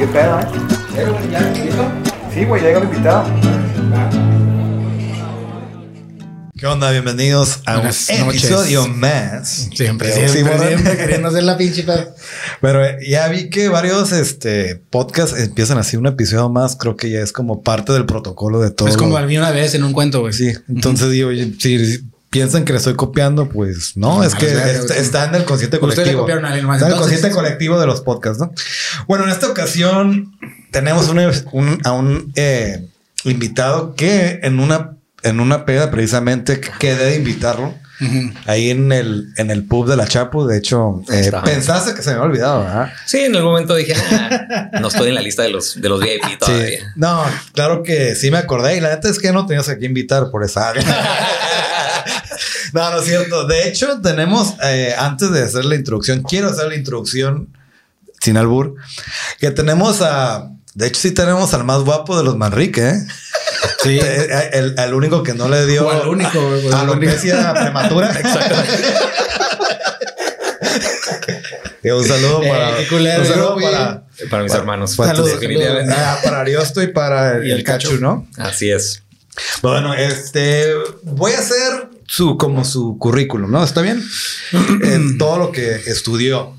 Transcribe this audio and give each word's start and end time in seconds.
qué 0.00 0.06
pedo, 0.06 0.40
¿eh? 0.40 0.46
Sí, 2.32 2.44
güey, 2.46 2.62
llega 2.62 2.78
el 2.78 2.84
invitado. 2.84 3.24
¿Qué 6.56 6.66
onda? 6.66 6.90
Bienvenidos 6.90 7.60
a 7.66 7.74
Buenas 7.74 8.08
un 8.10 8.26
noches. 8.26 8.44
episodio 8.44 8.88
más. 8.88 9.68
Siempre, 9.74 10.10
siempre, 10.10 10.24
Oxímoron. 10.24 10.68
siempre 10.68 10.96
queriendo 10.96 11.28
hacer 11.28 11.42
la 11.42 11.58
pinche 11.58 11.82
pedo. 11.82 12.14
Pero 12.62 12.82
eh, 12.84 12.96
ya 13.06 13.28
vi 13.28 13.50
que 13.50 13.68
varios 13.68 14.12
este, 14.12 14.76
podcasts 14.76 15.38
empiezan 15.38 15.76
así 15.76 15.98
un 15.98 16.06
episodio 16.06 16.48
más. 16.48 16.76
Creo 16.76 16.96
que 16.96 17.10
ya 17.10 17.20
es 17.20 17.32
como 17.32 17.62
parte 17.62 17.92
del 17.92 18.06
protocolo 18.06 18.58
de 18.60 18.70
todo. 18.70 18.88
Es 18.88 18.96
como 18.96 19.10
lo- 19.12 19.16
al 19.18 19.26
mí 19.26 19.36
una 19.36 19.50
vez 19.50 19.74
en 19.74 19.84
un 19.84 19.92
cuento, 19.92 20.20
güey. 20.20 20.32
Sí, 20.32 20.50
entonces 20.68 21.10
digo, 21.10 21.28
oye, 21.28 21.52
si 21.58 22.00
piensan 22.30 22.64
que 22.64 22.72
le 22.72 22.78
estoy 22.78 22.94
copiando, 22.94 23.48
pues 23.48 23.96
no, 23.96 24.18
No, 24.18 24.24
es 24.24 24.34
que 24.34 24.46
está, 24.46 25.24
en 25.26 25.34
el 25.34 25.44
consciente 25.44 25.78
colectivo. 25.80 26.20
copiaron 26.20 26.44
a 26.44 26.48
alguien 26.48 26.64
más, 26.66 26.76
Está 26.76 26.86
en 26.86 26.92
el 26.92 26.96
entonces. 26.98 27.18
consciente 27.20 27.34
colectivo 27.36 27.80
de 27.80 27.86
los 27.86 28.00
podcasts, 28.02 28.38
¿no? 28.40 28.52
Bueno, 29.08 29.24
en 29.24 29.30
esta 29.30 29.48
ocasión 29.48 30.36
tenemos 30.70 31.08
un, 31.08 31.18
un- 31.52 31.80
a 31.84 31.92
un 31.92 32.32
eh, 32.36 32.86
invitado 33.24 33.94
que 33.96 34.40
en 34.42 34.60
una, 34.60 34.96
en 35.24 35.40
una 35.40 35.64
peda 35.64 35.90
precisamente 35.90 36.60
quedé 36.78 37.06
de 37.06 37.16
invitarlo. 37.16 37.74
Ahí 38.46 38.70
en 38.70 38.92
el, 38.92 39.26
en 39.36 39.50
el 39.50 39.64
pub 39.66 39.86
de 39.86 39.94
la 39.94 40.06
Chapu, 40.08 40.46
de 40.46 40.56
hecho, 40.56 41.02
eh, 41.12 41.30
pensaste 41.44 41.92
que 41.92 42.00
se 42.00 42.08
me 42.08 42.14
había 42.16 42.28
olvidado, 42.30 42.60
¿verdad? 42.64 42.92
Sí, 43.04 43.18
en 43.18 43.36
algún 43.36 43.50
momento 43.50 43.74
dije, 43.74 43.92
"Ah, 43.94 44.70
no 44.80 44.88
estoy 44.88 45.10
en 45.10 45.16
la 45.16 45.20
lista 45.20 45.42
de 45.42 45.50
los, 45.50 45.78
de 45.78 45.86
los 45.86 46.00
VIP 46.00 46.22
Sí. 46.24 46.36
todavía. 46.38 46.92
No, 46.96 47.22
claro 47.52 47.82
que 47.82 48.14
sí 48.14 48.30
me 48.30 48.38
acordé 48.38 48.78
y 48.78 48.80
la 48.80 48.88
neta 48.88 49.10
es 49.10 49.18
que 49.18 49.32
no 49.32 49.44
tenías 49.44 49.68
que 49.68 49.84
invitar 49.84 50.30
por 50.30 50.42
esa 50.44 50.70
área. 50.70 50.82
no, 52.72 52.90
no 52.90 52.98
es 53.00 53.04
cierto. 53.06 53.46
De 53.46 53.68
hecho, 53.68 54.00
tenemos, 54.00 54.54
eh, 54.62 54.94
antes 54.98 55.30
de 55.32 55.42
hacer 55.42 55.64
la 55.64 55.74
introducción, 55.76 56.22
quiero 56.22 56.48
hacer 56.48 56.66
la 56.68 56.74
introducción 56.76 57.48
sin 58.20 58.36
albur, 58.36 58.74
que 59.38 59.50
tenemos 59.50 60.00
a, 60.02 60.50
de 60.74 60.86
hecho 60.86 61.00
sí 61.00 61.10
tenemos 61.12 61.54
al 61.54 61.64
más 61.64 61.80
guapo 61.80 62.16
de 62.18 62.24
los 62.24 62.36
Manrique, 62.36 62.88
¿eh? 62.88 62.94
Sí. 63.82 63.98
Eh, 64.02 64.50
El, 64.52 64.74
el 64.78 64.94
único 64.94 65.22
que 65.22 65.32
no 65.34 65.48
le 65.48 65.66
dio 65.66 65.86
O 65.86 65.90
al 65.90 66.06
único, 66.08 66.40
güey, 66.48 66.66
o 66.66 66.74
al 66.76 66.80
alopecia 66.82 67.52
prematura. 67.54 68.10
Y 71.82 71.88
un 71.90 72.04
saludo 72.04 72.42
Eh, 72.42 72.48
para, 72.48 72.88
culero, 72.88 73.20
un 73.22 73.26
saludo 73.26 73.56
para, 73.56 74.02
Para 74.30 74.42
mis 74.42 74.52
hermanos. 74.54 74.96
para 74.96 75.14
tu- 75.14 75.24
definitivamente. 75.24 75.94
ah, 75.96 76.18
para 76.22 76.40
Ariosto 76.40 76.82
y 76.82 76.88
para 76.88 77.36
el, 77.38 77.46
Y 77.48 77.50
el 77.52 77.64
Cachu. 77.64 77.96
¿no? 77.98 78.28
Así 78.36 78.70
es. 78.70 79.02
Bueno, 79.62 79.94
este 79.94 80.74
voy 81.02 81.32
a 81.32 81.38
hacer 81.38 81.88
su 82.12 82.36
como 82.36 82.64
su 82.64 82.98
currículum, 82.98 83.50
¿no? 83.52 83.62
¿Está 83.62 83.82
bien? 83.82 84.02
En 84.82 85.16
todo 85.16 85.38
lo 85.38 85.52
que 85.52 85.76
estudió. 85.86 86.56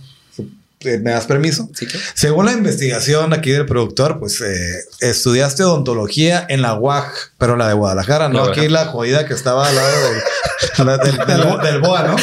Eh, 0.83 0.97
¿Me 0.97 1.11
das 1.11 1.25
permiso? 1.27 1.69
Sí, 1.75 1.85
claro. 1.85 2.03
Según 2.15 2.45
la 2.45 2.53
investigación 2.53 3.33
aquí 3.33 3.51
del 3.51 3.65
productor, 3.67 4.17
pues 4.17 4.41
eh, 4.41 4.79
estudiaste 5.01 5.63
odontología 5.63 6.43
en 6.49 6.63
la 6.63 6.73
UAG, 6.73 7.11
pero 7.37 7.55
la 7.55 7.67
de 7.67 7.73
Guadalajara, 7.75 8.29
no 8.29 8.43
aquí 8.45 8.67
la 8.67 8.85
jodida 8.85 9.27
que 9.27 9.33
estaba 9.35 9.67
al 9.67 9.75
lado 9.75 9.91
del, 10.09 10.87
del, 10.87 11.27
del- 11.27 11.61
del 11.63 11.81
BOA, 11.81 12.03
¿no? 12.07 12.15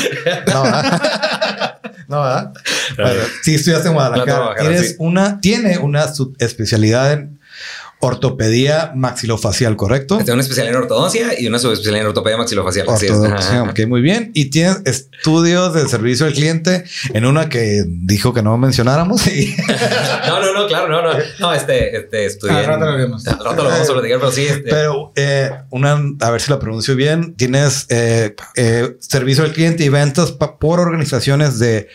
No, 2.08 2.22
¿verdad? 2.22 2.52
No, 2.96 3.04
sí, 3.42 3.54
estudiaste 3.54 3.88
en 3.88 3.94
Guadalajara. 3.94 4.38
Guadalajara, 4.38 4.68
Tienes 4.70 4.88
sí. 4.90 4.96
una, 4.98 5.40
tiene 5.40 5.78
una 5.78 6.12
subespecialidad 6.12 7.12
en 7.12 7.37
ortopedia 8.00 8.92
maxilofacial, 8.94 9.76
¿correcto? 9.76 10.18
Tengo 10.18 10.34
una 10.34 10.42
especialidad 10.42 10.76
en 10.76 10.82
ortodoncia 10.82 11.40
y 11.40 11.46
una 11.46 11.58
subespecialidad 11.58 12.02
en 12.02 12.08
ortopedia 12.08 12.36
maxilofacial. 12.36 12.88
Así 12.88 13.06
es. 13.06 13.12
Ortodoxia, 13.12 13.62
Ajá. 13.62 13.70
ok, 13.70 13.80
muy 13.88 14.00
bien. 14.00 14.30
Y 14.34 14.50
tienes 14.50 14.82
estudios 14.84 15.74
de 15.74 15.88
servicio 15.88 16.26
al 16.26 16.32
cliente 16.32 16.84
en 17.12 17.26
una 17.26 17.48
que 17.48 17.84
dijo 17.86 18.32
que 18.32 18.42
no 18.42 18.56
mencionáramos. 18.56 19.26
Y 19.26 19.56
No, 20.26 20.40
no, 20.40 20.52
no, 20.52 20.66
claro, 20.68 20.88
no, 20.88 21.02
no. 21.02 21.18
No, 21.40 21.52
este, 21.52 21.96
este, 21.96 22.26
estudié. 22.26 22.56
Al 22.56 22.66
rato 22.66 22.84
lo 22.84 22.96
vemos. 22.96 23.26
Al 23.26 23.44
rato 23.44 23.62
lo 23.64 23.68
vamos 23.68 23.88
a 23.88 23.92
platicar, 23.92 24.18
pero 24.18 24.32
sí, 24.32 24.46
este. 24.46 24.70
Pero 24.70 25.12
eh, 25.16 25.50
una, 25.70 26.00
a 26.20 26.30
ver 26.30 26.40
si 26.40 26.50
la 26.50 26.58
pronuncio 26.58 26.94
bien, 26.94 27.34
tienes 27.34 27.86
eh, 27.88 28.34
eh, 28.54 28.96
servicio 29.00 29.44
al 29.44 29.52
cliente 29.52 29.84
y 29.84 29.88
ventas 29.88 30.32
por 30.32 30.80
organizaciones 30.80 31.58
de 31.58 31.88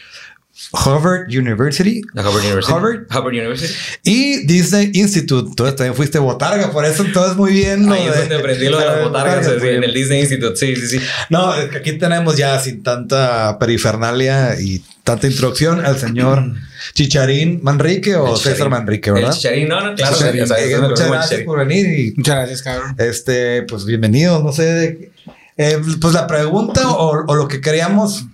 Harvard 0.71 1.27
University 1.29 2.01
la 2.13 2.21
Harvard 2.21 2.43
University. 2.43 2.71
Harvard. 2.73 3.05
Harvard 3.09 3.33
University. 3.33 3.73
y 4.03 4.45
Disney 4.45 4.91
Institute. 4.93 5.49
Entonces 5.49 5.75
también 5.75 5.95
fuiste 5.95 6.19
botarga, 6.19 6.71
por 6.71 6.85
eso 6.85 7.03
entonces 7.03 7.35
muy 7.35 7.51
bien. 7.53 7.87
lo 7.87 7.93
Ahí 7.93 8.07
es 8.07 8.13
de- 8.13 8.19
donde 8.21 8.35
aprendí 8.35 8.69
lo 8.69 8.79
de 8.79 8.85
las 8.85 9.03
botargas, 9.03 9.45
sí, 9.45 9.67
en 9.67 9.83
el 9.83 9.93
Disney 9.93 10.19
Institute. 10.21 10.55
Sí, 10.55 10.75
sí, 10.75 10.87
sí. 10.87 10.99
No, 11.29 11.53
es 11.55 11.69
que 11.69 11.77
aquí 11.77 11.93
tenemos 11.93 12.37
ya 12.37 12.59
sin 12.59 12.83
tanta 12.83 13.57
perifernalia 13.59 14.59
y 14.61 14.83
tanta 15.03 15.27
introducción 15.27 15.83
al 15.85 15.97
señor 15.97 16.53
Chicharín 16.93 17.59
Manrique 17.63 18.15
o 18.15 18.29
El 18.33 18.37
César 18.37 18.53
Chicharín. 18.53 18.71
Manrique, 18.71 19.11
¿verdad? 19.11 19.31
El 19.31 19.35
chicharín, 19.37 19.67
no, 19.67 19.81
no, 19.81 19.95
claro. 19.95 20.15
Chicharín. 20.15 20.43
o 20.43 20.47
sea, 20.47 20.59
Eh, 20.59 20.77
muchas 20.79 21.07
gracias 21.07 21.23
chicharín. 21.29 21.45
por 21.45 21.59
venir 21.59 21.85
y 21.99 22.13
Muchas 22.15 22.35
gracias, 22.35 22.61
cabrón. 22.61 22.95
este, 22.99 23.63
pues 23.63 23.85
bienvenidos. 23.85 24.43
No 24.43 24.53
sé, 24.53 25.11
eh, 25.57 25.79
pues 25.99 26.13
la 26.13 26.27
pregunta 26.27 26.89
o, 26.89 27.25
o 27.27 27.35
lo 27.35 27.47
que 27.47 27.59
queríamos 27.59 28.25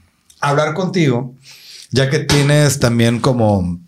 hablar 0.42 0.74
contigo, 0.74 1.34
ya 1.92 2.10
que 2.10 2.20
tienes 2.20 2.80
también 2.80 3.20
como 3.20 3.80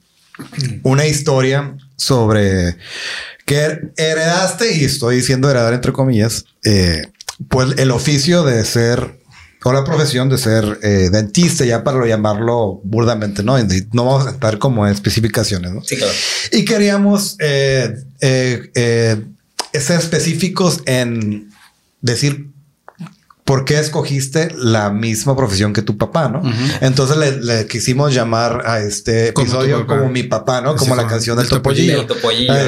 una 0.83 1.05
historia 1.05 1.75
sobre 1.95 2.77
que 3.45 3.79
heredaste, 3.97 4.75
y 4.75 4.85
estoy 4.85 5.17
diciendo 5.17 5.49
heredar 5.49 5.73
entre 5.73 5.91
comillas, 5.91 6.45
eh, 6.63 7.03
pues 7.47 7.77
el 7.77 7.91
oficio 7.91 8.43
de 8.43 8.63
ser 8.65 9.19
o 9.63 9.73
la 9.73 9.83
profesión 9.83 10.27
de 10.29 10.39
ser 10.39 10.79
eh, 10.81 11.09
dentista, 11.11 11.63
ya 11.65 11.83
para 11.83 12.03
llamarlo 12.07 12.81
burdamente, 12.83 13.43
¿no? 13.43 13.59
No 13.91 14.05
vamos 14.05 14.25
a 14.25 14.31
estar 14.31 14.57
como 14.57 14.87
en 14.87 14.93
especificaciones, 14.93 15.71
¿no? 15.71 15.83
Sí, 15.83 15.97
claro. 15.97 16.13
Y 16.51 16.65
queríamos 16.65 17.35
eh, 17.39 17.93
ser 18.19 19.99
específicos 19.99 20.81
en 20.85 21.51
decir 22.01 22.47
por 23.51 23.65
qué 23.65 23.79
escogiste 23.79 24.47
la 24.55 24.91
misma 24.91 25.35
profesión 25.35 25.73
que 25.73 25.81
tu 25.81 25.97
papá, 25.97 26.29
¿no? 26.29 26.41
Entonces 26.79 27.17
le, 27.17 27.41
le 27.41 27.67
quisimos 27.67 28.13
llamar 28.13 28.63
a 28.65 28.79
este 28.79 29.27
episodio 29.27 29.79
papá. 29.79 29.97
como 29.97 30.09
mi 30.09 30.23
papá, 30.23 30.61
¿no? 30.61 30.77
Como 30.77 30.95
la 30.95 31.01
como 31.01 31.11
canción 31.11 31.35
del 31.35 31.47
el 31.47 31.49
topollillo. 32.07 32.07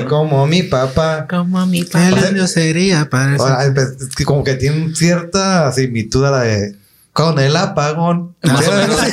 como 0.09 0.45
mi 0.45 0.63
papá. 0.63 1.25
Como 1.29 1.65
mi 1.67 1.85
padre 1.85 2.45
sería 2.49 3.09
para 3.09 3.37
Ay, 3.59 3.71
pues, 3.73 3.91
es 3.91 4.13
que 4.13 4.25
como 4.25 4.43
que 4.43 4.55
tiene 4.55 4.93
cierta 4.93 5.71
similitud 5.71 6.25
a 6.25 6.31
la 6.31 6.41
de 6.41 6.75
con 7.13 7.39
el 7.39 7.55
apagón. 7.55 8.35
Más 8.41 8.67
o 8.67 8.71
menos. 8.73 8.97
sí. 8.99 9.11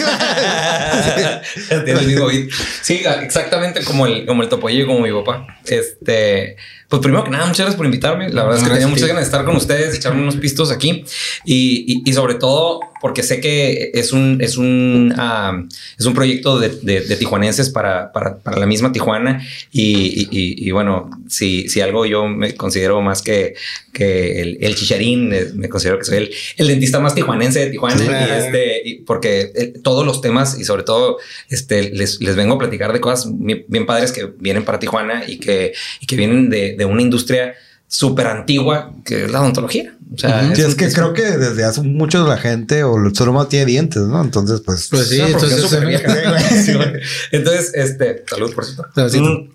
Tiene 1.85 2.01
el 2.01 2.07
mismo 2.07 2.27
beat. 2.27 2.49
Sí, 2.83 3.03
exactamente 3.23 3.85
como 3.85 4.07
el, 4.07 4.27
como 4.27 4.43
el 4.43 4.49
topollillo, 4.49 4.87
como 4.87 5.01
mi 5.01 5.13
papá. 5.13 5.47
Este, 5.67 6.57
pues 6.89 7.03
primero 7.03 7.25
que 7.25 7.31
nada, 7.31 7.45
muchas 7.47 7.59
gracias 7.59 7.77
por 7.77 7.87
invitarme. 7.87 8.31
La 8.31 8.43
verdad 8.45 8.59
es 8.59 8.65
que 8.65 8.71
tenía 8.71 8.89
muchas 8.89 9.07
ganas 9.09 9.23
de 9.23 9.27
estar 9.27 9.45
con 9.45 9.57
ustedes, 9.57 9.95
echarme 9.95 10.23
unos 10.23 10.37
pistos 10.37 10.71
aquí 10.71 11.05
y, 11.45 11.85
y- 11.87 12.03
y 12.11 12.13
sobre 12.13 12.35
todo 12.35 12.81
porque 13.01 13.23
sé 13.23 13.41
que 13.41 13.91
es 13.95 14.13
un, 14.13 14.39
es 14.41 14.57
un, 14.57 15.15
ah, 15.17 15.63
es 15.99 16.05
un 16.07 16.15
proyecto 16.15 16.59
de, 16.59 16.69
de- 16.83 17.01
de 17.01 17.17
tijuanenses 17.17 17.71
para, 17.71 18.13
para, 18.13 18.39
para 18.39 18.59
la 18.59 18.67
misma 18.67 18.93
Tijuana. 18.93 19.43
Y, 19.73 19.83
y- 19.83 20.29
y- 20.31 20.69
y 20.69 20.71
bueno, 20.73 21.11
si, 21.29 21.69
si 21.69 21.81
algo 21.81 22.05
yo 22.07 22.27
me 22.29 22.55
considero 22.55 23.01
más 23.01 23.23
que, 23.23 23.55
que 23.93 24.41
el, 24.43 24.59
el 24.61 24.75
chicharín, 24.75 25.33
eh, 25.33 25.47
me 25.55 25.69
considero 25.69 25.99
que 25.99 26.05
soy 26.05 26.19
el, 26.19 26.31
el 26.57 26.69
dentista 26.69 27.01
más 27.01 27.15
tijuanense 27.15 27.61
de 27.61 27.71
Tijuana. 27.71 27.97
Sí. 27.99 28.05
Y 28.05 28.39
este, 28.39 28.83
y 28.89 28.95
porque 29.03 29.51
eh, 29.55 29.73
todos 29.83 30.05
los 30.05 30.21
temas 30.21 30.59
y 30.59 30.65
sobre 30.65 30.83
todo 30.83 31.19
este, 31.49 31.91
les, 31.91 32.21
les 32.21 32.37
vengo 32.37 32.55
a 32.55 32.59
platicar 32.59 32.93
de 32.93 33.01
cosas 33.01 33.27
bien, 33.39 33.65
bien 33.69 33.87
padres 33.87 34.13
que 34.13 34.27
vienen 34.39 34.65
para 34.65 34.79
Tijuana 34.79 35.25
y 35.27 35.39
que, 35.39 35.73
y 36.01 36.07
que 36.07 36.17
vienen 36.17 36.51
de, 36.51 36.75
de 36.77 36.85
una 36.85 37.03
industria 37.03 37.55
súper 37.91 38.29
antigua 38.29 38.93
que 39.05 39.25
es 39.25 39.31
la 39.31 39.43
odontología. 39.43 39.93
O 40.15 40.19
sea. 40.19 40.55
Sí, 40.55 40.63
es 40.63 40.77
que 40.77 40.91
creo 40.93 41.13
que 41.13 41.23
desde 41.23 41.65
hace 41.65 41.83
mucho 41.83 42.27
la 42.27 42.39
gente 42.39 42.85
o 42.85 42.97
el 42.97 43.15
ser 43.15 43.29
humano 43.29 43.49
tiene 43.49 43.67
dientes, 43.67 44.03
¿no? 44.03 44.23
Entonces, 44.23 44.63
pues. 44.65 44.89
Pues 44.89 45.09
sí, 45.09 45.21
es 45.21 45.33
entonces. 45.33 45.61
súper 45.61 45.87
vieja. 45.87 46.39
Sí, 46.65 46.73
güey. 46.75 46.93
Entonces, 47.33 47.73
este, 47.75 48.25
salud 48.29 48.55
por 48.55 48.65
cierto. 48.65 48.87
Mm. 48.97 49.51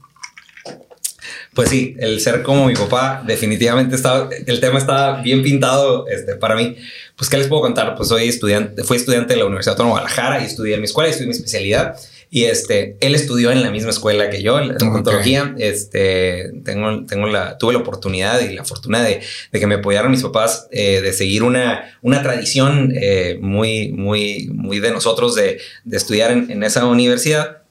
Pues 1.54 1.70
sí, 1.70 1.96
el 2.00 2.20
ser 2.20 2.44
como 2.44 2.66
mi 2.66 2.74
papá 2.74 3.24
definitivamente 3.26 3.96
estaba, 3.96 4.30
el 4.46 4.60
tema 4.60 4.78
estaba 4.78 5.22
bien 5.22 5.42
pintado 5.42 6.06
este, 6.10 6.36
para 6.36 6.56
mí. 6.56 6.76
Pues, 7.16 7.30
¿qué 7.30 7.38
les 7.38 7.48
puedo 7.48 7.62
contar? 7.62 7.96
Pues 7.96 8.10
soy 8.10 8.28
estudiante, 8.28 8.84
fui 8.84 8.98
estudiante 8.98 9.34
de 9.34 9.40
la 9.40 9.46
Universidad 9.46 9.74
Autónoma 9.74 9.96
de 9.96 10.02
Guadalajara 10.02 10.44
y 10.44 10.48
estudié 10.48 10.76
en 10.76 10.82
mi 10.82 10.86
escuela, 10.86 11.10
estudié 11.10 11.28
mi 11.28 11.36
especialidad. 11.36 11.96
Y 12.30 12.46
este, 12.46 12.98
él 13.00 13.16
estudió 13.16 13.52
en 13.52 13.62
la 13.64 13.72
misma 13.72 13.92
escuela 13.92 14.30
que 14.30 14.42
yo, 14.42 14.60
en 14.60 14.72
Ok. 14.72 14.82
odontología. 14.82 15.56
Este, 15.58 16.52
tengo, 16.66 17.06
tengo 17.06 17.28
la, 17.28 17.58
tuve 17.58 17.74
la 17.74 17.80
oportunidad 17.80 18.42
y 18.42 18.54
la 18.54 18.64
fortuna 18.66 19.04
de, 19.04 19.22
de 19.52 19.60
que 19.60 19.68
me 19.68 19.76
apoyaron 19.76 20.12
mis 20.12 20.22
papás 20.24 20.68
eh, 20.72 21.02
de 21.02 21.14
seguir 21.14 21.44
una, 21.44 21.98
una 22.02 22.22
tradición 22.24 22.92
eh, 22.96 23.38
muy, 23.40 23.92
muy, 23.92 24.50
muy 24.54 24.80
de 24.80 24.92
nosotros 24.92 25.36
de, 25.36 25.60
de 25.84 25.98
estudiar 25.98 26.32
en, 26.32 26.52
en 26.52 26.64
esa 26.64 26.86
universidad. 26.86 27.62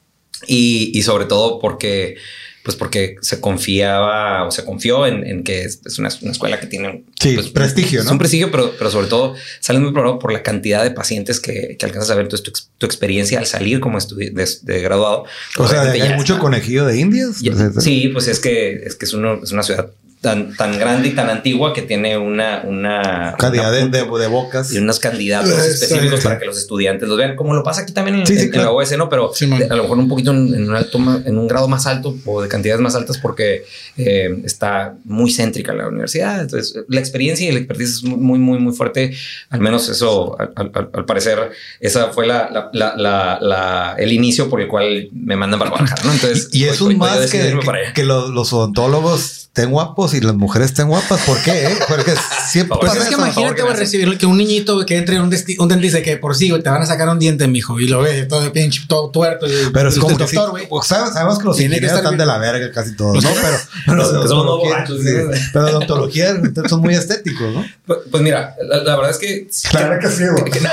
Y, 0.46 0.90
y 0.94 1.02
sobre 1.02 1.24
todo 1.26 1.58
porque 1.58 2.16
pues 2.64 2.76
porque 2.76 3.16
se 3.20 3.40
confiaba 3.40 4.46
o 4.46 4.50
se 4.50 4.64
confió 4.64 5.06
en, 5.06 5.26
en 5.26 5.44
que 5.44 5.64
es, 5.64 5.80
es 5.84 5.98
una, 5.98 6.08
una 6.22 6.32
escuela 6.32 6.58
que 6.58 6.66
tiene 6.66 7.04
Sí, 7.20 7.34
pues, 7.34 7.48
prestigio, 7.50 8.00
Es 8.00 8.06
¿no? 8.06 8.12
un 8.12 8.18
prestigio, 8.18 8.50
pero, 8.50 8.72
pero 8.78 8.90
sobre 8.90 9.06
todo 9.06 9.34
sales 9.60 9.82
muy 9.82 9.92
preparado 9.92 10.18
por 10.18 10.32
la 10.32 10.42
cantidad 10.42 10.82
de 10.82 10.90
pacientes 10.90 11.40
que, 11.40 11.76
que 11.78 11.84
alcanzas 11.86 12.10
a 12.10 12.14
ver. 12.14 12.24
Entonces, 12.24 12.42
tu, 12.44 12.52
tu 12.78 12.86
experiencia 12.86 13.38
al 13.38 13.46
salir 13.46 13.80
como 13.80 13.98
estudi- 13.98 14.32
de, 14.32 14.48
de 14.62 14.80
graduado. 14.82 15.24
O 15.58 15.68
sea, 15.68 15.82
hay 15.90 16.14
mucho 16.14 16.34
está- 16.34 16.38
conejillo 16.38 16.86
de 16.86 16.98
indias. 16.98 17.40
ya- 17.40 17.54
sí, 17.80 18.08
pues 18.08 18.28
es 18.28 18.40
que 18.40 18.72
es 18.86 18.94
que 18.96 19.04
es, 19.04 19.12
uno, 19.12 19.40
es 19.42 19.52
una 19.52 19.62
ciudad 19.62 19.90
tan, 20.24 20.56
tan 20.56 20.78
grande 20.78 21.08
y 21.08 21.12
tan 21.12 21.28
antigua 21.30 21.72
que 21.72 21.82
tiene 21.82 22.18
una, 22.18 22.62
una 22.64 23.34
Cantidad 23.38 23.70
de, 23.70 23.88
de, 23.88 24.02
de 24.04 24.26
bocas. 24.26 24.72
y 24.72 24.78
unos 24.78 24.98
candidatos 24.98 25.50
específicos 25.64 26.20
para 26.22 26.38
que 26.40 26.46
los 26.46 26.58
estudiantes 26.58 27.08
los 27.08 27.16
vean, 27.16 27.36
como 27.36 27.54
lo 27.54 27.62
pasa 27.62 27.82
aquí 27.82 27.92
también 27.92 28.18
en, 28.20 28.26
Sí, 28.26 28.32
sí, 28.34 28.38
en- 28.40 28.44
en 28.46 28.50
claro. 28.52 28.70
la 28.70 28.76
OS, 28.84 28.96
¿no? 28.96 29.08
Pero 29.08 29.30
Sí, 29.34 29.44
a 29.52 29.74
lo 29.76 29.82
mejor 29.84 29.98
un 29.98 30.08
poquito 30.08 30.30
en, 30.32 30.54
en 30.54 30.68
un 30.68 30.74
alto 30.74 30.98
en 31.24 31.38
un 31.38 31.46
grado 31.46 31.68
más 31.68 31.86
alto 31.86 32.16
o 32.24 32.42
de 32.42 32.48
cantidades 32.48 32.80
más 32.80 32.94
altas 32.96 33.18
porque 33.18 33.64
eh, 33.98 34.40
está 34.44 34.94
muy 35.04 35.30
céntrica 35.32 35.72
la 35.74 35.86
universidad. 35.88 36.40
Entonces, 36.40 36.74
la 36.88 36.98
experiencia 37.00 37.46
y 37.46 37.50
el 37.50 37.58
expertise 37.58 37.90
es 37.90 38.02
muy, 38.04 38.38
muy, 38.38 38.58
muy, 38.58 38.72
fuerte. 38.74 39.14
Al 39.50 39.60
menos 39.60 39.88
eso, 39.90 40.36
al, 40.40 40.52
al- 40.56 40.88
al 40.92 41.04
parecer, 41.04 41.50
esa 41.80 42.08
fue 42.12 42.26
la, 42.26 42.48
la- 42.50 42.70
la- 42.72 42.96
la- 42.96 43.38
la- 43.40 43.94
el 43.98 44.10
inicio 44.12 44.48
por 44.48 44.60
el 44.62 44.68
cual 44.68 45.08
me 45.12 45.36
mandan 45.36 45.58
para 45.58 45.70
Guadalajara, 45.70 46.02
¿no? 46.04 46.12
Entonces, 46.12 46.48
Y 46.52 46.64
es 46.64 46.80
voy- 46.80 46.94
un 46.94 47.00
voy 47.00 47.08
a 47.10 47.16
más 47.16 47.30
que, 47.30 47.92
que, 47.94 48.04
los 48.04 48.52
odontólogos 48.52 49.40
estén 49.54 49.70
guapos 49.70 50.13
y 50.14 50.20
las 50.20 50.34
mujeres 50.34 50.70
estén 50.70 50.88
guapas. 50.88 51.20
¿Por 51.22 51.40
qué? 51.42 51.66
eh? 51.66 51.76
Porque 51.88 52.14
siempre 52.48 52.76
Pues 52.80 52.92
pasa 52.92 53.02
es 53.02 53.08
que 53.08 53.14
eso. 53.14 53.24
por 53.24 53.32
favor, 53.32 53.40
imagínate, 53.42 53.62
güey, 53.62 53.76
recibir 53.76 54.18
que 54.18 54.26
un 54.26 54.36
niñito 54.36 54.84
que 54.86 54.96
entre 54.96 55.20
un, 55.20 55.34
un 55.58 55.68
dentista 55.68 56.02
que 56.02 56.16
por 56.16 56.34
sí, 56.36 56.50
güey, 56.50 56.62
te 56.62 56.70
van 56.70 56.82
a 56.82 56.86
sacar 56.86 57.08
un 57.08 57.18
diente, 57.18 57.46
mijo, 57.48 57.78
y 57.80 57.86
lo 57.88 58.00
ves 58.02 58.26
todo 58.28 58.52
pinche, 58.52 58.82
todo 58.88 59.10
tuerto. 59.10 59.46
y- 59.46 59.70
Pero 59.72 59.88
es 59.88 59.96
y 59.96 60.00
como 60.00 60.16
que 60.16 60.24
doctor, 60.24 60.50
güey. 60.50 60.68
pues, 60.68 60.86
sabemos, 60.86 61.38
que 61.38 61.44
los 61.44 61.56
Tiene 61.56 61.80
que 61.80 61.86
están 61.86 62.16
de 62.16 62.26
la 62.26 62.38
verga 62.38 62.70
casi 62.72 62.94
todos, 62.96 63.22
¿no? 63.22 63.30
Pero, 63.44 63.56
pero 63.86 63.96
los 64.24 64.58
borrachos, 64.58 65.00
sí. 65.00 65.08
pero 65.52 65.66
odontología 65.68 66.34
son 66.68 66.80
muy 66.80 66.94
estéticos, 66.94 67.52
¿no? 67.54 67.64
Pues, 67.86 67.98
pues 68.10 68.22
mira, 68.22 68.54
la, 68.66 68.78
la 68.82 68.96
verdad 68.96 69.10
es 69.10 69.18
que 69.18 69.46
Claro 69.70 69.98
que 70.00 70.08
sí, 70.08 70.24
güey. 70.30 70.50
Que- 70.50 70.60
no, 70.60 70.68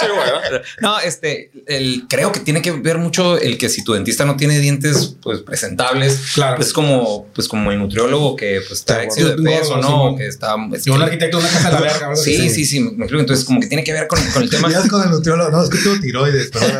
sí, 0.00 0.06
güey. 0.14 0.60
No, 0.80 0.98
este, 1.00 1.50
el, 1.66 2.04
creo 2.08 2.32
que 2.32 2.40
tiene 2.40 2.62
que 2.62 2.72
ver 2.72 2.98
mucho 2.98 3.38
el 3.38 3.58
que 3.58 3.68
si 3.68 3.82
tu 3.84 3.92
dentista 3.92 4.24
no 4.24 4.36
tiene 4.36 4.58
dientes 4.60 5.16
pues 5.22 5.40
presentables, 5.40 6.18
Claro. 6.34 6.56
pues 6.56 6.72
como, 6.72 7.26
pues 7.34 7.48
como 7.48 7.70
el 7.72 7.78
nutriólogo 7.78 8.36
que 8.36 8.60
pues 8.68 8.80
está 8.80 9.02
excedido 9.02 9.36
de 9.36 9.42
peso, 9.42 9.76
¿no? 9.78 10.14
que 10.16 10.26
está 10.26 10.54
es 10.74 10.86
Y 10.86 10.90
un 10.90 11.02
arquitecto 11.02 11.38
de 11.38 11.44
una 11.44 11.52
casa 11.52 11.68
de 11.70 11.74
la 11.74 11.80
verga. 11.80 12.16
Sí, 12.16 12.48
sí, 12.50 12.64
sí, 12.64 12.80
me 12.80 12.90
me 12.92 13.04
explico. 13.04 13.20
Entonces, 13.20 13.44
como 13.44 13.60
que 13.60 13.66
tiene 13.66 13.82
que 13.82 13.92
ver 13.92 14.06
con, 14.06 14.20
con 14.32 14.42
el 14.42 14.50
tema. 14.50 14.70
Ya 14.70 14.80
es 14.80 14.88
con 14.88 15.02
el 15.02 15.10
nutriólogo, 15.10 15.50
no, 15.50 15.64
es 15.64 15.70
que 15.70 15.78
tengo 15.78 15.98
tiroides, 16.00 16.50
pero 16.52 16.66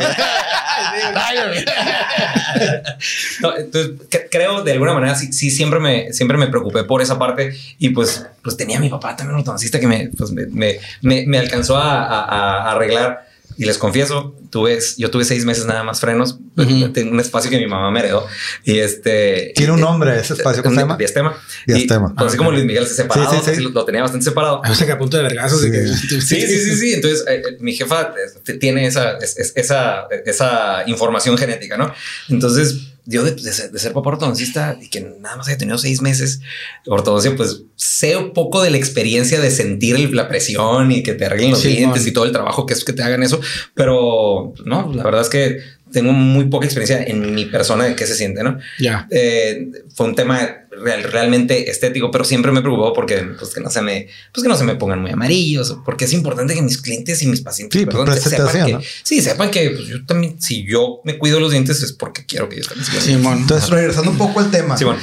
No, 3.41 3.57
entonces, 3.57 3.93
cre- 4.11 4.29
creo 4.31 4.63
de 4.63 4.73
alguna 4.73 4.95
manera 4.95 5.15
sí, 5.15 5.33
sí 5.33 5.51
siempre 5.51 5.79
me 5.81 6.13
siempre 6.13 6.37
me 6.39 6.49
preocupé 6.49 6.85
por 6.85 7.03
esa 7.03 7.19
parte 7.19 7.55
y 7.79 7.91
pues 7.91 8.25
pues 8.43 8.57
tenía 8.57 8.79
a 8.79 8.81
mi 8.81 8.89
papá 8.89 9.15
también 9.17 9.35
un 9.35 9.41
ortodoncista 9.41 9.79
que 9.81 9.87
me 9.87 10.11
pues 10.17 10.31
me, 10.33 10.47
me, 10.47 10.79
me- 11.03 11.25
me 11.27 11.39
alcanzó 11.39 11.77
a, 11.77 12.05
a- 12.05 12.25
a 12.69 12.73
arreglar 12.73 13.28
y 13.59 13.65
les 13.67 13.77
confieso 13.77 14.35
tuve 14.51 14.79
yo 14.97 15.11
tuve 15.11 15.25
seis 15.25 15.45
meses 15.45 15.67
nada 15.67 15.83
más 15.85 16.01
frenos 16.01 16.39
Ujú. 16.57 16.89
tengo 16.93 17.11
un 17.11 17.21
espacio 17.21 17.51
que 17.51 17.59
mi 17.59 17.67
mamá 17.67 17.91
me 17.91 18.01
heredó 18.01 18.27
y 18.65 18.79
este 18.79 19.53
tiene 19.55 19.73
un 19.73 19.81
nombre 19.81 20.19
ese 20.19 20.33
espacio, 20.35 20.63
¿cómo 20.63 20.75
se 20.75 20.81
llama? 20.81 20.97
diastema 20.97 21.37
Diastema. 21.67 22.11
Y, 22.13 22.15
pues, 22.17 22.29
así 22.29 22.37
como 22.39 22.53
Luis 22.53 22.65
Miguel 22.65 22.87
se 22.87 22.95
separado 22.95 23.31
Sí, 23.33 23.39
sí, 23.45 23.57
sí. 23.57 23.63
lo, 23.63 23.85
tenía 23.85 24.01
bastante 24.03 24.25
separado 24.25 24.63
O 24.69 24.75
sea, 24.75 24.87
que 24.87 24.93
a 24.93 24.99
punto 24.99 25.17
de 25.19 25.23
vergazos. 25.25 25.61
de 25.63 25.71
que- 25.73 25.87
Sí, 25.87 26.41
sí, 26.41 26.59
sí, 26.61 26.77
sí. 26.77 26.93
Entonces, 26.95 27.25
eh, 27.29 27.43
eh, 27.47 27.57
mi 27.61 27.75
jefa 27.75 28.15
eh, 28.47 28.53
tiene 28.55 28.87
esa, 28.87 29.19
es- 29.19 29.37
es- 29.39 29.53
esa, 29.57 30.07
esa 30.25 30.85
información 30.87 31.37
genética, 31.37 31.77
¿no? 31.77 31.93
Entonces, 32.29 32.77
yo 33.11 33.25
de, 33.25 33.31
de 33.33 33.53
ser, 33.53 33.71
de 33.73 33.79
ser 33.79 33.95
papá 33.95 34.11
ortodoncista 34.11 34.77
y 34.81 34.89
que 34.91 35.01
nada 35.01 35.37
más 35.37 35.49
haya 35.49 35.57
tenido 35.57 35.79
seis 35.79 36.03
meses 36.03 36.41
de 36.85 36.91
ortodoncia, 36.93 37.35
pues 37.37 37.63
sé 37.75 38.17
un 38.19 38.35
poco 38.35 38.63
de 38.63 38.71
la 38.71 38.77
experiencia 38.77 39.41
de 39.41 39.51
sentir 39.51 39.97
el- 39.97 40.15
la 40.15 40.29
presión 40.29 40.93
y 40.93 41.03
que 41.03 41.15
te 41.15 41.25
arreglen 41.25 41.53
los 41.53 41.61
Sí, 41.63 41.69
dientes 41.75 42.07
y 42.07 42.13
todo 42.13 42.27
el 42.27 42.33
trabajo 42.33 42.67
que 42.67 42.75
es 42.75 42.85
que 42.85 42.93
te 42.93 43.03
hagan 43.03 43.23
eso. 43.23 43.41
Pero 43.75 44.53
no, 44.67 44.93
la 44.95 45.03
verdad 45.05 45.23
es 45.23 45.29
que 45.31 45.59
tengo 45.93 46.13
muy 46.13 46.47
poca 46.47 46.67
experiencia 46.67 47.03
en 47.05 47.35
mi 47.35 47.47
persona 47.47 47.85
de 47.85 47.95
qué 47.95 48.07
se 48.07 48.15
siente, 48.15 48.43
¿no? 48.43 48.59
Ya. 48.79 49.07
Eh, 49.11 49.69
fue 49.95 50.07
un 50.07 50.15
tema 50.15 50.41
real- 50.83 51.03
realmente 51.05 51.71
estético, 51.71 52.11
pero 52.11 52.25
siempre 52.25 52.53
me 52.53 52.61
preocupó 52.61 52.93
porque 52.93 53.17
pues 53.39 53.53
que 53.55 53.61
no 53.61 53.71
se 53.71 53.83
me, 53.83 54.09
pues 54.33 54.43
que 54.43 54.49
no 54.49 54.57
se 54.57 54.65
me 54.65 54.77
pongan 54.77 55.01
muy 55.01 55.11
amarillos, 55.11 55.77
porque 55.85 56.05
es 56.05 56.13
importante 56.13 56.55
que 56.55 56.63
mis 56.63 56.79
clientes 56.81 57.23
y 57.23 57.27
mis 57.27 57.41
pacientes 57.41 57.79
Sí, 57.81 57.85
pues, 57.87 57.97
perdón, 57.97 58.15
se- 58.15 58.21
sepan 58.31 58.37
presentación, 58.47 58.67
que, 58.67 58.73
¿no? 58.75 58.81
sí, 59.03 59.21
sepan 59.23 59.51
que 59.51 59.71
pues, 59.71 59.87
yo 59.89 60.05
también, 60.07 60.41
si 60.41 60.65
yo 60.67 61.01
me 61.05 61.19
cuido 61.19 61.41
los 61.41 61.51
dientes 61.53 61.83
es 61.83 61.93
porque 61.93 62.25
quiero 62.27 62.49
que 62.49 62.57
ellos 62.57 62.69
también 62.69 62.87
se. 62.91 63.01
Simón. 63.01 63.39
Entonces, 63.39 63.71
regresando 63.71 64.11
un 64.11 64.19
poco 64.19 64.41
al 64.41 64.51
tema. 64.51 64.77
Sí, 64.77 64.85
bueno. 64.85 65.01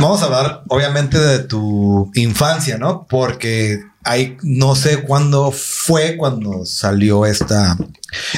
Vamos 0.00 0.22
a 0.22 0.26
hablar, 0.26 0.62
obviamente, 0.68 1.18
de 1.18 1.40
tu 1.40 2.10
infancia, 2.14 2.78
¿no? 2.78 3.06
Porque 3.10 3.80
no 4.42 4.74
sé 4.74 5.02
cuándo 5.02 5.52
fue 5.52 6.16
cuando 6.16 6.64
salió 6.64 7.26
esta, 7.26 7.76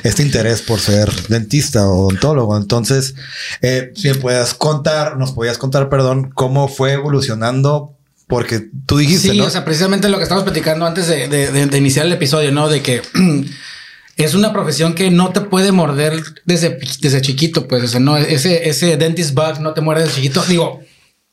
este 0.03 0.23
interés 0.23 0.63
por 0.63 0.81
ser 0.81 1.11
dentista 1.29 1.87
o 1.89 2.07
odontólogo. 2.07 2.57
Entonces, 2.57 3.15
eh, 3.63 3.93
si 3.95 4.09
me 4.09 4.15
puedas 4.17 4.55
contar, 4.55 5.17
nos 5.17 5.33
podías 5.33 5.59
contar, 5.59 5.89
perdón, 5.89 6.31
cómo 6.35 6.69
fue 6.69 6.93
evolucionando, 6.93 7.95
porque 8.27 8.69
tú 8.87 8.99
dijiste, 8.99 9.31
Sí, 9.31 9.39
¿no? 9.39 9.45
o 9.47 9.51
sea, 9.51 9.65
precisamente 9.65 10.09
lo 10.09 10.17
que 10.17 10.23
estábamos 10.25 10.45
platicando 10.51 10.87
antes 10.87 11.07
de, 11.09 11.29
de- 11.29 11.51
de- 11.51 11.67
de 11.67 11.79
iniciar 11.79 12.07
el 12.07 12.13
episodio, 12.13 12.53
¿no? 12.53 12.69
De 12.69 12.81
que 12.83 13.03
es 14.17 14.35
una 14.35 14.53
profesión 14.53 14.95
que 14.95 15.11
no 15.11 15.31
te 15.31 15.41
puede 15.41 15.73
morder 15.73 16.23
desde, 16.45 16.79
desde 17.01 17.21
chiquito, 17.23 17.67
pues, 17.67 17.83
o 17.85 17.89
sea, 17.89 18.01
no, 18.01 18.17
ese, 18.17 18.69
ese 18.69 18.97
dentist 18.97 19.35
bug 19.35 19.61
no 19.61 19.73
te 19.73 19.81
muerde 19.81 20.03
desde 20.03 20.17
chiquito. 20.17 20.43
Digo, 20.49 20.81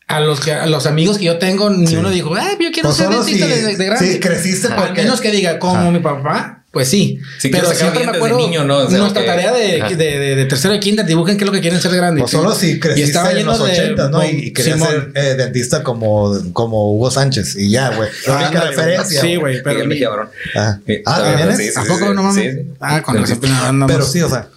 a 0.08 0.20
los 0.22 0.40
que, 0.40 0.54
a 0.54 0.66
los 0.68 0.86
amigos 0.86 1.18
que 1.18 1.26
yo 1.26 1.38
tengo, 1.38 1.70
ni 1.70 1.86
Sí. 1.88 1.96
uno 1.98 2.10
dijo, 2.10 2.34
ay, 2.36 2.56
yo 2.60 2.72
quiero 2.72 2.90
Pues 2.90 2.96
ser 2.98 3.10
dentista 3.10 3.46
si- 3.46 3.76
de 3.76 3.86
grande. 3.86 4.14
sí, 4.14 4.20
creciste 4.20 4.68
Al 4.70 4.76
porque- 4.76 5.02
menos 5.04 5.20
que 5.20 5.32
diga, 5.32 5.60
como 5.60 5.92
mi 5.92 6.00
papá, 6.00 6.64
pues 6.72 6.88
sí. 6.88 7.20
Sí, 7.40 7.50
pero 7.50 7.74
siempre 7.74 8.06
me 8.06 8.16
acuerdo, 8.16 8.38
niño, 8.38 8.64
¿no? 8.64 8.78
O 8.78 8.90
sea, 8.90 9.00
nuestra 9.00 9.22
que- 9.24 9.28
tarea 9.28 9.52
de, 9.52 9.82
de, 9.82 9.96
de, 10.20 10.36
de 10.36 10.46
tercero 10.46 10.74
y 10.76 10.80
quinta, 10.80 11.04
dibujen 11.04 11.36
qué 11.38 11.44
es 11.44 11.46
lo 11.48 11.52
que 11.52 11.60
quieren 11.60 11.82
ser 11.82 11.92
de 11.92 11.98
grande. 11.98 12.22
Pues 12.22 12.32
solo 12.32 12.56
si 12.56 12.80
creciste 12.80 13.18
en 13.38 13.46
los 13.46 13.60
80, 13.60 14.10
¿no? 14.10 14.24
Y, 14.24 14.28
y 14.48 14.54
querías 14.54 14.80
ser 14.80 15.12
eh, 15.16 15.36
dentista 15.38 15.84
como, 15.84 16.38
como 16.54 16.94
Hugo 16.94 17.12
Sánchez 17.12 17.56
y 17.58 17.70
ya, 17.72 17.90
güey. 17.96 18.10
La 18.28 18.34
única 18.34 18.48
Ándale, 18.48 18.66
güey. 18.76 18.78
referencia. 18.78 19.22
Sí, 19.22 19.36
güey. 19.36 19.62
pero 19.62 19.74
Miguel 19.76 19.88
Mejía 19.90 20.10
Barón. 20.10 20.30
Ah, 20.56 20.78
Sí, 20.88 21.02
ah, 21.06 21.36
¿A 21.76 21.84
poco 21.86 22.14
no 22.14 22.24
mames? 22.24 22.60
Ah, 22.80 23.02
con 23.02 23.18
razón. 23.18 23.40
Pero 23.88 24.06
sí, 24.06 24.22
o 24.22 24.30
sea. 24.30 24.48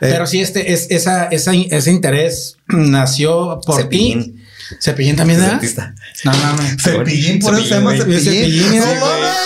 eh, 0.00 0.08
Pero 0.10 0.26
sí, 0.26 0.40
este 0.42 0.72
es 0.72 0.86
esa, 0.90 1.24
esa, 1.26 1.52
ese 1.54 1.90
interés 1.90 2.56
nació 2.68 3.60
por 3.64 3.88
ti. 3.88 4.34
Cepillín 4.80 5.16
también, 5.16 5.40
¿verdad? 5.40 5.52
Dentista. 5.54 5.94
No 6.24 6.32
mames. 6.32 6.76
Cepillín, 6.82 7.38
por 7.40 7.54
eso 7.54 7.62
se 7.64 7.70
llama 7.70 7.96
Cepillín, 7.96 8.20
cepillín. 8.20 8.68
güey. 8.80 8.80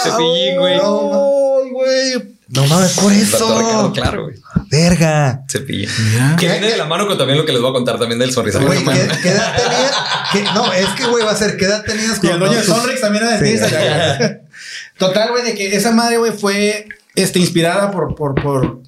Cepillín, 0.04 0.54
no 0.56 0.60
güey. 0.60 0.76
No, 0.76 1.70
güey. 1.72 2.32
No 2.48 2.66
mames, 2.66 2.92
por 2.92 3.12
eso. 3.12 3.92
claro, 3.94 4.24
güey. 4.24 4.36
Verga. 4.70 5.42
Cepillín. 5.48 5.88
Que 6.38 6.48
viene 6.48 6.70
de 6.70 6.76
la 6.76 6.84
mano 6.86 7.06
con 7.06 7.16
también 7.16 7.38
lo 7.38 7.46
que 7.46 7.52
les 7.52 7.60
voy 7.60 7.70
a 7.70 7.72
contar 7.72 7.98
también 7.98 8.18
del 8.18 8.32
sonrisa. 8.32 8.58
Güey, 8.58 8.82
no 8.84 8.92
¿qué, 8.92 9.28
edad 9.30 9.54
tenías? 9.56 9.92
¿Qué- 10.32 10.42
No, 10.54 10.72
es 10.72 10.88
que, 10.90 11.06
güey, 11.06 11.24
va 11.24 11.32
a 11.32 11.36
ser, 11.36 11.56
¿qué 11.56 11.64
edad 11.66 11.82
tenías 11.84 12.18
Y 12.22 12.26
el 12.28 12.38
dueño 12.38 12.56
de 12.58 12.62
tus- 12.64 12.74
Sonrix 12.76 13.00
también 13.00 13.24
era 13.24 13.38
Sí. 13.38 13.44
dentista. 13.44 14.40
Total, 14.98 15.30
güey, 15.30 15.44
de 15.44 15.54
que 15.54 15.74
esa 15.74 15.92
madre, 15.92 16.18
güey, 16.18 16.32
fue 16.32 16.88
este, 17.14 17.38
inspirada 17.38 17.90
por, 17.90 18.14
por, 18.14 18.34
por, 18.42 18.80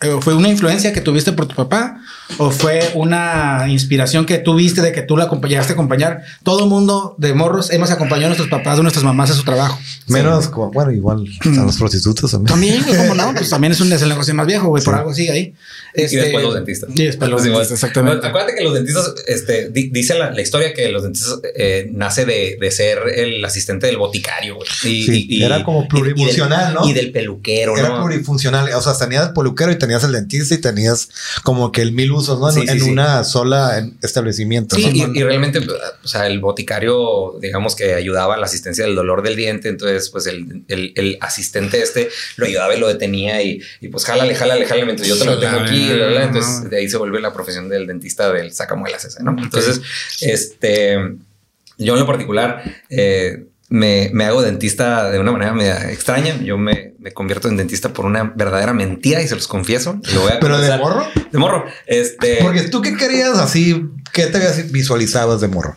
eh, 0.00 0.16
fue 0.20 0.34
una 0.34 0.48
influencia 0.48 0.92
que 0.92 1.00
tuviste 1.00 1.32
por 1.32 1.46
tu 1.46 1.54
papá 1.54 2.00
o 2.38 2.50
fue 2.50 2.90
una 2.94 3.66
inspiración 3.68 4.26
que 4.26 4.38
tuviste 4.38 4.80
de 4.82 4.92
que 4.92 5.02
tú 5.02 5.16
la 5.16 5.24
acompañaste 5.24 5.72
a 5.72 5.74
acompañar. 5.74 6.22
Todo 6.42 6.64
el 6.64 6.70
mundo 6.70 7.14
de 7.18 7.34
morros 7.34 7.70
hemos 7.72 7.90
acompañado 7.90 8.26
a 8.26 8.36
nuestros 8.36 8.48
papás 8.48 8.78
o 8.78 8.82
nuestras 8.82 9.04
mamás 9.04 9.30
a 9.30 9.34
su 9.34 9.42
trabajo. 9.44 9.78
Menos, 10.06 10.48
como- 10.48 10.70
bueno, 10.72 10.90
igual 10.92 11.24
están 11.26 11.66
los 11.66 11.76
prostitutos 11.76 12.30
también. 12.30 12.48
También, 12.52 12.82
güey, 12.84 12.96
¿cómo 12.98 13.14
no? 13.14 13.34
Pues 13.34 13.50
también 13.50 13.72
es 13.72 13.80
un 13.80 13.92
es 13.92 14.02
el 14.02 14.08
negocio 14.08 14.34
más 14.34 14.46
viejo, 14.46 14.68
güey, 14.68 14.82
por 14.82 14.94
algo 14.94 15.12
sigue 15.14 15.30
ahí. 15.32 15.54
Y 15.94 16.02
Este, 16.02 16.16
después 16.18 16.44
los 16.44 16.54
dentistas. 16.54 16.90
Y 16.94 17.04
después 17.04 17.30
los 17.30 17.42
Sí, 17.42 17.48
dentistas, 17.48 17.68
bueno. 17.68 17.74
exactamente. 17.74 18.26
Acuérdate 18.26 18.54
que 18.56 18.64
los 18.64 18.74
dentistas, 18.74 19.14
este, 19.26 19.70
di- 19.70 19.88
dice 19.90 20.14
la, 20.18 20.30
la 20.30 20.40
historia 20.40 20.72
que 20.72 20.88
los 20.88 21.02
dentistas 21.02 21.40
eh, 21.56 21.88
nace 21.92 22.24
de, 22.24 22.56
de 22.60 22.70
ser 22.70 22.98
el 23.16 23.44
asistente 23.44 23.86
del 23.86 23.96
boticario, 23.98 24.54
güey. 24.56 24.68
Y, 24.84 25.02
Sí, 25.04 25.42
era 25.42 25.64
como 25.64 25.84
y- 25.84 25.88
plurifuncional, 25.88 26.62
y 26.62 26.66
del, 26.66 26.74
¿no? 26.74 26.88
Y 26.88 26.92
del 26.92 27.12
peluquero, 27.12 27.76
Era 27.76 27.88
¿no? 27.88 28.04
plurifuncional. 28.04 28.72
O 28.74 28.80
sea, 28.82 28.94
tenías 28.96 29.28
el 29.28 29.32
peluquero 29.34 29.72
y 29.72 29.78
tenías 29.78 30.04
el 30.04 30.12
dentista 30.12 30.54
y 30.54 30.58
tenías 30.58 31.08
como 31.42 31.72
que 31.72 31.82
el 31.82 31.92
mil 31.92 32.10
En, 32.28 32.62
Sí, 32.62 32.66
sí, 32.68 32.72
en 32.72 32.80
sí. 32.84 32.90
una 32.90 33.24
sola 33.24 33.78
en- 33.78 33.96
establecimiento. 34.02 34.76
Sí, 34.76 34.82
¿no? 35.02 35.12
y, 35.14 35.18
y 35.18 35.22
realmente, 35.22 35.60
o 35.60 36.08
sea, 36.08 36.26
el 36.26 36.40
boticario, 36.40 37.38
digamos 37.40 37.74
que 37.76 37.94
ayudaba 37.94 38.34
a 38.34 38.36
la 38.38 38.46
asistencia 38.46 38.84
del 38.84 38.94
dolor 38.94 39.22
del 39.22 39.36
diente, 39.36 39.68
entonces, 39.68 40.10
pues 40.10 40.26
el, 40.26 40.64
el- 40.68 40.92
el 40.96 41.18
asistente 41.20 41.82
este 41.82 42.08
lo 42.36 42.46
ayudaba 42.46 42.74
y 42.74 42.80
lo 42.80 42.88
detenía 42.88 43.42
y, 43.42 43.60
y 43.80 43.88
pues 43.88 44.04
jálale, 44.04 44.34
jálale, 44.34 44.64
jálale, 44.66 44.84
mientras 44.86 45.08
yo 45.08 45.16
te 45.18 45.24
lo 45.24 45.38
tengo 45.38 45.58
aquí, 45.60 45.86
bla, 45.88 45.94
bla, 45.96 46.06
bla. 46.08 46.24
entonces 46.24 46.70
de 46.70 46.76
ahí 46.78 46.88
se 46.88 46.96
vuelve 46.96 47.20
la 47.20 47.32
profesión 47.32 47.68
del 47.68 47.86
dentista 47.86 48.32
del 48.32 48.52
sacamuelas 48.52 49.04
ese, 49.04 49.22
¿no? 49.22 49.36
Entonces, 49.42 49.80
este, 50.20 50.96
yo 51.78 51.94
en 51.94 52.00
lo 52.00 52.06
particular, 52.06 52.62
eh, 52.88 53.44
me, 53.68 54.10
me 54.12 54.24
hago 54.24 54.42
dentista 54.42 55.10
de 55.12 55.20
una 55.20 55.30
manera 55.30 55.52
media 55.54 55.92
extraña, 55.92 56.36
yo 56.42 56.58
me, 56.58 56.94
me 56.98 57.12
convierto 57.12 57.46
en 57.48 57.56
dentista 57.56 57.92
por 57.92 58.04
una 58.04 58.24
verdadera 58.34 58.72
mentira 58.72 59.22
y 59.22 59.28
se 59.28 59.36
los 59.36 59.46
confieso. 59.46 60.00
Lo 60.12 60.22
voy 60.22 60.32
a 60.32 60.40
¿Pero 60.40 60.58
de 60.60 60.76
morro? 60.76 61.06
De 61.30 61.38
morro. 61.38 61.64
Este. 61.86 62.38
Porque 62.42 62.62
tú 62.62 62.82
qué 62.82 62.96
querías 62.96 63.38
así, 63.38 63.88
¿qué 64.12 64.26
te 64.26 64.36
habías 64.38 64.70
visualizabas 64.70 65.40
de 65.40 65.48
morro? 65.48 65.74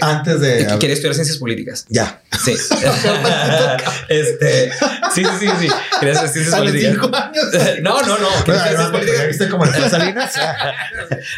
Antes 0.00 0.40
de... 0.40 0.66
que 0.66 0.78
quería 0.78 0.94
estudiar 0.94 1.14
ciencias 1.14 1.38
políticas. 1.38 1.86
Ya. 1.88 2.22
Sí. 2.44 2.52
este. 4.08 4.70
Sí, 5.14 5.24
sí, 5.24 5.24
sí, 5.40 5.46
sí. 5.60 5.68
Quería 5.98 6.14
hacer 6.14 6.28
ciencias 6.28 6.56
políticas. 6.56 6.92
cinco 6.92 7.10
años. 7.16 7.44
No, 7.82 8.00
no, 8.02 8.18
no. 8.18 8.28
Quería 8.44 8.62
ciencias 8.62 8.90
políticas. 8.90 9.28
¿Viste 9.28 9.48
como 9.48 9.64
el 9.64 9.72
Salinas? 9.90 10.32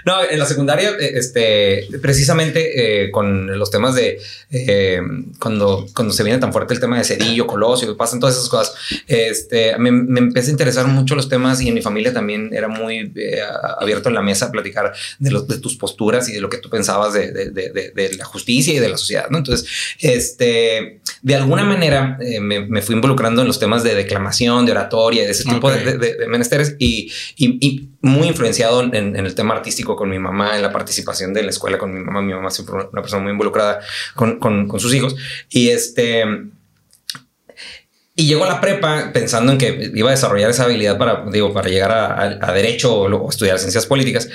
No, 0.04 0.22
en 0.22 0.38
la 0.38 0.46
secundaria, 0.46 0.90
eh, 0.90 1.12
este, 1.14 1.88
precisamente 2.02 3.04
eh, 3.04 3.10
con 3.10 3.58
los 3.58 3.70
temas 3.70 3.94
de 3.94 4.20
eh, 4.50 5.00
cuando, 5.38 5.86
cuando 5.94 6.12
se 6.12 6.22
viene 6.22 6.38
tan 6.38 6.52
fuerte 6.52 6.74
el 6.74 6.80
tema 6.80 6.98
de 6.98 7.04
Cedillo, 7.04 7.46
Colosio, 7.46 7.88
que 7.88 7.94
pasan 7.94 8.20
todas 8.20 8.36
esas 8.36 8.48
cosas, 8.48 8.74
este, 9.06 9.76
me, 9.78 9.90
me 9.90 10.20
empecé 10.20 10.48
a 10.48 10.52
interesar 10.52 10.86
mucho 10.86 11.14
los 11.14 11.28
temas 11.28 11.60
y 11.60 11.68
en 11.68 11.74
mi 11.74 11.82
familia 11.82 12.12
también 12.12 12.50
era 12.52 12.68
muy 12.68 13.12
eh, 13.16 13.40
abierto 13.78 14.08
en 14.08 14.14
la 14.14 14.22
mesa 14.22 14.46
a 14.46 14.50
platicar 14.52 14.92
de, 15.18 15.30
los, 15.30 15.46
de 15.48 15.58
tus 15.58 15.76
posturas 15.76 16.28
y 16.28 16.32
de 16.32 16.40
lo 16.40 16.48
que 16.48 16.58
tú 16.58 16.68
pensabas 16.70 17.12
de, 17.14 17.32
de, 17.32 17.50
de, 17.50 17.70
de- 17.70 17.90
de 17.94 18.14
la 18.16 18.24
justicia 18.24 18.74
y 18.74 18.78
de 18.78 18.88
la 18.88 18.96
sociedad, 18.96 19.26
¿no? 19.30 19.38
Entonces, 19.38 19.68
este, 20.00 21.00
de 21.22 21.34
alguna 21.34 21.64
manera 21.64 22.18
eh, 22.20 22.40
me, 22.40 22.60
me 22.66 22.82
fui 22.82 22.94
involucrando 22.94 23.42
en 23.42 23.48
los 23.48 23.58
temas 23.58 23.82
de 23.82 23.94
declamación, 23.94 24.66
de 24.66 24.72
oratoria, 24.72 25.24
de 25.24 25.30
ese 25.30 25.44
tipo 25.44 25.70
de, 25.70 26.26
menesteres 26.28 26.76
y, 26.78 27.10
y- 27.36 27.58
y 27.66 27.88
muy 28.02 28.28
influenciado 28.28 28.82
en, 28.82 28.94
en 28.94 29.16
el 29.26 29.34
tema 29.34 29.54
artístico 29.54 29.96
con 29.96 30.10
mi 30.10 30.18
mamá, 30.18 30.56
en 30.56 30.62
la 30.62 30.72
participación 30.72 31.32
de 31.32 31.42
la 31.42 31.50
escuela 31.50 31.78
con 31.78 31.92
mi 31.94 32.00
mamá. 32.00 32.20
Mi 32.22 32.34
mamá 32.34 32.50
siempre 32.50 32.74
una 32.74 33.02
persona 33.02 33.22
muy 33.22 33.32
involucrada 33.32 33.80
con, 34.14 34.38
con- 34.38 34.68
con 34.68 34.78
sus 34.80 34.92
hijos. 34.94 35.16
Y 35.48 35.68
este... 35.70 36.24
Y 38.16 38.26
llegó 38.26 38.44
a 38.44 38.48
la 38.48 38.60
prepa 38.60 39.10
pensando 39.12 39.50
en 39.52 39.58
que 39.58 39.90
iba 39.94 40.08
a 40.08 40.12
desarrollar 40.12 40.50
esa 40.50 40.64
habilidad 40.64 40.96
para, 40.98 41.24
digo, 41.32 41.52
para 41.52 41.68
llegar 41.68 41.90
a, 41.90 42.06
a- 42.14 42.38
a 42.40 42.52
derecho 42.52 42.94
o, 42.94 43.28
estudiar 43.30 43.58
ciencias 43.58 43.86
políticas. 43.86 44.28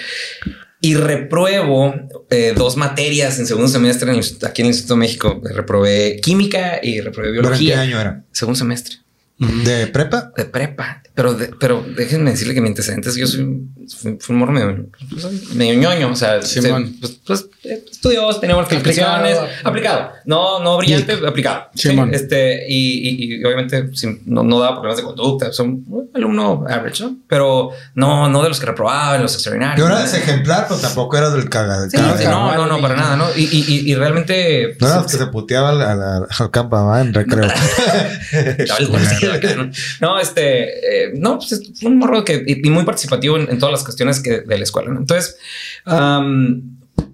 Y 0.81 0.95
repruebo 0.95 1.93
eh, 2.29 2.53
dos 2.55 2.75
materias 2.77 3.39
en 3.39 3.47
segundo 3.47 3.67
semestre 3.69 4.11
en 4.11 4.17
el- 4.19 4.25
aquí 4.47 4.61
en 4.61 4.65
el 4.67 4.71
Instituto 4.71 4.95
de 4.95 4.99
México. 4.99 5.41
Reprobé 5.43 6.19
química 6.21 6.79
y 6.83 6.99
reprobé 7.01 7.29
¿Pero 7.29 7.39
en 7.39 7.53
qué 7.53 7.57
biología. 7.59 7.81
año 7.81 7.99
era? 8.01 8.23
Segundo 8.31 8.57
semestre 8.57 8.97
¿De 9.37 9.87
prepa? 9.87 10.33
de 10.35 10.43
prepa. 10.45 11.01
Pero, 11.15 11.33
de- 11.33 11.51
pero 11.59 11.85
déjenme 11.97 12.31
decirle 12.31 12.53
que 12.53 12.61
mi 12.61 12.67
antecedentes, 12.69 13.15
yo 13.15 13.27
soy, 13.27 13.61
fui 13.97 14.17
un 14.29 14.35
morro 14.39 14.51
medio, 14.51 14.85
pues, 15.09 15.53
medio 15.55 15.73
ñoño. 15.75 16.11
O 16.11 16.15
sea, 16.15 16.41
se- 16.41 16.61
pues, 16.61 17.19
pues, 17.25 17.45
eh, 17.63 17.83
estudió, 17.91 18.29
tenía 18.39 18.55
buenas 18.55 18.69
calificaciones, 18.69 19.37
Aplicado. 19.37 19.69
aplicado. 19.69 20.11
No, 20.25 20.59
no 20.63 20.77
brillante, 20.77 21.13
aplicado. 21.27 21.65
Sí, 21.75 21.97
este, 22.11 22.65
y, 22.67 23.09
y- 23.09 23.35
y 23.41 23.45
obviamente 23.45 23.89
no, 24.25 24.43
no 24.43 24.59
daba 24.59 24.75
problemas 24.75 24.97
de 24.97 25.03
conducta. 25.03 25.51
Son 25.51 25.83
un 25.87 26.09
alumno 26.13 26.65
average, 26.69 27.03
¿no? 27.03 27.17
Pero 27.27 27.71
no, 27.95 28.29
no 28.29 28.43
de 28.43 28.49
los 28.49 28.59
que 28.59 28.65
reprobaban, 28.65 29.21
los 29.21 29.33
extraordinarios. 29.33 29.79
Yo 29.79 29.87
era 29.91 29.99
¿no? 29.99 30.05
ese 30.05 30.17
ejemplar, 30.17 30.65
pero 30.67 30.79
tampoco 30.79 31.17
eras 31.17 31.33
del 31.33 31.49
cagado. 31.49 31.89
Sí, 31.89 31.97
sí, 32.17 32.25
no, 32.25 32.55
no, 32.55 32.67
no, 32.67 32.81
para 32.81 32.95
nada, 32.95 33.15
¿no? 33.15 33.25
Y, 33.35 33.43
y, 33.43 33.65
y- 33.67 33.91
y 33.91 33.95
realmente. 33.95 34.75
No 34.79 34.87
eras 34.87 35.03
los 35.03 35.11
que 35.11 35.17
se 35.17 35.25
puteaba 35.27 35.69
al, 35.69 35.81
al, 35.81 36.27
al 36.29 36.51
campo 36.51 36.95
en 36.97 37.13
recreo. 37.13 37.49
¿no? 40.01 40.19
Este, 40.19 41.05
eh, 41.05 41.11
no, 41.15 41.37
pues 41.39 41.51
es 41.53 41.83
un 41.83 41.97
morro 41.97 42.23
que, 42.23 42.43
y, 42.45 42.67
y 42.67 42.69
muy 42.69 42.83
participativo 42.83 43.37
en, 43.37 43.49
en 43.49 43.59
todas 43.59 43.71
las 43.73 43.78
cuestiones 43.83 44.19
que, 44.19 44.41
de 44.41 44.57
la 44.57 44.63
escuela. 44.63 44.89
Entonces, 44.89 45.37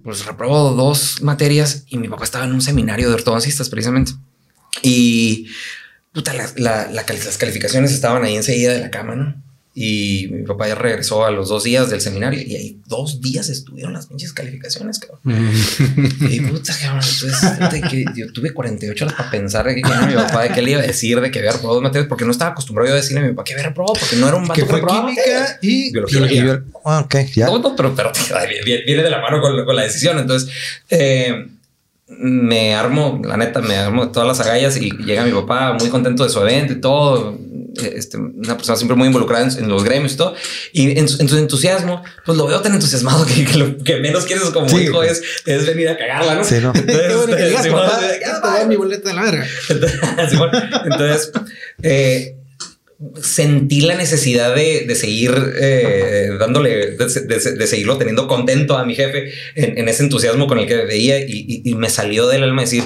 pues 0.02 0.24
reprobó 0.24 0.72
dos 0.72 1.22
materias 1.22 1.84
y 1.88 1.98
mi 1.98 2.08
papá 2.08 2.24
estaba 2.24 2.44
en 2.44 2.52
un 2.52 2.62
seminario 2.62 3.08
de 3.08 3.14
ortodoncistas 3.14 3.68
precisamente. 3.68 4.12
Y 4.82 5.48
puta, 6.12 6.32
las 6.34 7.36
calificaciones 7.38 7.92
estaban 7.92 8.24
ahí 8.24 8.36
enseguida 8.36 8.72
de 8.72 8.80
la 8.80 8.90
cama, 8.90 9.14
¿no? 9.16 9.45
Y 9.78 10.28
mi 10.32 10.42
papá 10.44 10.68
ya 10.68 10.74
regresó 10.74 11.26
a 11.26 11.30
los 11.30 11.50
dos 11.50 11.62
días 11.64 11.90
del 11.90 12.00
seminario 12.00 12.40
y 12.40 12.56
ahí 12.56 12.80
dos 12.86 13.20
días 13.20 13.50
estuvieron 13.50 13.92
las 13.92 14.06
pinches 14.06 14.32
calificaciones, 14.32 14.98
cabrón. 14.98 15.20
Y 16.30 16.40
puta, 16.40 16.74
cabrón, 16.80 17.02
entonces, 17.04 17.82
que 17.90 18.04
yo 18.14 18.32
tuve 18.32 18.54
48 18.54 19.04
horas 19.04 19.16
para 19.18 19.30
pensar 19.30 19.66
de 19.66 19.74
que 19.74 19.80
era 19.82 20.06
mi 20.06 20.14
papá, 20.14 20.44
de 20.44 20.48
qué 20.48 20.62
le 20.62 20.70
iba 20.70 20.80
a 20.80 20.86
decir, 20.86 21.20
de 21.20 21.30
que 21.30 21.40
había 21.40 21.52
reprobado 21.52 21.82
materias, 21.82 22.08
porque 22.08 22.24
no 22.24 22.30
estaba 22.30 22.52
acostumbrado 22.52 22.88
yo 22.88 22.94
a 22.94 22.96
decirle 22.96 23.20
a 23.20 23.22
mi 23.24 23.28
papá 23.32 23.44
que 23.44 23.52
había 23.52 23.66
reprobado, 23.66 23.92
porque 24.00 24.16
no 24.16 24.28
era 24.28 24.36
un 24.38 24.48
vato 24.48 24.54
que 24.54 24.64
fue 24.66 24.80
química 24.80 25.58
y 25.60 25.92
Biología. 25.92 26.26
y- 26.64 26.70
ah, 26.86 27.00
ok, 27.00 27.14
ya. 27.34 27.46
no, 27.46 27.58
no, 27.58 27.76
pero, 27.76 27.94
pero 27.94 28.12
viene, 28.64 29.02
de 29.02 29.10
la 29.10 29.20
mano 29.20 29.42
con, 29.42 29.62
con 29.66 29.76
la 29.76 29.82
decisión. 29.82 30.18
Entonces, 30.18 30.48
eh, 30.88 31.48
me 32.08 32.74
armo, 32.74 33.20
la 33.24 33.36
neta, 33.36 33.60
me 33.60 33.76
armo 33.76 34.06
de 34.06 34.12
todas 34.12 34.26
las 34.26 34.40
agallas 34.40 34.76
y 34.78 34.90
llega 35.04 35.24
mi 35.24 35.32
papá 35.32 35.74
muy 35.74 35.88
contento 35.90 36.22
de 36.24 36.30
su 36.30 36.40
evento 36.40 36.72
y 36.72 36.80
todo. 36.80 37.38
Eh, 37.82 37.92
Este, 37.96 38.16
una 38.16 38.56
persona 38.56 38.76
siempre 38.76 38.96
muy 38.96 39.06
involucrada 39.06 39.44
en, 39.50 39.64
en 39.64 39.68
los 39.68 39.84
gremios 39.84 40.12
y 40.14 40.16
todo. 40.16 40.34
Y 40.72 40.98
en 40.98 41.08
su, 41.08 41.20
en 41.20 41.28
su 41.28 41.36
entusiasmo, 41.38 42.02
pues 42.24 42.36
lo 42.38 42.46
veo 42.46 42.60
tan 42.60 42.74
entusiasmado 42.74 43.24
que, 43.26 43.44
que 43.44 43.58
lo 43.58 43.76
que 43.78 43.96
menos 44.00 44.24
quieres 44.24 44.44
como 44.50 44.68
Sí. 44.68 44.82
hijo 44.82 45.02
es, 45.02 45.22
es 45.46 45.66
venir 45.66 45.88
a 45.88 45.96
cagarla, 45.96 46.34
¿no? 46.36 46.44
Sí, 46.44 46.56
¿no? 46.60 46.72
Entonces, 46.74 47.66
mi 48.68 48.76
boleta 48.76 49.08
de 49.08 49.14
la 49.14 49.22
verga. 49.22 49.46
entonces, 50.84 51.32
eh, 51.82 52.36
sentí 53.20 53.82
la 53.82 53.94
necesidad 53.94 54.54
de, 54.54 54.84
de 54.88 54.94
seguir 54.94 55.32
eh, 55.60 56.30
dándole, 56.40 56.96
de, 56.96 56.96
de- 56.96 57.52
de 57.56 57.66
seguirlo 57.66 57.98
teniendo 57.98 58.26
contento 58.26 58.78
a 58.78 58.86
mi 58.86 58.94
jefe 58.94 59.32
en, 59.54 59.76
en 59.78 59.88
ese 59.88 60.02
entusiasmo 60.02 60.46
con 60.46 60.58
el 60.58 60.66
que 60.66 60.76
veía 60.86 61.18
y, 61.20 61.24
y- 61.46 61.62
y 61.70 61.74
me 61.74 61.90
salió 61.90 62.26
del 62.26 62.42
alma 62.42 62.62
decir, 62.62 62.84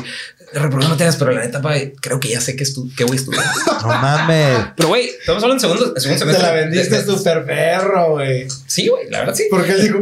reprobé 0.52 0.88
materias, 0.88 1.16
pero 1.16 1.32
la 1.32 1.40
neta, 1.40 1.60
pa, 1.62 1.74
creo 2.00 2.18
que 2.20 2.28
ya 2.28 2.40
sé 2.40 2.56
que, 2.56 2.64
estu 2.64 2.90
que 2.96 3.04
voy 3.04 3.16
a 3.16 3.20
estudiar. 3.20 3.44
No 3.82 3.88
mames. 3.88 4.58
pero 4.76 4.88
güey, 4.88 5.06
estamos 5.08 5.42
hablando 5.42 5.64
en 5.66 5.70
segundo, 5.78 6.00
segundo 6.00 6.26
Te 6.36 6.42
la 6.42 6.52
vendiste 6.52 7.04
súper 7.04 7.44
perro, 7.44 8.12
güey. 8.12 8.46
Sí, 8.66 8.88
güey, 8.88 9.08
la 9.10 9.20
verdad 9.20 9.34
sí. 9.34 9.44
Porque 9.50 9.72
él 9.72 9.82
dijo, 9.82 9.98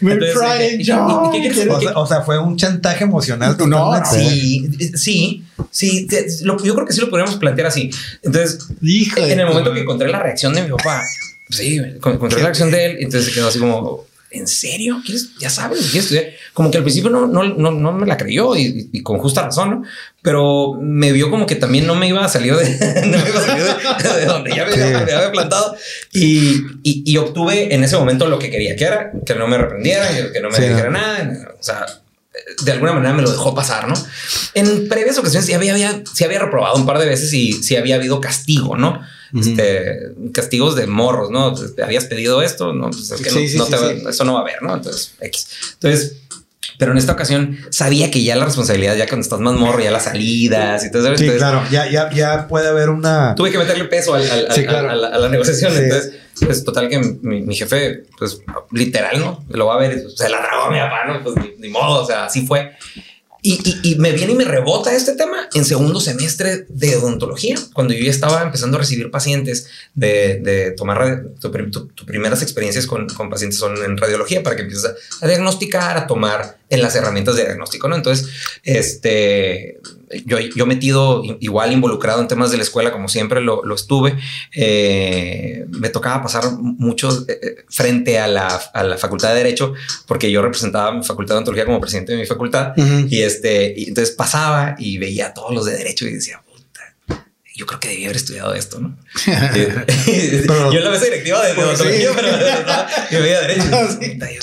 me 0.00 0.12
Entonces, 0.12 0.36
pride 0.38 0.70
¿y- 0.70 0.74
in 0.74 0.80
y- 0.82 0.86
job. 0.86 1.28
y 1.28 1.32
qué 1.32 1.40
quieres 1.48 1.74
O 1.74 1.80
sea, 1.80 1.92
o 1.98 2.06
sea, 2.06 2.20
fue 2.22 2.38
un 2.38 2.56
chantaje 2.56 3.04
emocional 3.04 3.56
totalmente. 3.56 4.10
Sí, 4.10 4.68
sí, 4.94 5.44
sí, 5.70 6.06
te- 6.06 6.26
lo- 6.42 6.62
yo 6.62 6.74
creo 6.74 6.86
que 6.86 6.92
sí 6.92 7.00
lo 7.00 7.08
podríamos 7.08 7.36
plantear 7.36 7.68
así. 7.68 7.90
Entonces, 8.22 8.58
en 8.82 9.40
el 9.40 9.46
momento 9.46 9.72
que 9.72 9.80
encontré 9.80 10.08
la 10.08 10.20
reacción 10.22 10.52
de 10.54 10.62
mi 10.64 10.70
papá, 10.70 11.02
sí, 11.48 11.80
con- 12.00 12.12
encontré 12.14 12.38
la 12.40 12.44
reacción 12.46 12.70
de 12.70 12.84
él, 12.84 12.96
entonces 13.00 13.24
se 13.26 13.32
quedó 13.32 13.48
así 13.48 13.58
como, 13.58 14.04
¿en 14.36 14.46
serio? 14.46 15.02
¿Quieres, 15.04 15.30
ya 15.38 15.50
sabes, 15.50 15.80
quieres 15.90 16.04
estudiar? 16.04 16.26
Como 16.52 16.70
que 16.70 16.78
al 16.78 16.84
principio 16.84 17.10
no, 17.10 17.26
no, 17.26 17.42
no, 17.44 17.70
no 17.70 17.92
me 17.92 18.06
la 18.06 18.16
creyó 18.16 18.56
y, 18.56 18.88
y 18.92 19.02
con 19.02 19.18
justa 19.18 19.42
razón, 19.42 19.70
¿no? 19.70 19.82
Pero 20.22 20.74
me 20.80 21.12
vio 21.12 21.30
como 21.30 21.46
que 21.46 21.56
también 21.56 21.86
no 21.86 21.94
me 21.94 22.08
iba 22.08 22.24
a 22.24 22.28
salir 22.28 22.54
de, 22.56 22.64
no 23.06 23.18
me 23.18 23.28
iba 23.28 23.40
a 23.40 23.44
salir 23.44 23.64
de, 23.64 24.20
de 24.20 24.26
donde 24.26 24.54
ya 24.54 24.66
me, 24.66 24.72
había 25.12 25.32
plantado 25.32 25.76
y, 26.12 26.62
y, 26.82 27.02
y 27.04 27.16
obtuve 27.16 27.74
en 27.74 27.84
ese 27.84 27.96
momento 27.96 28.26
lo 28.26 28.38
que 28.38 28.50
quería, 28.50 28.76
que 28.76 28.84
era 28.84 29.12
que 29.24 29.34
no 29.34 29.48
me 29.48 29.58
reprendiera, 29.58 30.08
que 30.32 30.40
no 30.40 30.48
me 30.48 30.56
Sí, 30.56 30.62
dijera 30.62 30.90
nada, 30.90 31.54
o 31.58 31.62
sea, 31.62 31.86
de 32.64 32.72
alguna 32.72 32.92
manera 32.92 33.14
me 33.14 33.22
lo 33.22 33.30
dejó 33.30 33.54
pasar, 33.54 33.88
¿no? 33.88 33.94
En 34.54 34.88
previas 34.88 35.18
ocasiones 35.18 35.46
sí 35.46 35.52
había, 35.52 35.72
había, 35.72 36.02
sí 36.12 36.24
había 36.24 36.38
reprobado 36.38 36.76
un 36.76 36.86
par 36.86 36.98
de 36.98 37.06
veces 37.06 37.32
y 37.32 37.52
sí 37.52 37.76
había 37.76 37.96
habido 37.96 38.20
castigo, 38.20 38.76
¿no? 38.76 39.00
Este, 39.34 40.12
castigos 40.32 40.76
de 40.76 40.86
morros, 40.86 41.30
¿no? 41.30 41.52
Te 41.54 41.82
habías 41.82 42.04
pedido 42.04 42.42
esto, 42.42 42.72
no, 42.72 42.90
pues 42.90 43.10
es 43.10 43.20
que 43.20 43.30
no- 43.30 43.36
Sí, 43.36 43.70
te 43.70 43.76
va- 44.04 44.10
eso 44.10 44.24
no 44.24 44.34
va 44.34 44.40
a 44.40 44.42
haber, 44.42 44.62
¿no? 44.62 44.74
Entonces, 44.74 45.14
X. 45.20 45.48
Entonces, 45.74 46.16
pero 46.78 46.92
en 46.92 46.98
esta 46.98 47.12
ocasión 47.12 47.58
sabía 47.70 48.10
que 48.10 48.22
ya 48.22 48.36
la 48.36 48.44
responsabilidad, 48.44 48.96
ya 48.96 49.06
cuando 49.06 49.22
estás 49.24 49.40
más 49.40 49.54
morro, 49.54 49.80
ya 49.80 49.90
las 49.90 50.04
salidas 50.04 50.84
y 50.84 50.90
todo 50.90 51.06
eso. 51.08 51.16
Sí, 51.16 51.24
entonces, 51.24 51.38
claro. 51.38 51.62
Ya, 51.70 51.90
ya, 51.90 52.10
ya 52.12 52.48
puede 52.48 52.68
haber 52.68 52.90
una. 52.90 53.34
tuve 53.34 53.50
que 53.50 53.58
meterle 53.58 53.84
peso 53.86 54.14
al- 54.14 54.30
al- 54.30 54.46
al- 54.46 54.52
Sí, 54.54 54.64
claro. 54.64 54.90
a, 54.90 54.94
la, 54.94 55.08
a 55.08 55.18
la 55.18 55.28
negociación. 55.28 55.72
Sí. 55.72 55.78
Entonces, 55.78 56.12
pues 56.40 56.64
total 56.64 56.88
que 56.88 56.98
mi, 56.98 57.42
mi 57.42 57.54
jefe, 57.56 58.02
pues 58.18 58.40
literal, 58.72 59.18
¿no? 59.20 59.44
Lo 59.48 59.66
va 59.66 59.74
a 59.76 59.78
ver, 59.78 59.92
y 60.06 60.16
se 60.16 60.28
la 60.28 60.38
tragó 60.42 60.64
a 60.64 60.70
mi 60.70 60.78
papá, 60.78 61.04
¿no? 61.06 61.22
Pues 61.22 61.36
ni, 61.36 61.54
ni 61.58 61.68
modo, 61.68 62.02
o 62.02 62.06
sea, 62.06 62.26
así 62.26 62.46
fue. 62.46 62.72
Y, 63.42 63.96
me 63.98 64.10
viene 64.12 64.32
y 64.32 64.34
me 64.34 64.44
rebota 64.44 64.92
este 64.94 65.12
tema 65.12 65.48
en 65.54 65.64
segundo 65.64 66.00
semestre 66.00 66.66
de 66.68 66.96
odontología, 66.96 67.56
cuando 67.72 67.94
yo 67.94 68.02
ya 68.02 68.10
estaba 68.10 68.42
empezando 68.42 68.76
a 68.76 68.80
recibir 68.80 69.10
pacientes 69.10 69.68
de, 69.94 70.74
tomar 70.76 71.26
tu 71.40 71.52
primeras 72.06 72.42
experiencias 72.42 72.86
con, 72.86 73.06
con 73.08 73.30
pacientes 73.30 73.58
son 73.58 73.76
en 73.84 73.96
radiología 73.96 74.42
para 74.42 74.56
que 74.56 74.62
empieces 74.62 74.86
a, 74.86 75.24
a 75.24 75.28
diagnosticar, 75.28 75.96
a 75.96 76.06
tomar 76.06 76.58
en 76.68 76.82
las 76.82 76.96
herramientas 76.96 77.36
de 77.36 77.44
diagnóstico, 77.44 77.88
¿no? 77.88 77.94
Entonces, 77.94 78.28
este, 78.64 79.78
yo, 80.24 80.38
yo 80.38 80.66
metido 80.66 81.22
igual 81.40 81.72
involucrado 81.72 82.20
en 82.20 82.28
temas 82.28 82.50
de 82.50 82.56
la 82.56 82.62
escuela, 82.62 82.92
como 82.92 83.08
siempre 83.08 83.40
lo, 83.40 83.64
lo 83.64 83.74
estuve, 83.74 84.16
eh, 84.54 85.66
me 85.70 85.88
tocaba 85.88 86.22
pasar 86.22 86.44
mucho 86.60 87.10
eh, 87.28 87.38
eh, 87.42 87.64
frente 87.68 88.18
a 88.18 88.28
la, 88.28 88.46
a 88.46 88.84
la 88.84 88.96
facultad 88.96 89.30
de 89.30 89.36
Derecho, 89.36 89.74
porque 90.06 90.30
yo 90.30 90.42
representaba 90.42 90.92
mi 90.92 91.04
facultad 91.04 91.34
de 91.34 91.36
odontología 91.38 91.66
como 91.66 91.80
presidente 91.80 92.12
de 92.12 92.18
mi 92.18 92.26
facultad. 92.26 92.72
Y 93.08 93.22
este, 93.22 93.74
y 93.76 93.88
entonces 93.88 94.14
pasaba 94.14 94.76
y 94.78 94.98
veía 94.98 95.28
a 95.28 95.34
todos 95.34 95.54
los 95.54 95.64
de 95.64 95.76
derecho 95.76 96.06
y 96.06 96.12
decía. 96.12 96.42
Yo 97.56 97.64
creo 97.64 97.80
que 97.80 97.88
debía 97.88 98.06
haber 98.08 98.16
estudiado 98.16 98.54
esto, 98.54 98.80
¿no? 98.80 98.96
yo 99.26 100.78
en 100.78 100.84
la 100.84 100.90
mesa 100.90 101.04
directiva 101.06 101.44
de 101.44 101.52
odontología, 101.52 102.10
pero 102.14 102.28
yo 103.10 103.22
veía 103.22 103.40
derecho. 103.40 103.64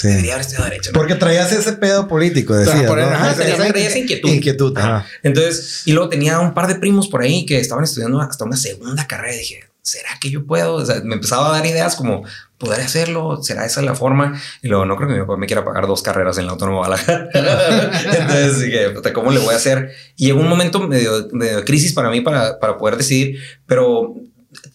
Yo 0.03 0.09
debería 0.09 0.33
haber 0.33 0.41
estudiado 0.41 0.65
derecho. 0.65 0.91
¿no? 0.91 0.99
Porque 0.99 1.15
traías 1.15 1.51
ese 1.51 1.73
pedo 1.73 2.07
político, 2.07 2.55
decías, 2.55 2.83
¿no? 2.83 2.93
Ajá, 2.93 3.35
traías, 3.35 3.95
inquietud. 3.95 4.29
Inquietud. 4.29 4.77
Entonces, 5.21 5.83
y 5.85 5.91
luego 5.91 6.09
tenía 6.09 6.39
un 6.39 6.53
par 6.53 6.67
de 6.67 6.75
primos 6.75 7.07
por 7.07 7.21
ahí 7.21 7.45
que 7.45 7.59
estaban 7.59 7.83
estudiando 7.83 8.19
hasta 8.19 8.45
una 8.45 8.57
segunda 8.57 9.05
carrera 9.05 9.35
y 9.35 9.39
dije, 9.39 9.72
¿será 9.83 10.17
que 10.19 10.31
yo 10.31 10.45
puedo? 10.45 10.75
O 10.75 10.85
sea, 10.85 11.01
me 11.03 11.15
empezaba 11.15 11.49
a 11.49 11.51
dar 11.51 11.65
ideas 11.65 11.95
como, 11.95 12.23
¿podré 12.57 12.81
hacerlo? 12.81 13.43
¿Será 13.43 13.65
esa 13.65 13.81
la 13.81 13.93
forma? 13.93 14.41
Y 14.61 14.69
luego, 14.69 14.85
no 14.85 14.95
creo 14.95 15.09
que 15.09 15.15
mi 15.15 15.19
papá 15.19 15.37
me 15.37 15.45
quiera 15.45 15.65
pagar 15.65 15.85
dos 15.85 16.01
carreras 16.01 16.37
en 16.37 16.45
la 16.45 16.53
Autónoma 16.53 16.87
Entonces 17.33 18.61
dije, 18.61 19.13
¿cómo 19.13 19.31
le 19.31 19.39
voy 19.39 19.53
a 19.53 19.57
hacer? 19.57 19.91
Y 20.15 20.27
llegó 20.27 20.39
un 20.39 20.47
momento 20.47 20.79
medio, 20.87 21.23
de 21.23 21.63
crisis 21.65 21.93
para 21.93 22.09
mí 22.09 22.21
para, 22.21 22.59
para 22.59 22.77
poder 22.77 22.95
decidir, 22.95 23.39
pero 23.67 24.15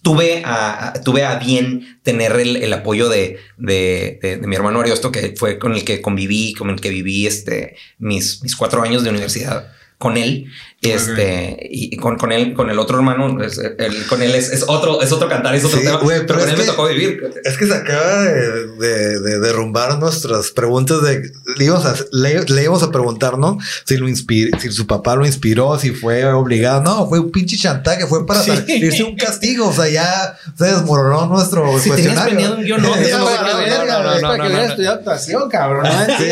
tuve 0.03 0.43
a, 0.45 0.93
tuve 1.03 1.25
a 1.25 1.39
bien 1.39 2.01
tener 2.03 2.33
el, 2.33 2.57
el 2.57 2.73
apoyo 2.73 3.09
de, 3.09 3.39
de, 3.57 4.19
de, 4.21 4.37
de, 4.37 4.47
mi 4.47 4.57
hermano 4.57 4.81
Ariosto, 4.81 5.11
que 5.11 5.35
fue 5.37 5.59
con 5.59 5.73
el 5.73 5.85
que 5.85 6.03
conviví, 6.03 6.53
con 6.53 6.69
el 6.69 6.81
que 6.81 6.91
viví 6.91 7.27
este, 7.27 7.77
mis, 7.99 8.43
mis 8.43 8.55
cuatro 8.55 8.83
años 8.83 9.05
de 9.05 9.11
universidad 9.11 9.73
con 9.99 10.17
él. 10.17 10.47
Este, 10.81 11.55
okay. 11.55 11.69
y 11.71 11.97
con, 11.97 12.17
con 12.17 12.31
él, 12.31 12.55
con 12.55 12.71
el 12.71 12.79
otro 12.79 12.99
hermano, 12.99 13.43
es, 13.43 13.61
con 14.09 14.23
él 14.23 14.33
es, 14.37 14.53
es, 14.53 14.65
otro, 14.69 15.03
es 15.03 15.11
otro 15.11 15.29
cantar, 15.29 15.57
es 15.57 15.65
otro 15.65 15.77
sí, 15.77 15.85
tema, 15.85 15.99
wey, 16.03 16.21
pero, 16.25 16.39
pero 16.39 16.39
con 16.39 16.49
él 16.51 16.55
que, 16.55 16.61
me 16.61 16.67
tocó 16.69 16.87
vivir. 16.87 17.31
Es 17.43 17.59
que 17.59 17.67
se 17.67 17.75
acaba 17.75 18.23
de, 18.23 18.69
de, 18.77 19.21
de 19.21 19.41
derrumbar 19.41 19.99
nuestras 19.99 20.53
preguntas 20.53 21.03
de, 21.03 21.33
le 21.57 21.65
íbamos, 21.65 21.85
a, 21.85 21.97
le, 22.13 22.45
le 22.45 22.63
íbamos 22.63 22.85
a 22.85 22.93
preguntarnos 22.93 23.57
si 23.85 23.97
lo 23.97 24.09
inspiró, 24.09 24.57
si 24.61 24.71
su 24.71 24.87
papá 24.87 25.17
lo 25.17 25.27
inspiró, 25.27 25.77
si 25.81 25.91
fue 25.91 26.25
obligado. 26.33 26.81
No, 26.83 27.09
fue 27.09 27.19
un 27.19 27.33
pinche 27.33 27.57
chantaje, 27.57 28.07
fue 28.07 28.25
para 28.25 28.41
sí. 28.41 28.53
salirse 28.53 29.03
un 29.03 29.17
castigo. 29.17 29.67
O 29.67 29.73
sea, 29.73 29.89
ya 29.89 30.39
se 30.57 30.65
desmoronó 30.65 31.27
nuestro 31.27 31.77
si 31.81 31.89
cuestionario. 31.89 32.55
Un 32.55 32.69
no, 32.69 32.79
no, 32.79 34.37
no, 34.37 34.63
estudiado 34.63 34.95
actuación, 34.95 35.51
cabrón. 35.51 35.87
Sí. 36.19 36.25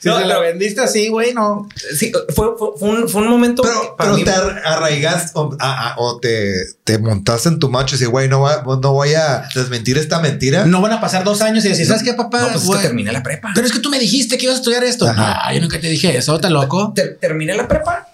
Si 0.00 0.08
se 0.08 0.24
lo 0.26 0.40
vendiste 0.40 0.80
así, 0.80 1.08
güey, 1.08 1.32
no. 1.34 1.68
Sí, 1.94 2.12
fue, 2.34 2.48
fue, 2.58 2.69
fue, 2.78 2.88
un, 2.90 3.08
fue 3.08 3.22
un 3.22 3.28
momento. 3.28 3.62
Pero, 3.62 3.94
pero 3.96 4.14
mí, 4.14 4.24
te 4.24 4.30
arraigaste 4.30 5.32
o, 5.34 5.56
a, 5.58 5.90
a, 5.90 5.94
o, 5.98 6.18
te, 6.18 6.54
te 6.84 6.98
montaste 6.98 7.48
en 7.48 7.58
tu 7.58 7.70
macho 7.70 7.94
y 7.94 7.98
dices, 7.98 8.08
güey, 8.08 8.28
no, 8.28 8.40
va, 8.40 8.62
no 8.64 8.92
voy 8.92 9.14
a 9.14 9.48
desmentir 9.54 9.98
esta 9.98 10.20
mentira. 10.20 10.66
No 10.66 10.80
van 10.80 10.92
a 10.92 11.00
pasar 11.00 11.24
dos 11.24 11.42
años 11.42 11.64
y 11.64 11.68
decir, 11.68 11.86
¿sabes 11.86 12.02
qué, 12.02 12.14
papá? 12.14 12.40
No, 12.40 12.48
pues 12.48 12.64
es 12.64 12.70
que 12.70 12.82
terminé 12.82 13.12
la 13.12 13.22
prepa. 13.22 13.50
Pero 13.54 13.66
es 13.66 13.72
que 13.72 13.80
tú 13.80 13.90
me 13.90 13.98
dijiste 13.98 14.38
que 14.38 14.44
ibas 14.44 14.56
a 14.56 14.60
estudiar 14.60 14.84
esto. 14.84 15.06
Ah, 15.08 15.52
yo 15.54 15.60
nunca 15.60 15.80
te 15.80 15.88
dije 15.88 16.16
eso, 16.16 16.34
¿estás 16.34 16.50
loco? 16.50 16.92
Ter 16.94 17.18
terminé 17.20 17.54
la 17.54 17.68
prepa. 17.68 18.08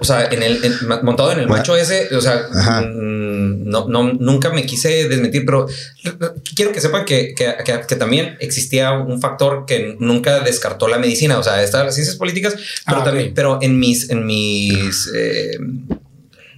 O 0.00 0.04
sea, 0.04 0.26
en 0.26 0.42
el 0.42 0.64
en, 0.64 0.74
montado 1.02 1.32
en 1.32 1.40
el 1.40 1.48
macho 1.48 1.76
ese, 1.76 2.14
o 2.14 2.20
sea, 2.20 2.48
mmm, 2.80 3.68
no, 3.68 3.86
no, 3.88 4.12
nunca 4.12 4.50
me 4.50 4.64
quise 4.64 5.08
desmentir, 5.08 5.44
pero 5.44 5.66
quiero 6.54 6.72
que 6.72 6.80
sepan 6.80 7.04
que, 7.04 7.34
que, 7.34 7.54
que, 7.64 7.80
que, 7.86 7.96
también 7.96 8.36
existía 8.40 8.92
un 8.92 9.20
factor 9.20 9.64
que 9.66 9.96
nunca 9.98 10.40
descartó 10.40 10.88
la 10.88 10.98
medicina, 10.98 11.38
o 11.38 11.42
sea, 11.42 11.62
están 11.62 11.86
las 11.86 11.94
ciencias 11.94 12.16
políticas, 12.16 12.54
pero 12.86 13.00
ah, 13.00 13.04
también, 13.04 13.26
okay. 13.26 13.34
pero 13.34 13.58
en 13.60 13.78
mis, 13.78 14.10
en 14.10 14.24
mis, 14.26 15.10
eh, 15.14 15.58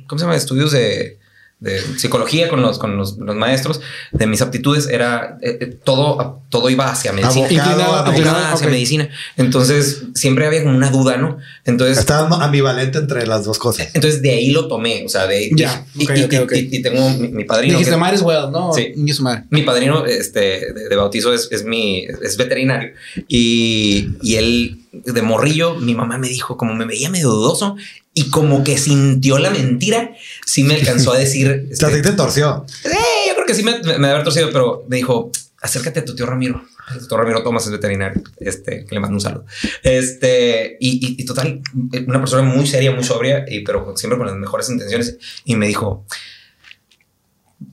¿cómo 0.06 0.18
se 0.18 0.24
llama? 0.24 0.36
Estudios 0.36 0.72
de, 0.72 1.18
de 1.64 1.80
psicología 1.98 2.48
con 2.48 2.60
los, 2.60 2.78
con 2.78 2.96
los, 2.96 3.16
los, 3.16 3.34
maestros, 3.34 3.80
de 4.12 4.26
mis 4.26 4.42
aptitudes, 4.42 4.86
era 4.86 5.38
eh, 5.40 5.78
todo, 5.82 6.42
todo 6.50 6.68
iba 6.68 6.90
hacia 6.90 7.12
medicina. 7.12 7.46
Abocado, 7.46 7.94
abocado 7.94 8.36
hacia 8.36 8.66
okay. 8.66 8.70
medicina. 8.70 9.08
Entonces 9.38 10.02
siempre 10.14 10.46
había 10.46 10.62
como 10.62 10.76
una 10.76 10.90
duda, 10.90 11.16
¿no? 11.16 11.38
Entonces 11.64 11.98
estaba 11.98 12.44
ambivalente 12.44 12.98
entre 12.98 13.26
las 13.26 13.44
dos 13.44 13.58
cosas. 13.58 13.88
Entonces 13.94 14.20
de 14.20 14.30
ahí 14.30 14.50
lo 14.50 14.68
tomé. 14.68 15.04
O 15.06 15.08
sea, 15.08 15.26
de 15.26 15.50
ya. 15.54 15.86
Y, 15.94 16.04
okay, 16.04 16.20
y, 16.20 16.24
okay, 16.24 16.38
okay. 16.40 16.68
y, 16.70 16.76
y, 16.76 16.82
tengo 16.82 17.08
mi, 17.10 17.28
mi 17.28 17.44
padrino. 17.44 17.78
Dijiste 17.78 17.96
Maris 17.96 18.20
Well, 18.20 18.50
¿no? 18.52 18.72
Sí. 18.74 18.92
Madre. 19.20 19.44
Mi 19.50 19.62
padrino 19.62 20.04
este, 20.04 20.72
de, 20.72 20.88
de 20.90 20.96
bautizo 20.96 21.32
es, 21.32 21.48
es, 21.50 21.64
mi 21.64 22.04
es 22.04 22.36
veterinario 22.36 22.92
y, 23.26 24.10
y 24.22 24.34
él 24.36 24.80
de 24.92 25.22
morrillo, 25.22 25.74
mi 25.74 25.94
mamá 25.94 26.18
me 26.18 26.28
dijo, 26.28 26.56
como 26.56 26.74
me 26.74 26.84
veía 26.84 27.10
medio 27.10 27.30
dudoso 27.30 27.76
y 28.14 28.30
como 28.30 28.62
que 28.62 28.78
sintió 28.78 29.38
la 29.38 29.50
mentira, 29.50 30.14
sí 30.46 30.62
me 30.62 30.74
alcanzó 30.74 31.12
a 31.12 31.18
decir. 31.18 31.68
este, 31.70 32.00
¿Te 32.00 32.12
torció? 32.12 32.64
Eh, 32.84 33.28
yo 33.28 33.34
creo 33.34 33.46
que 33.46 33.54
sí 33.54 33.64
me, 33.64 33.80
me, 33.82 33.98
me 33.98 34.08
haber 34.08 34.22
torcido, 34.22 34.50
pero 34.52 34.84
me 34.88 34.96
dijo, 34.96 35.32
acércate 35.60 36.00
a 36.00 36.04
tu 36.04 36.14
tío 36.14 36.24
Ramiro. 36.24 36.64
El 36.92 37.00
doctor 37.00 37.20
Ramiro 37.20 37.42
Tomás 37.42 37.64
es 37.64 37.72
veterinario, 37.72 38.22
este, 38.38 38.84
que 38.84 38.94
le 38.94 39.00
mando 39.00 39.16
un 39.16 39.20
saludo. 39.20 39.46
Este, 39.82 40.76
y, 40.78 41.06
y, 41.06 41.22
y, 41.22 41.24
total, 41.24 41.60
una 42.06 42.20
persona 42.20 42.42
muy 42.42 42.66
seria, 42.66 42.92
muy 42.92 43.02
sobria, 43.02 43.44
y, 43.48 43.60
pero 43.60 43.96
siempre 43.96 44.18
con 44.18 44.26
las 44.26 44.36
mejores 44.36 44.68
intenciones. 44.68 45.16
Y 45.44 45.56
me 45.56 45.66
dijo, 45.66 46.06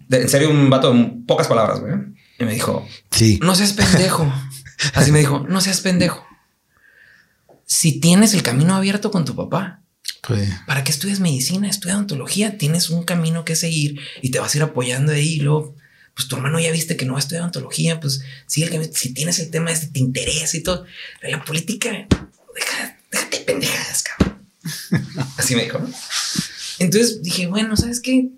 de, 0.08 0.22
en 0.22 0.30
serio, 0.30 0.50
un 0.50 0.70
vato 0.70 0.94
de 0.94 1.14
pocas 1.28 1.48
palabras, 1.48 1.82
güey. 1.82 1.94
Y 2.40 2.46
me 2.46 2.54
dijo, 2.54 2.88
sí. 3.12 3.40
no 3.44 3.54
seas 3.54 3.74
pendejo. 3.74 4.32
Así 4.96 5.12
me 5.12 5.20
dijo, 5.20 5.46
no 5.48 5.62
seas 5.62 5.82
pendejo 5.82 6.26
si 7.72 8.02
tienes 8.02 8.34
el 8.34 8.44
camino 8.44 8.76
abierto 8.76 9.12
con 9.12 9.24
tu 9.24 9.34
papá, 9.34 9.81
pues, 10.22 10.50
¿para 10.68 10.84
qué 10.84 10.92
estudias 10.92 11.20
medicina? 11.20 11.70
Estudia 11.70 11.96
odontología, 11.96 12.58
tienes 12.58 12.90
un 12.90 13.04
camino 13.04 13.44
que 13.44 13.56
seguir 13.56 14.00
y 14.22 14.30
te 14.30 14.40
vas 14.40 14.54
a 14.54 14.58
ir 14.58 14.64
apoyando 14.64 15.12
ahí. 15.12 15.34
Y 15.34 15.40
luego, 15.40 15.76
pues 16.14 16.28
tu 16.28 16.36
hermano 16.36 16.60
ya 16.60 16.72
viste 16.72 16.96
que 16.96 17.06
no 17.06 17.14
va 17.14 17.20
a 17.20 17.22
estudiar 17.22 17.42
odontología, 17.42 18.00
pues 18.00 18.22
sí, 18.46 18.64
el, 18.64 18.94
si 18.94 19.14
tienes 19.14 19.40
el 19.40 19.50
tema 19.50 19.72
este, 19.72 19.88
te 19.88 20.00
interesa 20.00 20.58
y 20.58 20.62
todo. 20.62 20.86
Pero 21.20 21.38
la 21.38 21.44
política, 21.44 22.08
deja, 22.56 22.98
déjate 23.12 23.40
pendejadas, 23.40 24.04
cabrón. 24.04 24.48
Así 25.38 25.56
me 25.56 25.64
dijo. 25.64 25.80
¿no? 25.80 25.92
Entonces 26.80 27.22
dije, 27.22 27.48
bueno, 27.48 27.76
¿sabes 27.76 28.00
qué? 28.00 28.30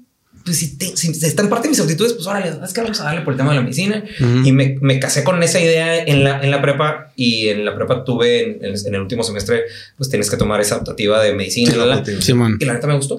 Pues 0.44 0.58
si, 0.58 0.78
te, 0.78 0.96
si, 0.98 1.12
está 1.12 1.42
en 1.42 1.50
parte 1.50 1.68
de 1.68 1.70
mis 1.70 1.80
aptitudes, 1.80 2.14
pues 2.14 2.28
órale, 2.28 2.52
es 2.64 2.74
que 2.74 2.82
vamos 2.82 3.00
a 3.00 3.06
darle 3.06 3.22
por 3.22 3.34
el 3.34 3.38
tema 3.38 3.52
de 3.52 3.56
la 3.58 3.62
medicina. 3.62 4.04
Uh 4.20 4.24
-huh. 4.24 4.48
Y 4.48 4.52
me, 4.52 4.78
me, 4.82 5.00
casé 5.00 5.24
con 5.24 5.42
esa 5.42 5.60
idea 5.60 6.04
en 6.04 6.24
la, 6.24 6.42
en 6.42 6.52
la 6.52 6.62
prepa 6.62 7.12
y 7.16 7.48
en 7.48 7.64
la 7.64 7.76
prepa 7.76 8.04
tuve 8.04 8.44
en, 8.44 8.66
en, 8.66 8.76
en 8.88 8.96
el 8.96 9.02
último 9.02 9.24
semestre, 9.24 9.64
pues 9.98 10.10
tienes 10.10 10.30
que 10.30 10.38
tomar 10.38 10.60
esa 10.60 10.78
optativa 10.78 11.22
de 11.24 11.34
medicina. 11.34 11.72
Sí, 11.72 11.78
la, 11.78 11.86
la, 11.86 12.06
sí, 12.06 12.34
y 12.60 12.66
la 12.66 12.74
neta 12.74 12.88
me 12.88 12.96
gustó. 12.96 13.18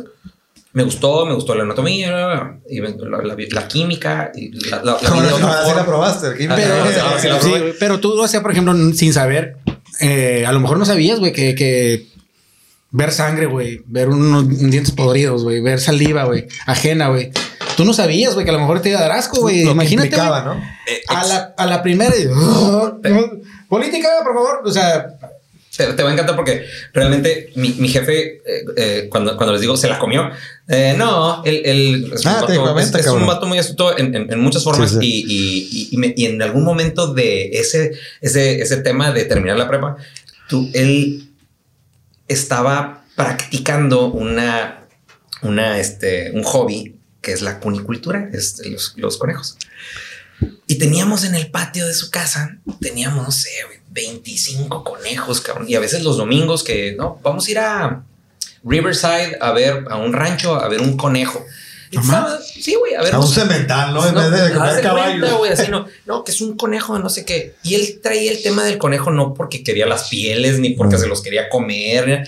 Me 0.74 0.82
gustó, 0.82 1.24
me 1.24 1.34
gustó 1.34 1.54
la 1.54 1.62
anatomía 1.62 2.58
y 2.68 2.80
la, 2.80 3.36
la 3.52 3.68
química 3.68 4.32
y 4.34 4.50
la, 4.68 4.82
la, 4.82 4.98
la, 5.00 5.08
no, 5.08 5.38
no, 5.38 5.74
la 5.74 5.86
probaste, 5.86 6.34
química. 6.36 6.56
Pero, 6.56 7.40
sí, 7.40 7.48
sí, 7.48 7.52
pero 7.78 8.00
tú, 8.00 8.20
o 8.20 8.26
sea, 8.26 8.42
por 8.42 8.50
ejemplo, 8.50 8.74
sin 8.92 9.12
saber, 9.12 9.56
eh, 10.00 10.44
a 10.44 10.50
lo 10.50 10.58
mejor 10.58 10.78
no 10.78 10.84
sabías, 10.84 11.20
güey, 11.20 11.32
que, 11.32 11.54
que 11.54 12.08
ver 12.94 13.10
sangre, 13.10 13.46
güey, 13.46 13.82
ver 13.86 14.08
unos 14.08 14.48
dientes 14.48 14.92
podridos, 14.92 15.42
güey, 15.42 15.60
ver 15.60 15.80
saliva, 15.80 16.24
güey, 16.24 16.46
ajena, 16.64 17.08
güey. 17.08 17.32
Tú 17.76 17.84
no 17.84 17.92
sabías, 17.92 18.34
güey, 18.34 18.44
que 18.44 18.50
a 18.50 18.54
lo 18.54 18.60
mejor 18.60 18.80
te 18.80 18.90
iba 18.90 19.00
a 19.00 19.02
dar 19.02 19.12
asco, 19.12 19.40
güey. 19.40 19.62
Imagínate. 19.62 20.06
Implicaba, 20.06 20.42
¿no? 20.42 20.54
Eh, 20.86 21.02
a, 21.08 21.26
la, 21.26 21.54
a 21.58 21.66
la 21.66 21.82
primera. 21.82 22.14
Oh, 22.32 23.00
política, 23.68 24.08
por 24.22 24.34
favor. 24.34 24.60
O 24.64 24.70
sea. 24.70 25.08
Te, 25.76 25.92
te, 25.92 26.04
va 26.04 26.10
a 26.10 26.12
encantar 26.12 26.36
porque 26.36 26.66
realmente 26.92 27.50
mi, 27.56 27.70
mi 27.70 27.88
jefe, 27.88 28.36
eh, 28.46 28.64
eh, 28.76 29.08
cuando, 29.10 29.36
cuando 29.36 29.54
les 29.54 29.60
digo 29.60 29.76
se 29.76 29.88
la 29.88 29.98
comió, 29.98 30.30
eh, 30.68 30.94
no, 30.96 31.42
él, 31.44 31.62
él 31.64 32.12
es, 32.14 32.24
ah, 32.26 32.34
un 32.34 32.40
vato, 32.42 32.78
es, 32.78 32.94
es 32.94 33.06
un 33.08 33.26
vato 33.26 33.46
muy 33.46 33.58
astuto 33.58 33.98
en, 33.98 34.14
en, 34.14 34.32
en 34.32 34.38
muchas 34.38 34.62
formas 34.62 34.90
sí, 34.90 34.98
sí. 35.00 35.24
Y, 35.26 35.68
y, 35.72 35.88
y, 35.90 35.96
me, 35.96 36.14
y, 36.16 36.26
en 36.26 36.40
algún 36.40 36.62
momento 36.62 37.12
de 37.12 37.58
ese, 37.58 37.90
ese, 38.20 38.62
ese 38.62 38.76
tema 38.82 39.10
de 39.10 39.24
terminar 39.24 39.58
la 39.58 39.66
prepa, 39.66 39.96
tú, 40.48 40.70
él 40.74 41.33
estaba 42.28 43.04
practicando 43.16 44.06
una, 44.06 44.86
una, 45.42 45.78
este, 45.78 46.32
un 46.32 46.42
hobby 46.42 46.96
que 47.20 47.32
es 47.32 47.42
la 47.42 47.58
cunicultura, 47.58 48.28
los, 48.96 49.18
conejos. 49.18 49.56
Y 50.66 50.76
teníamos 50.76 51.24
en 51.24 51.34
el 51.34 51.50
patio 51.50 51.86
de 51.86 51.94
su 51.94 52.10
casa, 52.10 52.58
teníamos, 52.80 53.24
no 53.24 53.32
sé, 53.32 53.50
25 53.90 54.84
conejos. 54.84 55.42
Y 55.66 55.74
a 55.74 55.80
veces 55.80 56.02
los 56.02 56.18
domingos 56.18 56.62
que, 56.62 56.94
no, 56.96 57.18
vamos 57.22 57.46
a 57.46 57.50
ir 57.50 57.58
a 57.58 58.04
Riverside 58.62 59.38
a 59.40 59.52
ver 59.52 59.84
a 59.90 59.96
un 59.96 60.12
rancho, 60.12 60.54
a 60.56 60.68
ver 60.68 60.80
un 60.80 60.96
conejo. 60.96 61.44
Sí, 62.42 62.74
güey, 62.74 62.94
a 62.94 63.02
ver. 63.02 63.16
Un 63.16 63.26
cemental, 63.26 63.94
¿no? 63.94 64.06
En 64.06 64.14
vez 64.14 64.30
de 64.30 64.54
comer 64.54 64.82
caballo. 64.82 65.38
Güey, 65.38 65.52
así, 65.52 65.70
no, 65.70 65.86
no, 66.06 66.24
que 66.24 66.32
es 66.32 66.40
un 66.40 66.56
conejo 66.56 66.96
de 66.96 67.02
no 67.02 67.08
sé 67.08 67.24
qué. 67.24 67.54
Y 67.62 67.74
él 67.74 68.00
traía 68.02 68.30
el 68.30 68.42
tema 68.42 68.64
del 68.64 68.78
conejo 68.78 69.10
no 69.10 69.34
porque 69.34 69.62
quería 69.62 69.86
las 69.86 70.08
pieles, 70.08 70.58
ni 70.58 70.70
porque 70.70 70.96
mm. 70.96 71.00
se 71.00 71.06
los 71.06 71.22
quería 71.22 71.48
comer. 71.48 72.26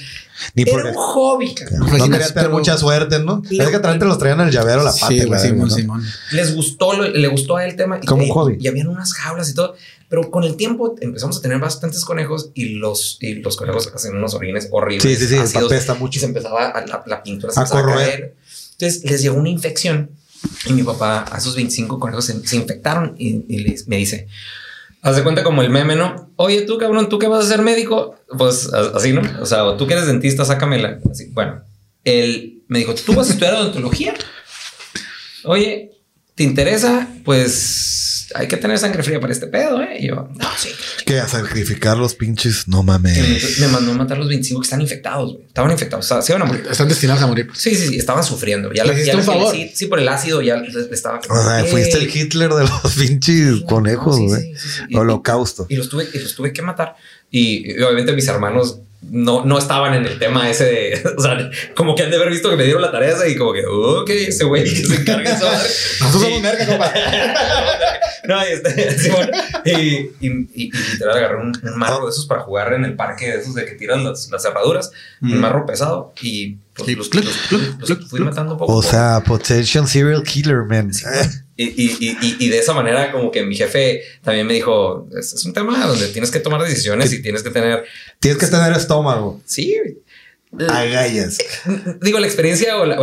Ni 0.55 0.62
Era 0.62 0.72
porque, 0.72 0.88
un 0.88 0.94
hobby. 0.94 1.55
No, 1.72 1.87
no 1.87 2.11
quería 2.11 2.33
tener 2.33 2.50
mucha 2.50 2.76
suerte, 2.76 3.18
¿no? 3.20 3.42
Le, 3.48 3.64
es 3.64 3.70
que 3.70 3.79
también 3.79 4.00
te 4.00 4.05
los 4.05 4.18
traían 4.18 4.40
el 4.40 4.50
llavero 4.50 4.83
a 4.83 4.85
la 4.85 4.92
pata. 4.92 5.09
Sí, 5.09 5.24
güey, 5.24 5.40
Simón, 5.40 5.70
Simón. 5.70 6.05
Les 6.33 6.55
gustó, 6.55 6.92
le 6.92 7.29
gustó 7.29 7.57
a 7.57 7.64
él 7.64 7.70
el 7.70 7.76
tema. 7.76 8.00
Como 8.00 8.22
un 8.22 8.31
hobby. 8.31 8.59
Y 8.61 8.68
habían 8.68 8.88
unas 8.88 9.14
jaulas 9.14 9.48
y 9.48 9.55
todo. 9.55 9.74
Pero 10.09 10.31
con 10.31 10.44
el 10.44 10.57
tiempo 10.57 10.94
empezamos 11.00 11.38
a 11.38 11.40
tener 11.40 11.59
bastantes 11.59 12.05
conejos 12.05 12.50
y 12.55 12.74
los, 12.74 13.18
y 13.20 13.35
los 13.37 13.57
conejos 13.57 13.90
hacen 13.92 14.14
unos 14.16 14.35
orines 14.35 14.68
horribles. 14.70 15.02
Sí, 15.02 15.16
sí, 15.16 15.26
sí. 15.26 15.37
Ácidos, 15.37 15.72
apesta 15.72 15.94
mucho. 15.94 16.18
Y 16.18 16.20
se 16.20 16.26
empezaba 16.26 16.68
a, 16.68 16.87
la, 16.87 17.02
la, 17.07 17.22
pintura 17.22 17.52
se 17.52 17.59
a 17.59 17.62
empezaba 17.64 17.92
a 17.92 17.96
caer. 17.96 18.35
Entonces 18.79 19.05
les 19.05 19.23
llegó 19.23 19.37
una 19.37 19.49
infección 19.49 20.11
y 20.67 20.73
mi 20.73 20.83
papá 20.83 21.25
a 21.31 21.39
esos 21.39 21.57
25 21.57 21.99
conejos 21.99 22.27
se, 22.27 22.47
se 22.47 22.57
infectaron 22.57 23.15
y, 23.19 23.45
y 23.49 23.59
les, 23.61 23.89
me 23.89 23.97
dice, 23.97 24.29
haz 25.03 25.17
de 25.17 25.23
cuenta 25.23 25.43
como 25.43 25.62
el 25.62 25.71
meme, 25.71 25.97
¿no? 25.97 26.31
Oye, 26.37 26.62
tú 26.62 26.79
cabrón, 26.79 27.09
¿tú 27.09 27.19
qué 27.19 27.27
vas 27.27 27.45
a 27.45 27.49
ser 27.49 27.62
médico? 27.62 28.17
Pues 28.37 28.73
así, 28.73 29.12
¿no? 29.12 29.23
O 29.41 29.47
sea, 29.47 29.77
tú 29.77 29.87
que 29.87 29.95
eres 29.95 30.07
dentista, 30.07 30.45
sácamela. 30.45 31.01
Así, 31.11 31.31
bueno, 31.33 31.62
él 32.05 32.62
me 32.69 32.81
dijo, 32.81 32.95
¿tú 32.95 33.15
vas 33.15 33.29
a 33.29 33.33
estudiar 33.33 33.55
odontología? 33.55 34.15
Oye, 35.45 35.93
¿te 36.35 36.43
interesa? 36.43 37.09
Pues 37.25 37.95
hay 38.37 38.49
que 38.49 38.57
tener 38.57 38.79
sangre 38.79 39.03
fría 39.03 39.18
para 39.20 39.33
este 39.33 39.46
pedo, 39.46 39.81
¿eh? 39.83 39.96
Y 40.01 40.09
yo, 40.09 40.29
no, 40.35 40.46
sí. 40.59 40.68
Que 41.05 41.18
a 41.20 41.29
sacrificar 41.29 41.96
los 41.96 42.14
pinches, 42.14 42.68
no 42.68 42.83
mames. 42.83 43.59
Me 43.61 43.68
mandó 43.68 43.92
a 43.92 43.94
matar 43.94 44.18
los 44.18 44.29
25 44.29 44.61
que 44.61 44.66
están 44.66 44.81
infectados, 44.81 45.35
güey. 45.35 45.46
Estaban 45.46 45.70
infectados, 45.70 46.05
o 46.05 46.09
sea, 46.09 46.22
se 46.22 46.33
iban 46.33 46.42
a 46.42 46.44
morir. 46.44 46.66
Están 46.70 46.88
destinados 46.88 47.22
a 47.22 47.27
morir. 47.27 47.49
Sí, 47.55 47.75
sí, 47.75 47.88
sí, 47.88 47.96
estaban 47.96 48.22
sufriendo. 48.25 48.72
Ya 48.72 48.85
¿Le 48.85 48.88
la- 48.88 48.94
hiciste 48.94 49.12
ya 49.12 49.18
un 49.20 49.27
la- 49.27 49.33
favor? 49.33 49.55
Sí, 49.55 49.70
sí, 49.75 49.87
por 49.87 49.99
el 49.99 50.09
ácido 50.09 50.42
ya 50.42 50.57
les, 50.57 50.75
les 50.75 50.90
estaba. 50.92 51.18
O 51.29 51.42
sea, 51.42 51.64
fuiste 51.64 51.99
el. 51.99 52.14
Hitler 52.16 52.51
de 52.51 52.62
los 52.64 52.94
pinches 52.99 53.62
conejos, 53.68 54.18
No, 54.18 54.22
sí, 54.22 54.27
güey. 54.29 54.42
sí, 54.42 54.59
sí, 54.59 54.68
sí. 54.79 54.83
Y- 54.88 54.96
Holocausto. 54.96 55.66
Y 55.68 55.77
los 55.77 55.88
tuve, 55.88 56.09
y 56.12 56.18
los 56.18 56.35
tuve 56.35 56.53
que 56.53 56.62
matar. 56.62 56.96
Y, 57.31 57.72
y 57.72 57.83
obviamente 57.83 58.12
mis 58.12 58.29
hermanos 58.29 58.79
no, 59.11 59.45
no 59.45 59.59
estaban 59.59 59.95
en 59.95 60.07
el 60.07 60.19
tema 60.19 60.49
ese 60.51 60.64
de, 60.64 61.03
o 61.16 61.21
sea, 61.23 61.51
como 61.75 61.95
que 61.95 62.03
han 62.03 62.11
de 62.11 62.16
haber 62.16 62.31
visto 62.31 62.51
que 62.51 62.57
me 62.57 62.64
dieron 62.64 62.83
la 62.83 62.90
tarea 62.90 63.14
esa 63.14 63.27
y 63.29 63.37
como 63.37 63.53
que, 63.53 63.64
ok, 63.66 64.11
ese 64.11 64.45
güey 64.45 64.64
que 64.64 64.71
se 64.87 64.95
encarga 64.97 65.31
de. 65.35 65.45
Nosotros 66.01 66.23
somos 66.23 66.42
verga, 66.42 66.66
compa. 66.66 66.92
No, 68.27 68.42
y, 68.45 68.51
este, 68.53 68.99
sí, 68.99 69.09
bueno, 69.11 69.31
y, 69.64 69.71
y, 69.71 70.11
y- 70.21 70.49
y 70.55 70.71
literal 70.73 71.16
agarré 71.16 71.37
un, 71.37 71.53
un 71.62 71.79
marro 71.79 72.05
de 72.07 72.11
esos 72.11 72.27
para 72.27 72.40
jugar 72.40 72.73
en 72.73 72.85
el 72.85 72.97
parque, 72.97 73.31
de 73.31 73.38
esos 73.40 73.55
de 73.55 73.64
que 73.64 73.77
tiran 73.77 74.03
las, 74.03 74.29
las 74.33 74.42
cerraduras, 74.42 74.90
un 75.23 75.38
marro 75.40 75.64
pesado 75.64 76.12
y 76.21 76.57
los, 76.79 77.15
los- 77.15 77.25
los 77.25 77.91
pluc, 77.91 78.09
fui 78.09 78.21
matando 78.21 78.57
poco. 78.57 78.73
a 78.73 78.77
O 78.77 78.83
sea, 78.83 79.23
potential 79.27 79.89
serial 79.89 80.23
killer, 80.23 80.65
man. 80.69 80.91
Y, 81.57 81.65
y, 81.65 81.97
y, 82.01 82.19
y- 82.21 82.37
y 82.39 82.49
de 82.51 82.59
esa 82.59 82.75
manera, 82.75 83.11
como 83.12 83.31
que 83.31 83.43
mi 83.43 83.57
jefe 83.57 84.03
también 84.23 84.47
me 84.47 84.55
dijo: 84.55 85.09
Es, 85.19 85.33
es 85.33 85.45
un 85.45 85.53
tema 85.55 85.87
donde 85.87 86.09
tienes 86.09 86.31
que 86.31 86.39
tomar 86.41 86.62
decisiones 86.62 87.12
y 87.12 87.23
tienes 87.23 87.43
que 87.43 87.51
tener. 87.51 87.85
Tienes 88.21 88.39
que 88.39 88.47
tener 88.47 88.73
estómago. 88.73 89.41
Sí, 89.47 89.75
Agallas. 90.69 91.39
digo, 92.01 92.19
la 92.19 92.27
experiencia 92.27 92.79
o 92.79 92.87
la, 92.87 92.99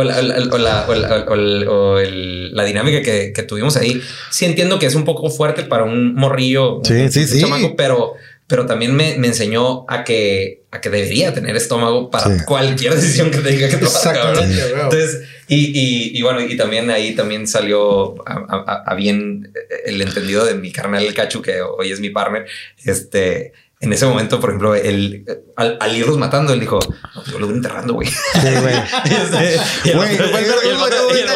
dinámica 2.64 3.02
que, 3.02 3.32
que 3.32 3.42
tuvimos 3.42 3.76
ahí, 3.76 4.00
sí 4.30 4.44
entiendo 4.44 4.78
que 4.78 4.86
es 4.86 4.94
un 4.94 5.04
poco 5.04 5.30
fuerte 5.30 5.62
para 5.64 5.84
un 5.84 6.14
morrillo, 6.14 6.80
Sí, 6.84 6.94
un- 6.94 7.12
sí, 7.12 7.20
un 7.20 7.26
sí. 7.28 7.40
chamaco, 7.40 7.76
pero, 7.76 8.14
pero 8.46 8.66
también 8.66 8.94
me, 8.94 9.16
me 9.16 9.28
enseñó 9.28 9.84
a 9.88 10.04
que, 10.04 10.64
a 10.70 10.80
que 10.80 10.90
debería 10.90 11.32
tener 11.32 11.56
estómago 11.56 12.10
para 12.10 12.38
Sí. 12.38 12.44
cualquier 12.44 12.94
decisión 12.96 13.30
que 13.30 13.38
tenga 13.38 13.68
que 13.68 13.76
tomar. 13.78 14.36
Entonces, 14.38 15.22
y, 15.48 15.66
y, 15.78 16.18
y 16.18 16.22
bueno, 16.22 16.40
y 16.40 16.56
también 16.56 16.90
ahí 16.90 17.14
también 17.14 17.46
salió 17.46 18.14
a, 18.28 18.34
a- 18.66 18.82
a 18.86 18.94
bien 18.94 19.52
el 19.86 20.00
entendido 20.02 20.44
de 20.44 20.54
mi 20.54 20.72
carnal 20.72 21.04
el 21.04 21.14
Cachu, 21.14 21.42
que 21.42 21.60
hoy 21.62 21.90
es 21.92 22.00
mi 22.00 22.10
partner. 22.10 22.46
Este, 22.84 23.52
en 23.84 23.92
ese 23.92 24.06
momento, 24.06 24.40
por 24.40 24.50
ejemplo, 24.50 24.74
él, 24.74 25.24
al, 25.56 25.76
al 25.80 25.96
irlos 25.96 26.16
matando, 26.18 26.52
él 26.52 26.60
dijo, 26.60 26.78
no, 27.14 27.24
yo 27.24 27.38
lo 27.38 27.46
voy 27.46 27.56
enterrando, 27.56 27.94
güey. 27.94 28.08
Sí, 28.08 28.16
güey. 28.60 28.74
Este, 29.04 29.60
y 29.84 29.90
el 29.90 29.96
Güey, 29.96 30.14
otro- 30.14 30.30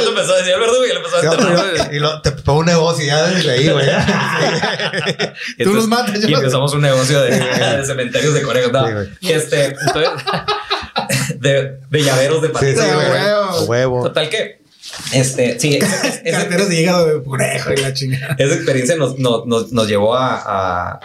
empezó 0.09 0.33
a 0.35 0.37
decir 0.39 0.53
el 0.55 0.61
verdugo 0.61 0.87
y 0.87 0.91
él 0.91 0.97
empezó 0.97 1.17
a 1.17 1.35
enterrar. 1.35 1.95
Y 1.95 1.99
lo, 1.99 2.21
te 2.23 2.33
pongo 2.33 2.61
un 2.61 2.67
negocio 2.67 3.05
ya 3.07 3.27
desde 3.29 3.51
ahí, 3.51 3.69
güey. 3.69 3.87
Y 5.59 5.65
Tú 5.65 5.73
los 5.75 5.87
matas, 5.89 6.21
yo 6.21 6.29
Y 6.29 6.35
empezamos 6.35 6.73
un 6.75 6.81
negocio 6.83 7.21
de, 7.23 7.31
de 7.39 7.87
cementerios 7.87 8.35
de 8.35 8.43
conejos. 8.43 8.73
no. 8.73 8.87
Sí, 9.21 9.33
este, 9.33 9.65
entonces, 9.67 10.11
de, 11.39 11.79
de 11.91 12.03
llaveros 12.03 12.43
de 12.43 12.49
Sí, 12.49 12.53
patitas. 12.55 12.85
sí, 12.85 12.91
güey. 12.95 13.67
huevo. 13.69 14.03
Total 14.05 14.29
que, 14.29 14.61
este, 15.13 15.59
sí, 15.61 15.79
Carteras 15.79 16.69
de 16.69 16.81
hígado 16.81 17.07
de 17.07 17.23
conejo 17.23 17.73
y 17.73 17.77
la 17.77 17.93
chingada. 17.93 18.35
esa 18.39 18.55
experiencia 18.55 18.97
nos, 18.97 19.19
nos, 19.19 19.47
nos, 19.47 19.73
nos 19.73 19.87
llevó 19.89 20.15
a, 20.17 20.35
a, 20.37 20.99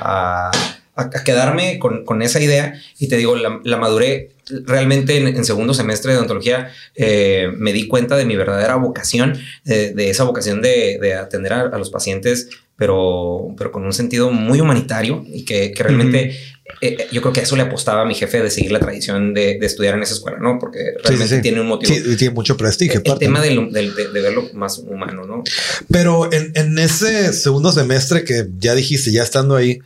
a, 0.49 0.51
a 0.95 1.09
quedarme 1.23 1.79
con, 1.79 2.05
con 2.05 2.21
esa 2.21 2.39
idea 2.39 2.79
y 2.99 3.07
te 3.07 3.17
digo, 3.17 3.35
la, 3.35 3.59
la 3.63 3.77
maduré 3.77 4.33
realmente 4.65 5.17
en, 5.17 5.45
segundo 5.45 5.73
semestre 5.73 6.11
de 6.11 6.17
odontología, 6.17 6.69
eh, 6.95 7.49
me 7.57 7.73
di 7.73 7.87
cuenta 7.87 8.17
de 8.17 8.25
mi 8.25 8.35
verdadera 8.35 8.75
vocación, 8.75 9.37
de, 9.63 10.09
esa 10.09 10.23
vocación 10.23 10.61
de, 10.61 10.99
de 11.01 11.15
atender 11.15 11.53
a, 11.53 11.77
los 11.77 11.89
pacientes, 11.89 12.49
pero, 12.75 13.53
pero 13.57 13.71
con 13.71 13.85
un 13.85 13.93
sentido 13.93 14.31
muy 14.31 14.59
humanitario 14.59 15.23
y 15.25 15.45
que, 15.45 15.71
que 15.71 15.83
realmente 15.83 16.37
eh, 16.81 17.07
yo 17.11 17.21
creo 17.21 17.33
que 17.33 17.41
eso 17.41 17.55
le 17.55 17.63
apostaba 17.63 18.01
a 18.01 18.05
mi 18.05 18.15
jefe 18.15 18.41
de 18.41 18.49
seguir 18.49 18.71
la 18.71 18.79
tradición 18.79 19.33
de, 19.33 19.57
de 19.59 19.65
estudiar 19.65 19.95
en 19.95 20.03
esa 20.03 20.13
escuela, 20.13 20.37
¿no? 20.39 20.59
Porque 20.59 20.79
sí, 20.79 21.01
realmente 21.03 21.35
sí. 21.35 21.41
tiene 21.41 21.59
un 21.61 21.67
motivo. 21.67 21.93
Sí, 21.93 22.15
tiene 22.15 22.33
mucho 22.33 22.55
prestigio. 22.57 23.01
el 23.03 23.19
tema 23.19 23.39
¿no? 23.39 23.43
del- 23.45 23.71
del- 23.71 23.95
de, 23.95 24.07
de 24.11 24.21
verlo 24.21 24.49
más 24.53 24.77
humano, 24.79 25.25
¿no? 25.25 25.43
Pero 25.91 26.31
en, 26.31 26.51
en 26.55 26.79
ese 26.79 27.33
segundo 27.33 27.71
semestre 27.71 28.23
que 28.23 28.47
ya 28.59 28.75
dijiste, 28.75 29.11
ya 29.11 29.23
estando 29.23 29.55
ahí, 29.55 29.79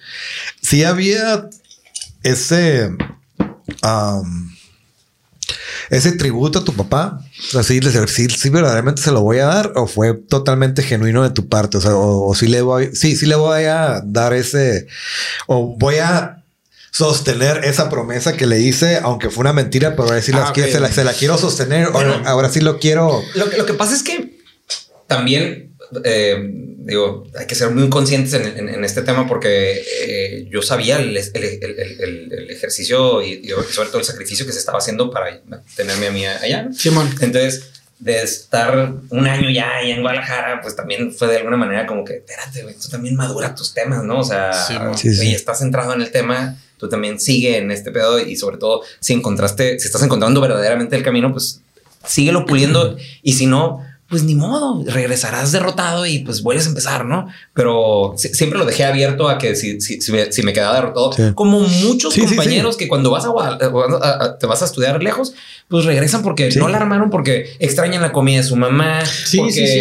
sí 0.62 0.84
había 0.84 1.50
ese, 2.24 2.90
ese 5.90 6.12
tributo 6.13 6.60
a 6.60 6.63
tu 6.63 6.74
papá. 6.74 7.20
O 7.40 7.52
sea, 7.52 7.63
sí, 7.63 7.80
sí 7.82 8.50
verdaderamente 8.50 9.02
se 9.02 9.12
lo 9.12 9.22
voy 9.22 9.40
a 9.40 9.46
dar 9.46 9.74
o 9.76 9.88
fue 9.88 10.13
totalmente 10.13 10.84
genuino 10.84 11.24
de 11.24 11.32
tu 11.32 11.48
parte. 11.48 11.78
O 11.78 11.82
sea, 11.82 11.96
o, 11.96 12.28
o 12.30 12.36
sí 12.36 12.48
le 12.48 12.62
voy, 12.62 12.90
sí, 12.94 13.16
sí 13.16 13.26
le 13.26 13.36
voy 13.36 13.63
a 13.63 14.02
dar 14.06 14.34
ese, 14.34 14.88
o 15.48 15.76
voy 15.78 15.96
a 15.96 16.44
sostener 16.91 17.63
esa 17.65 17.89
promesa 17.89 18.36
que 18.36 18.45
le 18.47 18.60
hice, 18.60 18.97
aunque 18.97 19.30
fue 19.30 19.41
una 19.41 19.54
mentira, 19.54 19.91
pero 19.91 20.04
ahora 20.10 20.21
sí 20.21 20.32
las 20.32 20.50
Ah, 20.50 20.54
quiero- 20.54 20.71
se, 20.71 20.80
la, 20.80 20.91
se 20.91 21.04
la 21.04 21.13
quiero 21.13 21.38
sostener. 21.38 21.89
Bueno. 21.91 22.13
ahora, 22.15 22.30
ahora 22.30 22.50
sí 22.50 22.62
lo 22.62 22.80
quiero. 22.80 23.21
Lo 23.36 23.50
que, 23.50 23.58
lo 23.58 23.65
que 23.65 23.73
pasa 23.73 23.95
es 23.95 24.04
que 24.04 24.38
también, 25.08 25.73
eh, 26.04 26.38
digo, 26.80 27.26
hay 27.38 27.45
que 27.45 27.56
ser 27.56 27.71
muy 27.71 27.89
conscientes 27.89 28.34
en, 28.34 28.45
en- 28.58 28.69
en 28.69 28.84
este 28.84 29.02
tema 29.02 29.28
porque 29.28 29.82
eh, 30.06 30.47
yo 30.52 30.62
sabía 30.62 30.97
el, 31.00 31.15
el- 31.17 31.23
el- 31.34 31.62
el- 31.62 32.02
el- 32.02 32.34
el 32.34 32.50
ejercicio 32.52 33.21
y, 33.21 33.41
y 33.43 33.50
sobre 33.73 33.89
todo 33.89 34.00
el 34.00 34.06
sacrificio 34.06 34.45
que 34.45 34.52
se 34.54 34.60
estaba 34.60 34.80
haciendo 34.80 35.12
para 35.12 35.41
tenerme 35.76 36.08
a 36.08 36.12
mí 36.12 36.26
allá. 36.26 36.69
Simón. 36.73 37.13
Entonces, 37.21 37.63
de 38.00 38.22
estar 38.22 38.94
un 39.10 39.28
año 39.28 39.50
ya 39.50 39.82
en 39.82 40.02
Guadalajara, 40.02 40.62
pues 40.62 40.76
también 40.76 41.12
fue 41.12 41.28
de 41.28 41.38
alguna 41.38 41.58
manera 41.58 41.88
como 41.88 42.04
que, 42.06 42.18
espérate, 42.18 42.64
güey, 42.64 42.76
tú 42.76 42.90
también 42.90 43.16
madura 43.16 43.56
tus 43.56 43.74
temas, 43.74 44.04
¿no? 44.04 44.20
O 44.20 44.24
sea, 44.24 44.54
Sí, 45.16 45.34
estás 45.34 45.60
centrado 45.60 45.94
en 45.94 46.02
el 46.02 46.12
tema, 46.12 46.58
tú 46.78 46.88
también 46.90 47.20
sigue 47.20 47.58
en 47.58 47.72
este 47.72 47.92
pedo 47.92 48.20
y 48.20 48.36
sobre 48.36 48.58
todo 48.58 48.84
si 49.00 49.14
encontraste, 49.14 49.80
si 49.80 49.88
estás 49.88 50.04
encontrando 50.04 50.40
verdaderamente 50.42 50.96
el 50.96 51.04
camino, 51.04 51.32
pues 51.32 51.62
síguelo 52.06 52.46
puliendo 52.46 52.98
y 53.24 53.34
si 53.34 53.48
no, 53.48 53.84
pues 54.10 54.24
ni 54.24 54.36
modo, 54.36 54.84
regresarás 54.88 55.52
derrotado 55.52 56.06
y 56.06 56.20
pues 56.20 56.41
vuelves 56.41 56.65
a 56.65 56.70
empezar, 56.70 57.06
¿no? 57.06 57.28
Pero 57.54 58.13
si- 58.17 58.30
siempre 58.30 58.58
lo 58.58 58.65
dejé 58.65 58.86
abierto 58.86 59.28
a 59.28 59.38
que 59.38 59.56
si, 59.56 59.82
si, 59.82 60.00
si 60.00 60.12
me, 60.13 60.32
si 60.32 60.43
me 60.43 60.54
quedaba 60.54 60.76
derrotado, 60.76 61.12
Sí. 61.13 61.24
como 61.36 61.60
muchos 61.60 62.13
Sí, 62.13 62.22
sí, 62.22 62.28
sí. 62.30 62.36
compañeros 62.36 62.78
que 62.78 62.88
cuando 62.88 63.12
vas 63.12 63.26
a, 63.26 63.30
Guadal- 63.30 63.60
a- 64.02 64.24
a- 64.24 64.38
te 64.38 64.48
vas 64.48 64.62
a 64.62 64.65
estudiar 64.65 65.04
lejos, 65.04 65.34
pues 65.67 65.84
regresan 65.84 66.22
porque 66.22 66.50
no 66.56 66.70
la 66.70 66.78
armaron, 66.78 67.10
porque 67.10 67.48
extrañan 67.60 68.02
la 68.02 68.13
comida 68.13 68.38
de 68.38 68.43
su 68.43 68.56
mamá, 68.56 69.06
Sí, 69.06 69.38
porque, 69.39 69.52
sí, 69.52 69.67
sí, 69.67 69.80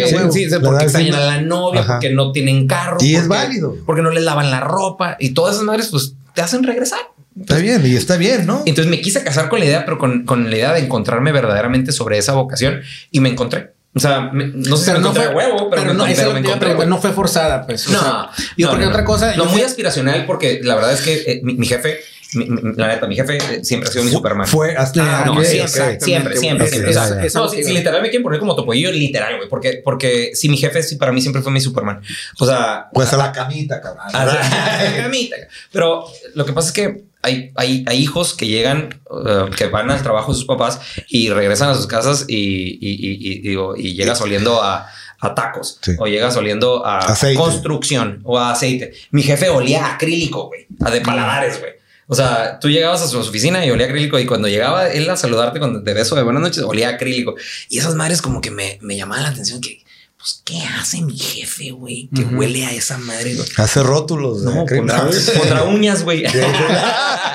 porque 0.49 0.57
verdad, 0.59 0.81
extrañan 0.83 1.15
a 1.15 1.19
la 1.25 1.41
novia, 1.41 1.81
Ajá. 1.81 1.93
porque 1.93 2.09
no 2.09 2.31
tienen 2.33 2.67
carro. 2.67 2.97
Y 2.99 3.15
es 3.15 3.21
porque- 3.21 3.33
válido. 3.37 3.75
Porque 3.85 4.01
no 4.01 4.09
les 4.11 4.23
lavan 4.23 4.51
la 4.51 4.59
ropa 4.59 5.15
y 5.19 5.29
todas 5.29 5.53
esas 5.55 5.65
madres, 5.65 5.87
pues 5.89 6.15
te 6.35 6.41
hacen 6.41 6.63
regresar. 6.63 6.99
Está 7.39 7.57
bien 7.59 7.81
y 7.85 7.95
está 7.95 8.17
bien, 8.17 8.45
¿no? 8.47 8.63
Entonces 8.65 8.89
me 8.91 8.99
quise 8.99 9.23
casar 9.23 9.47
con 9.47 9.59
la 9.59 9.65
idea, 9.65 9.85
pero 9.85 9.97
con, 9.99 10.25
con 10.25 10.49
la 10.49 10.55
idea 10.57 10.73
de 10.73 10.79
encontrarme 10.79 11.31
verdaderamente 11.31 11.91
sobre 11.91 12.17
esa 12.17 12.33
vocación 12.33 12.81
y 13.11 13.19
me 13.19 13.29
encontré. 13.29 13.76
O 13.97 13.99
sea, 13.99 14.21
me- 14.31 14.47
no 14.53 14.77
sé 14.77 14.91
si 14.91 14.97
encontré 14.97 15.23
a 15.25 15.29
huevo, 15.31 15.69
pero, 15.69 15.83
me, 15.85 15.93
no, 15.93 16.05
eso 16.05 16.23
no, 16.25 16.29
me 16.33 16.37
a 16.37 16.39
encontré, 16.41 16.85
no 16.85 16.97
fue 17.01 17.11
forzada, 17.11 17.65
pues. 17.65 17.87
o 17.87 17.91
No, 17.91 17.99
sea, 17.99 18.29
yo 18.55 18.67
no, 18.67 18.71
porque 18.71 18.85
no, 18.85 18.89
otra 18.91 19.01
no. 19.01 19.07
cosa. 19.07 19.31
No, 19.31 19.37
yo 19.37 19.45
muy 19.45 19.53
fui- 19.53 19.63
aspiracional 19.63 20.25
porque 20.25 20.59
la 20.63 20.75
verdad 20.75 20.93
es 20.93 21.01
que 21.01 21.13
eh, 21.25 21.39
mi, 21.43 21.55
mi 21.55 21.65
jefe, 21.65 21.99
mi- 22.33 22.45
mi- 22.45 22.75
la 22.75 22.87
neta, 22.89 23.07
mi 23.07 23.15
jefe 23.15 23.37
eh, 23.37 23.63
siempre 23.63 23.89
ha 23.89 23.91
sido 23.91 24.03
mi 24.05 24.11
Superman. 24.11 24.45
Fue 24.47 24.75
hasta. 24.75 25.21
Ah, 25.21 25.25
no, 25.25 25.43
siempre, 25.43 25.99
siempre, 25.99 26.37
siempre, 26.37 26.67
siempre. 26.67 26.89
O 26.89 26.93
sea, 26.93 27.09
no, 27.15 27.21
es 27.21 27.31
si, 27.33 27.37
lo 27.39 27.49
si 27.49 27.73
literal 27.73 28.01
me 28.01 28.09
quieren 28.09 28.23
poner 28.23 28.39
como 28.39 28.55
topollillo, 28.55 28.91
literal, 28.91 29.37
güey, 29.37 29.49
porque, 29.49 29.81
porque 29.83 30.31
si 30.35 30.47
mi 30.49 30.57
jefe, 30.57 30.83
sí, 30.83 30.97
para 30.97 31.11
mí 31.11 31.21
siempre 31.21 31.41
fue 31.41 31.51
mi 31.51 31.59
Superman. 31.61 32.01
O 32.39 32.45
sea, 32.45 32.87
Pues 32.93 33.11
a 33.13 33.17
la 33.17 33.31
camita, 33.31 33.81
cabrón. 33.81 34.03
Ah, 34.13 34.81
sí. 34.95 35.01
Camita. 35.01 35.35
Pero 35.71 36.05
lo 36.35 36.45
que 36.45 36.53
pasa 36.53 36.67
es 36.67 36.73
que 36.73 37.03
hay, 37.27 37.51
hay, 37.55 37.83
hay 37.87 37.97
hijos 37.99 38.33
que 38.33 38.47
llegan, 38.47 39.01
uh, 39.09 39.49
que 39.55 39.67
van 39.67 39.91
al 39.91 40.01
trabajo 40.01 40.31
de 40.31 40.37
sus 40.37 40.45
papás 40.45 40.79
y 41.09 41.29
regresan 41.29 41.69
a 41.69 41.75
sus 41.75 41.87
casas 41.87 42.25
y, 42.27 42.77
y, 42.81 43.93
llegas 43.95 44.21
oliendo 44.21 44.61
a, 44.63 44.87
a 45.19 45.35
tacos 45.35 45.79
Sí. 45.81 45.91
o 45.99 46.07
llegas 46.07 46.35
oliendo 46.37 46.85
a 46.85 46.99
Aceite. 46.99 47.37
construcción 47.39 48.21
o 48.23 48.37
a 48.39 48.51
aceite. 48.51 48.93
Mi 49.11 49.23
jefe 49.23 49.49
olía 49.49 49.85
a 49.85 49.93
acrílico, 49.95 50.47
güey, 50.47 50.67
a 50.85 50.89
de 50.91 51.01
paladares, 51.01 51.59
güey. 51.59 51.71
O 52.09 52.15
sea, 52.15 52.57
tú 52.59 52.69
llegabas 52.69 53.01
a 53.01 53.07
su 53.07 53.19
oficina 53.19 53.65
y 53.65 53.69
olía 53.71 53.87
acrílico 53.87 54.17
y 54.17 54.25
cuando 54.25 54.47
llegaba 54.47 54.87
él 54.87 55.09
a 55.09 55.17
saludarte 55.17 55.59
cuando 55.59 55.81
de 55.81 55.93
beso 55.93 56.15
de 56.15 56.23
buenas 56.23 56.41
noches, 56.41 56.63
olía 56.63 56.89
acrílico. 56.89 57.35
Y 57.69 57.79
esas 57.79 57.95
madres 57.95 58.21
como 58.21 58.39
que 58.39 58.49
me, 58.49 58.77
me 58.81 58.95
llamaban 58.95 59.23
la 59.23 59.29
atención 59.29 59.59
que, 59.59 59.83
pues, 60.27 60.41
¿qué 60.43 60.61
hace 60.77 61.01
mi 61.01 61.17
jefe, 61.17 61.71
güey? 61.71 62.09
Que 62.13 62.23
huele 62.23 62.65
a 62.65 62.71
esa 62.73 62.97
madre, 62.97 63.35
güey. 63.35 63.47
Hace 63.55 63.81
rótulos. 63.81 64.41
No, 64.41 64.65
contra, 64.65 65.63
uñas, 65.63 66.03
güey. 66.03 66.23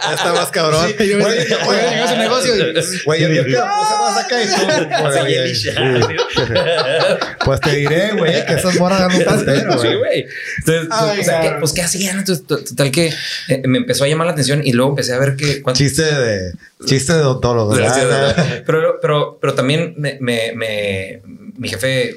Ya 0.02 0.14
está 0.14 0.32
más 0.34 0.50
cabrón. 0.50 0.92
Sí, 0.98 1.06
yo- 1.08 1.18
yo- 1.20 2.08
su 2.08 2.16
negocio 2.16 2.54
y- 2.56 2.74
Güey, 3.04 3.20
yo 3.22 3.44
te 3.44 3.58
más 3.58 4.24
acá 4.24 4.42
y 4.42 4.46
tú. 4.46 4.52
Sí. 5.52 5.68
Pues 7.44 7.60
te 7.60 7.76
diré, 7.76 8.12
güey, 8.12 8.44
que 8.46 8.54
esas 8.54 8.78
morras 8.78 9.00
dan 9.00 9.14
un 9.14 9.24
pastero, 9.24 9.72
Sí, 9.80 9.88
güey. 9.94 10.26
Entonces, 10.58 10.88
Ay, 10.90 11.20
o 11.20 11.24
sea, 11.24 11.40
¿qué- 11.40 11.50
pues, 11.60 11.72
¿qué 11.72 11.82
hacían? 11.82 12.18
Entonces, 12.18 12.46
to- 12.46 12.62
total 12.62 12.90
que 12.90 13.12
eh, 13.48 13.62
me 13.66 13.78
empezó 13.78 14.04
a 14.04 14.08
llamar 14.08 14.26
la 14.26 14.32
atención 14.32 14.60
y 14.64 14.72
luego 14.72 14.90
empecé 14.90 15.12
a 15.14 15.18
ver 15.18 15.36
que... 15.36 15.62
cuánto- 15.62 15.78
Chiste 15.78 16.02
de 16.02 16.52
chiste 16.84 17.12
de 17.14 17.20
odontólogo. 17.20 17.74
Sí. 17.76 17.82
Pero, 18.66 18.98
pero, 19.00 19.38
pero 19.40 19.54
también 19.54 19.94
me, 19.96 20.18
me- 20.20 20.52
me- 20.54 21.22
mi 21.56 21.68
jefe, 21.68 22.16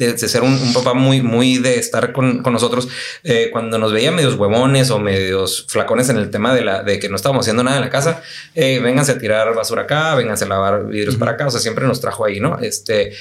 de, 0.00 0.14
de 0.14 0.28
ser 0.28 0.42
un, 0.42 0.54
un 0.54 0.72
papá 0.72 0.94
muy, 0.94 1.20
muy 1.22 1.58
de 1.58 1.78
estar 1.78 2.12
con, 2.12 2.42
con 2.42 2.52
nosotros, 2.52 2.88
eh, 3.22 3.50
cuando 3.52 3.78
nos 3.78 3.92
veía 3.92 4.10
medios 4.10 4.34
huevones 4.34 4.90
o 4.90 4.98
medios 4.98 5.66
flacones 5.68 6.08
en 6.08 6.16
el 6.16 6.30
tema 6.30 6.54
de, 6.54 6.62
la, 6.62 6.82
de 6.82 6.98
que 6.98 7.08
no 7.08 7.16
estábamos 7.16 7.44
haciendo 7.44 7.62
nada 7.62 7.76
en 7.76 7.82
la 7.82 7.90
casa, 7.90 8.22
eh, 8.54 8.80
vénganse 8.80 9.12
a 9.12 9.18
tirar 9.18 9.54
basura 9.54 9.82
acá, 9.82 10.14
vénganse 10.14 10.46
a 10.46 10.48
lavar 10.48 10.86
vidrios 10.86 11.16
para 11.16 11.32
acá, 11.32 11.46
o 11.46 11.50
sea, 11.50 11.60
siempre 11.60 11.86
nos 11.86 12.00
trajo 12.00 12.24
ahí, 12.24 12.40
¿no? 12.40 12.58
Este, 12.60 13.12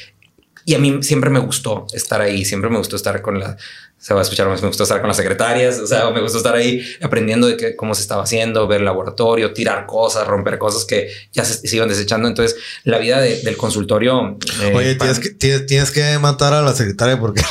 y 0.65 0.75
a 0.75 0.79
mí 0.79 1.03
siempre 1.03 1.29
me 1.29 1.39
gustó 1.39 1.85
estar 1.93 2.21
ahí, 2.21 2.45
siempre 2.45 2.69
me 2.69 2.77
gustó 2.77 2.95
estar 2.95 3.21
con 3.21 3.39
la, 3.39 3.57
se 3.99 4.13
va 4.13 4.21
a 4.21 4.23
escuchar 4.23 4.47
más, 4.47 4.61
me 4.61 4.67
gustó 4.69 4.83
estar 4.83 4.99
con 5.01 5.09
las 5.09 5.17
secretarias, 5.17 5.77
o 5.79 5.85
sea, 5.85 6.09
me 6.11 6.21
gustó 6.21 6.37
estar 6.37 6.55
ahí 6.55 6.83
aprendiendo 7.01 7.47
de 7.47 7.57
qué, 7.57 7.75
cómo 7.75 7.93
se 7.93 8.01
estaba 8.01 8.23
haciendo, 8.23 8.65
ver 8.67 8.79
el 8.79 8.85
laboratorio, 8.85 9.53
tirar 9.53 9.85
cosas, 9.85 10.25
romper 10.25 10.57
cosas 10.57 10.85
que 10.85 11.09
ya 11.33 11.43
se, 11.43 11.67
se 11.67 11.75
iban 11.75 11.89
desechando. 11.89 12.27
Entonces, 12.27 12.57
la 12.85 12.97
vida 12.97 13.19
de- 13.19 13.41
del 13.41 13.57
consultorio... 13.57 14.37
eh, 14.61 14.73
Oye, 14.73 14.95
para- 14.95 15.11
tienes 15.11 15.19
que, 15.19 15.29
tienes, 15.37 15.65
tienes 15.65 15.91
que 15.91 16.17
matar 16.19 16.53
a 16.53 16.61
la 16.61 16.73
secretaria 16.73 17.19
porque 17.19 17.41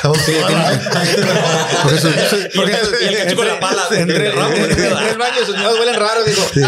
la 3.45 3.61
pala, 3.61 3.87
Entre 3.91 4.29
el 4.29 4.37
baño, 5.19 5.45
sus 5.47 5.57
miedos 5.57 5.79
huelen 5.79 5.95
raros, 6.01 6.25
digo. 6.27 6.43
Sí. 6.55 6.61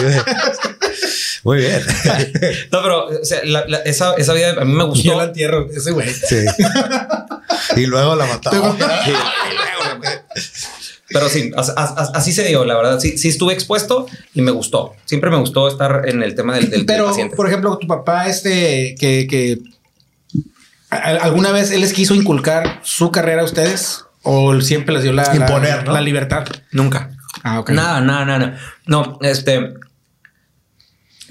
Muy 1.42 1.58
bien. 1.58 1.82
No, 2.70 2.82
pero 2.82 3.06
o 3.06 3.24
sea, 3.24 3.40
la- 3.44 3.64
la- 3.66 3.78
esa, 3.78 4.14
esa 4.16 4.34
vida 4.34 4.50
a 4.60 4.64
mí 4.64 4.72
me 4.74 4.84
gustó. 4.84 5.02
yo 5.02 5.16
la 5.16 5.24
entierro, 5.24 5.68
ese 5.74 5.90
güey. 5.90 6.12
Sí. 6.12 6.44
Y 7.76 7.86
luego 7.86 8.14
la 8.14 8.26
mataba. 8.26 8.76
Pero 11.08 11.28
sí, 11.28 11.50
as- 11.56 11.72
as- 11.76 11.94
as- 11.96 12.10
así 12.14 12.32
se 12.32 12.44
dio, 12.44 12.64
la 12.64 12.76
verdad. 12.76 13.00
Sí, 13.00 13.18
sí 13.18 13.28
estuve 13.28 13.52
expuesto 13.52 14.06
y 14.32 14.42
me 14.42 14.52
gustó. 14.52 14.94
Siempre 15.04 15.30
me 15.30 15.38
gustó 15.38 15.66
estar 15.68 16.02
en 16.08 16.22
el 16.22 16.34
tema 16.34 16.54
del, 16.54 16.64
del- 16.70 16.70
del 16.80 16.86
Pero, 16.86 17.06
paciente. 17.06 17.34
por 17.36 17.48
ejemplo, 17.48 17.76
tu 17.78 17.86
papá, 17.88 18.28
este, 18.28 18.94
que, 18.98 19.58
alguna 20.90 21.52
vez 21.52 21.70
él 21.70 21.80
les 21.80 21.92
quiso 21.92 22.14
inculcar 22.14 22.80
su 22.82 23.10
carrera 23.10 23.42
a 23.42 23.44
ustedes 23.44 24.04
o 24.22 24.60
siempre 24.60 24.94
les 24.94 25.02
dio 25.02 25.12
la, 25.12 25.24
la- 25.24 25.34
Imponer, 25.36 25.84
¿no? 25.84 25.92
la 25.92 26.00
libertad. 26.00 26.46
Nunca. 26.72 27.10
Ah, 27.42 27.60
ok. 27.60 27.70
Nada, 27.70 28.00
nada, 28.00 28.24
nada. 28.24 28.58
No, 28.86 29.18
este. 29.22 29.74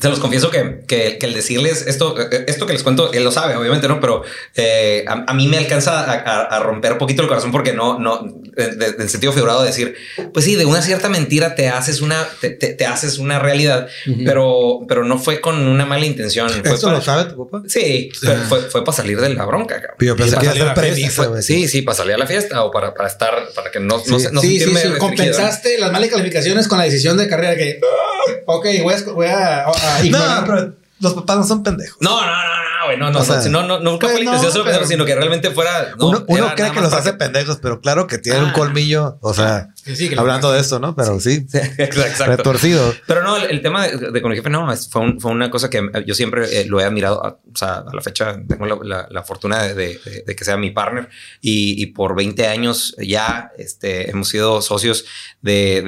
Se 0.02 0.10
los 0.10 0.20
confieso 0.20 0.50
que, 0.50 0.82
que, 0.88 1.18
que 1.18 1.26
el 1.26 1.34
decirles 1.34 1.86
esto, 1.88 2.16
esto 2.48 2.66
que 2.66 2.74
les 2.74 2.84
cuento, 2.84 3.12
él 3.12 3.24
lo 3.24 3.32
sabe, 3.32 3.56
obviamente, 3.56 3.88
¿no? 3.88 4.00
Pero 4.00 4.24
eh, 4.56 5.04
a, 5.08 5.26
a 5.28 5.34
mí 5.34 5.48
me 5.48 5.58
alcanza 5.58 6.00
a, 6.00 6.14
a- 6.14 6.42
a 6.44 6.60
romper 6.60 6.94
un 6.94 6.98
poquito 6.98 7.22
el 7.22 7.28
corazón 7.28 7.52
porque 7.52 7.74
no, 7.74 8.00
no, 8.00 8.20
de- 8.56 8.76
de- 8.76 8.92
del 8.94 9.10
sentido 9.10 9.34
figurado 9.34 9.62
de 9.62 9.68
decir, 9.68 9.96
pues 10.34 10.46
sí, 10.46 10.56
de 10.56 10.66
una 10.66 10.82
cierta 10.82 11.10
mentira 11.10 11.56
te 11.56 11.68
haces 11.70 12.02
una, 12.02 12.28
te, 12.40 12.50
te- 12.52 12.74
te 12.74 12.86
haces 12.86 13.18
una 13.18 13.40
realidad, 13.40 13.88
pero, 14.26 14.82
pero 14.88 15.04
no 15.04 15.18
fue 15.20 15.42
con 15.42 15.68
una 15.68 15.86
mala 15.86 16.06
intención. 16.06 16.50
Fue 16.50 16.74
¿Esto 16.74 16.88
para- 16.88 16.98
lo 17.00 17.04
sabe 17.04 17.26
tu 17.32 17.48
papá? 17.48 17.64
Sí, 17.68 18.12
fue, 18.20 18.36
fue, 18.38 18.62
fue 18.62 18.84
para 18.86 18.96
salir 18.96 19.20
de 19.20 19.30
la 19.34 19.46
bronca, 19.46 19.76
cabrón. 19.82 19.98
Yo 20.00 20.16
pensé 20.16 20.36
para 20.36 20.52
que 20.54 20.60
salir 20.60 20.74
premisa, 20.74 21.24
Fue- 21.26 21.42
sí, 21.42 21.68
sí, 21.68 21.82
para 21.82 21.98
salir 21.98 22.14
a 22.14 22.18
la 22.18 22.28
fiesta 22.28 22.64
o 22.64 22.72
para, 22.72 22.94
para 22.94 23.10
estar, 23.10 23.34
para 23.56 23.72
que 23.72 23.80
no, 23.80 23.98
no, 24.08 24.20
Sí. 24.20 24.26
se- 24.26 24.32
no 24.32 24.42
sí, 24.42 24.60
sí, 24.60 24.74
sí. 24.76 24.88
Compensaste 24.98 25.78
las 25.78 25.92
malas 25.92 26.10
calificaciones 26.10 26.68
con 26.68 26.78
la 26.78 26.86
decisión 26.86 27.18
de 27.18 27.28
carrera 27.28 27.56
que, 27.56 27.80
ah, 27.84 28.42
ok, 28.46 28.66
voy 28.84 28.94
a, 28.94 29.04
voy 29.12 29.28
a, 29.28 29.66
No, 30.10 30.44
pero 30.46 30.74
los 31.02 31.14
papás 31.14 31.38
no 31.38 31.44
son 31.46 31.64
pendejos. 31.64 31.98
No, 32.02 32.20
no, 32.22 32.28
no, 32.28 32.34
no, 32.34 32.86
güey, 32.86 32.98
no, 32.98 33.12
no, 33.12 33.20
O 33.20 33.24
sea, 33.24 33.38
no, 33.50 33.62
no, 33.62 33.80
no, 33.80 33.80
nunca 33.80 34.08
pues 34.08 34.14
fue 34.18 34.24
la 34.26 34.36
intención 34.36 34.88
sino 34.88 35.06
que 35.06 35.16
realmente 35.16 35.50
fuera. 35.52 35.92
no, 35.98 36.08
uno 36.10 36.26
uno 36.28 36.52
cree 36.56 36.72
que 36.72 36.82
los 36.82 36.92
hace 36.94 37.14
pendejos, 37.14 37.58
pero 37.62 37.80
claro 37.80 38.06
que 38.08 38.18
tiene 38.18 38.40
un 38.40 38.50
Ah. 38.50 38.54
colmillo. 38.54 39.18
O 39.22 39.34
sea, 39.34 39.70
Sí, 39.76 39.96
sí, 39.96 40.12
hablando 40.18 40.52
de 40.52 40.60
esto, 40.60 40.78
¿no? 40.80 40.96
Pero 40.96 41.20
sí, 41.20 41.48
Exacto. 41.78 42.26
retorcido. 42.26 42.94
Pero 43.08 43.24
no, 43.24 43.38
el, 43.38 43.46
el 43.50 43.62
tema 43.62 43.88
de, 43.88 44.12
de 44.12 44.22
con 44.22 44.30
mi 44.32 44.38
jefe 44.38 44.50
no, 44.50 44.68
fue, 44.92 45.02
un- 45.02 45.20
fue 45.22 45.32
una 45.32 45.50
cosa 45.50 45.70
que 45.70 45.82
yo 46.06 46.14
siempre 46.16 46.62
eh, 46.62 46.66
lo 46.66 46.80
he 46.82 46.84
admirado. 46.84 47.26
a- 47.26 47.30
o 47.52 47.56
sea, 47.58 47.76
a 47.90 47.94
la 47.96 48.02
fecha 48.02 48.38
tengo 48.48 48.66
la, 48.66 48.78
la- 48.84 49.08
la 49.10 49.24
fortuna 49.24 49.64
de, 49.64 49.74
de- 49.74 50.24
de 50.28 50.36
que 50.36 50.44
sea 50.46 50.58
mi 50.58 50.72
partner 50.72 51.08
y, 51.42 51.82
y 51.82 51.86
por 51.88 52.14
20 52.16 52.46
años 52.48 52.96
ya 53.00 53.52
este, 53.58 54.10
hemos 54.12 54.28
sido 54.28 54.62
socios 54.62 55.06
de- 55.42 55.82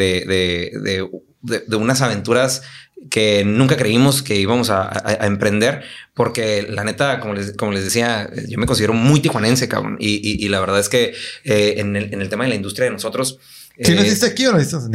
de 1.44 1.76
unas 1.76 2.02
aventuras 2.02 2.64
que 3.10 3.44
nunca 3.46 3.76
creímos 3.78 4.22
que 4.22 4.36
íbamos 4.36 4.70
a, 4.70 4.84
a- 4.84 5.18
a 5.24 5.26
emprender, 5.28 5.82
porque 6.14 6.66
la 6.70 6.84
neta, 6.84 7.20
como 7.20 7.34
les, 7.34 7.54
como 7.54 7.72
les 7.72 7.84
decía, 7.84 8.30
yo 8.48 8.58
me 8.58 8.66
considero 8.66 8.94
muy 8.94 9.20
tijuanense, 9.22 9.68
cabrón. 9.68 9.98
Y, 10.00 10.16
y- 10.16 10.46
y 10.46 10.50
la 10.50 10.60
verdad 10.60 10.80
es 10.80 10.90
que 10.90 11.14
eh, 11.44 11.76
en, 11.78 11.96
el, 11.96 12.14
en 12.14 12.22
el 12.22 12.30
tema 12.30 12.44
de 12.44 12.50
la 12.52 12.56
industria 12.56 12.86
de 12.86 12.92
nosotros... 12.92 13.40
¿Sí 13.82 13.92
eh, 13.94 13.96
naciste 13.96 14.26
aquí 14.28 14.46
o 14.46 14.52
naciste 14.54 14.76
en 14.76 14.82
San 14.84 14.92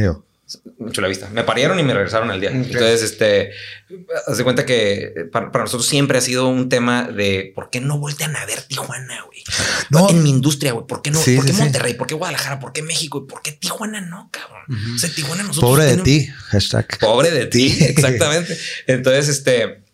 Mucho 0.78 1.00
la 1.00 1.08
vista. 1.08 1.28
Me 1.30 1.42
parieron 1.42 1.78
y 1.80 1.82
me 1.82 1.92
regresaron 1.92 2.30
al 2.30 2.40
día. 2.40 2.50
Entonces, 2.50 3.02
este, 3.02 3.50
haz 4.26 4.38
de 4.38 4.44
cuenta 4.44 4.64
que 4.64 5.12
para, 5.32 5.50
para 5.50 5.64
nosotros 5.64 5.88
siempre 5.88 6.18
ha 6.18 6.20
sido 6.20 6.46
un 6.46 6.68
tema 6.68 7.04
de 7.04 7.52
por 7.54 7.68
qué 7.70 7.80
no 7.80 7.98
voltean 7.98 8.36
a 8.36 8.46
ver 8.46 8.62
Tijuana, 8.62 9.22
güey. 9.22 9.42
No. 9.90 10.08
En 10.08 10.22
mi 10.22 10.30
industria, 10.30 10.72
güey. 10.72 10.86
¿Por 10.86 11.02
qué 11.02 11.10
no? 11.10 11.20
Sí, 11.20 11.36
¿Por 11.36 11.46
qué 11.46 11.52
sí, 11.52 11.56
sí. 11.56 11.62
Monterrey? 11.62 11.94
¿Por 11.94 12.06
qué 12.06 12.14
Guadalajara? 12.14 12.60
¿Por 12.60 12.72
qué 12.72 12.82
México? 12.82 13.24
¿Y 13.24 13.30
por 13.30 13.42
qué 13.42 13.52
Tijuana 13.52 14.00
no, 14.00 14.30
cabrón? 14.30 14.94
O 14.94 14.98
sea, 14.98 15.10
Tijuana 15.10 15.42
nosotros. 15.42 15.68
Pobre 15.68 15.84
de 15.84 15.96
ti. 15.96 16.26
Hashtag. 16.26 16.98
Pobre 17.00 17.30
de 17.32 17.46
ti, 17.46 17.76
exactamente. 17.80 18.56
Entonces, 18.86 19.28
este, 19.28 19.85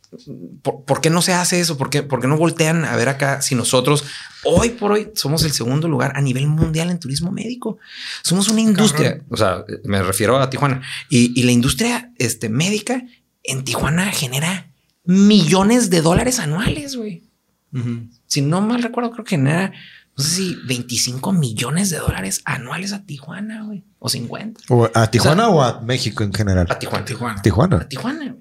¿por, 0.62 0.84
por 0.84 1.00
qué 1.00 1.10
no 1.10 1.22
se 1.22 1.32
hace 1.32 1.60
eso? 1.60 1.76
¿Por 1.76 1.90
qué, 1.90 2.02
por 2.02 2.20
qué 2.20 2.26
no 2.26 2.36
voltean 2.36 2.84
a 2.84 2.96
ver 2.96 3.08
acá 3.08 3.42
si 3.42 3.54
nosotros 3.54 4.04
hoy 4.44 4.70
por 4.70 4.92
hoy 4.92 5.10
somos 5.14 5.44
el 5.44 5.52
segundo 5.52 5.88
lugar 5.88 6.12
a 6.16 6.20
nivel 6.20 6.46
mundial 6.46 6.90
en 6.90 6.98
turismo 6.98 7.30
médico? 7.30 7.78
Somos 8.22 8.48
una 8.48 8.60
industria, 8.60 9.22
o 9.28 9.36
sea, 9.36 9.64
me 9.84 10.02
refiero 10.02 10.38
a 10.38 10.50
Tijuana 10.50 10.82
y, 11.08 11.38
y 11.38 11.44
la 11.44 11.52
industria 11.52 12.12
este, 12.18 12.48
médica 12.48 13.02
en 13.42 13.64
Tijuana 13.64 14.10
genera 14.12 14.72
millones 15.04 15.90
de 15.90 16.00
dólares 16.00 16.38
anuales, 16.38 16.96
güey. 16.96 17.24
Si 18.26 18.42
no 18.42 18.60
mal 18.60 18.82
recuerdo, 18.82 19.10
creo 19.12 19.24
que 19.24 19.36
genera, 19.36 19.72
no 20.16 20.22
sé 20.22 20.30
si 20.30 20.56
25 20.66 21.32
millones 21.32 21.88
de 21.88 21.98
dólares 21.98 22.42
anuales 22.44 22.92
a 22.92 23.04
Tijuana, 23.04 23.64
güey, 23.64 23.82
o 23.98 24.10
50 24.10 24.60
O 24.68 24.90
¿A 24.92 25.10
Tijuana 25.10 25.48
o, 25.48 25.62
a 25.62 25.80
México 25.80 26.22
en 26.22 26.34
general? 26.34 26.66
a 26.68 26.78
Tijuana. 26.78 27.04
Tijuana. 27.04 27.42
Tijuana. 27.42 27.76
a 27.78 27.88
Tijuana. 27.88 28.36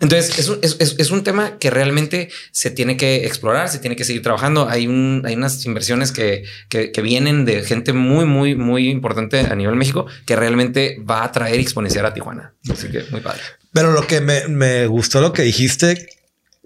Entonces, 0.00 0.38
es 0.38 0.48
un, 0.48 0.58
es, 0.62 0.76
es- 0.98 1.10
un 1.10 1.22
tema 1.24 1.58
que 1.58 1.70
realmente 1.70 2.30
se 2.50 2.70
tiene 2.70 2.96
que 2.96 3.26
explorar, 3.26 3.68
se 3.68 3.78
tiene 3.78 3.96
que 3.96 4.04
seguir 4.04 4.22
trabajando. 4.22 4.68
Hay, 4.68 4.86
un, 4.86 5.22
hay 5.26 5.34
unas 5.34 5.64
inversiones 5.66 6.12
que, 6.12 6.44
que, 6.68 6.92
que 6.92 7.02
vienen 7.02 7.44
de 7.44 7.62
gente 7.62 7.92
muy, 7.92 8.24
muy, 8.24 8.54
muy 8.54 8.88
importante 8.88 9.40
a 9.40 9.54
nivel 9.54 9.76
México 9.76 10.06
que 10.26 10.36
realmente 10.36 10.98
va 11.08 11.24
a 11.24 11.32
traer 11.32 11.58
y 11.60 11.62
exponenciar 11.62 12.06
a 12.06 12.14
Tijuana. 12.14 12.54
Así 12.70 12.88
que 12.88 13.04
muy 13.10 13.20
padre. 13.20 13.40
Pero 13.72 13.92
lo 13.92 14.06
que 14.06 14.20
me, 14.20 14.48
me 14.48 14.86
gustó 14.86 15.20
lo 15.20 15.32
que 15.32 15.42
dijiste, 15.42 16.08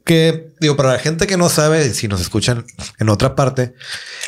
que 0.07 0.55
digo, 0.61 0.77
para 0.77 0.92
la 0.92 0.99
gente 1.01 1.27
que 1.27 1.37
no 1.37 1.49
sabe, 1.49 1.92
si 1.92 2.07
nos 2.07 2.21
escuchan 2.21 2.64
en 2.99 3.09
otra 3.09 3.35
parte, 3.35 3.75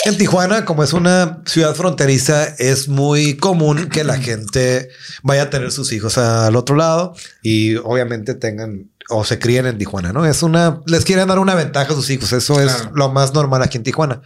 en 0.04 0.18
Tijuana, 0.18 0.64
como 0.64 0.82
es 0.82 0.92
una 0.92 1.42
ciudad 1.46 1.74
fronteriza, 1.74 2.44
es 2.58 2.88
muy 2.88 3.36
común 3.36 3.88
que 3.88 4.02
la 4.02 4.18
gente 4.18 4.88
vaya 5.22 5.44
a 5.44 5.50
tener 5.50 5.70
sus 5.70 5.92
hijos 5.92 6.18
al 6.18 6.56
otro 6.56 6.74
lado 6.74 7.14
y 7.42 7.76
obviamente 7.76 8.34
tengan 8.34 8.90
o 9.08 9.24
se 9.24 9.38
críen 9.38 9.66
en 9.66 9.78
Tijuana, 9.78 10.12
¿no? 10.12 10.26
Es 10.26 10.42
una, 10.42 10.80
les 10.86 11.04
quieren 11.04 11.28
dar 11.28 11.38
una 11.38 11.54
ventaja 11.54 11.92
a 11.92 11.96
sus 11.96 12.10
hijos. 12.10 12.32
Eso 12.32 12.60
es 12.60 12.72
Claro. 12.74 12.90
lo 12.94 13.08
más 13.10 13.32
normal 13.32 13.62
aquí 13.62 13.78
en 13.78 13.84
Tijuana. 13.84 14.20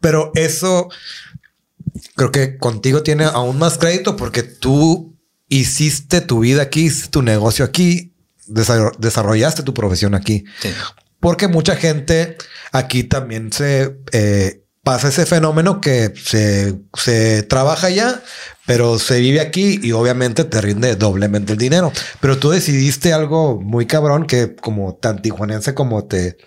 Pero 0.00 0.32
eso 0.34 0.88
creo 2.16 2.30
que 2.32 2.58
contigo 2.58 3.02
tiene 3.02 3.24
aún 3.24 3.58
más 3.58 3.78
crédito 3.78 4.16
porque 4.16 4.42
tú 4.42 5.16
hiciste 5.48 6.20
tu 6.20 6.40
vida 6.40 6.62
aquí, 6.62 6.86
hiciste 6.86 7.08
tu 7.08 7.22
negocio 7.22 7.64
aquí, 7.64 8.14
desarrollaste 8.48 9.62
tu 9.62 9.74
profesión 9.74 10.14
aquí. 10.14 10.44
Sí. 10.60 10.70
Porque 11.20 11.48
mucha 11.48 11.76
gente 11.76 12.36
aquí 12.72 13.04
también 13.04 13.52
se 13.52 13.98
eh, 14.12 14.64
pasa 14.82 15.08
ese 15.08 15.26
fenómeno 15.26 15.80
que 15.80 16.14
se, 16.16 16.80
se 16.94 17.42
trabaja 17.42 17.90
ya, 17.90 18.22
pero 18.66 18.98
se 18.98 19.20
vive 19.20 19.40
aquí 19.40 19.80
y 19.82 19.92
obviamente 19.92 20.44
te 20.44 20.60
rinde 20.60 20.96
doblemente 20.96 21.52
el 21.52 21.58
dinero. 21.58 21.92
Pero 22.20 22.38
tú 22.38 22.50
decidiste 22.50 23.12
algo 23.12 23.60
muy 23.60 23.86
cabrón 23.86 24.26
que 24.26 24.54
como 24.56 24.94
tan 24.94 25.20
tijuanense 25.20 25.74
como 25.74 26.06
te, 26.06 26.38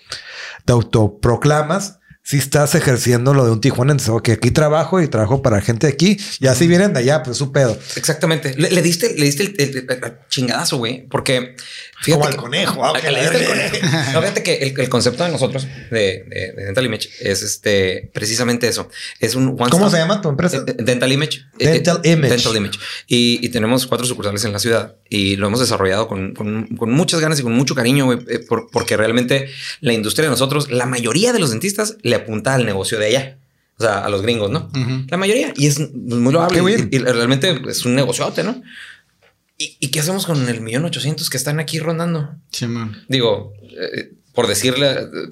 te 0.65 0.73
autoproclamas, 0.73 1.99
si 2.23 2.37
estás 2.37 2.75
ejerciendo 2.75 3.33
lo 3.33 3.43
de 3.45 3.51
un 3.51 3.61
tijuanense, 3.61 4.11
que 4.23 4.33
aquí 4.33 4.51
trabajo 4.51 5.01
y 5.01 5.07
trabajo 5.07 5.41
para 5.41 5.59
gente 5.61 5.87
de 5.87 5.93
aquí 5.93 6.17
y 6.39 6.47
así 6.47 6.67
vienen 6.67 6.93
de 6.93 6.99
allá, 6.99 7.23
pues 7.23 7.37
su 7.37 7.51
pedo. 7.51 7.77
Exactamente. 7.95 8.53
Le, 8.57 8.69
le 8.71 8.81
diste, 8.81 9.15
le 9.17 9.25
diste 9.25 9.43
el, 9.43 9.55
el- 9.57 9.87
chingadazo, 10.29 10.77
güey, 10.77 11.07
porque 11.09 11.55
fíjate 12.01 12.21
Como 12.21 12.25
al 12.25 12.35
conejo, 12.37 12.85
ah, 12.85 12.93
que 13.01 13.11
le 13.11 13.21
diste 13.21 13.37
el 13.37 13.45
conejo. 13.47 13.75
No, 14.13 14.21
fíjate 14.21 14.43
que 14.43 14.55
el, 14.57 14.79
el 14.79 14.89
concepto 14.89 15.23
de 15.25 15.31
nosotros 15.31 15.67
de, 15.89 16.23
de, 16.27 16.53
de 16.55 16.65
Dental 16.65 16.85
Image 16.85 17.09
es 17.19 17.41
este 17.43 18.09
precisamente 18.13 18.67
eso. 18.67 18.87
Es 19.19 19.35
un 19.35 19.47
one 19.59 19.69
¿Cómo 19.69 19.87
stop- 19.87 19.91
se 19.91 19.97
llama 19.97 20.21
tu 20.21 20.29
empresa? 20.29 20.57
Eh, 20.57 20.63
eh, 20.67 20.75
Dental 20.79 21.11
Image. 21.11 21.41
Dental 21.57 21.97
Eh, 22.03 22.09
eh, 22.09 22.11
Image. 22.13 22.29
Dental 22.35 22.55
Image. 22.55 22.79
Y, 23.07 23.39
y 23.45 23.49
tenemos 23.49 23.87
cuatro 23.87 24.05
sucursales 24.07 24.45
en 24.45 24.53
la 24.53 24.59
ciudad 24.59 24.95
y 25.09 25.35
lo 25.35 25.47
hemos 25.47 25.59
desarrollado 25.59 26.07
con, 26.07 26.33
con- 26.33 26.67
con 26.77 26.91
muchas 26.91 27.19
ganas 27.19 27.39
y 27.39 27.43
con 27.43 27.51
mucho 27.53 27.75
cariño, 27.75 28.05
güey, 28.05 28.19
por- 28.47 28.69
porque 28.71 28.95
realmente 28.95 29.49
la 29.81 29.91
industria 29.93 30.25
de 30.25 30.29
nosotros, 30.31 30.71
la 30.71 30.85
mayoría 30.85 31.33
de 31.33 31.39
los 31.39 31.49
dentistas 31.51 31.97
le 32.11 32.17
apunta 32.17 32.53
al 32.53 32.65
negocio 32.65 32.99
de 32.99 33.07
allá. 33.07 33.37
O 33.77 33.83
sea, 33.83 34.05
a 34.05 34.09
los 34.09 34.21
gringos, 34.21 34.51
¿no? 34.51 34.69
La 35.09 35.17
mayoría. 35.17 35.53
Y 35.55 35.65
es 35.65 35.79
muy 35.91 36.31
loable. 36.31 36.59
Qué 36.59 36.63
bien. 36.63 36.89
Y, 36.91 36.97
y 36.97 36.99
realmente 36.99 37.59
es 37.67 37.83
un 37.83 37.95
negociote, 37.95 38.43
¿no? 38.43 38.61
¿Y, 39.57 39.75
y 39.79 39.87
qué 39.87 40.01
hacemos 40.01 40.27
con 40.27 40.47
el 40.47 40.61
millón 40.61 40.85
ochocientos 40.85 41.31
que 41.31 41.37
están 41.37 41.59
aquí 41.59 41.79
rondando? 41.79 42.35
Sí, 42.51 42.67
man. 42.67 43.03
Digo, 43.07 43.53
eh, 43.71 44.11
por 44.33 44.45
decirle, 44.45 44.87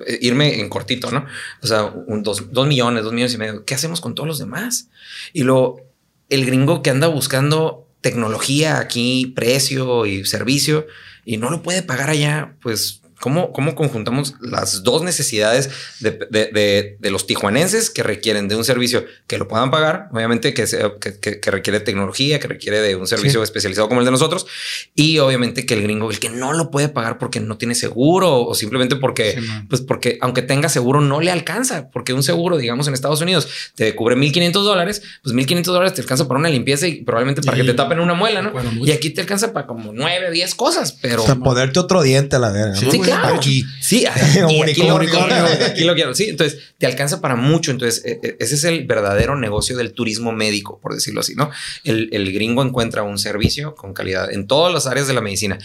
eh, 0.08 0.18
irme 0.22 0.60
en 0.62 0.68
cortito, 0.68 1.12
¿no? 1.12 1.28
O 1.62 1.68
sea, 1.68 1.84
un, 1.84 2.24
dos, 2.24 2.52
dos 2.52 2.66
millones, 2.68 3.04
dos 3.04 3.14
millones 3.14 3.36
y 3.36 3.38
medio. 3.38 3.66
¿Qué 3.66 3.76
hacemos 3.76 4.02
con 4.02 4.16
todos 4.16 4.28
los 4.28 4.40
demás? 4.40 4.88
Y 5.32 5.44
luego, 5.44 5.82
el 6.30 6.44
gringo 6.48 6.82
que 6.82 6.90
anda 6.90 7.06
buscando 7.08 7.88
tecnología 8.02 8.80
aquí, 8.80 9.32
precio 9.36 10.08
y 10.08 10.26
servicio, 10.26 10.88
y 11.24 11.38
no 11.38 11.52
lo 11.52 11.62
puede 11.62 11.84
pagar 11.84 12.10
allá, 12.10 12.56
pues... 12.64 13.02
¿Cómo, 13.20 13.52
¿Cómo 13.52 13.76
conjuntamos 13.76 14.36
las 14.40 14.84
dos 14.84 15.02
necesidades 15.04 15.70
de, 16.00 16.12
de- 16.30 16.46
de- 16.54 16.98
de 17.00 17.12
los 17.12 17.28
tijuanenses 17.28 17.90
que 17.90 18.02
requieren 18.04 18.48
de 18.48 18.56
un 18.56 18.64
servicio 18.64 19.06
que 19.28 19.38
lo 19.38 19.48
puedan 19.48 19.72
pagar? 19.72 20.08
Obviamente 20.12 20.54
que, 20.54 20.66
sea- 20.68 20.94
que, 21.02 21.20
que- 21.20 21.40
que 21.40 21.52
requiere 21.52 21.80
tecnología, 21.80 22.40
que 22.40 22.48
requiere 22.48 22.80
de 22.82 22.96
un 22.96 23.08
servicio 23.08 23.44
especializado 23.44 23.88
como 23.90 24.02
el 24.02 24.06
de 24.06 24.12
nosotros, 24.12 24.48
y 24.96 25.20
obviamente 25.20 25.66
que 25.66 25.74
el 25.74 25.84
gringo, 25.84 26.10
el 26.12 26.20
que 26.20 26.30
no 26.30 26.54
lo 26.54 26.72
puede 26.72 26.90
pagar 26.90 27.18
porque 27.18 27.40
no 27.40 27.58
tiene 27.58 27.76
seguro 27.76 28.42
o 28.46 28.56
simplemente 28.56 28.96
porque, 28.96 29.34
Sí, 29.40 29.48
pues 29.70 29.82
porque 29.82 30.18
aunque 30.22 30.42
tenga 30.42 30.70
seguro 30.70 31.02
no 31.02 31.20
le 31.22 31.32
alcanza, 31.32 31.90
porque 31.92 32.14
un 32.14 32.24
seguro, 32.24 32.58
digamos 32.58 32.88
en 32.88 32.94
Estados 32.94 33.22
Unidos, 33.22 33.48
te 33.76 33.96
cubre 33.96 34.16
1500 34.16 34.64
dólares, 34.64 35.02
pues 35.24 35.34
1500 35.36 35.74
dólares 35.74 35.94
te 35.94 36.02
alcanza 36.02 36.28
para 36.28 36.40
una 36.40 36.50
limpieza 36.50 36.88
y 36.88 37.04
probablemente 37.04 37.42
para 37.42 37.58
Y- 37.58 37.62
que 37.62 37.68
te 37.68 37.74
tapen 37.74 38.00
una 38.00 38.14
muela, 38.14 38.42
¿no? 38.42 38.52
Bueno, 38.52 38.72
y 38.84 38.92
aquí 38.92 39.10
te 39.10 39.22
alcanza 39.22 39.52
para 39.54 39.68
como 39.68 39.92
9, 39.94 40.32
10 40.32 40.56
cosas, 40.56 40.94
pero... 40.94 41.24
O 41.24 41.26
sea, 41.26 41.36
ponerte 41.36 41.80
otro 41.80 42.02
diente 42.02 42.36
a 42.36 42.40
la 42.40 42.52
verga. 42.52 42.76
Sí, 42.76 42.86
¿no? 42.86 42.92
Sí, 43.10 43.20
claro. 43.20 43.36
Aquí. 43.36 43.66
Sí, 43.82 44.06
lo, 44.40 44.48
unicornio. 44.96 45.46
aquí 45.66 45.84
lo 45.84 45.96
quiero. 45.96 46.14
Sí, 46.14 46.30
entonces 46.30 46.60
te 46.78 46.86
alcanza 46.86 47.22
para 47.22 47.36
mucho. 47.36 47.72
Entonces, 47.72 48.04
eh, 48.06 48.20
eh, 48.24 48.38
ese 48.40 48.56
es 48.56 48.64
el 48.64 48.86
verdadero 48.86 49.36
negocio 49.38 49.76
del 49.78 49.94
turismo 49.94 50.32
médico, 50.32 50.80
por 50.80 50.94
decirlo 50.94 51.22
así, 51.22 51.36
¿no? 51.36 51.50
El, 51.84 52.10
el 52.12 52.32
gringo 52.34 52.64
encuentra 52.64 53.04
un 53.04 53.18
servicio 53.18 53.76
con 53.76 53.94
calidad 53.94 54.32
en 54.32 54.48
todas 54.48 54.74
las 54.74 54.88
áreas 54.88 55.08
de 55.08 55.14
la 55.14 55.22
medicina, 55.22 55.58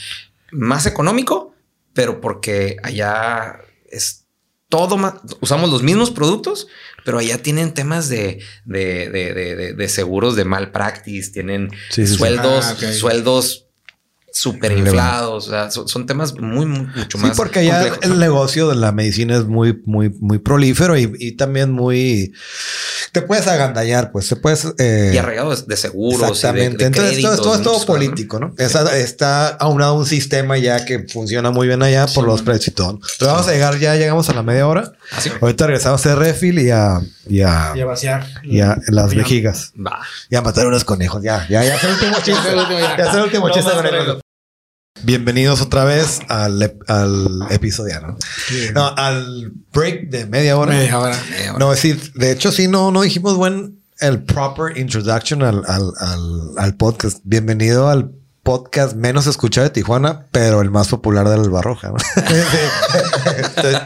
más 0.51 0.87
económico, 0.87 1.55
pero 1.93 2.21
porque 2.21 2.77
allá 2.83 3.59
es 3.91 4.23
todo 4.69 4.97
más, 4.97 5.15
usamos 5.41 5.71
los 5.71 5.83
mismos 5.85 6.11
productos, 6.11 6.67
pero 7.05 7.19
allá 7.19 7.39
tienen 7.43 7.75
temas 7.75 8.09
de, 8.09 8.41
de, 8.65 9.09
de, 9.11 9.33
de- 9.35 9.55
de- 9.55 9.73
de 9.75 9.89
seguros 9.89 10.35
de 10.35 10.45
malpractice, 10.45 11.31
tienen 11.31 11.71
Sí, 11.91 12.05
sí, 12.05 12.09
sí. 12.09 12.15
sueldos, 12.19 12.65
Ah, 12.65 12.93
sueldos 12.93 13.67
súper 14.35 14.73
inflados, 14.73 15.47
o 15.47 15.51
sea, 15.51 15.71
son, 15.71 15.87
son 15.89 16.07
temas 16.07 16.35
muy, 16.35 16.67
muy- 16.67 16.87
mucho 16.95 17.19
Sí, 17.19 17.25
más 17.25 17.37
porque 17.37 17.61
allá 17.61 17.79
complejos, 17.89 18.05
el 18.05 18.19
negocio 18.19 18.69
de 18.69 18.75
la 18.75 18.91
medicina 18.93 19.37
es 19.37 19.45
muy, 19.45 19.81
muy, 19.87 20.11
muy 20.21 20.39
prolífero 20.39 20.99
y, 20.99 21.11
y 21.19 21.33
también 21.37 21.71
muy. 21.73 22.33
Te 23.13 23.23
puedes 23.23 23.47
agandallar, 23.47 24.11
pues 24.11 24.29
te 24.29 24.35
puedes. 24.37 24.67
eh, 24.79 25.13
y 25.15 25.17
arraigado 25.19 25.55
de, 25.55 25.77
seguros. 25.77 26.19
y 26.21 26.25
de- 26.25 26.29
Exactamente. 26.33 26.77
de 26.79 26.85
Entonces, 26.87 27.13
todo, 27.23 27.31
créditos, 27.31 27.43
todo 27.43 27.55
es 27.55 27.63
todo 27.63 27.87
político, 27.87 28.41
¿no? 28.41 28.55
Esa- 28.59 28.97
está 28.99 29.49
aunado 29.49 29.95
a 29.95 29.99
un 29.99 30.07
sistema 30.07 30.59
ya 30.59 30.85
que 30.85 31.07
funciona 31.09 31.53
muy 31.53 31.69
bien 31.69 31.83
allá 31.85 32.07
por 32.09 32.25
los 32.27 32.43
precios 32.43 32.69
y 32.69 32.71
todo. 32.73 32.99
Pero 33.21 33.31
vamos 33.33 33.47
a 33.47 33.53
llegar, 33.53 33.79
ya 33.79 33.95
llegamos 33.95 34.29
a 34.31 34.35
la 34.35 34.43
media 34.43 34.67
hora. 34.67 34.93
Así. 35.13 35.31
Ahorita 35.41 35.67
regresamos 35.69 36.05
a 36.05 36.11
hacer 36.11 36.19
refil 36.19 36.59
y 36.59 36.71
a, 36.71 37.01
y 37.29 37.43
a, 37.43 37.73
Y 37.77 37.81
a 37.81 37.87
vaciar. 37.87 38.27
y 38.43 38.61
a 38.61 38.77
las 38.89 39.13
Ya. 39.13 39.19
vejigas. 39.19 39.73
Va. 39.77 40.01
Y 40.29 40.35
a 40.35 40.43
matar 40.43 40.67
unos 40.67 40.85
conejos. 40.85 41.23
Ya, 41.23 41.47
ya, 41.49 41.63
ya 41.63 41.77
es 41.77 41.85
el 41.85 41.91
último 41.93 42.17
chiste. 42.17 42.33
Ya 42.33 42.41
es 42.41 42.47
el 42.53 42.59
último, 42.59 42.79
ya. 42.81 42.97
Ya 42.97 43.05
es 43.05 43.15
el 43.15 43.23
último 43.23 43.49
No 43.49 43.55
chiste. 43.55 43.69
más 43.71 43.77
conejos. 43.77 43.99
conejos. 43.99 44.21
Bienvenidos 45.05 45.61
otra 45.61 45.85
vez 45.85 46.21
al, 46.29 46.61
ep- 46.63 46.83
al 46.89 47.47
episodio, 47.53 48.01
¿no? 48.01 48.17
No, 48.73 48.87
al 48.97 49.53
break 49.73 50.09
de 50.09 50.25
media 50.27 50.57
hora. 50.57 50.73
Media 50.73 50.99
hora. 50.99 51.19
No, 51.59 51.73
es 51.73 51.83
decir, 51.83 52.13
de 52.15 52.31
hecho, 52.33 52.51
sí, 52.51 52.69
no, 52.69 52.91
no 52.91 53.03
dijimos 53.03 53.37
buen 53.37 53.81
el 54.01 54.23
proper 54.23 54.79
introduction 54.79 55.43
al, 55.43 55.63
al, 55.67 55.93
al, 55.99 56.51
al 56.57 56.75
podcast. 56.77 57.19
Bienvenido 57.25 57.89
al 57.91 58.13
podcast 58.43 58.97
menos 58.97 59.27
escuchado 59.27 59.67
de 59.67 59.71
Tijuana, 59.75 60.27
pero 60.31 60.63
el 60.63 60.71
más 60.71 60.89
popular 60.89 61.29
del 61.29 61.51
Barroja. 61.51 61.89
¿no? 61.91 61.97
Entonces, 63.37 63.81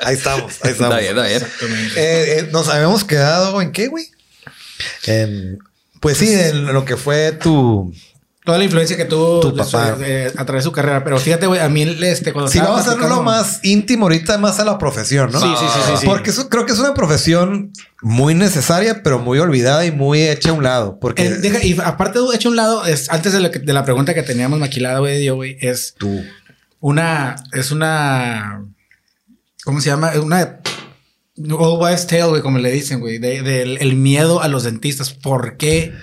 ahí 0.00 0.14
estamos, 0.14 0.54
ahí 0.62 0.70
estamos. 0.72 0.96
Está 0.96 0.98
bien, 0.98 1.10
está 1.18 1.22
bien. 1.26 1.36
Exactamente. 1.42 2.00
Eh, 2.00 2.38
eh, 2.38 2.48
nos 2.50 2.68
habíamos 2.68 3.04
quedado 3.04 3.60
en 3.60 3.72
qué, 3.72 3.88
güey? 3.88 4.06
En, 5.04 5.58
pues 6.00 6.16
sí, 6.16 6.32
en 6.32 6.64
lo 6.72 6.84
que 6.86 6.96
fue 6.96 7.32
tu. 7.32 7.92
Toda 8.44 8.58
la 8.58 8.64
influencia 8.64 8.96
que 8.96 9.04
tuvo 9.04 9.38
Tu 9.38 9.54
papá. 9.56 9.92
a 9.92 10.44
través 10.44 10.62
de 10.62 10.62
su 10.62 10.72
carrera. 10.72 11.04
Pero 11.04 11.16
fíjate, 11.20 11.46
güey, 11.46 11.60
a 11.60 11.68
mí 11.68 11.82
este, 12.02 12.32
cuando 12.32 12.50
Si 12.50 12.58
vamos 12.58 12.78
a 12.78 12.80
hacerlo 12.80 12.98
platicando- 13.06 13.22
más 13.22 13.60
íntimo 13.62 14.06
ahorita, 14.06 14.36
más 14.38 14.58
a 14.58 14.64
la 14.64 14.78
profesión, 14.78 15.30
¿no? 15.30 15.38
Sí, 15.40 15.46
sí, 15.56 15.64
sí, 15.72 15.80
sí, 15.86 15.92
sí. 16.00 16.06
Porque 16.06 16.30
eso 16.30 16.48
creo 16.48 16.66
que 16.66 16.72
es 16.72 16.78
una 16.80 16.92
profesión 16.92 17.70
muy 18.00 18.34
necesaria, 18.34 19.04
pero 19.04 19.20
muy 19.20 19.38
olvidada 19.38 19.86
y 19.86 19.92
muy 19.92 20.22
hecha 20.22 20.50
a 20.50 20.54
un 20.54 20.64
lado. 20.64 20.98
Porque 20.98 21.26
Eh, 21.26 21.30
deja- 21.36 21.62
y 21.64 21.78
aparte, 21.84 22.18
de 22.18 22.34
hecho, 22.34 22.48
un 22.48 22.56
lado, 22.56 22.84
es, 22.84 23.08
antes 23.10 23.32
de, 23.32 23.38
lo 23.38 23.52
que- 23.52 23.60
de 23.60 23.72
la 23.72 23.84
pregunta 23.84 24.12
que 24.12 24.24
teníamos 24.24 24.58
maquilada, 24.58 24.98
güey, 24.98 25.24
yo, 25.24 25.36
güey, 25.36 25.56
es 25.60 25.94
tú. 25.96 26.24
una, 26.80 27.36
es 27.52 27.70
una, 27.70 28.64
¿cómo 29.64 29.80
se 29.80 29.90
llama? 29.90 30.10
Es 30.14 30.18
Una 30.18 30.58
old 31.56 31.80
wives 31.80 32.08
tale, 32.08 32.24
güey, 32.26 32.42
como 32.42 32.58
le 32.58 32.72
dicen, 32.72 32.98
güey, 32.98 33.18
de- 33.18 33.42
del 33.42 33.78
el 33.78 33.94
miedo 33.94 34.42
a 34.42 34.48
los 34.48 34.64
dentistas. 34.64 35.10
¿Por 35.14 35.56
qué? 35.56 35.94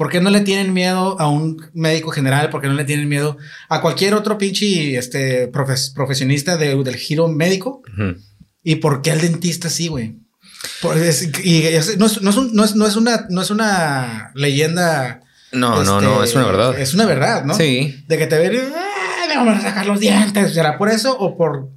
¿Por 0.00 0.08
qué 0.10 0.18
no 0.22 0.30
le 0.30 0.40
tienen 0.40 0.72
miedo 0.72 1.20
a 1.20 1.28
un 1.28 1.60
médico 1.74 2.10
general? 2.10 2.48
¿Por 2.48 2.62
qué 2.62 2.68
no 2.68 2.72
le 2.72 2.86
tienen 2.86 3.06
miedo 3.06 3.36
a 3.68 3.82
cualquier 3.82 4.14
otro 4.14 4.38
pinche 4.38 4.96
este, 4.96 5.52
profes- 5.52 5.92
profesionista 5.94 6.56
de- 6.56 6.74
del 6.82 6.96
giro 6.96 7.28
médico? 7.28 7.82
Ujú. 7.92 8.16
¿Y 8.64 8.76
por 8.76 9.02
qué 9.02 9.10
al 9.10 9.20
dentista 9.20 9.68
sí, 9.68 9.88
güey? 9.88 10.16
Es- 10.96 11.30
y 11.44 11.64
es- 11.64 11.98
no, 11.98 12.06
es, 12.06 12.22
no 12.22 12.30
es 12.30 12.36
un- 12.38 12.54
no 12.54 12.64
es- 12.64 12.74
no 12.76 12.86
es 12.86 12.96
una, 12.96 13.26
no 13.28 13.42
es 13.42 13.50
una 13.50 14.30
leyenda. 14.34 15.20
No, 15.52 15.82
no, 15.84 15.98
este, 15.98 16.06
no, 16.06 16.24
es 16.24 16.34
una 16.34 16.46
verdad. 16.46 16.78
Es 16.80 16.94
una 16.94 17.04
verdad, 17.04 17.44
¿no? 17.44 17.54
Sí. 17.54 18.02
De 18.08 18.16
que 18.16 18.26
te 18.26 18.38
ven 18.38 18.54
y 18.54 18.56
"Ah, 18.56 19.26
me 19.28 19.36
vamos 19.36 19.58
a 19.58 19.60
sacar 19.60 19.84
los 19.84 20.00
dientes. 20.00 20.54
¿Será 20.54 20.78
por 20.78 20.88
eso 20.88 21.14
o 21.18 21.36
por 21.36 21.68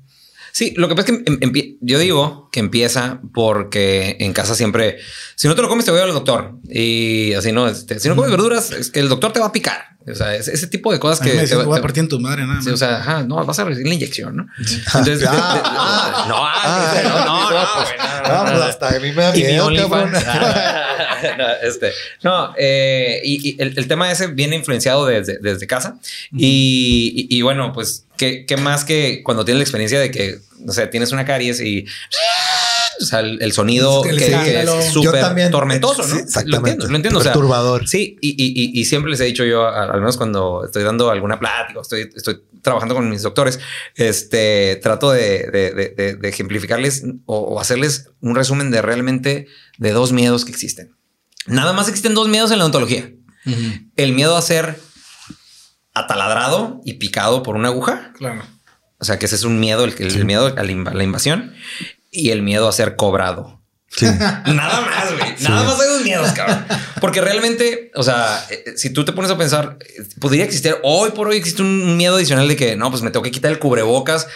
Sí, 0.56 0.72
lo 0.78 0.88
que 0.88 0.94
pasa 0.96 1.12
es 1.12 1.18
que 1.18 1.24
em- 1.42 1.78
yo 1.82 1.98
digo 1.98 2.48
que 2.52 2.60
empieza 2.60 3.20
porque 3.34 4.18
en 4.20 4.34
casa 4.34 4.54
siempre, 4.54 5.00
si 5.34 5.48
no 5.48 5.56
te 5.56 5.64
lo 5.64 5.68
comes, 5.68 5.84
te 5.84 5.90
voy 5.90 6.00
al 6.00 6.14
doctor. 6.14 6.52
Y 6.70 7.34
así 7.34 7.52
no, 7.52 7.68
este, 7.68 8.00
si 8.00 8.08
no 8.08 8.16
comes 8.16 8.30
verduras, 8.30 8.70
es 8.70 8.92
que 8.92 9.00
el 9.00 9.10
doctor 9.10 9.34
te 9.34 9.40
va 9.40 9.48
a 9.48 9.52
picar. 9.52 9.82
O 10.08 10.14
sea, 10.14 10.36
es- 10.36 10.48
ese 10.50 10.68
tipo 10.68 10.92
de 10.92 11.00
cosas 11.00 11.22
que 11.26 11.32
te, 11.48 11.56
va- 11.56 11.78
a 11.78 11.82
partir 11.82 12.02
en 12.04 12.10
tu 12.10 12.20
madre, 12.20 12.46
nada 12.46 12.62
Sí, 12.62 12.70
o 12.70 12.78
sea, 12.78 12.98
ajá, 13.00 13.24
no, 13.24 13.44
vas 13.44 13.58
a 13.58 13.64
recibir 13.64 13.88
la 13.88 13.96
inyección, 13.96 14.36
¿no? 14.36 14.48
Entonces, 14.60 15.22
de- 15.22 15.26
de- 15.26 15.28
Ah, 15.32 16.26
no, 16.30 16.36
ah, 16.38 16.54
ah, 16.64 17.02
no, 17.04 17.26
no, 17.26 17.50
no, 17.50 17.68
pues, 17.76 17.96
no, 17.98 18.06
no, 18.06 18.28
no, 18.28 18.44
no, 18.44 18.44
pues 18.52 18.60
no. 18.60 18.64
hasta 18.66 18.90
a 18.90 19.00
mí 19.00 19.12
me 19.12 19.24
da 19.24 19.32
miedo, 19.34 19.90
cabrón. 19.90 20.12
no, 21.38 21.46
este, 21.64 21.92
no, 22.22 22.54
eh, 22.58 23.22
y, 23.24 23.50
y 23.50 23.56
el, 23.62 23.74
el 23.78 23.88
tema 23.88 24.12
ese 24.12 24.28
viene 24.28 24.56
influenciado 24.56 25.06
desde, 25.06 25.40
desde 25.40 25.66
casa. 25.68 25.98
y, 26.32 27.28
y- 27.30 27.38
y 27.38 27.42
bueno, 27.42 27.72
pues, 27.74 28.03
¿qué, 28.18 28.46
qué 28.46 28.58
más 28.58 28.84
que 28.86 29.22
cuando 29.24 29.46
tienes 29.46 29.60
la 29.60 29.64
experiencia 29.64 30.00
de 30.00 30.12
que, 30.12 30.40
no 30.60 30.72
sé, 30.74 30.88
tienes 30.88 31.12
una 31.12 31.26
caries 31.26 31.60
y... 31.62 31.86
O 33.02 33.06
sea, 33.06 33.22
el, 33.22 33.42
el 33.42 33.52
sonido 33.54 34.04
que, 34.04 34.16
que 34.16 34.62
es 34.62 34.92
súper 34.94 35.20
también- 35.20 35.50
tormentoso, 35.50 36.06
¿no? 36.06 36.16
sí, 36.16 36.40
lo 36.46 36.58
entiendo, 36.58 36.88
lo 36.88 36.96
entiendo. 36.96 37.20
O 37.20 37.24
sea, 37.24 37.34
Perturbador. 37.34 37.88
Sí, 37.88 38.18
y, 38.22 38.30
y- 38.30 38.54
y- 38.78 38.80
y 38.80 38.86
siempre 38.86 39.10
les 39.10 39.20
he 39.20 39.24
dicho 39.26 39.44
yo, 39.44 39.68
al 39.68 40.00
menos 40.00 40.16
cuando 40.16 40.64
estoy 40.64 40.84
dando 40.84 41.10
alguna 41.10 41.40
plática, 41.40 41.82
estoy, 41.82 42.08
estoy 42.16 42.44
trabajando 42.62 42.94
con 42.94 43.10
mis 43.10 43.24
doctores, 43.24 43.60
este, 43.96 44.80
trato 44.82 45.12
de, 45.12 45.48
de- 45.52 45.72
de- 45.72 45.90
de- 45.90 46.16
de 46.16 46.30
ejemplificarles 46.30 47.04
o, 47.26 47.40
o 47.40 47.60
hacerles 47.60 48.10
un 48.22 48.36
resumen 48.36 48.70
de 48.70 48.82
realmente 48.84 49.48
de 49.80 49.92
dos 49.92 50.12
miedos 50.12 50.46
que 50.46 50.52
existen. 50.52 50.96
Nada 51.48 51.74
más 51.74 51.88
existen 51.90 52.14
dos 52.14 52.28
miedos 52.30 52.52
en 52.52 52.60
la 52.60 52.66
odontología. 52.66 53.12
Ujú, 53.46 53.58
El 53.98 54.14
miedo 54.14 54.38
a 54.38 54.42
ser 54.44 54.78
ataladrado 55.94 56.82
y 56.86 56.94
picado 56.94 57.44
por 57.44 57.56
una 57.56 57.70
aguja. 57.70 58.12
Claro. 58.18 58.44
O 59.00 59.06
sea, 59.06 59.20
que 59.20 59.26
ese 59.26 59.36
es 59.36 59.44
un 59.44 59.60
miedo, 59.60 59.84
el, 59.84 59.94
el 60.00 60.26
miedo 60.26 60.48
a 60.48 60.64
la, 60.64 60.72
inv- 60.72 60.94
la 60.94 61.04
invasión 61.04 61.54
y 62.10 62.30
el 62.30 62.42
miedo 62.42 62.68
a 62.68 62.72
ser 62.72 62.96
cobrado. 62.96 63.60
Sí. 63.90 64.06
Nada 64.46 64.82
más, 64.82 65.18
güey. 65.18 65.36
Nada 65.42 65.64
más 65.64 65.80
hay 65.80 65.88
dos 65.88 66.02
miedos, 66.04 66.32
cabrón. 66.32 66.66
Porque 67.00 67.22
realmente, 67.22 67.92
o 67.96 68.02
sea, 68.02 68.44
eh, 68.50 68.74
si 68.76 68.92
tú 68.92 69.06
te 69.06 69.12
pones 69.12 69.30
a 69.30 69.38
pensar, 69.38 69.78
eh, 69.82 70.04
podría 70.20 70.46
existir 70.46 70.76
hoy 70.84 71.12
por 71.12 71.28
hoy 71.28 71.38
existe 71.38 71.62
un 71.62 71.96
miedo 71.98 72.16
adicional 72.16 72.48
de 72.48 72.56
que 72.56 72.76
no, 72.76 72.90
pues 72.90 73.04
me 73.04 73.12
tengo 73.12 73.24
que 73.24 73.30
quitar 73.32 73.52
el 73.52 73.60
cubrebocas 73.60 74.28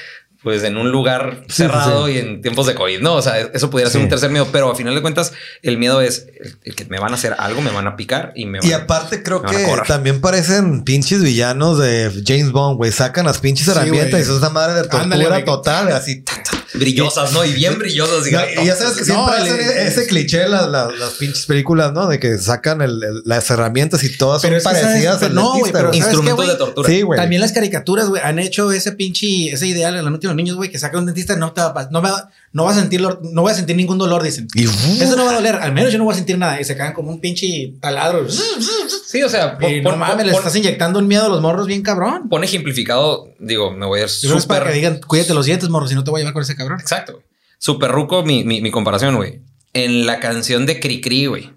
pues 0.43 0.63
en 0.63 0.77
un 0.77 0.91
lugar 0.91 1.43
Sí, 1.47 1.63
cerrado 1.63 2.07
sí, 2.07 2.13
y 2.13 2.17
en 2.19 2.41
tiempos 2.41 2.67
de 2.67 2.75
COVID, 2.75 2.99
¿no? 3.01 3.15
O 3.15 3.21
sea, 3.21 3.39
eso 3.39 3.69
pudiera 3.69 3.89
ser 3.89 3.99
Sí. 3.99 4.03
un 4.03 4.09
tercer 4.09 4.29
miedo, 4.29 4.47
pero 4.51 4.71
a 4.71 4.75
final 4.75 4.93
de 4.95 5.01
cuentas 5.01 5.33
el 5.61 5.77
miedo 5.77 5.99
es 6.01 6.27
el, 6.39 6.57
el 6.63 6.75
que 6.75 6.85
me 6.85 6.99
van 6.99 7.11
a 7.11 7.15
hacer 7.15 7.35
algo, 7.37 7.61
me 7.61 7.71
van 7.71 7.87
a 7.87 7.95
picar 7.95 8.31
y 8.35 8.45
me 8.45 8.59
van 8.59 8.67
Y 8.67 8.71
a- 8.73 8.77
aparte 8.77 9.23
creo 9.23 9.41
que 9.41 9.57
también 9.87 10.21
parecen 10.21 10.83
pinches 10.83 11.21
villanos 11.23 11.79
de 11.79 12.11
James 12.25 12.51
Bond, 12.51 12.77
güey. 12.77 12.91
Sacan 12.91 13.25
las 13.25 13.39
pinches 13.39 13.65
Sí, 13.65 13.71
herramientas 13.71 14.21
y 14.21 14.23
son 14.25 14.37
esa 14.37 14.49
madre 14.49 14.73
de 14.75 14.81
tortura 14.81 15.03
Ándale, 15.03 15.43
total, 15.43 15.91
así. 15.91 16.21
ta, 16.21 16.33
ta. 16.43 16.51
brillosas, 16.73 17.31
¿no? 17.33 17.43
Y 17.43 17.53
bien 17.53 17.79
brillosas. 17.79 18.29
No, 18.31 18.39
y 18.61 18.65
ya 18.65 18.75
sabes 18.75 18.97
que 18.97 19.03
siempre 19.05 19.25
No, 19.25 19.27
hacen 19.31 19.59
ese 19.87 20.05
cliché 20.05 20.47
las, 20.47 20.67
las, 20.67 20.95
las 20.99 21.11
pinches 21.13 21.45
películas, 21.45 21.93
¿no? 21.93 22.07
De 22.07 22.19
que 22.19 22.37
sacan 22.37 22.81
el- 22.81 23.01
el- 23.03 23.21
las 23.25 23.49
herramientas 23.49 24.03
y 24.03 24.15
todas 24.15 24.41
Pero 24.41 24.59
son 24.59 24.71
sabes- 24.73 24.83
parecidas 24.85 25.31
no, 25.33 25.57
güey, 25.57 25.71
pero 25.71 25.87
güey. 25.87 25.99
¿sabes 25.99 26.13
qué, 26.15 26.19
Instrumentos 26.19 26.47
de 26.47 26.55
tortura. 26.55 26.89
Sí, 26.89 27.01
güey. 27.01 27.19
También 27.19 27.41
las 27.41 27.51
caricaturas, 27.53 28.07
güey, 28.09 28.21
han 28.23 28.37
hecho 28.37 28.71
ese 28.71 28.91
pinche, 28.91 29.47
ese 29.51 29.65
ideal 29.65 29.95
en 29.95 30.05
la 30.05 30.11
de 30.11 30.26
los 30.27 30.35
niños, 30.35 30.55
güey, 30.55 30.69
que 30.69 30.77
saca 30.79 30.97
un 30.97 31.05
dentista, 31.05 31.35
no 31.35 31.53
te 31.53 31.61
va 31.61 31.87
no, 31.91 32.01
me 32.01 32.09
va- 32.11 32.29
no 32.53 32.63
va 32.65 32.71
a 32.71 32.75
sentir, 32.75 33.01
no 33.01 33.41
voy 33.41 33.51
a 33.51 33.55
sentir 33.55 33.75
ningún 33.75 33.97
dolor, 33.97 34.21
dicen. 34.23 34.47
Y, 34.53 34.63
Eso 34.65 35.15
no 35.15 35.25
va 35.25 35.31
a 35.31 35.35
doler, 35.35 35.55
al 35.55 35.73
menos 35.73 35.91
yo 35.91 35.97
no 35.97 36.03
voy 36.05 36.13
a 36.13 36.17
sentir 36.17 36.37
nada. 36.37 36.59
Y 36.61 36.63
se 36.63 36.75
caen 36.77 36.93
como 36.93 37.09
un 37.09 37.19
pinche 37.19 37.73
taladro. 37.81 38.27
Sí, 38.29 39.23
o 39.23 39.29
sea, 39.29 39.57
Y 39.69 39.81
no 39.81 39.95
mames, 39.95 40.25
le 40.25 40.31
estás 40.31 40.55
inyectando 40.55 40.99
un 40.99 41.07
miedo 41.07 41.25
a 41.25 41.29
los 41.29 41.41
morros 41.41 41.67
bien 41.67 41.81
cabrón. 41.81 42.29
pon 42.29 42.43
ejemplificado, 42.43 43.29
digo, 43.39 43.71
me 43.71 43.85
voy 43.85 43.99
a 43.99 44.03
ir 44.03 44.05
Eso 44.07 44.35
es 44.37 44.45
para 44.45 44.59
que 44.65 44.69
súper 44.69 44.73
digan, 44.73 44.99
cuídate 45.05 45.33
los 45.33 45.45
dientes, 45.45 45.69
morro, 45.69 45.87
si 45.87 45.95
no 45.95 46.03
te 46.03 46.11
voy 46.11 46.19
a 46.19 46.21
llevar 46.21 46.33
con 46.33 46.43
ese 46.43 46.55
cabrón. 46.55 46.79
Exacto. 46.79 47.13
güey. 47.13 47.25
Super 47.59 47.91
ruco 47.91 48.23
mi, 48.23 48.43
mi, 48.43 48.61
mi 48.61 48.71
comparación, 48.71 49.15
güey. 49.15 49.41
En 49.73 50.05
la 50.05 50.19
canción 50.19 50.65
de 50.65 50.79
Cricri, 50.79 51.25
güey, 51.25 51.51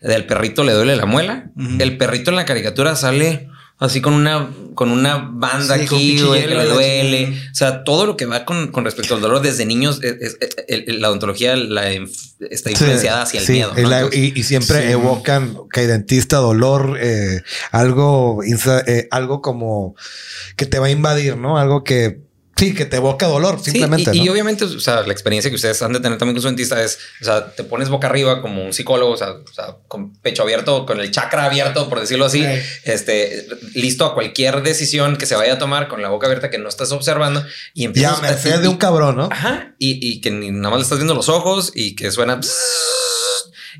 del 0.00 0.24
perrito 0.26 0.64
le 0.64 0.72
duele 0.72 0.96
la 0.96 1.06
muela, 1.06 1.50
el 1.78 1.96
perrito 1.98 2.30
en 2.30 2.36
la 2.36 2.44
caricatura 2.46 2.96
sale 2.96 3.49
así 3.80 4.00
con 4.00 4.12
una, 4.14 4.50
con 4.74 4.90
una 4.90 5.16
banda 5.32 5.76
Sí, 5.76 5.82
aquí, 5.82 6.20
güey, 6.22 6.42
que 6.46 6.54
le 6.54 6.64
duele. 6.66 7.40
O 7.50 7.54
sea, 7.54 7.82
todo 7.82 8.06
lo 8.06 8.16
que 8.16 8.26
va 8.26 8.44
con, 8.44 8.68
con 8.68 8.84
respecto 8.84 9.14
al 9.14 9.20
dolor 9.20 9.42
desde 9.42 9.66
niños, 9.66 10.00
es- 10.02 10.16
es- 10.20 10.36
es- 10.40 10.84
el- 10.86 11.00
la 11.00 11.08
odontología 11.08 11.56
la 11.56 11.90
está 11.90 12.70
influenciada 12.70 13.22
hacia 13.22 13.40
el 13.40 13.46
sí, 13.46 13.52
miedo. 13.54 13.72
y, 13.76 13.82
¿no? 13.82 13.88
la- 13.88 14.00
Entonces, 14.00 14.20
y- 14.20 14.38
y 14.38 14.42
siempre 14.44 14.90
evocan 14.90 15.56
que 15.72 15.86
dentista, 15.86 16.36
dolor, 16.36 16.98
eh, 17.00 17.42
algo, 17.72 18.40
eh, 18.44 19.08
algo 19.10 19.42
como 19.42 19.96
que 20.56 20.66
te 20.66 20.78
va 20.78 20.86
a 20.86 20.90
invadir, 20.90 21.36
¿no? 21.36 21.58
Algo 21.58 21.82
que 21.84 22.20
sí, 22.60 22.74
que 22.74 22.84
te 22.84 22.96
evoca 22.96 23.26
dolor, 23.26 23.58
Sí, 23.58 23.72
simplemente. 23.72 24.10
y, 24.14 24.20
y 24.20 24.24
¿no? 24.26 24.32
obviamente, 24.32 24.64
o 24.64 24.80
sea, 24.80 25.02
la 25.02 25.12
experiencia 25.12 25.50
que 25.50 25.56
ustedes 25.56 25.82
han 25.82 25.92
de 25.92 26.00
tener 26.00 26.18
también 26.18 26.36
con 26.36 26.42
su 26.42 26.48
dentista 26.48 26.80
es, 26.82 26.98
o 27.20 27.24
sea, 27.24 27.50
te 27.52 27.64
pones 27.64 27.88
boca 27.88 28.06
arriba 28.06 28.40
como 28.42 28.64
un 28.64 28.72
psicólogo, 28.72 29.12
o 29.12 29.16
sea, 29.16 29.30
o 29.32 29.52
sea, 29.52 29.76
con 29.88 30.12
pecho 30.18 30.42
abierto, 30.42 30.86
con 30.86 31.00
el 31.00 31.10
chakra 31.10 31.46
abierto, 31.46 31.88
por 31.88 31.98
decirlo 32.00 32.26
así, 32.26 32.40
Sí. 32.44 32.60
este, 32.84 33.46
listo 33.74 34.04
a 34.04 34.14
cualquier 34.14 34.62
decisión 34.62 35.16
que 35.16 35.26
se 35.26 35.34
vaya 35.34 35.54
a 35.54 35.58
tomar 35.58 35.88
con 35.88 36.02
la 36.02 36.08
boca 36.10 36.26
abierta 36.26 36.50
que 36.50 36.58
no 36.58 36.68
estás 36.68 36.92
observando 36.92 37.44
y 37.74 37.82
Ya, 37.82 37.86
empiezas 37.86 38.18
a 38.18 38.22
merced 38.22 38.60
de 38.60 38.68
un 38.68 38.76
cabrón, 38.76 39.16
¿no? 39.16 39.28
Ajá, 39.32 39.74
y, 39.78 39.98
y 40.06 40.20
que 40.20 40.30
ni 40.30 40.50
nada 40.50 40.70
más 40.70 40.78
le 40.78 40.82
estás 40.84 40.98
viendo 40.98 41.14
los 41.14 41.28
ojos 41.28 41.72
y 41.74 41.96
que 41.96 42.10
suena 42.10 42.40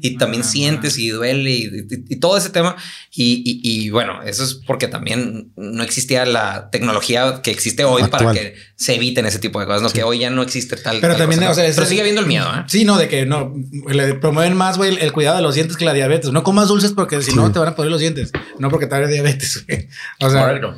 y 0.01 0.17
también 0.17 0.43
Ah, 0.43 0.47
sientes 0.47 0.99
y 0.99 1.09
duele 1.11 1.51
y, 1.51 1.65
y- 1.65 2.15
y 2.15 2.17
todo 2.17 2.37
ese 2.37 2.51
tema. 2.51 2.77
Y, 3.15 3.61
y- 3.63 3.91
bueno, 3.91 4.23
eso 4.23 4.43
es 4.45 4.55
porque 4.67 4.89
también 4.89 5.53
no 5.57 5.83
existía 5.83 6.25
la 6.27 6.71
tecnología 6.71 7.41
que 7.43 7.51
existe 7.51 7.85
hoy 7.85 8.03
para 8.05 8.29
Actual. 8.31 8.35
que 8.37 8.55
se 8.77 8.95
eviten 8.95 9.27
ese 9.27 9.39
tipo 9.39 9.61
de 9.61 9.67
cosas, 9.67 9.83
¿no? 9.83 9.91
Que 9.91 10.03
hoy 10.03 10.19
ya 10.21 10.31
no 10.31 10.43
existe 10.43 10.77
tal. 10.77 11.01
Pero 11.01 11.15
tal 11.15 11.23
también, 11.23 11.41
cosa, 11.41 11.51
o 11.53 11.55
sea, 11.55 11.69
¿no? 11.69 11.75
pero 11.75 11.87
sigue 11.87 12.01
habiendo 12.01 12.21
el 12.23 12.27
miedo, 12.27 12.47
¿eh? 12.55 12.65
Sí, 12.69 12.85
no, 12.85 12.99
de 12.99 13.09
que 13.09 13.27
no 13.27 13.55
le 13.89 14.15
promueven 14.15 14.57
más, 14.57 14.77
güey, 14.79 14.91
el, 14.91 14.99
el 14.99 15.13
cuidado 15.13 15.37
de 15.37 15.43
los 15.43 15.55
dientes 15.55 15.77
que 15.77 15.85
la 15.85 15.93
diabetes. 15.93 16.31
No 16.33 16.43
comas 16.43 16.69
dulces 16.69 16.93
porque 16.93 17.21
si 17.23 17.35
no 17.35 17.51
te 17.53 17.59
van 17.59 17.69
a 17.69 17.75
poner 17.75 17.91
los 17.91 18.01
dientes, 18.01 18.33
no 18.59 18.71
porque 18.71 18.87
te 18.87 19.07
diabetes. 19.09 19.65
güey. 19.67 19.89
O 20.21 20.31
sea, 20.31 20.43
Correcto. 20.43 20.75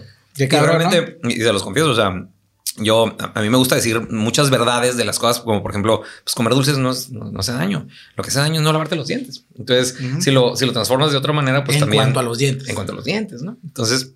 cabrón, 0.48 0.78
realmente, 0.80 1.18
y 1.28 1.36
se 1.40 1.52
los 1.52 1.62
confieso, 1.62 1.90
o 1.90 1.94
sea, 1.94 2.12
yo, 2.76 3.14
a, 3.34 3.40
mí 3.40 3.50
me 3.50 3.56
gusta 3.56 3.74
decir 3.74 4.10
muchas 4.10 4.50
verdades 4.50 4.96
de 4.96 5.04
las 5.04 5.18
cosas, 5.18 5.42
como 5.42 5.62
por 5.62 5.72
ejemplo, 5.72 6.02
pues 6.24 6.34
comer 6.34 6.54
dulces 6.54 6.78
no, 6.78 6.90
es- 6.90 7.10
no, 7.10 7.30
no 7.30 7.40
hace 7.40 7.52
daño. 7.52 7.86
Lo 8.16 8.22
que 8.22 8.30
hace 8.30 8.38
daño 8.38 8.56
es 8.56 8.62
no 8.62 8.72
lavarte 8.72 8.96
los 8.96 9.08
dientes. 9.08 9.44
Entonces, 9.58 9.96
si, 10.20 10.30
lo, 10.30 10.56
si 10.56 10.64
lo 10.66 10.72
transformas 10.72 11.12
de 11.12 11.18
otra 11.18 11.32
manera, 11.32 11.64
pues 11.64 11.76
en 11.76 11.80
también... 11.80 12.02
cuanto 12.04 12.20
a 12.20 12.22
los 12.22 12.38
dientes. 12.38 12.68
En 12.68 12.74
cuanto 12.74 12.92
a 12.92 12.96
los 12.96 13.04
dientes, 13.04 13.42
¿no? 13.42 13.58
Entonces, 13.64 14.12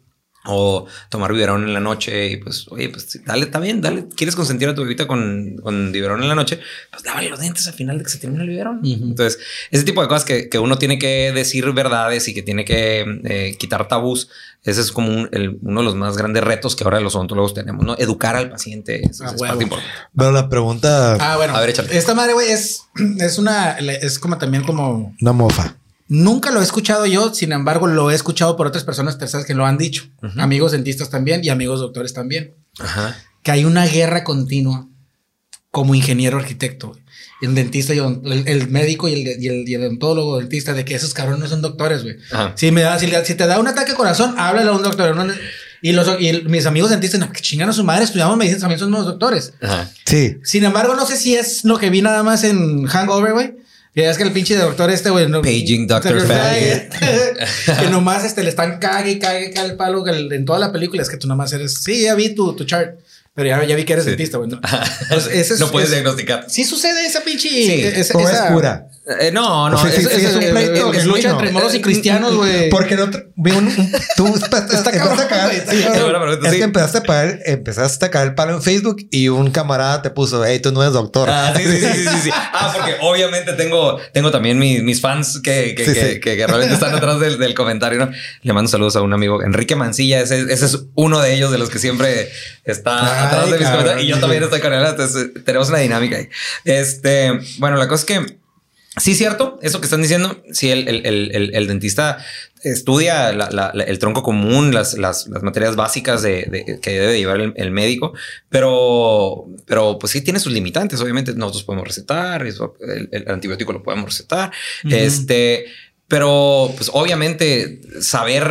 o 0.49 0.87
tomar 1.11 1.33
biberón 1.33 1.65
en 1.65 1.75
la 1.75 1.81
noche 1.81 2.29
y 2.31 2.37
pues, 2.39 2.67
oye, 2.71 2.89
pues 2.89 3.19
dale, 3.25 3.45
está 3.47 3.59
bien, 3.61 3.81
dale. 3.81 4.07
¿Quieres 4.17 4.37
consentir 4.37 4.69
a 4.69 4.75
tu 4.75 4.83
bebita 4.83 5.07
con, 5.07 5.57
con 5.63 5.93
biberón 5.93 6.23
en 6.23 6.29
la 6.29 6.35
noche? 6.35 6.61
Pues 6.91 7.03
dale 7.03 7.29
los 7.31 7.41
dientes 7.41 7.67
al 7.67 7.75
final 7.75 7.99
de 7.99 8.05
que 8.05 8.11
se 8.11 8.19
termine 8.19 8.43
el 8.45 8.49
biberón. 8.51 8.81
Entonces, 8.85 9.39
ese 9.71 9.85
tipo 9.85 10.03
de 10.03 10.09
cosas 10.09 10.25
que, 10.25 10.49
que 10.49 10.59
uno 10.59 10.79
tiene 10.79 10.99
que 10.99 11.33
decir 11.33 11.71
verdades 11.73 12.29
y 12.29 12.35
que 12.35 12.43
tiene 12.43 12.65
que 12.65 13.05
eh, 13.25 13.57
quitar 13.59 13.89
tabús, 13.89 14.29
ese 14.63 14.81
es 14.81 14.91
como 14.93 15.09
un- 15.09 15.29
el- 15.33 15.59
uno 15.63 15.81
de 15.81 15.85
los 15.85 15.95
más 15.95 16.17
grandes 16.17 16.43
retos 16.43 16.75
que 16.77 16.85
ahora 16.85 16.99
los 17.01 17.15
odontólogos 17.15 17.55
tenemos, 17.55 17.85
¿no? 17.85 17.97
Educar 17.99 18.35
al 18.37 18.51
paciente 18.51 19.07
es, 19.09 19.21
Ah, 19.21 19.27
es 19.27 19.41
huevo. 19.41 19.47
parte 19.47 19.63
importante. 19.65 19.95
Pero 20.17 20.33
la 20.33 20.49
pregunta, 20.49 21.15
Ah, 21.21 21.37
bueno. 21.37 21.55
A 21.55 21.61
ver, 21.61 21.71
échale. 21.71 21.97
Esta 21.97 22.15
madre, 22.15 22.33
güey, 22.33 22.51
es, 22.51 22.83
es 23.21 23.39
una, 23.39 23.73
es 23.79 24.19
como 24.19 24.39
también 24.39 24.65
como, 24.65 25.15
una 25.21 25.33
mofa. 25.33 25.77
Nunca 26.09 26.51
lo 26.51 26.61
he 26.61 26.65
escuchado 26.65 27.07
yo, 27.07 27.35
sin 27.35 27.53
embargo, 27.53 27.87
lo 27.87 28.11
he 28.11 28.15
escuchado 28.15 28.57
por 28.57 28.67
otras 28.67 28.85
personas 28.85 29.19
terceras 29.19 29.47
que 29.47 29.55
lo 29.55 29.67
han 29.67 29.79
dicho. 29.79 30.05
Amigos 30.39 30.73
dentistas 30.73 31.11
también 31.11 31.45
y 31.45 31.49
amigos 31.49 31.81
doctores 31.81 32.13
también. 32.13 32.55
Ajá. 32.79 33.17
Que 33.43 33.51
hay 33.53 33.65
una 33.65 33.87
guerra 33.87 34.25
continua 34.25 34.89
como 35.71 35.95
ingeniero 35.95 36.39
arquitecto. 36.39 36.97
El 37.43 37.55
dentista 37.55 37.93
y 37.95 37.99
el, 37.99 38.45
el 38.49 38.69
médico 38.69 39.09
y 39.09 39.13
el, 39.13 39.43
y, 39.43 39.49
el, 39.49 39.69
y 39.69 39.75
el 39.75 39.83
odontólogo 39.83 40.39
dentista 40.39 40.73
de 40.73 40.85
que 40.87 40.95
esos 40.95 41.13
cabrones 41.13 41.41
no 41.41 41.49
son 41.49 41.61
doctores, 41.61 42.03
güey. 42.03 42.17
Si, 42.55 42.71
me 42.71 42.81
da, 42.81 42.99
si, 42.99 43.11
si 43.25 43.35
te 43.35 43.47
da 43.47 43.61
un 43.61 43.69
ataque 43.69 43.91
al 43.91 43.97
corazón, 43.97 44.35
háblale 44.39 44.71
a 44.71 44.73
un 44.73 44.83
doctor. 44.83 45.15
no- 45.15 45.33
y, 45.83 45.93
los, 45.93 46.19
y 46.19 46.29
el- 46.29 46.49
mis 46.49 46.65
amigos 46.65 46.89
dentistas, 46.91 47.21
no, 47.21 47.31
que 47.31 47.43
chingan 47.43 47.69
a 47.69 47.73
su 47.75 47.85
madre, 47.85 48.05
estudiamos 48.05 48.39
medicina, 48.39 48.61
también 48.61 48.79
somos 48.81 49.05
doctores. 49.05 49.53
Ajá. 49.61 49.91
Sí. 50.07 50.39
Sin 50.43 50.65
embargo, 50.65 50.95
no 50.95 51.05
sé 51.07 51.17
si 51.19 51.35
es 51.35 51.65
lo 51.65 51.77
que 51.77 51.91
vi 51.91 52.01
nada 52.01 52.23
más 52.23 52.43
en 52.45 52.87
Hangover, 52.87 53.35
güey. 53.35 53.57
Que 53.97 54.11
es 54.11 54.19
que 54.19 54.25
el 54.25 54.33
pinche 54.33 54.55
doctor 54.57 54.91
este, 54.91 55.09
güey. 55.09 55.27
No, 55.27 55.41
Paging 55.41 55.87
Dr. 55.87 56.23
que 57.81 57.89
nomás 57.91 58.27
este, 58.27 58.43
le 58.43 58.51
están 58.51 58.79
cague 58.79 59.19
cague, 59.19 59.51
cague 59.53 59.71
el 59.71 59.77
palo 59.77 60.07
en 60.07 60.45
toda 60.45 60.59
la 60.59 60.71
película. 60.71 61.01
Es 61.01 61.09
que 61.09 61.17
tú 61.17 61.27
nomás 61.27 61.51
eres. 61.55 61.83
Sí, 61.83 62.03
ya 62.03 62.15
vi 62.15 62.35
tu, 62.35 62.55
tu 62.55 62.65
chart. 62.65 63.01
Pero 63.37 63.49
ya, 63.49 63.65
ya 63.65 63.77
vi 63.77 63.85
que 63.85 63.93
eres 63.93 64.05
Sí. 64.07 64.11
dentista, 64.11 64.39
güey. 64.39 64.51
¿no? 64.51 64.59
Entonces, 65.03 65.33
ese 65.35 65.55
es- 65.55 65.61
no 65.61 65.71
puedes 65.71 65.91
es- 65.91 65.95
diagnosticar. 65.95 66.47
Sí 66.49 66.65
sucede 66.65 67.07
esa 67.07 67.21
pinche. 67.21 67.49
Sí, 67.49 67.83
esa, 67.85 68.19
es 68.19 68.41
cura. 68.53 68.89
Eh, 69.21 69.31
no, 69.31 69.71
no, 69.71 69.79
sí, 69.79 69.87
es, 69.89 69.95
sí, 70.09 70.27
es 70.27 70.35
un 70.35 70.43
eh, 70.43 70.49
pleito 70.51 70.91
genuino. 70.91 71.15
lucha 71.15 71.31
entre 71.31 71.53
moros 71.53 71.73
y 71.77 71.81
cristianos, 71.81 72.35
güey. 72.35 72.71
Porque 72.71 72.97
no 72.97 73.05
un, 73.05 73.13
un- 73.37 73.93
tú 74.17 74.27
empezaste, 74.43 74.89
a 74.89 75.29
cagar. 75.29 75.53
es 75.55 76.55
que 76.55 76.63
empezaste 76.65 76.99
a, 76.99 77.03
pagar, 77.03 77.39
empezaste 77.45 78.05
a 78.07 78.11
caer 78.11 78.29
el 78.29 78.35
palo 78.35 78.55
en 78.55 78.63
Facebook 78.63 78.97
y 79.13 79.29
un 79.29 79.53
camarada 79.53 80.03
te 80.03 80.11
puso, 80.11 80.45
hey, 80.45 80.59
tú 80.59 80.73
no 80.73 80.83
eres 80.83 80.93
doctor. 80.95 81.29
Ah, 81.31 81.53
sí, 81.57 81.63
sí, 81.63 81.79
sí, 81.79 82.09
sí. 82.25 82.31
Ah, 82.59 82.73
porque 82.75 82.97
obviamente 83.03 83.53
tengo, 83.53 83.99
tengo 84.13 84.31
también 84.31 84.59
mis, 84.59 84.83
mis 84.83 85.01
fans 85.01 85.41
que, 85.43 85.75
que, 85.77 85.85
que, 85.85 86.21
que- 86.21 86.37
que 86.37 86.47
realmente 86.47 86.75
están 86.75 86.95
atrás 86.95 87.21
del, 87.21 87.39
del 87.39 87.55
comentario. 87.55 87.99
¿no? 88.07 88.11
Le 88.43 88.53
mando 88.53 88.69
saludos 88.71 88.97
a 88.97 89.03
un 89.03 89.13
amigo, 89.13 89.43
Enrique 89.43 89.77
Mancilla. 89.77 90.21
Ese, 90.21 90.41
ese 90.53 90.65
es 90.67 90.79
uno 90.95 91.21
de 91.21 91.35
ellos 91.35 91.53
de 91.53 91.59
los 91.59 91.71
que 91.71 91.79
siempre 91.79 92.31
está 92.65 93.26
Ay, 93.26 93.26
atrás 93.27 93.51
de 93.51 93.59
mis 93.59 93.61
cabrón, 93.63 93.83
comentarios. 93.83 94.05
Y 94.05 94.09
yo 94.11 94.21
también 94.21 94.43
estoy 94.43 94.61
con 94.61 94.73
él. 94.73 94.85
Entonces 94.85 95.31
tenemos 95.45 95.69
una 95.69 95.79
dinámica 95.79 96.17
ahí. 96.17 96.29
Este, 96.65 97.33
bueno, 97.59 97.77
la 97.77 97.89
cosa 97.89 98.01
es 98.03 98.05
que 98.27 98.37
Sí, 98.99 99.15
cierto, 99.15 99.59
eso 99.61 99.79
que 99.79 99.85
están 99.85 100.01
diciendo. 100.01 100.43
Sí, 100.53 100.71
el, 100.71 100.89
el- 100.89 101.51
el- 101.55 101.67
dentista 101.67 102.17
estudia 102.63 103.31
la- 103.35 103.51
la- 103.51 103.71
la- 103.75 103.85
el 103.85 103.99
tronco 103.99 104.23
común, 104.23 104.73
las, 104.73 104.95
las- 104.95 105.27
las 105.29 105.43
materias 105.43 105.77
básicas 105.77 106.23
de, 106.23 106.45
de- 106.45 106.81
que 106.81 106.99
debe 106.99 107.19
llevar 107.19 107.39
el, 107.43 107.53
el 107.57 107.71
médico, 107.73 108.15
pero, 108.49 109.45
pero 109.67 109.99
pues 109.99 110.13
sí 110.13 110.23
tiene 110.23 110.41
sus 110.41 110.51
limitantes. 110.55 110.99
Obviamente 111.03 111.35
nosotros 111.35 111.65
podemos 111.65 111.87
recetar, 111.87 112.47
eso, 112.47 112.75
el, 113.13 113.29
antibiótico 113.29 113.75
lo 113.75 113.83
podemos 113.83 114.07
recetar, 114.07 114.51
este, 114.91 115.67
pero 116.09 116.73
pues 116.75 116.91
obviamente 116.93 117.83
saber 118.01 118.51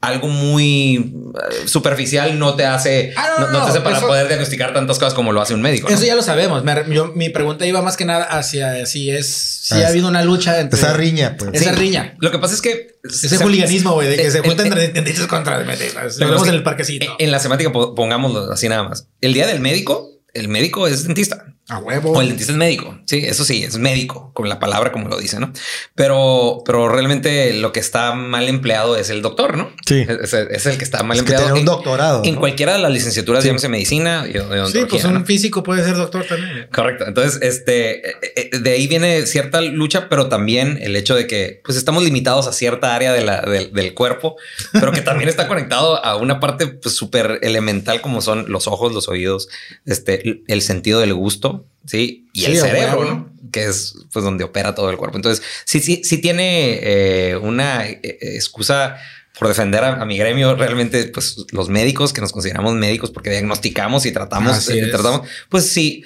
algo 0.00 0.28
muy 0.28 0.94
eh, 0.96 1.68
superficial 1.68 2.38
no 2.38 2.54
te 2.54 2.64
hace, 2.64 3.12
Ah, 3.16 3.28
no, 3.38 3.46
no, 3.46 3.52
no, 3.52 3.58
no 3.58 3.64
te 3.66 3.70
hace 3.72 3.80
para 3.82 3.98
eso- 3.98 4.06
poder 4.06 4.28
diagnosticar 4.28 4.72
tantas 4.72 4.98
cosas 4.98 5.12
como 5.12 5.32
lo 5.32 5.42
hace 5.42 5.52
un 5.52 5.60
médico. 5.60 5.88
¿no? 5.90 5.94
Eso 5.94 6.04
ya 6.06 6.14
lo 6.14 6.22
sabemos. 6.22 6.64
Me- 6.64 6.84
yo- 6.88 7.12
mi 7.14 7.28
pregunta 7.28 7.66
iba 7.66 7.82
más 7.82 7.96
que 7.98 8.06
nada 8.06 8.24
hacia 8.24 8.86
si 8.86 9.10
es 9.10 9.28
si 9.62 9.74
Ah, 9.74 9.86
ha 9.86 9.88
habido 9.88 10.08
una 10.08 10.22
lucha 10.24 10.58
entre 10.58 10.78
Esa 10.80 10.94
riña, 10.94 11.36
pues. 11.38 11.50
esa 11.52 11.74
Sí. 11.74 11.76
riña. 11.76 12.14
Lo 12.18 12.30
que 12.30 12.38
pasa 12.38 12.54
es 12.54 12.62
que 12.62 12.96
Ese 13.04 13.28
se- 13.28 13.36
hooliganismo, 13.44 13.92
güey, 13.92 14.08
de 14.08 14.16
que 14.16 14.26
Eh, 14.26 14.30
se 14.30 14.38
eh, 14.38 14.42
juntan 14.44 14.66
entre 14.68 14.88
dentistas 14.88 15.26
contra 15.26 15.58
dentistas. 15.62 16.16
Lo 16.18 16.28
vemos 16.30 16.48
en 16.48 16.54
el 16.54 16.62
parquecito. 16.62 17.16
En 17.18 17.30
la 17.30 17.38
semántica 17.38 17.70
po- 17.70 17.94
pongámoslo 17.94 18.50
así 18.52 18.68
nada 18.70 18.84
más. 18.84 19.06
El 19.20 19.34
día 19.34 19.46
del 19.46 19.60
médico, 19.60 20.08
el 20.32 20.48
médico 20.48 20.86
es 20.88 21.04
dentista. 21.04 21.44
A 21.70 21.78
huevo. 21.78 22.12
O 22.12 22.20
el 22.20 22.28
dentista 22.28 22.52
es 22.52 22.58
médico. 22.58 22.98
Sí, 23.06 23.22
eso 23.24 23.44
sí, 23.44 23.62
es 23.64 23.78
médico, 23.78 24.32
con 24.34 24.48
la 24.48 24.58
palabra 24.58 24.92
como 24.92 25.08
lo 25.08 25.18
dice, 25.18 25.38
¿no? 25.40 25.52
Pero, 25.94 26.62
pero 26.66 26.88
realmente 26.88 27.52
lo 27.54 27.72
que 27.72 27.80
está 27.80 28.14
mal 28.14 28.48
empleado 28.48 28.96
es 28.96 29.10
el 29.10 29.22
doctor, 29.22 29.56
¿no? 29.56 29.70
Sí. 29.86 30.04
Es, 30.08 30.32
el 30.66 30.78
que 30.78 30.84
está 30.84 31.02
mal 31.02 31.16
Es 31.16 31.22
que 31.22 31.32
empleado. 31.32 31.42
tener 31.44 31.52
un 31.54 31.58
en- 31.60 31.64
doctorado. 31.66 32.22
En 32.24 32.34
¿no? 32.34 32.40
cualquiera 32.40 32.72
de 32.72 32.78
las 32.80 32.90
licenciaturas, 32.92 33.42
Sí. 33.42 33.48
llámese 33.48 33.68
medicina 33.68 34.26
y 34.28 34.32
Sí, 34.72 34.84
pues 34.88 35.04
¿no? 35.04 35.10
un 35.10 35.26
físico 35.26 35.62
puede 35.62 35.84
ser 35.84 35.96
doctor 35.96 36.24
también. 36.26 36.68
Correcto. 36.72 37.04
Entonces, 37.06 37.40
este, 37.42 38.10
eh, 38.10 38.14
eh, 38.36 38.58
de 38.58 38.70
ahí 38.72 38.86
viene 38.86 39.26
cierta 39.26 39.60
lucha, 39.60 40.08
pero 40.08 40.28
también 40.28 40.78
el 40.82 40.96
hecho 40.96 41.14
de 41.14 41.26
que 41.26 41.60
pues 41.64 41.76
estamos 41.78 42.02
limitados 42.02 42.46
a 42.46 42.52
cierta 42.52 42.94
área 42.94 43.12
de 43.12 43.22
la, 43.24 43.42
del- 43.42 43.72
del 43.72 43.94
cuerpo, 43.94 44.36
pero 44.72 44.92
que 44.92 45.02
también 45.02 45.28
está 45.28 45.46
conectado 45.48 46.04
a 46.04 46.16
una 46.16 46.40
parte 46.40 46.66
pues 46.66 46.94
súper 46.96 47.38
elemental 47.42 48.00
como 48.00 48.20
son 48.22 48.46
los 48.50 48.66
ojos, 48.66 48.92
los 48.92 49.08
oídos, 49.08 49.48
este, 49.86 50.42
el 50.48 50.62
sentido 50.62 51.00
del 51.00 51.14
gusto, 51.14 51.59
sí, 51.86 52.28
y 52.32 52.40
Sí, 52.40 52.46
el 52.52 52.58
cerebro, 52.58 53.30
que 53.52 53.64
es 53.66 53.94
pues 54.12 54.24
donde 54.24 54.44
opera 54.44 54.74
todo 54.74 54.90
el 54.90 54.96
cuerpo. 54.96 55.16
Entonces, 55.16 55.44
sí, 55.64 55.80
sí, 55.80 56.02
sí 56.04 56.18
tiene 56.18 56.78
eh, 56.82 57.36
una 57.36 57.86
eh, 57.86 58.00
eh, 58.02 58.18
excusa 58.34 58.96
por 59.38 59.48
defender 59.48 59.82
a, 59.82 60.02
a 60.02 60.04
mi 60.04 60.18
gremio, 60.18 60.54
realmente, 60.54 61.04
pues 61.04 61.46
los 61.52 61.68
médicos 61.68 62.12
que 62.12 62.20
nos 62.20 62.32
consideramos 62.32 62.74
médicos 62.74 63.10
porque 63.10 63.30
diagnosticamos 63.30 64.04
y 64.06 64.12
tratamos, 64.12 64.68
eh, 64.68 64.88
tratamos, 64.90 65.28
pues 65.48 65.70
sí. 65.72 66.04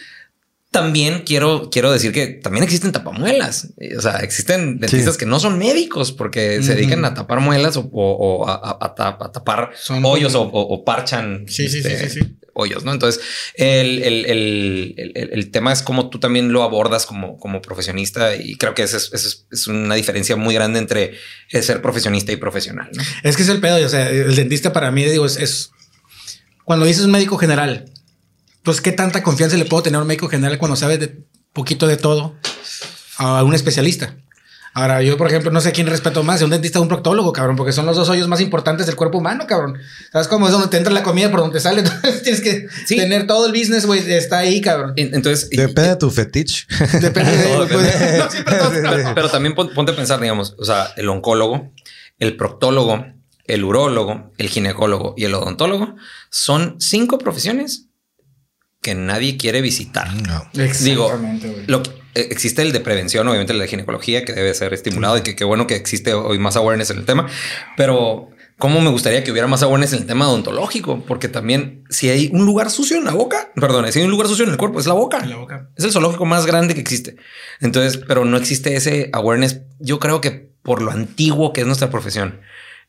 También 0.75 1.23
quiero, 1.25 1.71
quiero 1.71 1.93
decir 1.93 2.11
que 2.13 2.27
también 2.27 2.65
existen 2.65 2.91
tapamuelas. 2.91 3.69
O 3.97 4.01
sea, 4.03 4.17
existen 4.19 4.81
dentistas 4.81 5.17
que 5.17 5.25
no 5.25 5.39
son 5.39 5.57
médicos 5.57 6.11
porque 6.11 6.63
se 6.65 6.75
dedican 6.75 7.05
a 7.05 7.15
tapar 7.15 7.39
muelas 7.39 7.77
o, 7.77 7.89
o- 7.93 8.43
o 8.43 8.49
a, 8.49 8.55
a- 8.55 8.79
a 8.85 8.95
tap- 8.97 9.23
a 9.23 9.31
tapar 9.31 9.71
Son 9.81 10.05
hoyos 10.05 10.35
o, 10.35 10.85
parchan 10.85 11.45
Sí, 11.49 11.67
este, 11.67 12.11
sí, 12.11 12.21
hoyos, 12.55 12.85
¿no? 12.85 12.93
Entonces, 12.93 13.23
el, 13.55 14.03
el- 14.03 14.27
el- 14.27 14.95
el- 15.33 15.51
tema 15.53 15.73
es 15.73 15.83
cómo 15.83 16.11
tú 16.11 16.19
también 16.19 16.53
lo 16.53 16.65
abordas 16.65 17.07
como, 17.07 17.39
como 17.39 17.63
profesionista 17.63 18.35
y 18.35 18.57
creo 18.57 18.75
que 18.75 18.83
esa 18.83 18.97
es, 18.97 19.11
esa 19.13 19.29
es- 19.29 19.47
es 19.53 19.67
una 19.69 19.95
diferencia 19.95 20.35
muy 20.35 20.55
grande 20.55 20.81
entre 20.81 21.15
ser 21.51 21.81
profesionista 21.83 22.33
y 22.33 22.37
profesional, 22.37 22.91
¿no? 22.95 23.03
Es 23.23 23.37
que 23.37 23.45
es 23.45 23.49
el 23.49 23.61
pedo. 23.61 23.85
O 23.87 23.89
sea, 23.89 24.11
el 24.11 24.35
dentista 24.35 24.73
para 24.73 24.91
mí, 24.91 25.05
digo, 25.05 25.25
es, 25.25 25.37
es 25.37 25.71
cuando 26.65 26.85
dices 26.85 27.05
un 27.05 27.13
médico 27.13 27.37
general, 27.39 27.85
pues 28.65 28.81
qué 28.81 28.91
tanta 28.93 29.23
confianza 29.23 29.57
le 29.57 29.65
puedo 29.67 29.83
tener 29.85 29.99
a 29.99 30.03
un 30.03 30.09
médico 30.09 30.29
general 30.29 30.59
cuando 30.59 30.75
sabe 30.77 30.99
de 30.99 31.25
poquito 31.53 31.87
de 31.87 31.97
todo 31.97 32.35
a 33.19 33.43
un 33.45 33.55
especialista. 33.55 34.17
Ahora, 34.77 35.03
yo, 35.03 35.17
por 35.17 35.29
ejemplo, 35.29 35.53
no 35.53 35.61
sé 35.61 35.71
quién 35.71 35.87
respeto 35.87 36.25
más, 36.25 36.43
un 36.43 36.51
dentista 36.51 36.81
o 36.81 36.83
un 36.83 36.89
proctólogo, 36.89 37.33
cabrón, 37.33 37.55
porque 37.55 37.73
son 37.73 37.87
los 37.87 37.97
dos 37.97 38.09
hoyos 38.09 38.27
más 38.27 38.41
importantes 38.41 38.87
del 38.87 38.97
cuerpo 38.97 39.19
humano, 39.19 39.47
cabrón. 39.47 39.79
¿Sabes 40.13 40.27
cómo 40.27 40.47
es 40.47 40.53
donde 40.53 40.67
te 40.67 40.79
entra 40.79 40.93
la 40.93 41.05
comida 41.05 41.31
por 41.31 41.39
donde 41.39 41.61
sale? 41.61 41.79
Entonces 41.83 42.23
tienes 42.25 42.41
que 42.41 42.67
Sí. 42.85 42.97
tener 42.97 43.29
todo 43.29 43.47
el 43.47 43.53
business, 43.53 43.87
güey, 43.87 44.01
está 44.13 44.39
ahí, 44.39 44.61
cabrón. 44.61 44.95
En- 44.97 45.15
Entonces, 45.15 45.49
y- 45.53 45.57
Depende 45.59 45.91
de 45.91 45.97
tu 45.97 46.11
fetiche. 46.11 46.67
Depende 47.01 47.37
de 47.37 47.45
Todo 47.55 47.69
pues, 47.69 47.85
depende. 47.87 48.19
no 48.19 48.59
todo- 48.59 48.71
pero, 48.73 49.15
pero 49.15 49.31
también 49.31 49.55
pon- 49.55 49.71
ponte 49.73 49.93
a 49.93 49.97
pensar, 49.97 50.19
digamos, 50.21 50.57
o 50.59 50.65
sea, 50.65 50.89
el 50.97 51.09
oncólogo, 51.09 51.71
el 52.19 52.37
proctólogo, 52.37 53.07
el 53.47 53.63
urólogo, 53.63 54.33
el 54.39 54.49
ginecólogo 54.49 55.15
y 55.17 55.25
el 55.27 55.35
odontólogo 55.35 55.95
son 56.31 56.77
cinco 56.81 57.19
profesiones 57.19 57.87
que 58.85 58.95
nadie 58.95 59.37
quiere 59.37 59.61
visitar. 59.63 60.13
No. 60.29 60.45
Digo, 60.53 61.07
Exactamente. 61.07 61.65
Lo 61.67 61.83
que- 61.83 61.91
eh, 62.15 62.29
existe 62.31 62.63
el 62.63 62.71
de 62.71 62.79
prevención, 62.79 63.27
obviamente 63.27 63.53
el 63.53 63.59
de 63.59 63.67
ginecología, 63.67 64.25
que 64.25 64.33
debe 64.33 64.55
ser 64.55 64.73
estimulado 64.73 65.19
y 65.19 65.23
que 65.23 65.35
qué 65.35 65.43
bueno 65.43 65.67
que 65.67 65.75
existe 65.75 66.15
hoy 66.15 66.39
más 66.39 66.55
awareness 66.55 66.91
en 66.91 66.99
el 66.99 67.05
tema, 67.07 67.27
pero 67.77 68.31
cómo 68.59 68.81
me 68.81 68.91
gustaría 68.91 69.25
que 69.25 69.33
hubiera 69.33 69.49
más 69.49 69.65
awareness 69.65 69.95
en 69.95 70.01
el 70.03 70.07
tema 70.07 70.29
odontológico, 70.29 71.03
porque 71.07 71.27
también 71.29 71.83
si 71.91 72.09
hay 72.11 72.31
un 72.33 72.45
lugar 72.47 72.71
sucio 72.71 72.97
en 72.99 73.05
la 73.05 73.11
boca, 73.13 73.51
perdón, 73.57 73.91
si 73.93 73.99
hay 73.99 74.05
un 74.05 74.13
lugar 74.13 74.29
sucio 74.29 74.45
en 74.45 74.53
el 74.53 74.57
cuerpo, 74.59 74.79
es 74.79 74.87
la 74.87 74.95
boca. 74.95 75.25
La 75.27 75.37
boca. 75.37 75.71
Es 75.77 75.85
el 75.85 75.91
zoológico 75.91 76.25
más 76.25 76.47
grande 76.47 76.75
que 76.75 76.81
existe. 76.81 77.17
Entonces, 77.61 78.01
pero 78.07 78.25
no 78.25 78.37
existe 78.37 78.77
ese 78.77 79.11
awareness. 79.13 79.63
Yo 79.81 79.99
creo 79.99 80.21
que 80.21 80.51
por 80.63 80.83
lo 80.83 80.93
antiguo 80.93 81.53
que 81.53 81.63
es 81.63 81.67
nuestra 81.67 81.91
profesión 81.91 82.41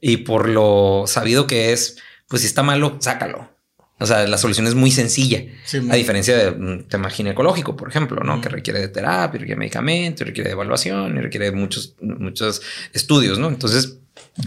y 0.01 0.17
por 0.17 0.47
lo 0.49 1.05
sabido 1.07 1.47
que 1.47 1.73
es, 1.73 1.97
pues 2.27 2.41
si 2.43 2.47
está 2.47 2.61
malo, 2.61 2.97
sácalo. 2.99 3.54
O 3.97 4.05
sea, 4.05 4.27
la 4.27 4.37
solución 4.37 4.67
es 4.67 4.75
muy 4.75 4.91
sencilla. 4.91 5.43
Sí, 5.63 5.77
a 5.89 5.95
diferencia 5.95 6.35
de 6.37 6.49
un 6.51 6.83
tema 6.83 7.09
ginecológico, 7.09 7.77
por 7.77 7.87
ejemplo, 7.89 8.21
¿no? 8.23 8.41
Que 8.41 8.49
requiere 8.49 8.79
de 8.81 8.89
terapia, 8.89 9.39
requiere 9.39 9.55
de 9.55 9.59
medicamento, 9.59 10.25
requiere 10.25 10.49
de 10.49 10.53
evaluación 10.53 11.17
y 11.17 11.21
requiere 11.21 11.45
de 11.45 11.51
muchos, 11.53 11.95
muchos 12.01 12.61
estudios, 12.93 13.39
¿no? 13.39 13.47
Entonces, 13.47 13.97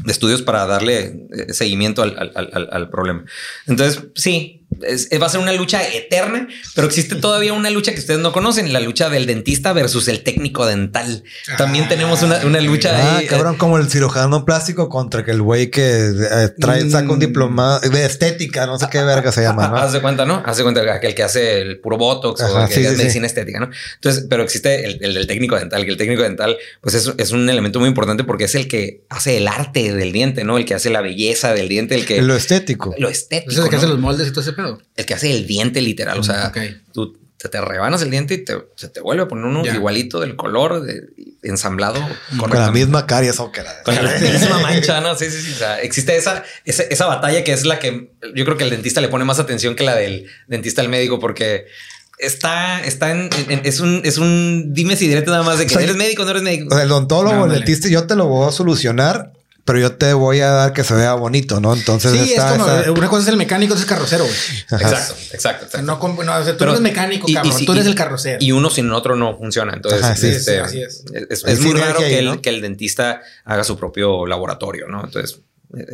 de 0.04 0.12
estudios 0.12 0.42
para 0.42 0.66
darle 0.66 1.28
eh, 1.32 1.52
seguimiento 1.54 2.02
al- 2.02 2.18
al- 2.18 2.50
al- 2.52 2.68
al 2.70 2.90
problema. 2.90 3.24
Entonces, 3.66 4.04
sí, 4.14 4.57
es- 4.86 5.08
va 5.20 5.26
a 5.26 5.28
ser 5.28 5.40
una 5.40 5.52
lucha 5.52 5.82
eterna, 5.86 6.48
pero 6.74 6.86
existe 6.86 7.14
todavía 7.16 7.52
una 7.52 7.70
lucha 7.70 7.92
que 7.92 8.00
ustedes 8.00 8.20
no 8.20 8.32
conocen, 8.32 8.72
la 8.72 8.80
lucha 8.80 9.08
del 9.10 9.26
dentista 9.26 9.72
versus 9.72 10.08
el 10.08 10.22
técnico 10.22 10.66
dental. 10.66 11.22
También 11.56 11.84
Ah, 11.84 11.88
tenemos 11.88 12.22
una, 12.22 12.44
una 12.44 12.60
lucha 12.60 12.90
Ah, 12.94 13.18
ahí. 13.18 13.24
eh, 13.24 13.28
cabrón, 13.28 13.56
como 13.56 13.78
el 13.78 13.88
cirujano 13.90 14.44
plástico 14.44 14.88
contra 14.88 15.24
que 15.24 15.30
el 15.30 15.42
güey 15.42 15.70
que 15.70 15.82
eh, 16.08 16.48
trae, 16.58 16.88
saca 16.90 17.10
un 17.10 17.16
Mm. 17.16 17.20
diplomado 17.20 17.80
de 17.80 18.04
estética, 18.04 18.66
no 18.66 18.78
sé 18.78 18.86
qué 18.90 19.02
verga 19.02 19.32
se 19.32 19.42
llama, 19.42 19.68
¿no? 19.68 19.76
Haz 19.78 19.92
de 19.92 20.00
cuenta, 20.00 20.24
¿no? 20.24 20.42
Haz 20.44 20.56
de 20.58 20.62
cuenta 20.62 20.82
que 20.82 20.90
aquel 20.90 21.14
que 21.14 21.22
hace 21.22 21.60
el 21.60 21.80
puro 21.80 21.96
botox 21.98 22.40
o 22.40 22.44
Ajá, 22.44 22.62
el 22.64 22.68
que 22.68 22.74
sí, 22.74 22.80
hace 22.80 22.90
sí, 22.90 22.96
sí. 22.96 23.02
medicina 23.02 23.26
estética, 23.26 23.60
¿no? 23.60 23.70
Entonces, 23.96 24.26
pero 24.28 24.42
existe 24.42 24.84
el, 24.86 24.98
el 25.02 25.14
del 25.14 25.26
técnico 25.26 25.56
dental, 25.56 25.84
que 25.84 25.90
el 25.90 25.96
técnico 25.96 26.22
dental, 26.22 26.56
pues 26.80 26.94
es, 26.94 27.12
es 27.18 27.30
un 27.32 27.48
elemento 27.48 27.80
muy 27.80 27.88
importante 27.88 28.24
porque 28.24 28.44
es 28.44 28.54
el 28.54 28.68
que 28.68 29.02
hace 29.08 29.36
el 29.38 29.48
arte 29.48 29.92
del 29.94 30.12
diente, 30.12 30.44
¿no? 30.44 30.58
El 30.58 30.64
que 30.64 30.74
hace 30.74 30.90
la 30.90 31.00
belleza 31.00 31.52
del 31.54 31.68
diente, 31.68 31.94
el 31.94 32.04
que 32.06 32.22
Lo 32.22 32.36
estético. 32.36 32.94
lo 32.98 33.08
estético, 33.08 33.50
Ese 33.50 33.60
es 33.60 33.64
el 33.64 33.70
que 33.70 33.76
¿no? 33.76 33.82
hace 33.82 33.88
los 33.88 33.98
moldes 33.98 34.28
y 34.28 34.30
todo 34.30 34.40
ese 34.42 34.52
pedo. 34.52 34.67
El 34.96 35.06
que 35.06 35.14
hace 35.14 35.30
el 35.30 35.46
diente 35.46 35.80
literal. 35.82 36.18
O 36.18 36.22
sea, 36.22 36.52
tú 36.92 37.16
te, 37.38 37.48
te 37.48 37.60
rebanas 37.60 38.02
el 38.02 38.10
diente 38.10 38.34
y 38.34 38.44
te, 38.44 38.56
se 38.76 38.88
te 38.88 39.00
vuelve 39.00 39.22
a 39.22 39.28
poner 39.28 39.44
uno 39.44 39.64
Ya. 39.64 39.74
igualito 39.74 40.20
del 40.20 40.34
color 40.36 40.82
de- 40.82 41.04
ensamblado 41.44 42.00
Con 42.36 42.50
la 42.50 42.72
misma 42.72 43.06
caries 43.06 43.38
o 43.38 43.52
que 43.52 43.62
la- 43.62 43.82
Con 43.84 43.94
la 43.94 44.02
misma 44.18 44.58
mancha, 44.58 45.00
¿no? 45.00 45.14
Sí, 45.16 45.26
sí, 45.30 45.40
sí. 45.40 45.52
O 45.52 45.56
sea, 45.56 45.80
existe 45.80 46.16
esa, 46.16 46.42
esa, 46.64 46.82
esa 46.82 47.06
batalla 47.06 47.44
que 47.44 47.52
es 47.52 47.64
la 47.64 47.78
que 47.78 48.10
yo 48.34 48.44
creo 48.44 48.56
que 48.56 48.64
el 48.64 48.70
dentista 48.70 49.00
le 49.00 49.08
pone 49.08 49.24
más 49.24 49.38
atención 49.38 49.76
que 49.76 49.84
la 49.84 49.94
del 49.94 50.26
dentista 50.48 50.80
al 50.82 50.88
médico, 50.88 51.20
porque 51.20 51.66
está, 52.18 52.82
está 52.84 53.12
en, 53.12 53.30
en- 53.48 53.60
es 53.64 53.78
un, 53.78 54.02
es 54.04 54.18
un 54.18 54.72
dime 54.74 54.96
si 54.96 55.06
directo 55.06 55.30
nada 55.30 55.44
más 55.44 55.58
de 55.58 55.66
que 55.66 55.74
O 55.74 55.78
sea, 55.78 55.84
eres 55.84 55.96
médico 55.96 56.22
o 56.22 56.24
no 56.24 56.32
eres 56.32 56.42
médico. 56.42 56.66
O 56.68 56.74
sea, 56.74 56.82
el 56.82 56.90
odontólogo, 56.90 57.46
el 57.46 57.52
dentista, 57.52 57.88
yo 57.88 58.04
te 58.08 58.16
lo 58.16 58.26
voy 58.26 58.48
a 58.48 58.52
solucionar, 58.52 59.32
pero 59.68 59.78
yo 59.80 59.92
te 59.92 60.14
voy 60.14 60.40
a 60.40 60.50
dar 60.50 60.72
que 60.72 60.82
se 60.82 60.94
vea 60.94 61.12
bonito, 61.12 61.60
¿no? 61.60 61.74
Entonces 61.74 62.10
Sí, 62.10 62.30
está, 62.32 62.46
es 62.46 62.52
como 62.58 62.66
esa- 62.72 62.90
una 62.92 63.08
cosa 63.08 63.22
es 63.22 63.28
el 63.28 63.36
mecánico, 63.36 63.74
es 63.74 63.80
el 63.82 63.86
carrocero, 63.86 64.24
güey. 64.24 64.34
Exacto, 64.82 65.14
exacto, 65.30 65.66
O 65.66 65.70
sea, 65.70 65.80
exacto. 65.80 65.82
no, 65.82 66.24
no, 66.24 66.36
o 66.38 66.42
sea, 66.44 66.52
tú 66.54 66.58
Pero- 66.58 66.70
eres 66.70 66.80
mecánico, 66.80 67.26
y- 67.28 67.32
y 67.32 67.34
cabrón. 67.34 67.52
si- 67.58 67.66
tú 67.66 67.72
eres 67.72 67.84
y- 67.84 67.88
el 67.90 67.94
carrocero. 67.94 68.38
Y 68.40 68.52
uno 68.52 68.70
sin 68.70 68.90
otro 68.90 69.14
no 69.14 69.36
funciona. 69.36 69.74
Entonces, 69.74 70.02
Ajá, 70.02 70.16
sí, 70.16 70.28
este, 70.28 70.52
sí, 70.54 70.58
así 70.58 70.82
es. 70.82 71.04
es, 71.30 71.44
es 71.44 71.60
muy 71.60 71.78
raro 71.78 71.98
ahí, 72.00 72.08
que, 72.08 72.18
el, 72.20 72.24
¿no? 72.24 72.40
que 72.40 72.48
el 72.48 72.62
dentista 72.62 73.20
haga 73.44 73.62
su 73.62 73.76
propio 73.78 74.26
laboratorio, 74.26 74.88
¿no? 74.88 75.04
Entonces, 75.04 75.38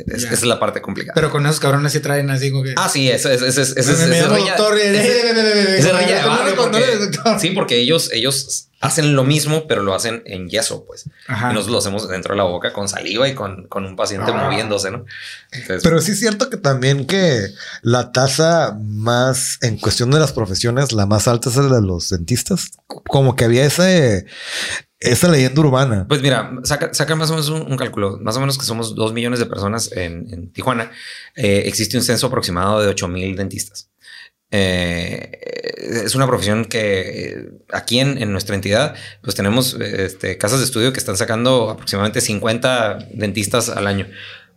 es- 0.07 0.23
esa 0.23 0.35
es 0.35 0.43
la 0.45 0.61
parte 0.61 0.81
complicada. 0.81 1.15
Pero 1.17 1.33
con 1.33 1.45
esos 1.45 1.59
cabrones 1.59 1.91
sí 1.93 1.99
traen 1.99 2.31
así 2.31 2.53
como 2.53 2.63
que. 2.63 2.75
ah, 2.77 2.89
sí, 2.89 3.11
eso 3.11 3.29
es, 3.29 3.43
ese 3.43 3.63
es, 3.63 3.77
es, 3.77 3.87
porque- 3.89 4.23
controles, 6.57 7.01
doctor. 7.11 7.41
Sí, 7.41 7.51
porque 7.51 7.79
ellos, 7.79 8.11
ellos 8.13 8.69
hacen 8.85 9.17
lo 9.17 9.25
mismo, 9.25 9.67
pero 9.67 9.83
lo 9.83 9.95
hacen 9.95 10.23
en 10.27 10.49
yeso, 10.49 10.85
pues. 10.87 11.09
Ajá. 11.27 11.51
Y 11.51 11.55
nosotros 11.55 11.73
lo 11.73 11.79
hacemos 11.79 12.09
dentro 12.09 12.35
de 12.35 12.39
la 12.39 12.45
boca 12.45 12.73
con 12.73 12.89
saliva 12.89 13.29
y 13.29 13.35
con, 13.35 13.67
con 13.69 13.85
un 13.85 13.97
paciente 13.97 14.31
Ah. 14.33 14.45
moviéndose, 14.45 14.91
¿no? 14.91 15.05
Entonces, 15.53 15.83
Pero 15.83 16.01
sí 16.01 16.13
es 16.13 16.21
cierto 16.21 16.51
que 16.51 16.57
también 16.57 17.07
que 17.07 17.49
la 17.83 18.13
tasa 18.13 18.77
más 18.81 19.59
en 19.63 19.79
cuestión 19.79 20.11
de 20.11 20.19
las 20.21 20.33
profesiones, 20.33 20.93
la 20.93 21.07
más 21.07 21.29
alta 21.29 21.49
es 21.51 21.57
la 21.57 21.77
de 21.77 21.83
los 21.87 22.09
dentistas. 22.11 22.71
Como 22.87 23.37
que 23.37 23.45
había 23.45 23.65
ese, 23.65 24.27
esa 25.01 25.29
leyenda 25.29 25.61
urbana. 25.61 26.07
Pues 26.09 26.23
mira, 26.23 26.53
saca, 26.65 26.93
saca 26.95 27.15
más 27.15 27.31
o 27.31 27.35
menos 27.35 27.49
un, 27.49 27.63
un 27.63 27.77
cálculo, 27.77 28.19
más 28.21 28.37
o 28.37 28.41
menos 28.41 28.59
que 28.59 28.65
somos 28.65 28.95
dos 28.95 29.13
millones 29.13 29.39
de 29.39 29.47
personas 29.47 29.91
en, 29.93 30.27
en 30.33 30.53
Tijuana. 30.53 30.91
Eh, 31.37 31.63
existe 31.67 31.97
un 31.97 32.03
censo 32.03 32.27
aproximado 32.27 32.81
de 32.81 32.89
8 32.89 33.09
mil 33.09 33.37
dentistas. 33.37 33.89
Eh, 34.57 35.31
es 36.05 36.15
una 36.15 36.27
profesión 36.27 36.65
que 36.65 36.81
eh, 37.33 37.49
aquí 37.73 37.99
en, 37.99 38.19
en 38.23 38.31
nuestra 38.33 38.55
entidad, 38.55 38.95
pues 39.23 39.35
tenemos 39.35 39.75
este, 39.81 40.39
casas 40.39 40.61
de 40.61 40.65
estudio 40.65 40.93
que 40.93 40.99
están 41.01 41.17
sacando 41.17 41.71
aproximadamente 41.71 42.21
50 42.21 43.09
dentistas 43.13 43.69
al 43.69 43.87
año. 43.87 44.07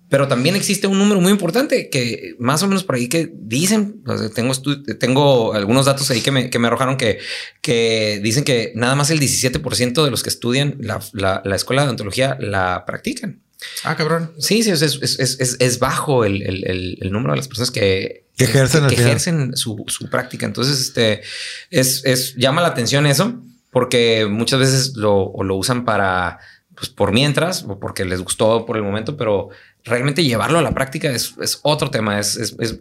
Pero 0.09 0.29
también 0.29 0.55
existe 0.55 0.87
un 0.87 0.99
número 0.99 1.19
muy 1.19 1.31
importante 1.33 1.89
que 1.89 2.35
más 2.39 2.63
o 2.63 2.67
menos 2.67 2.85
por 2.85 2.95
ahí 2.95 3.09
que 3.09 3.29
dicen, 3.33 4.03
tengo, 4.33 4.53
tengo 4.99 5.53
algunos 5.53 5.85
datos 5.85 6.09
ahí 6.11 6.21
que 6.21 6.31
me, 6.31 6.49
que 6.49 6.59
me 6.59 6.67
arrojaron 6.67 6.95
que, 6.95 7.19
que 7.61 8.21
dicen 8.23 8.45
que 8.45 8.71
nada 8.75 8.95
más 8.95 9.09
el 9.09 9.19
17% 9.19 10.05
de 10.05 10.11
los 10.11 10.23
que 10.23 10.29
estudian 10.29 10.77
la, 10.79 11.01
la- 11.11 11.41
la 11.43 11.55
escuela 11.57 11.81
de 11.81 11.87
odontología 11.89 12.37
la 12.39 12.85
practican. 12.85 13.41
Ah, 13.83 13.95
cabrón. 13.95 14.31
Sí, 14.39 14.61
sí, 14.63 14.71
es, 14.71 14.81
es, 14.81 14.99
es- 15.01 15.39
es- 15.39 15.57
es 15.59 15.79
bajo 15.79 16.25
el, 16.25 16.41
el- 16.43 16.63
el- 16.67 16.97
el 17.01 17.11
número 17.11 17.31
de 17.33 17.37
las 17.37 17.47
personas 17.47 17.71
que, 17.71 18.25
Que 18.87 18.93
ejercen 19.01 19.49
que 19.51 19.57
su, 19.57 19.83
su 19.87 20.09
práctica. 20.09 20.45
Entonces, 20.45 20.79
este 20.79 21.21
es, 21.71 22.05
es 22.05 22.35
llama 22.35 22.61
la 22.61 22.67
atención 22.67 23.07
eso, 23.07 23.41
porque 23.71 24.27
muchas 24.29 24.59
veces 24.59 24.95
lo, 24.95 25.33
lo 25.43 25.55
usan 25.55 25.85
para 25.85 26.39
pues 26.75 26.89
por 26.89 27.11
mientras 27.11 27.63
o 27.67 27.79
porque 27.79 28.05
les 28.05 28.21
gustó 28.21 28.63
por 28.67 28.77
el 28.77 28.83
momento, 28.83 29.17
pero 29.17 29.49
realmente 29.83 30.23
llevarlo 30.23 30.59
a 30.59 30.61
la 30.61 30.75
práctica 30.75 31.09
es, 31.09 31.33
es 31.41 31.59
otro 31.63 31.89
tema. 31.89 32.19
Es, 32.19 32.37
es- 32.37 32.55
es- 32.59 32.79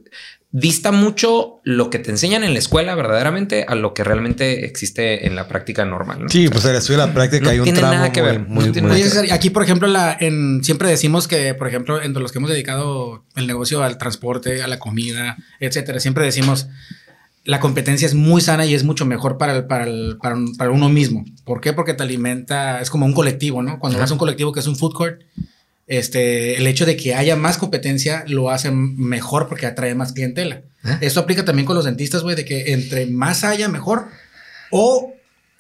dista 0.59 0.91
mucho 0.91 1.61
lo 1.65 1.91
que 1.91 1.99
te 1.99 2.11
enseñan 2.11 2.43
en 2.43 2.55
la 2.55 2.59
escuela 2.59 2.95
verdaderamente 2.95 3.67
a 3.69 3.75
lo 3.75 3.93
que 3.93 4.05
realmente 4.05 4.65
existe 4.65 5.27
en 5.27 5.37
la 5.37 5.49
práctica 5.49 5.85
normal. 5.85 6.23
¿no? 6.23 6.29
Sí, 6.31 6.49
pues 6.49 6.65
en 6.65 6.73
de 6.73 6.97
la 6.97 7.13
práctica 7.13 7.45
No 7.45 7.51
hay 7.51 7.59
un 7.59 7.65
tiene 7.65 7.79
tramo 7.81 7.95
nada 7.95 8.11
que 8.13 8.23
ver. 8.23 8.41
muy- 8.41 8.65
No 8.67 8.73
tiene 8.73 8.89
muy- 8.89 9.31
aquí, 9.31 9.51
por 9.51 9.63
ejemplo, 9.63 9.87
la, 9.87 10.17
en, 10.19 10.65
siempre 10.65 10.89
decimos 10.89 11.29
que, 11.29 11.53
por 11.53 11.69
ejemplo, 11.69 12.01
entre 12.03 12.23
los 12.23 12.33
que 12.33 12.39
hemos 12.39 12.49
dedicado 12.51 13.25
el 13.35 13.47
negocio 13.47 13.83
al 13.83 13.99
transporte, 13.99 14.63
a 14.63 14.67
la 14.67 14.79
comida, 14.79 15.37
etcétera, 15.61 16.01
siempre 16.01 16.25
decimos 16.25 16.69
la 17.45 17.61
competencia 17.61 18.07
es 18.07 18.15
muy 18.15 18.41
sana 18.41 18.65
y 18.67 18.75
es 18.75 18.83
mucho 18.83 19.05
mejor 19.07 19.37
para, 19.39 19.55
el, 19.57 19.67
para, 19.67 19.85
el- 19.85 20.17
para, 20.23 20.37
un- 20.37 20.57
para 20.57 20.71
uno 20.71 20.89
mismo. 20.89 21.25
¿Por 21.45 21.61
qué? 21.61 21.75
Porque 21.75 21.93
te 21.95 22.03
alimenta, 22.03 22.81
es 22.81 22.89
como 22.91 23.05
un 23.07 23.13
colectivo, 23.13 23.63
¿no? 23.63 23.79
Cuando 23.79 23.99
Ajá. 23.99 24.05
vas 24.05 24.11
a 24.11 24.15
un 24.15 24.19
colectivo 24.19 24.53
que 24.53 24.61
es 24.61 24.67
un 24.67 24.77
food 24.77 24.95
court, 24.95 25.21
este, 25.87 26.57
el 26.59 26.67
hecho 26.67 26.87
de 26.87 26.97
que 26.97 27.15
haya 27.15 27.37
más 27.37 27.59
competencia 27.59 28.25
lo 28.27 28.51
hace 28.51 28.71
mejor 28.71 29.49
porque 29.49 29.67
atrae 29.67 29.95
más 29.95 30.13
clientela. 30.13 30.63
¿Eh? 30.85 30.99
Esto 31.01 31.21
aplica 31.21 31.45
también 31.45 31.67
con 31.67 31.77
los 31.77 31.85
dentistas, 31.85 32.23
güey, 32.23 32.37
de 32.37 32.45
que 32.45 32.73
entre 32.73 33.07
más 33.07 33.45
haya, 33.45 33.69
mejor. 33.69 34.07
O 34.71 35.13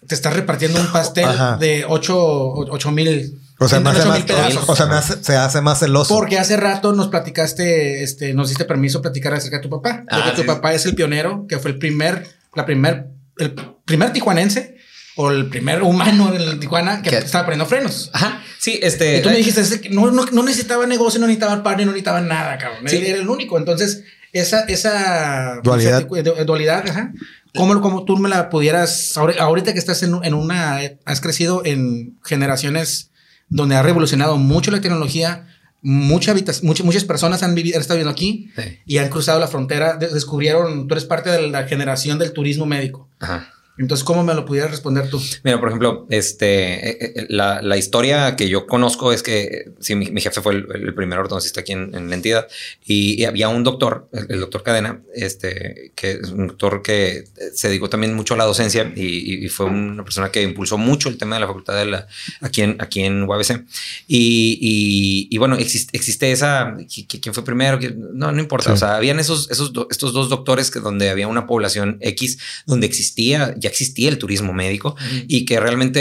te 0.06 0.14
estás 0.14 0.34
repartiendo 0.34 0.80
un 0.80 0.90
pastel 0.92 1.24
Ajá. 1.26 1.56
de 1.58 1.84
8 1.88 2.90
mil. 2.92 3.40
O 3.58 3.68
sea, 3.68 3.80
más, 3.80 3.96
o 3.96 4.76
sea, 4.76 4.84
hace- 4.98 5.24
se 5.24 5.34
hace 5.36 5.60
más 5.62 5.78
celoso. 5.78 6.14
Porque 6.14 6.38
hace 6.38 6.56
rato 6.58 6.92
nos 6.92 7.08
platicaste, 7.08 8.02
este, 8.02 8.34
nos 8.34 8.50
diste 8.50 8.66
permiso 8.66 9.00
platicar 9.00 9.32
acerca 9.32 9.56
de 9.56 9.62
tu 9.62 9.70
papá. 9.70 9.98
De 10.00 10.04
Ah, 10.10 10.24
que 10.26 10.30
tu 10.36 10.42
sí. 10.42 10.46
papá 10.46 10.74
es 10.74 10.84
el 10.84 10.94
pionero, 10.94 11.46
que 11.48 11.58
fue 11.58 11.70
el 11.70 11.78
primer, 11.78 12.26
la 12.54 12.66
primer, 12.66 13.06
el 13.38 13.54
primer 13.86 14.12
tijuanense 14.12 14.75
o 15.16 15.30
el 15.30 15.46
primer 15.46 15.82
humano 15.82 16.32
en 16.34 16.60
Tijuana 16.60 17.02
que 17.02 17.10
¿Qué? 17.10 17.16
estaba 17.18 17.44
poniendo 17.46 17.66
frenos. 17.66 18.10
Ajá. 18.12 18.42
Sí, 18.58 18.78
este. 18.82 19.18
Y 19.18 19.22
tú 19.22 19.30
me 19.30 19.36
dijiste 19.36 19.60
"Es 19.60 19.78
que 19.80 19.88
no, 19.90 20.10
no, 20.10 20.24
no 20.26 20.42
necesitaba 20.42 20.86
negocio, 20.86 21.18
no 21.20 21.26
necesitaba 21.26 21.62
partner, 21.62 21.86
no 21.86 21.92
necesitaba 21.92 22.20
nada, 22.20 22.58
cabrón. 22.58 22.80
Sí. 22.86 22.96
Él 22.96 23.06
era 23.06 23.18
el 23.20 23.28
único. 23.28 23.56
Entonces, 23.58 24.04
esa, 24.32 24.60
esa 24.64 25.60
Dualidad. 25.62 26.06
du- 26.06 26.44
dualidad, 26.44 26.84
ajá. 26.88 27.12
¿Cómo, 27.54 27.80
cómo 27.80 28.04
tú 28.04 28.18
me 28.18 28.28
la 28.28 28.50
pudieras, 28.50 29.16
ahori- 29.16 29.38
ahorita 29.38 29.72
que 29.72 29.78
estás 29.78 30.02
en, 30.02 30.14
en 30.22 30.34
una, 30.34 30.78
has 31.06 31.20
crecido 31.22 31.62
en 31.64 32.18
generaciones 32.22 33.10
donde 33.48 33.76
ha 33.76 33.82
revolucionado 33.82 34.36
mucho 34.36 34.70
la 34.70 34.80
tecnología, 34.82 35.46
mucha 35.80 36.32
habitas- 36.32 36.62
muchas 36.62 36.84
muchas 36.84 37.04
personas 37.04 37.42
han 37.42 37.54
vivido, 37.54 37.76
han 37.76 37.80
estado 37.80 37.96
viviendo 37.96 38.10
aquí 38.12 38.50
Sí. 38.56 38.78
y 38.84 38.98
han 38.98 39.08
cruzado 39.08 39.38
la 39.40 39.46
frontera, 39.48 39.96
de- 39.96 40.08
descubrieron, 40.08 40.86
tú 40.88 40.94
eres 40.94 41.04
parte 41.06 41.30
de 41.30 41.48
la 41.48 41.64
generación 41.66 42.18
del 42.18 42.32
turismo 42.32 42.66
médico. 42.66 43.08
Ajá. 43.20 43.50
Entonces, 43.78 44.04
¿cómo 44.04 44.24
me 44.24 44.34
lo 44.34 44.44
pudieras 44.46 44.70
responder 44.70 45.10
tú? 45.10 45.20
Mira, 45.44 45.58
por 45.60 45.68
ejemplo, 45.68 46.06
este, 46.08 46.90
eh, 46.90 47.12
eh, 47.16 47.26
la, 47.28 47.60
la 47.62 47.76
historia 47.76 48.34
que 48.36 48.48
yo 48.48 48.66
conozco 48.66 49.12
es 49.12 49.22
que 49.22 49.42
eh, 49.42 49.70
sí, 49.80 49.94
mi, 49.94 50.10
mi 50.10 50.20
jefe 50.20 50.40
fue 50.40 50.54
el, 50.54 50.66
el 50.74 50.94
primer 50.94 51.18
ortodoncista 51.18 51.60
aquí 51.60 51.72
en, 51.72 51.94
en 51.94 52.08
la 52.08 52.14
entidad 52.14 52.48
y, 52.84 53.20
y 53.20 53.24
había 53.24 53.48
un 53.48 53.64
doctor, 53.64 54.08
el, 54.12 54.26
el 54.30 54.40
doctor 54.40 54.62
Cadena, 54.62 55.00
este, 55.14 55.92
que 55.94 56.12
es 56.12 56.30
un 56.30 56.46
doctor 56.48 56.82
que 56.82 57.24
se 57.54 57.68
dedicó 57.68 57.90
también 57.90 58.14
mucho 58.14 58.34
a 58.34 58.36
la 58.36 58.44
docencia 58.44 58.90
y, 58.96 59.44
y 59.44 59.48
fue 59.48 59.66
una 59.66 60.04
persona 60.04 60.30
que 60.30 60.42
impulsó 60.42 60.78
mucho 60.78 61.08
el 61.08 61.18
tema 61.18 61.36
de 61.36 61.40
la 61.40 61.46
facultad 61.46 61.74
de 61.76 61.86
la, 61.86 62.06
aquí 62.40 62.62
en, 62.62 62.76
aquí 62.80 63.02
en 63.02 63.24
UABC. 63.24 63.64
Y, 64.06 64.58
y, 64.60 65.28
y 65.34 65.38
bueno, 65.38 65.56
existe, 65.56 65.96
existe 65.96 66.32
esa, 66.32 66.74
¿qui- 66.78 67.06
qui- 67.06 67.20
¿quién 67.20 67.34
fue 67.34 67.44
primero? 67.44 67.78
No, 68.12 68.32
no 68.32 68.40
importa. 68.40 68.70
Sí. 68.70 68.74
O 68.74 68.76
sea, 68.76 68.96
habían 68.96 69.18
esos, 69.20 69.50
esos, 69.50 69.72
estos 69.90 70.12
dos 70.12 70.28
doctores 70.28 70.70
que 70.70 70.80
donde 70.80 71.10
había 71.10 71.28
una 71.28 71.46
población 71.46 71.98
X, 72.00 72.38
donde 72.66 72.86
existía, 72.86 73.54
ya 73.58 73.65
existía 73.66 74.08
el 74.08 74.18
turismo 74.18 74.52
médico 74.52 74.96
y 75.28 75.44
que 75.44 75.60
realmente 75.60 76.00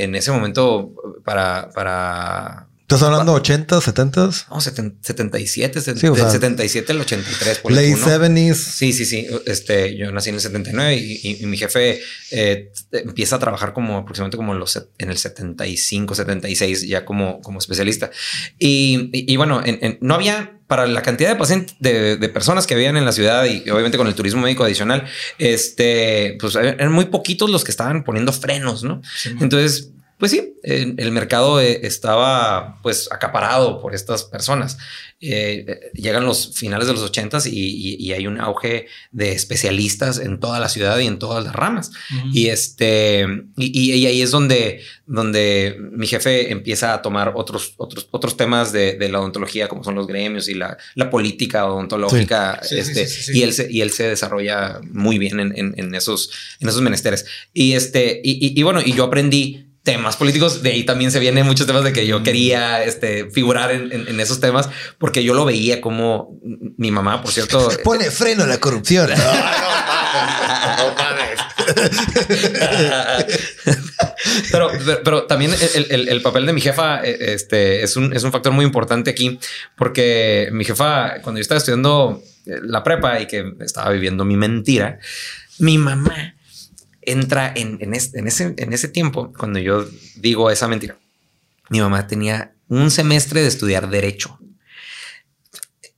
eh, 0.00 0.04
en 0.04 0.14
ese 0.14 0.32
momento 0.32 0.92
para, 1.24 1.70
para 1.74 2.68
¿Estás 2.84 3.02
hablando 3.02 3.32
80, 3.32 3.80
70? 3.80 4.20
no, 4.50 4.60
seten- 4.60 4.96
77, 5.00 5.80
se- 5.80 5.96
Sí, 5.96 6.06
o 6.06 6.14
sea, 6.14 6.28
77 6.30 6.92
al 6.92 7.00
83. 7.00 7.58
por 7.60 7.72
Late 7.72 7.88
el 7.88 7.94
uno. 7.94 8.06
70s. 8.06 8.54
Sí, 8.54 8.92
sí, 8.92 9.06
sí. 9.06 9.26
Este, 9.46 9.96
yo 9.96 10.12
nací 10.12 10.28
en 10.28 10.34
el 10.34 10.40
79 10.42 10.94
y, 10.96 11.12
y- 11.22 11.38
y 11.42 11.46
mi 11.46 11.56
jefe 11.56 12.02
eh, 12.30 12.70
empieza 12.92 13.36
a 13.36 13.38
trabajar 13.38 13.72
como 13.72 13.96
aproximadamente 13.96 14.36
como 14.36 14.52
en, 14.52 14.58
los, 14.58 14.72
set- 14.72 14.90
en 14.98 15.08
el 15.10 15.16
75, 15.16 16.14
76, 16.14 16.86
ya 16.86 17.06
como, 17.06 17.40
como 17.40 17.58
especialista. 17.58 18.10
Y, 18.58 19.08
y- 19.14 19.32
y 19.32 19.36
bueno, 19.38 19.62
en- 19.64 19.78
en- 19.80 19.98
no 20.02 20.14
había 20.14 20.58
para 20.66 20.86
la 20.86 21.00
cantidad 21.00 21.30
de 21.30 21.36
pacientes, 21.36 21.76
de, 21.78 22.16
de 22.18 22.28
personas 22.28 22.66
que 22.66 22.74
habían 22.74 22.98
en 22.98 23.06
la 23.06 23.12
ciudad 23.12 23.44
y 23.46 23.68
obviamente 23.70 23.96
con 23.96 24.06
el 24.08 24.14
turismo 24.14 24.42
médico 24.42 24.62
adicional, 24.64 25.06
este, 25.38 26.36
pues 26.40 26.54
eran 26.56 26.92
muy 26.92 27.06
poquitos 27.06 27.48
los 27.50 27.64
que 27.64 27.70
estaban 27.70 28.04
poniendo 28.04 28.32
frenos, 28.32 28.82
¿no? 28.82 29.00
Entonces, 29.40 29.90
pues 30.18 30.30
sí, 30.32 30.54
el, 30.62 30.94
el 30.98 31.10
mercado 31.12 31.60
eh, 31.60 31.80
estaba 31.86 32.80
pues 32.82 33.10
acaparado 33.12 33.80
por 33.80 33.94
estas 33.94 34.24
personas. 34.24 34.78
Eh, 35.20 35.90
llegan 35.94 36.24
los 36.24 36.54
finales 36.54 36.86
de 36.86 36.92
los 36.92 37.02
ochentas 37.02 37.46
y, 37.46 37.50
y- 37.52 37.96
y 37.98 38.12
hay 38.12 38.26
un 38.26 38.38
auge 38.40 38.86
de 39.10 39.32
especialistas 39.32 40.18
en 40.18 40.38
toda 40.38 40.60
la 40.60 40.68
ciudad 40.68 40.98
y 40.98 41.06
en 41.06 41.18
todas 41.18 41.42
las 41.44 41.54
ramas. 41.54 41.90
Y 42.32 42.48
este, 42.48 43.26
y, 43.56 44.06
ahí 44.06 44.20
es 44.22 44.30
donde, 44.30 44.82
donde 45.06 45.76
mi 45.92 46.06
jefe 46.06 46.50
empieza 46.52 46.92
a 46.94 47.00
tomar 47.02 47.32
otros, 47.36 47.74
otros, 47.78 48.08
otros 48.10 48.36
temas 48.36 48.72
de, 48.72 48.94
de 48.94 49.08
la 49.08 49.20
odontología, 49.20 49.68
como 49.68 49.82
son 49.84 49.94
los 49.94 50.06
gremios 50.06 50.48
y 50.48 50.54
la, 50.54 50.76
la 50.94 51.08
política 51.10 51.66
odontológica. 51.66 52.60
Sí. 52.62 52.76
Sí, 52.76 52.82
sí, 52.84 52.90
este, 52.90 53.06
sí, 53.06 53.22
sí. 53.32 53.38
Y 53.38 53.42
él 53.42 53.52
se, 53.52 53.70
y 53.72 53.80
él 53.80 53.90
se 53.92 54.08
desarrolla 54.08 54.80
muy 54.90 55.18
bien 55.18 55.40
en, 55.40 55.56
en- 55.58 55.74
en 55.78 55.94
esos, 55.94 56.30
en 56.60 56.68
esos 56.68 56.82
menesteres. 56.82 57.24
Y 57.52 57.72
este, 57.72 58.20
y 58.22 58.62
bueno, 58.62 58.80
y 58.84 58.92
yo 58.92 59.04
aprendí 59.04 59.66
temas 59.84 60.16
políticos. 60.16 60.62
De 60.62 60.70
ahí 60.70 60.82
también 60.84 61.12
se 61.12 61.20
vienen 61.20 61.46
muchos 61.46 61.66
temas 61.68 61.84
de 61.84 61.92
que 61.92 62.06
yo 62.08 62.22
quería 62.24 62.82
este, 62.82 63.30
figurar 63.30 63.70
en, 63.70 63.92
en- 63.92 64.08
en 64.08 64.18
esos 64.18 64.40
temas 64.40 64.68
porque 64.98 65.22
yo 65.22 65.34
lo 65.34 65.44
veía 65.44 65.80
como 65.80 66.40
mi 66.76 66.90
mamá, 66.90 67.22
por 67.22 67.30
cierto. 67.32 67.70
Pone 67.84 68.10
freno 68.10 68.42
a 68.42 68.46
la 68.48 68.58
corrupción. 68.58 69.10
pero, 74.50 74.70
pero, 74.84 75.00
pero 75.04 75.22
también 75.24 75.52
el, 75.74 75.86
el- 75.90 76.08
el 76.08 76.22
papel 76.22 76.46
de 76.46 76.52
mi 76.52 76.60
jefa 76.60 77.00
eh, 77.04 77.16
este, 77.34 77.82
es, 77.82 77.96
un, 77.96 78.12
es 78.14 78.22
un 78.24 78.32
factor 78.32 78.52
muy 78.52 78.64
importante 78.64 79.10
aquí, 79.10 79.38
porque 79.76 80.48
mi 80.52 80.64
jefa, 80.64 81.20
cuando 81.22 81.38
yo 81.38 81.42
estaba 81.42 81.58
estudiando 81.58 82.22
eh, 82.46 82.58
la 82.62 82.82
prepa 82.82 83.20
y 83.20 83.26
que 83.26 83.52
estaba 83.60 83.90
viviendo 83.90 84.24
mi 84.24 84.36
mentira, 84.36 84.98
mi 85.58 85.78
mamá 85.78 86.34
entra 87.06 87.52
en, 87.54 87.78
en, 87.80 87.94
es- 87.94 88.14
en 88.14 88.26
ese, 88.26 88.54
en 88.56 88.72
ese 88.72 88.88
tiempo, 88.88 89.32
cuando 89.38 89.58
yo 89.58 89.86
digo 90.16 90.50
esa 90.50 90.68
mentira, 90.68 90.98
mi 91.70 91.80
mamá 91.80 92.06
tenía 92.06 92.54
un 92.68 92.90
semestre 92.90 93.40
de 93.42 93.48
estudiar 93.48 93.88
derecho. 93.90 94.38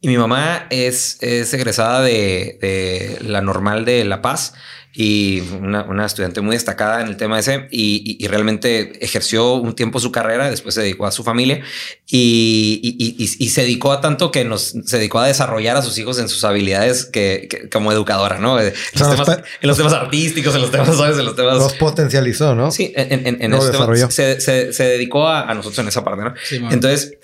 Y 0.01 0.09
mi 0.09 0.19
mamá 0.19 0.67
es, 0.71 1.19
es 1.23 1.53
egresada 1.55 2.03
de 2.03 3.19
la 3.23 3.41
normal 3.41 3.85
de 3.85 4.05
La 4.05 4.21
Paz 4.23 4.55
y 4.99 5.41
una, 5.61 5.83
una 5.85 6.07
estudiante 6.07 6.41
muy 6.41 6.57
destacada 6.57 7.03
en 7.03 7.09
el 7.09 7.17
tema 7.19 7.39
ese 7.39 7.69
y, 7.71 8.03
y- 8.19 8.25
y 8.25 8.29
realmente 8.29 9.05
ejerció 9.05 9.55
un 9.55 9.75
tiempo 9.75 10.01
su 10.01 10.11
carrera, 10.11 10.49
después 10.51 10.75
se 10.75 10.81
dedicó 10.81 11.07
a 11.07 11.13
su 11.13 11.23
familia 11.23 11.61
y, 12.09 12.81
y- 12.83 12.97
y- 12.99 13.25
y- 13.25 13.45
y 13.45 13.49
se 13.51 13.63
dedicó 13.63 13.93
a 13.93 14.01
tanto 14.01 14.31
que 14.31 14.45
nos 14.45 14.75
se 14.85 14.97
dedicó 14.97 15.19
a 15.19 15.27
desarrollar 15.27 15.77
a 15.77 15.83
sus 15.83 15.99
hijos 15.99 16.19
en 16.19 16.29
sus 16.29 16.45
habilidades 16.45 17.05
que, 17.05 17.47
que- 17.51 17.69
como 17.69 17.93
educadora, 17.93 18.39
¿no? 18.39 18.59
En 18.59 18.73
los, 18.95 19.11
temas, 19.11 19.29
en 19.61 19.69
los 19.69 19.77
temas 19.77 19.93
artísticos, 19.93 20.55
en 20.55 20.63
los 20.63 20.71
temas, 20.71 20.97
¿sabes? 20.97 21.19
En 21.19 21.25
los 21.27 21.37
temas... 21.37 21.59
Los 21.59 21.75
potencializó, 21.75 22.55
¿no? 22.55 22.71
Sí, 22.71 22.93
en, 22.97 23.27
en, 23.27 23.43
en 23.43 23.53
esos 23.53 23.71
temas 23.73 24.15
se, 24.15 24.41
se- 24.41 24.73
se 24.73 24.85
dedicó 24.85 25.29
a, 25.29 25.51
a 25.51 25.55
nosotros 25.55 25.79
en 25.81 25.89
esa 25.89 26.03
parte, 26.05 26.23
¿no? 26.25 26.35
Sí. 26.49 26.57
Entonces, 26.71 27.19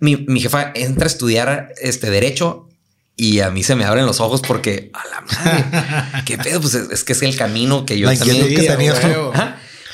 mi, 0.00 0.16
mi 0.28 0.40
jefa 0.40 0.72
entra 0.74 1.04
a 1.04 1.06
estudiar 1.06 1.72
este 1.80 2.10
derecho 2.10 2.68
y 3.16 3.40
a 3.40 3.50
mí 3.50 3.62
se 3.62 3.74
me 3.76 3.84
abren 3.84 4.06
los 4.06 4.20
ojos 4.20 4.40
porque 4.46 4.90
a 4.92 5.02
la 5.08 5.20
madre, 5.20 6.22
qué 6.26 6.36
pedo, 6.38 6.60
pues 6.60 6.74
es, 6.74 6.90
es 6.90 7.04
que 7.04 7.12
es 7.12 7.22
el 7.22 7.36
camino 7.36 7.84
que 7.86 7.98
yo 7.98 8.06
La 8.06 8.12
también 8.68 8.92
que. 9.00 9.08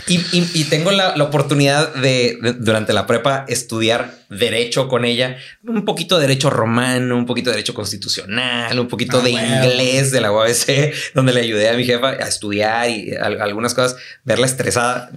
Y, 0.06 0.14
y- 0.32 0.50
y 0.54 0.64
tengo 0.64 0.90
la, 0.90 1.14
la 1.16 1.24
oportunidad 1.24 1.94
de, 1.94 2.38
de, 2.42 2.54
durante 2.54 2.92
la 2.94 3.06
prepa, 3.06 3.44
estudiar 3.46 4.18
derecho 4.30 4.88
con 4.88 5.04
ella, 5.04 5.36
un 5.62 5.84
poquito 5.84 6.16
de 6.16 6.22
derecho 6.26 6.50
romano, 6.50 7.16
un 7.16 7.26
poquito 7.26 7.50
de 7.50 7.56
derecho 7.56 7.74
constitucional, 7.74 8.80
un 8.80 8.88
poquito 8.88 9.18
Ah, 9.18 9.22
de 9.22 9.30
inglés 9.30 10.10
de 10.10 10.20
la 10.22 10.32
UABC, 10.32 11.12
donde 11.14 11.32
le 11.32 11.42
ayudé 11.42 11.68
a 11.68 11.74
mi 11.74 11.84
jefa 11.84 12.08
a 12.08 12.26
estudiar 12.28 12.88
y 12.90 13.14
al- 13.14 13.40
algunas 13.40 13.74
cosas, 13.74 13.96
verla 14.24 14.46
estresada. 14.46 15.10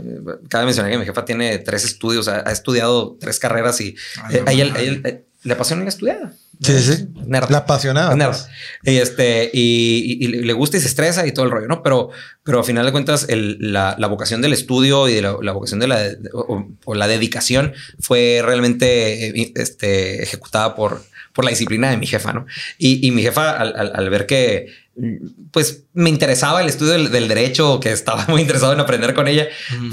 Cabe 0.49 0.65
mencionar 0.65 0.91
que 0.91 0.97
mi 0.99 1.05
jefa 1.05 1.25
tiene 1.25 1.57
tres 1.59 1.85
estudios, 1.85 2.27
ha, 2.27 2.47
ha 2.47 2.51
estudiado 2.51 3.17
tres 3.19 3.39
carreras 3.39 3.79
y 3.81 3.95
Ay, 4.21 4.35
eh, 4.35 4.43
a 4.45 4.51
ella, 4.51 4.73
a 4.75 4.79
ella, 4.79 4.99
eh, 5.05 5.23
le 5.43 5.53
apasiona 5.53 5.87
estudiar. 5.87 6.33
Sí, 6.63 6.79
sí. 6.79 7.07
Nerd. 7.27 7.49
La 7.49 7.59
apasionaba. 7.59 8.15
Nerd. 8.15 8.29
pues. 8.31 8.47
Y 8.83 8.97
este, 8.97 9.49
y, 9.53 10.17
y- 10.19 10.25
y 10.25 10.27
le 10.43 10.53
gusta 10.53 10.77
y 10.77 10.79
se 10.79 10.87
estresa 10.87 11.25
y 11.27 11.31
todo 11.33 11.45
el 11.45 11.51
rollo, 11.51 11.67
¿no? 11.67 11.83
Pero, 11.83 12.09
pero 12.43 12.59
a 12.59 12.63
final 12.63 12.85
de 12.85 12.91
cuentas, 12.91 13.27
el- 13.29 13.57
la, 13.59 13.95
la 13.99 14.07
vocación 14.07 14.41
del 14.41 14.53
estudio 14.53 15.07
y 15.07 15.13
de 15.15 15.21
la, 15.21 15.35
la 15.41 15.51
vocación 15.51 15.79
de 15.79 15.87
la, 15.87 16.01
o, 16.33 16.67
o 16.85 16.95
la 16.95 17.07
dedicación 17.07 17.73
fue 17.99 18.41
realmente 18.43 19.27
eh, 19.27 19.51
este, 19.55 20.23
ejecutada 20.23 20.75
por, 20.75 21.01
por 21.33 21.45
la 21.45 21.51
disciplina 21.51 21.89
de 21.89 21.97
mi 21.97 22.07
jefa, 22.07 22.33
¿no? 22.33 22.45
Y, 22.77 23.05
y 23.05 23.11
mi 23.11 23.21
jefa, 23.21 23.51
al, 23.57 23.73
al- 23.75 23.91
al 23.95 24.09
ver 24.09 24.25
que, 24.25 24.67
mm, 24.95 25.49
pues, 25.51 25.83
me 25.93 26.09
interesaba 26.09 26.61
el 26.61 26.69
estudio 26.69 26.93
del, 26.93 27.11
del 27.11 27.27
derecho, 27.27 27.79
que 27.79 27.91
estaba 27.91 28.25
muy 28.29 28.41
interesado 28.41 28.73
en 28.73 28.79
aprender 28.79 29.13
con 29.13 29.27
ella, 29.27 29.47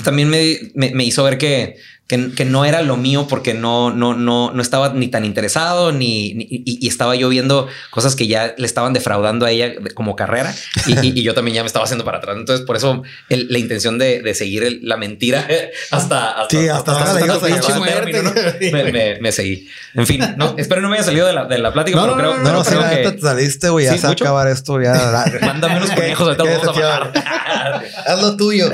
también 0.04 0.28
me, 0.28 0.58
me, 0.74 0.90
me 0.90 1.04
hizo 1.04 1.22
ver 1.24 1.38
que, 1.38 1.76
que, 2.10 2.32
que, 2.32 2.44
no 2.44 2.64
era 2.64 2.82
lo 2.82 2.96
mío 2.96 3.28
porque 3.28 3.54
no, 3.54 3.92
no, 3.92 4.14
no, 4.14 4.50
no 4.50 4.62
estaba 4.62 4.92
ni 4.92 5.06
tan 5.06 5.24
interesado 5.24 5.92
ni, 5.92 6.34
ni 6.34 6.44
y, 6.50 6.78
y, 6.84 6.88
estaba 6.88 7.14
yo 7.14 7.28
viendo 7.28 7.68
cosas 7.90 8.16
que 8.16 8.26
ya 8.26 8.52
le 8.58 8.66
estaban 8.66 8.92
defraudando 8.92 9.46
a 9.46 9.52
ella 9.52 9.74
como 9.94 10.16
carrera 10.16 10.52
y, 10.86 11.20
y 11.20 11.22
yo 11.22 11.34
también 11.34 11.54
ya 11.54 11.62
me 11.62 11.68
estaba 11.68 11.84
haciendo 11.84 12.04
para 12.04 12.18
atrás. 12.18 12.36
Entonces, 12.36 12.66
por 12.66 12.76
eso 12.76 13.04
el, 13.28 13.46
la 13.48 13.58
intención 13.58 13.96
de, 13.96 14.22
de 14.22 14.34
seguir 14.34 14.64
el, 14.64 14.80
la 14.82 14.96
mentira 14.96 15.46
hasta, 15.92 16.32
hasta, 16.32 16.48
sí, 16.50 16.68
hasta, 16.68 16.98
hasta, 16.98 17.12
hasta, 17.12 17.32
hasta, 17.32 17.54
hasta 17.54 17.78
muerte, 17.78 18.22
¿no? 18.24 18.32
me, 18.72 18.92
me, 18.92 19.20
me, 19.20 19.30
seguí. 19.30 19.68
En 19.94 20.04
fin, 20.04 20.20
no, 20.36 20.54
espero 20.58 20.80
no 20.80 20.88
me 20.88 20.96
haya 20.96 21.04
salido 21.04 21.28
de 21.28 21.32
la, 21.32 21.44
de 21.44 21.58
la 21.58 21.72
plática, 21.72 21.96
no, 21.96 22.02
pero 22.02 22.16
creo, 22.16 22.30
no, 22.38 22.52
no, 22.52 22.64
creo, 22.64 22.80
no, 22.80 22.88
creo 22.88 23.02
que 23.04 23.18
te 23.18 23.22
saliste, 23.22 23.68
güey. 23.68 23.84
Ya 23.84 23.92
¿Sí, 23.92 23.98
se 23.98 24.06
va 24.08 24.10
a 24.10 24.12
acabar 24.14 24.48
esto. 24.48 24.82
Ya. 24.82 25.26
Mándame 25.42 25.80
unos 25.90 26.00
conejos, 26.00 26.38
ahorita 26.38 26.44
vamos 26.44 26.68
a 26.68 26.72
bajar. 26.72 27.84
Haz 28.06 28.22
lo 28.22 28.36
tuyo. 28.36 28.70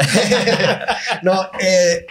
no, 1.22 1.50
eh 1.60 2.06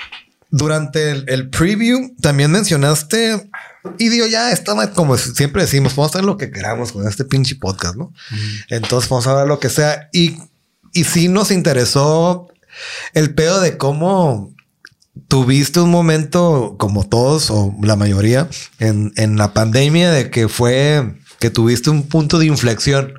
durante 0.52 1.12
el, 1.12 1.26
el, 1.28 1.50
preview 1.50 2.16
también 2.22 2.50
mencionaste 2.50 3.50
y 3.98 4.08
digo, 4.08 4.26
ya 4.26 4.52
estaba 4.52 4.92
como 4.92 5.18
siempre 5.18 5.64
decimos, 5.64 5.94
podemos 5.94 6.16
hacer 6.16 6.26
lo 6.26 6.38
que 6.38 6.50
queramos 6.50 6.94
con 6.94 7.06
este 7.08 7.26
pinche 7.26 7.56
podcast, 7.56 7.96
¿no? 7.96 8.14
Mm. 8.32 8.36
Entonces 8.70 9.10
vamos 9.10 9.28
a 9.28 9.32
hablar 9.32 9.48
lo 9.48 9.60
que 9.60 9.70
sea. 9.70 10.08
Y, 10.14 10.38
y 10.94 11.04
sí 11.04 11.28
nos 11.28 11.52
interesó 11.52 12.48
el 13.14 13.34
pedo 13.34 13.60
de 13.60 13.78
cómo 13.78 14.54
tuviste 15.28 15.82
un 15.82 15.92
momento, 15.92 16.76
como 16.78 17.06
todos 17.06 17.50
o 17.52 17.76
la 17.82 17.98
mayoría, 17.98 18.48
en, 18.80 19.12
en 19.18 19.36
la 19.36 19.54
pandemia, 19.54 20.12
de 20.12 20.30
que 20.30 20.48
fue 20.48 21.16
que 21.40 21.50
tuviste 21.50 21.90
un 21.90 22.08
punto 22.08 22.40
de 22.40 22.46
inflexión 22.46 23.14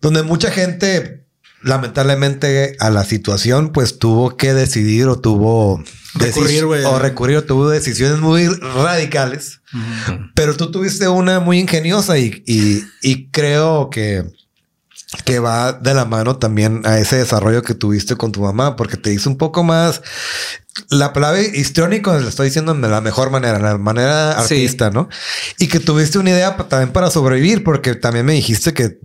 donde 0.00 0.22
mucha 0.22 0.50
gente 0.50 1.26
lamentablemente 1.62 2.76
a 2.78 2.90
la 2.90 3.04
situación 3.04 3.72
pues 3.72 3.98
tuvo 3.98 4.36
que 4.36 4.54
decidir 4.54 5.06
o 5.08 5.18
tuvo 5.18 5.82
recurrir, 6.14 6.64
o 6.64 6.98
recurrir 6.98 7.38
o 7.38 7.44
tuvo 7.44 7.68
decisiones 7.68 8.20
muy 8.20 8.46
radicales 8.46 9.60
uh 9.72 9.76
-huh. 9.76 10.30
pero 10.34 10.56
tú 10.56 10.70
tuviste 10.70 11.08
una 11.08 11.40
muy 11.40 11.58
ingeniosa 11.58 12.16
y, 12.16 12.42
y, 12.46 12.84
y, 13.02 13.28
creo 13.30 13.90
que 13.90 14.24
que 15.24 15.40
va 15.40 15.72
de 15.72 15.94
la 15.94 16.04
mano 16.04 16.36
también 16.36 16.82
a 16.84 16.98
ese 16.98 17.16
desarrollo 17.16 17.62
que 17.62 17.74
tuviste 17.74 18.14
con 18.14 18.30
tu 18.30 18.42
mamá 18.42 18.76
porque 18.76 18.96
te 18.96 19.12
hizo 19.12 19.28
un 19.28 19.36
poco 19.38 19.64
más 19.64 20.00
la 20.90 21.12
palabra 21.12 21.40
histriónico 21.40 22.16
le 22.16 22.28
estoy 22.28 22.46
diciendo 22.46 22.74
de 22.74 22.88
la 22.88 23.00
mejor 23.00 23.30
manera, 23.30 23.58
la 23.58 23.78
manera 23.78 24.32
artista, 24.32 24.88
sí. 24.88 24.94
¿no? 24.94 25.08
Y 25.58 25.68
que 25.68 25.80
tuviste 25.80 26.18
una 26.18 26.30
idea 26.30 26.56
también 26.56 26.92
para 26.92 27.10
sobrevivir, 27.10 27.64
porque 27.64 27.94
también 27.94 28.26
me 28.26 28.34
dijiste 28.34 28.72
que 28.72 28.98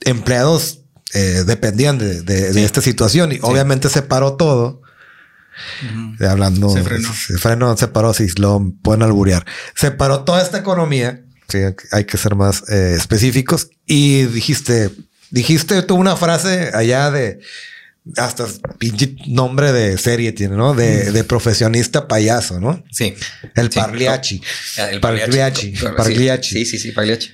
empleados 0.00 0.80
eh, 1.12 1.44
dependían 1.46 1.98
de, 1.98 2.22
de, 2.22 2.48
sí. 2.48 2.54
de, 2.54 2.64
esta 2.64 2.80
situación 2.80 3.32
y 3.32 3.36
sí. 3.36 3.40
obviamente 3.42 3.88
se 3.88 4.02
paró 4.02 4.34
todo. 4.36 4.82
Uh 5.82 6.16
-huh. 6.18 6.28
Hablando, 6.28 6.68
se 6.70 6.82
frenó. 6.82 7.14
Se 7.14 7.38
frenó, 7.38 7.76
se 7.76 7.88
paró, 7.88 8.12
si 8.12 8.26
lo 8.38 8.72
pueden 8.82 9.02
alburear. 9.02 9.46
Se 9.76 9.92
paró 9.92 10.24
toda 10.24 10.42
esta 10.42 10.58
economía. 10.58 11.22
Sí, 11.48 11.58
hay 11.92 12.04
que 12.04 12.18
ser 12.18 12.34
más 12.34 12.64
eh, 12.68 12.94
específicos. 12.96 13.68
Y 13.86 14.24
dijiste, 14.24 14.90
dijiste 15.30 15.82
tú 15.82 15.94
una 15.94 16.16
frase 16.16 16.70
allá 16.74 17.10
de 17.10 17.40
hasta 18.16 18.46
pinche 18.78 19.16
nombre 19.26 19.72
de 19.72 19.96
serie 19.96 20.32
tiene, 20.32 20.56
¿no? 20.56 20.74
De, 20.74 21.10
de 21.10 21.24
profesionista 21.24 22.06
payaso, 22.06 22.60
¿no? 22.60 22.84
Sí. 22.90 23.14
El 23.54 23.70
Pagliacci. 23.70 24.42
El 24.76 25.00
Pagliacci. 25.00 25.74
Pagliacci. 25.96 26.50
Sí, 26.50 26.66
sí, 26.66 26.78
sí, 26.78 26.92
Pagliacci. 26.92 27.30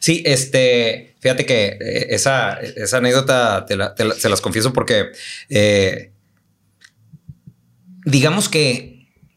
Sí, 0.00 0.22
este, 0.26 1.11
fíjate 1.22 1.46
que 1.46 1.78
eh, 1.80 2.06
esa, 2.10 2.60
esa 2.60 2.98
anécdota 2.98 3.64
te, 3.64 3.76
la, 3.76 3.94
te, 3.94 4.04
la, 4.04 4.14
te 4.14 4.28
las 4.28 4.40
confieso 4.40 4.72
porque 4.72 5.12
eh, 5.48 6.10
digamos 8.04 8.48
que 8.48 8.91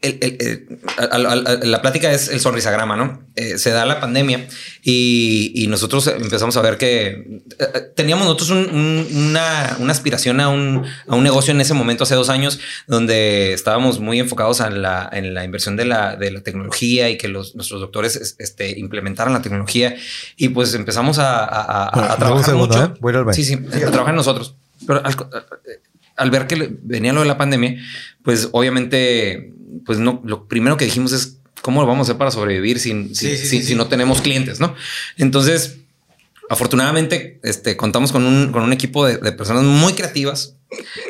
el, 0.06 0.18
el, 0.20 0.36
el, 0.40 0.78
a, 0.98 1.04
a, 1.04 1.36
la 1.64 1.82
plática 1.82 2.12
es 2.12 2.28
el 2.28 2.40
sonrisagrama, 2.40 2.96
¿no? 2.96 3.26
Eh, 3.36 3.58
se 3.58 3.70
da 3.70 3.84
la 3.84 4.00
pandemia 4.00 4.46
y, 4.82 5.52
y, 5.54 5.66
nosotros 5.66 6.06
empezamos 6.06 6.56
a 6.56 6.62
ver 6.62 6.78
que 6.78 7.42
eh, 7.58 7.80
teníamos 7.94 8.24
nosotros 8.24 8.50
un, 8.50 8.58
un, 8.58 9.06
una, 9.28 9.76
una, 9.78 9.92
aspiración 9.92 10.40
a 10.40 10.48
un, 10.48 10.86
a 11.06 11.14
un, 11.14 11.22
negocio 11.22 11.52
en 11.52 11.60
ese 11.60 11.74
momento, 11.74 12.04
hace 12.04 12.14
dos 12.14 12.30
años, 12.30 12.58
donde 12.86 13.52
estábamos 13.52 14.00
muy 14.00 14.20
enfocados 14.20 14.60
en 14.60 14.80
la, 14.80 15.08
en 15.12 15.34
la 15.34 15.44
inversión 15.44 15.76
de 15.76 15.84
la, 15.84 16.16
de 16.16 16.30
la 16.30 16.40
tecnología 16.40 17.10
y 17.10 17.18
que 17.18 17.28
los, 17.28 17.54
nuestros 17.56 17.80
doctores 17.80 18.36
este, 18.38 18.78
implementaran 18.78 19.34
la 19.34 19.42
tecnología 19.42 19.96
y 20.36 20.48
pues 20.48 20.72
empezamos 20.74 21.18
a, 21.18 21.90
bueno, 21.92 22.16
trabajar 22.16 22.44
segundo, 22.44 22.74
mucho. 22.74 22.84
¿eh? 22.84 22.98
Voy 23.00 23.14
a 23.14 23.32
sí, 23.34 23.44
sí, 23.44 23.54
a 23.54 23.90
trabajar 23.90 24.14
nosotros. 24.14 24.54
Pero 24.86 25.04
al, 25.04 25.14
al 26.16 26.30
ver 26.30 26.46
que 26.46 26.76
venía 26.82 27.12
lo 27.12 27.20
de 27.20 27.26
la 27.26 27.36
pandemia, 27.36 27.76
pues 28.26 28.48
obviamente 28.50 29.54
pues 29.86 30.00
no, 30.00 30.20
lo 30.24 30.48
primero 30.48 30.76
que 30.76 30.84
dijimos 30.84 31.12
es 31.12 31.38
cómo 31.62 31.80
lo 31.80 31.86
vamos 31.86 32.06
a 32.06 32.10
hacer 32.10 32.18
para 32.18 32.32
sobrevivir 32.32 32.80
sí, 32.80 33.10
si, 33.14 33.36
sí, 33.36 33.46
si, 33.46 33.62
si, 33.62 33.74
no 33.76 33.86
tenemos 33.86 34.20
clientes, 34.20 34.58
¿no? 34.58 34.74
Entonces, 35.16 35.78
afortunadamente, 36.50 37.38
este, 37.44 37.76
contamos 37.76 38.10
con 38.10 38.24
un, 38.24 38.50
con 38.50 38.64
un 38.64 38.72
equipo 38.72 39.06
de, 39.06 39.18
de 39.18 39.32
personas 39.32 39.62
muy 39.62 39.92
creativas 39.92 40.56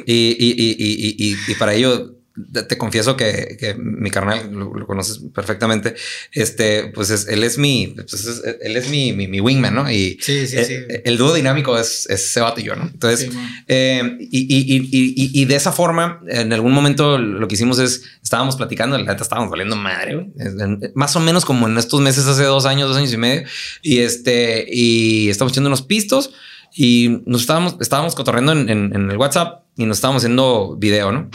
y, 0.05 0.37
y, 0.39 0.77
y, 0.79 1.37
y, 1.49 1.55
para 1.55 1.75
ello 1.75 2.17
te 2.53 2.77
confieso 2.77 3.17
que, 3.17 3.57
que 3.59 3.75
mi 3.75 4.11
carnal 4.11 4.51
lo, 4.53 4.75
lo, 4.75 4.87
conoces 4.87 5.21
perfectamente. 5.35 5.95
Este, 6.33 6.89
pues 6.95 7.11
es, 7.11 7.29
él 7.29 7.43
es 7.45 7.57
mi, 7.57 7.95
pues 7.97 8.27
es, 8.27 8.43
él 8.61 8.77
es 8.77 8.89
mi, 8.89 9.13
mi, 9.13 9.27
mi, 9.27 9.41
wingman, 9.41 9.75
¿no? 9.75 9.91
Y 9.91 10.19
sí, 10.21 10.47
sí, 10.47 10.57
el, 10.57 10.65
sí. 10.65 10.75
el, 11.05 11.17
dúo 11.17 11.33
dinámico 11.35 11.79
es, 11.79 12.07
es 12.11 12.31
Sebato 12.31 12.61
y 12.61 12.65
yo, 12.65 12.77
¿no? 12.77 12.85
Entonces, 12.85 13.31
eh, 13.69 14.17
y, 14.21 14.41
y, 14.41 14.77
y, 14.77 15.41
y, 15.41 15.45
de 15.47 15.57
esa 15.57 15.73
forma, 15.73 16.21
en 16.29 16.53
algún 16.53 16.73
momento 16.73 17.19
lo 17.19 17.49
que 17.49 17.55
hicimos 17.55 17.79
es, 17.79 18.03
estábamos 18.23 18.57
platicando, 18.57 18.99
la 18.99 19.05
neta 19.05 19.23
estábamos 19.23 19.51
valiendo 19.51 19.77
madre, 19.77 20.15
güey. 20.17 20.93
Más 20.95 21.17
o 21.17 21.21
menos 21.21 21.45
como 21.45 21.67
en 21.69 21.79
estos 21.79 22.01
meses, 22.01 22.27
hace 22.27 22.45
dos 22.45 22.67
años, 22.67 22.89
dos 22.89 22.99
años 22.99 23.13
y 23.13 23.17
medio. 23.17 23.47
Y 23.83 23.99
este, 23.99 24.67
y 24.69 25.31
estamos 25.31 25.53
echando 25.53 25.69
unos 25.69 25.83
pistos 25.83 26.33
y 26.75 27.23
nos 27.25 27.41
estábamos, 27.41 27.77
estábamos 27.81 28.15
cotorreando 28.15 28.53
en, 28.53 28.69
en, 28.69 28.95
en 28.95 29.11
el 29.11 29.17
WhatsApp 29.17 29.63
y 29.77 29.87
nos 29.87 29.99
estábamos 29.99 30.23
haciendo 30.23 30.77
video, 30.77 31.13
¿no? 31.13 31.31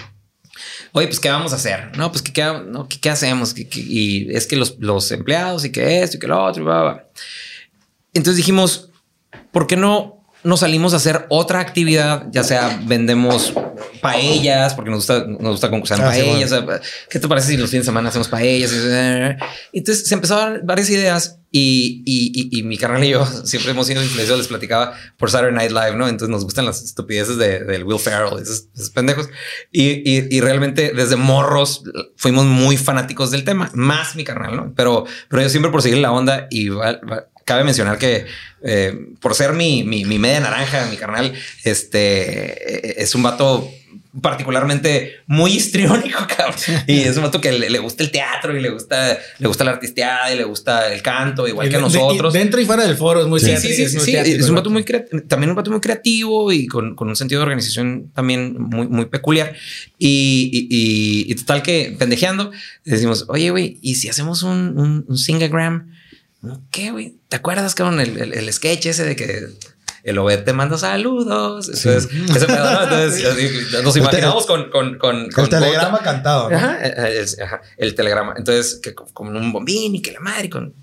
Oye, 0.94 1.08
pues, 1.08 1.20
¿qué 1.20 1.30
vamos 1.30 1.54
a 1.54 1.56
hacer? 1.56 1.98
No, 1.98 2.12
pues, 2.12 2.22
¿qué, 2.22 2.34
qué, 2.34 2.44
no, 2.68 2.88
¿qué, 2.88 3.00
qué 3.00 3.10
hacemos? 3.10 3.54
¿Qué, 3.54 3.68
y 3.74 4.36
es 4.36 4.46
que 4.46 4.56
los, 4.56 4.78
los, 4.80 5.12
empleados 5.12 5.64
y 5.64 5.72
que 5.72 6.02
esto 6.02 6.18
y 6.18 6.20
que 6.20 6.28
lo 6.28 6.44
otro. 6.44 6.64
Bla, 6.66 6.82
bla. 6.82 7.06
Entonces 8.14 8.38
dijimos, 8.38 8.90
¿por 9.52 9.68
qué 9.68 9.78
no 9.78 10.26
nos 10.44 10.62
salimos 10.62 10.94
a 10.94 10.98
hacer 10.98 11.26
otra 11.30 11.60
actividad? 11.60 12.28
Ya 12.32 12.44
sea 12.44 12.80
vendemos 12.84 13.54
paellas, 14.02 14.74
porque 14.74 14.90
nos 14.90 15.00
gusta, 15.00 15.26
nos 15.28 15.52
gusta 15.52 15.70
concursar 15.70 16.00
en 16.00 16.06
ah, 16.06 16.10
paellas. 16.10 16.50
Sí, 16.50 16.56
bueno. 16.58 16.82
¿Qué 17.10 17.20
te 17.20 17.28
parece 17.28 17.48
si 17.48 17.58
los 17.58 17.70
fines 17.70 17.86
de 17.86 17.90
semana 17.90 18.10
hacemos 18.10 18.28
paellas? 18.28 18.72
Entonces 19.72 20.08
se 20.08 20.18
dar 20.18 20.62
varias 20.64 20.90
ideas 20.90 21.41
y, 21.54 22.02
y, 22.06 22.32
y, 22.34 22.60
y, 22.60 22.64
mi 22.64 22.78
carnal 22.78 23.04
y 23.04 23.10
yo 23.10 23.26
siempre 23.46 23.72
hemos 23.72 23.86
sido 23.86 24.02
influenciados, 24.02 24.40
les 24.40 24.48
platicaba 24.48 24.94
por 25.18 25.30
Saturday 25.30 25.54
Night 25.54 25.72
Live, 25.72 25.98
¿no? 25.98 26.08
Entonces 26.08 26.30
nos 26.30 26.46
gustan 26.46 26.66
las 26.66 26.82
estupideces 26.82 27.38
del 27.38 27.68
de 27.68 27.84
Will 27.84 28.00
Ferrell, 28.00 28.42
esos, 28.42 28.68
esos 28.74 28.90
pendejos. 28.92 29.28
Y, 29.72 30.10
y, 30.10 30.40
realmente 30.40 30.94
desde 30.96 31.18
morros 31.18 31.84
fuimos 32.16 32.46
muy 32.46 32.78
fanáticos 32.78 33.32
del 33.32 33.44
tema, 33.44 33.70
más 33.74 34.16
mi 34.16 34.24
carnal, 34.24 34.56
¿no? 34.56 34.74
Pero, 34.76 35.06
pero 35.30 35.42
yo 35.42 35.50
siempre 35.50 35.72
por 35.72 35.82
seguir 35.82 35.98
la 35.98 36.14
onda 36.14 36.48
y 36.50 36.70
cabe 37.44 37.66
mencionar 37.66 37.98
que 37.98 38.26
eh, 38.64 38.98
por 39.20 39.36
ser 39.36 39.52
mi, 39.52 39.84
mi, 39.84 40.06
mi, 40.06 40.20
media 40.20 40.40
naranja, 40.40 40.86
mi 40.86 40.96
carnal, 40.96 41.34
este 41.66 43.02
es 43.02 43.14
un 43.14 43.24
vato 43.24 43.70
particularmente 44.20 45.22
muy 45.28 45.54
histriónico, 45.54 46.20
cabrón. 46.36 46.58
Y 46.88 47.02
es 47.02 47.16
un 47.16 47.24
vato 47.24 47.40
que 47.40 47.52
le, 47.52 47.70
le, 47.70 47.80
gusta 47.80 48.04
el 48.04 48.12
teatro 48.12 48.58
y 48.58 48.62
le 48.62 48.70
gusta, 48.70 49.18
le 49.38 49.48
gusta 49.48 49.64
la 49.64 49.72
artisteada 49.72 50.34
y 50.34 50.38
le 50.38 50.44
gusta 50.44 50.94
el 50.94 51.02
canto, 51.02 51.48
igual 51.48 51.70
que 51.70 51.78
a 51.78 51.80
nosotros. 51.80 52.34
De, 52.34 52.40
dentro 52.40 52.60
y 52.60 52.66
fuera 52.66 52.86
del 52.86 52.98
foro 52.98 53.22
es 53.22 53.28
muy 53.28 53.40
sí, 53.40 53.56
sí, 53.58 53.74
sí, 53.74 53.84
es, 53.84 53.96
muy 53.96 54.04
sí, 54.04 54.16
es 54.16 54.50
un 54.50 54.56
vato 54.56 54.70
muy 54.70 54.84
también 55.28 55.50
un 55.52 55.56
vato 55.56 55.72
muy 55.72 55.80
creativo 55.80 56.52
y 56.52 56.68
con, 56.68 56.96
con, 56.96 57.08
un 57.08 57.16
sentido 57.16 57.40
de 57.40 57.44
organización 57.44 58.12
también 58.14 58.56
muy, 58.60 58.88
muy 58.88 59.06
peculiar. 59.06 59.56
Y, 59.98 60.50
y, 60.52 60.68
y, 60.70 61.32
y 61.32 61.36
total 61.36 61.62
que 61.62 61.96
pendejeando, 61.98 62.52
decimos, 62.84 63.26
oye, 63.30 63.50
güey, 63.52 63.78
¿y 63.82 63.96
si 63.96 64.10
hacemos 64.10 64.44
un, 64.44 64.78
un, 64.78 65.06
un 65.08 65.18
singagram? 65.18 65.92
¿Qué, 66.72 66.92
güey? 66.92 67.16
¿Te 67.30 67.38
acuerdas, 67.38 67.76
cabrón, 67.76 68.00
el, 68.00 68.18
el, 68.18 68.34
el 68.34 68.52
sketch 68.52 68.88
ese 68.88 69.06
de 69.06 69.16
que 69.16 69.48
el 70.04 70.18
Obed 70.18 70.44
te 70.44 70.54
manda 70.54 70.78
saludos. 70.78 71.70
Entonces, 71.70 72.10
sí. 72.12 72.26
ese 72.36 72.46
pedo, 72.46 72.72
¿no? 72.72 72.84
Entonces, 72.84 73.84
nos 73.84 73.96
imaginamos 73.98 74.46
con, 74.46 74.70
con, 74.70 74.98
con, 74.98 75.30
con, 75.30 75.44
el 75.44 75.50
telegrama 75.50 75.92
Bota. 75.92 76.04
cantado. 76.04 76.50
¿no? 76.50 76.58
Ajá, 76.58 76.84
el, 76.84 77.26
ajá, 77.42 77.62
el, 77.78 77.96
telegrama. 77.96 78.34
Entonces, 78.38 78.80
que 78.82 78.94
con 78.96 79.36
un 79.36 79.52
bombín 79.52 79.96
y 79.96 80.02
que 80.02 80.12
la 80.12 80.20
madre 80.20 80.50
con. 80.50 80.74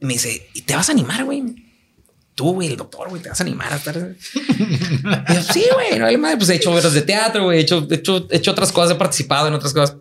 Y 0.00 0.06
me 0.06 0.14
dice, 0.14 0.48
¿y 0.54 0.62
te 0.62 0.74
vas 0.74 0.88
a 0.88 0.92
animar, 0.92 1.24
güey? 1.24 1.42
Tú, 2.34 2.54
güey, 2.54 2.68
el 2.68 2.76
doctor, 2.76 3.10
güey, 3.10 3.20
te 3.20 3.28
vas 3.28 3.40
a 3.40 3.44
animar 3.44 3.72
a 3.72 3.76
estar. 3.76 3.94
y 4.34 5.34
yo, 5.34 5.42
sí, 5.42 5.66
güey, 5.74 5.98
no, 5.98 6.18
madre, 6.18 6.38
pues 6.38 6.48
he 6.48 6.54
hecho 6.54 6.72
obras 6.72 6.92
de 6.92 7.02
teatro, 7.02 7.44
güey, 7.44 7.58
he 7.58 7.60
hecho, 7.60 7.86
he, 7.90 7.94
hecho, 7.94 8.26
he 8.30 8.36
hecho 8.38 8.52
otras 8.52 8.72
cosas, 8.72 8.96
he 8.96 8.98
participado 8.98 9.48
en 9.48 9.54
otras 9.54 9.74
cosas. 9.74 9.96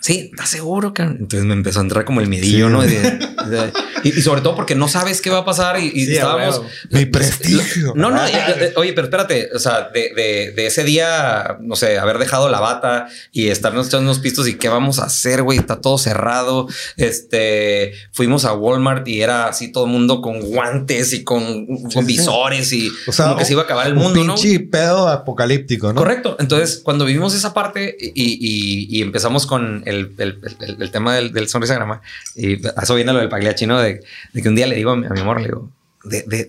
Sí, 0.00 0.30
¿estás 0.32 0.48
seguro? 0.48 0.94
cabrón? 0.94 1.18
Entonces 1.20 1.46
me 1.46 1.54
empezó 1.54 1.80
a 1.80 1.82
entrar 1.82 2.04
como 2.04 2.20
el 2.20 2.28
miedillo, 2.28 2.66
Sí, 2.68 2.72
¿no? 2.72 2.78
güey. 2.78 2.88
De- 2.88 3.00
de- 3.50 3.72
y, 4.02 4.18
y 4.18 4.22
sobre 4.22 4.40
todo 4.40 4.56
porque 4.56 4.74
no 4.74 4.88
sabes 4.88 5.20
qué 5.20 5.28
va 5.30 5.38
a 5.38 5.44
pasar 5.44 5.78
y, 5.78 5.86
y 5.94 6.06
Sí, 6.06 6.12
a 6.12 6.14
estábamos. 6.14 6.62
Mi 6.90 7.04
prestigio. 7.06 7.92
No, 7.94 8.10
no, 8.10 8.26
y- 8.26 8.32
eh, 8.32 8.72
oye, 8.76 8.92
pero 8.94 9.06
espérate, 9.08 9.50
o 9.54 9.58
sea, 9.58 9.90
de, 9.92 10.12
de- 10.14 10.52
de 10.56 10.66
ese 10.66 10.84
día, 10.84 11.58
no 11.60 11.76
sé, 11.76 11.98
haber 11.98 12.18
dejado 12.18 12.48
la 12.48 12.60
bata 12.60 13.08
y 13.32 13.48
estarnos 13.48 13.88
echando 13.88 14.04
unos 14.10 14.20
pistos 14.20 14.48
y 14.48 14.54
qué 14.54 14.68
vamos 14.70 14.98
a 15.00 15.04
hacer, 15.04 15.42
güey, 15.42 15.58
está 15.58 15.80
todo 15.80 15.98
cerrado. 15.98 16.66
Este, 16.96 17.92
fuimos 18.12 18.44
a 18.44 18.54
Walmart 18.54 19.06
y 19.08 19.20
era 19.20 19.46
así 19.48 19.70
todo 19.72 19.84
el 19.84 19.90
mundo 19.90 20.20
con 20.22 20.40
guantes 20.40 21.12
y 21.12 21.24
con, 21.24 21.66
con 21.66 21.90
sí. 21.90 22.02
visores 22.04 22.72
y 22.72 22.90
O 23.06 23.12
sea, 23.12 23.26
como 23.26 23.38
que 23.38 23.44
se 23.44 23.52
iba 23.52 23.62
a 23.62 23.64
acabar 23.64 23.86
el 23.88 23.94
un 23.94 23.98
mundo, 24.04 24.24
¿no? 24.24 24.34
pinche 24.36 24.60
pedo 24.60 25.08
apocalíptico, 25.08 25.88
¿no? 25.92 25.96
Correcto. 25.96 26.36
Entonces, 26.38 26.80
cuando 26.82 27.04
vivimos 27.04 27.34
esa 27.34 27.52
parte 27.52 27.96
y, 28.00 28.10
y- 28.14 28.98
y 28.98 29.02
empezamos 29.02 29.46
con 29.46 29.82
el, 29.90 30.14
el- 30.18 30.38
el- 30.60 30.82
el 30.82 30.90
tema 30.90 31.14
del, 31.14 31.32
del 31.32 31.48
sonrisagrama, 31.48 32.00
y 32.34 32.66
a 32.66 32.82
eso 32.82 32.94
viene 32.94 33.12
lo 33.12 33.18
del 33.18 33.28
pagliacci, 33.28 33.66
¿no? 33.66 33.78
De, 33.80 34.00
de 34.32 34.42
que 34.42 34.48
un 34.48 34.54
día 34.54 34.66
le 34.66 34.76
digo 34.76 34.92
a 34.92 34.96
mi, 34.96 35.06
a 35.06 35.10
mi 35.10 35.20
amor, 35.20 35.40
le 35.40 35.48
digo, 35.48 35.70
de, 36.04 36.22
de, 36.26 36.44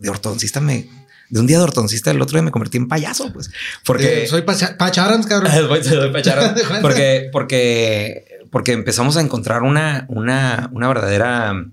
de, 0.00 0.10
ortodoncista 0.10 0.60
me... 0.60 0.88
De 1.30 1.40
un 1.40 1.46
día 1.46 1.58
de 1.58 1.64
ortodoncista, 1.64 2.10
el 2.10 2.22
otro 2.22 2.36
día 2.38 2.42
me 2.42 2.50
convertí 2.50 2.78
en 2.78 2.88
payaso, 2.88 3.30
pues. 3.34 3.50
Porque... 3.84 4.24
Eh, 4.24 4.26
soy 4.26 4.42
Pacha- 4.42 4.76
Pacharams, 4.78 5.26
cabrón. 5.26 5.52
Cuenta. 5.68 5.90
porque, 6.80 7.28
porque, 7.30 8.24
porque 8.50 8.72
empezamos 8.72 9.16
a 9.18 9.20
encontrar 9.20 9.62
una, 9.62 10.06
una, 10.08 10.70
una 10.72 10.88
verdadera, 10.88 11.66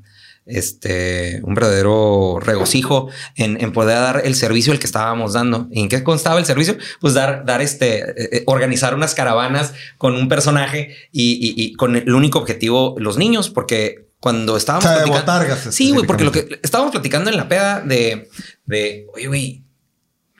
este, 0.45 1.39
un 1.43 1.55
verdadero 1.55 2.39
regocijo 2.39 3.09
en, 3.35 3.61
en 3.61 3.71
poder 3.71 3.97
dar 3.97 4.21
el 4.25 4.35
servicio 4.35 4.73
el 4.73 4.79
que 4.79 4.85
estábamos 4.85 5.33
dando. 5.33 5.67
¿Y 5.71 5.81
en 5.81 5.89
qué 5.89 6.03
constaba 6.03 6.39
el 6.39 6.45
servicio? 6.45 6.77
Pues 7.01 7.13
dar, 7.13 7.45
dar 7.45 7.61
este, 7.61 7.99
eh, 7.99 8.29
eh, 8.31 8.43
organizar 8.45 8.93
unas 8.95 9.15
caravanas 9.15 9.73
con 9.97 10.15
un 10.15 10.27
personaje 10.29 10.95
y, 11.11 11.33
y- 11.33 11.53
y 11.63 11.73
con 11.73 11.95
el 11.95 12.13
único 12.13 12.39
objetivo, 12.39 12.95
los 12.99 13.17
niños, 13.17 13.49
porque 13.49 14.05
cuando 14.19 14.53
O 14.53 14.57
estábamos 14.57 14.83
sea, 14.83 14.93
de 14.99 15.05
platicando- 15.05 15.19
botargas. 15.19 15.75
Sí, 15.75 15.91
güey, 15.91 16.05
porque 16.07 16.23
lo 16.23 16.31
que 16.31 16.59
estábamos 16.63 16.91
platicando 16.91 17.29
en 17.29 17.37
la 17.37 17.47
peda 17.47 17.81
de, 17.81 18.29
de 18.65 19.05
oye, 19.13 19.27
güey, 19.27 19.63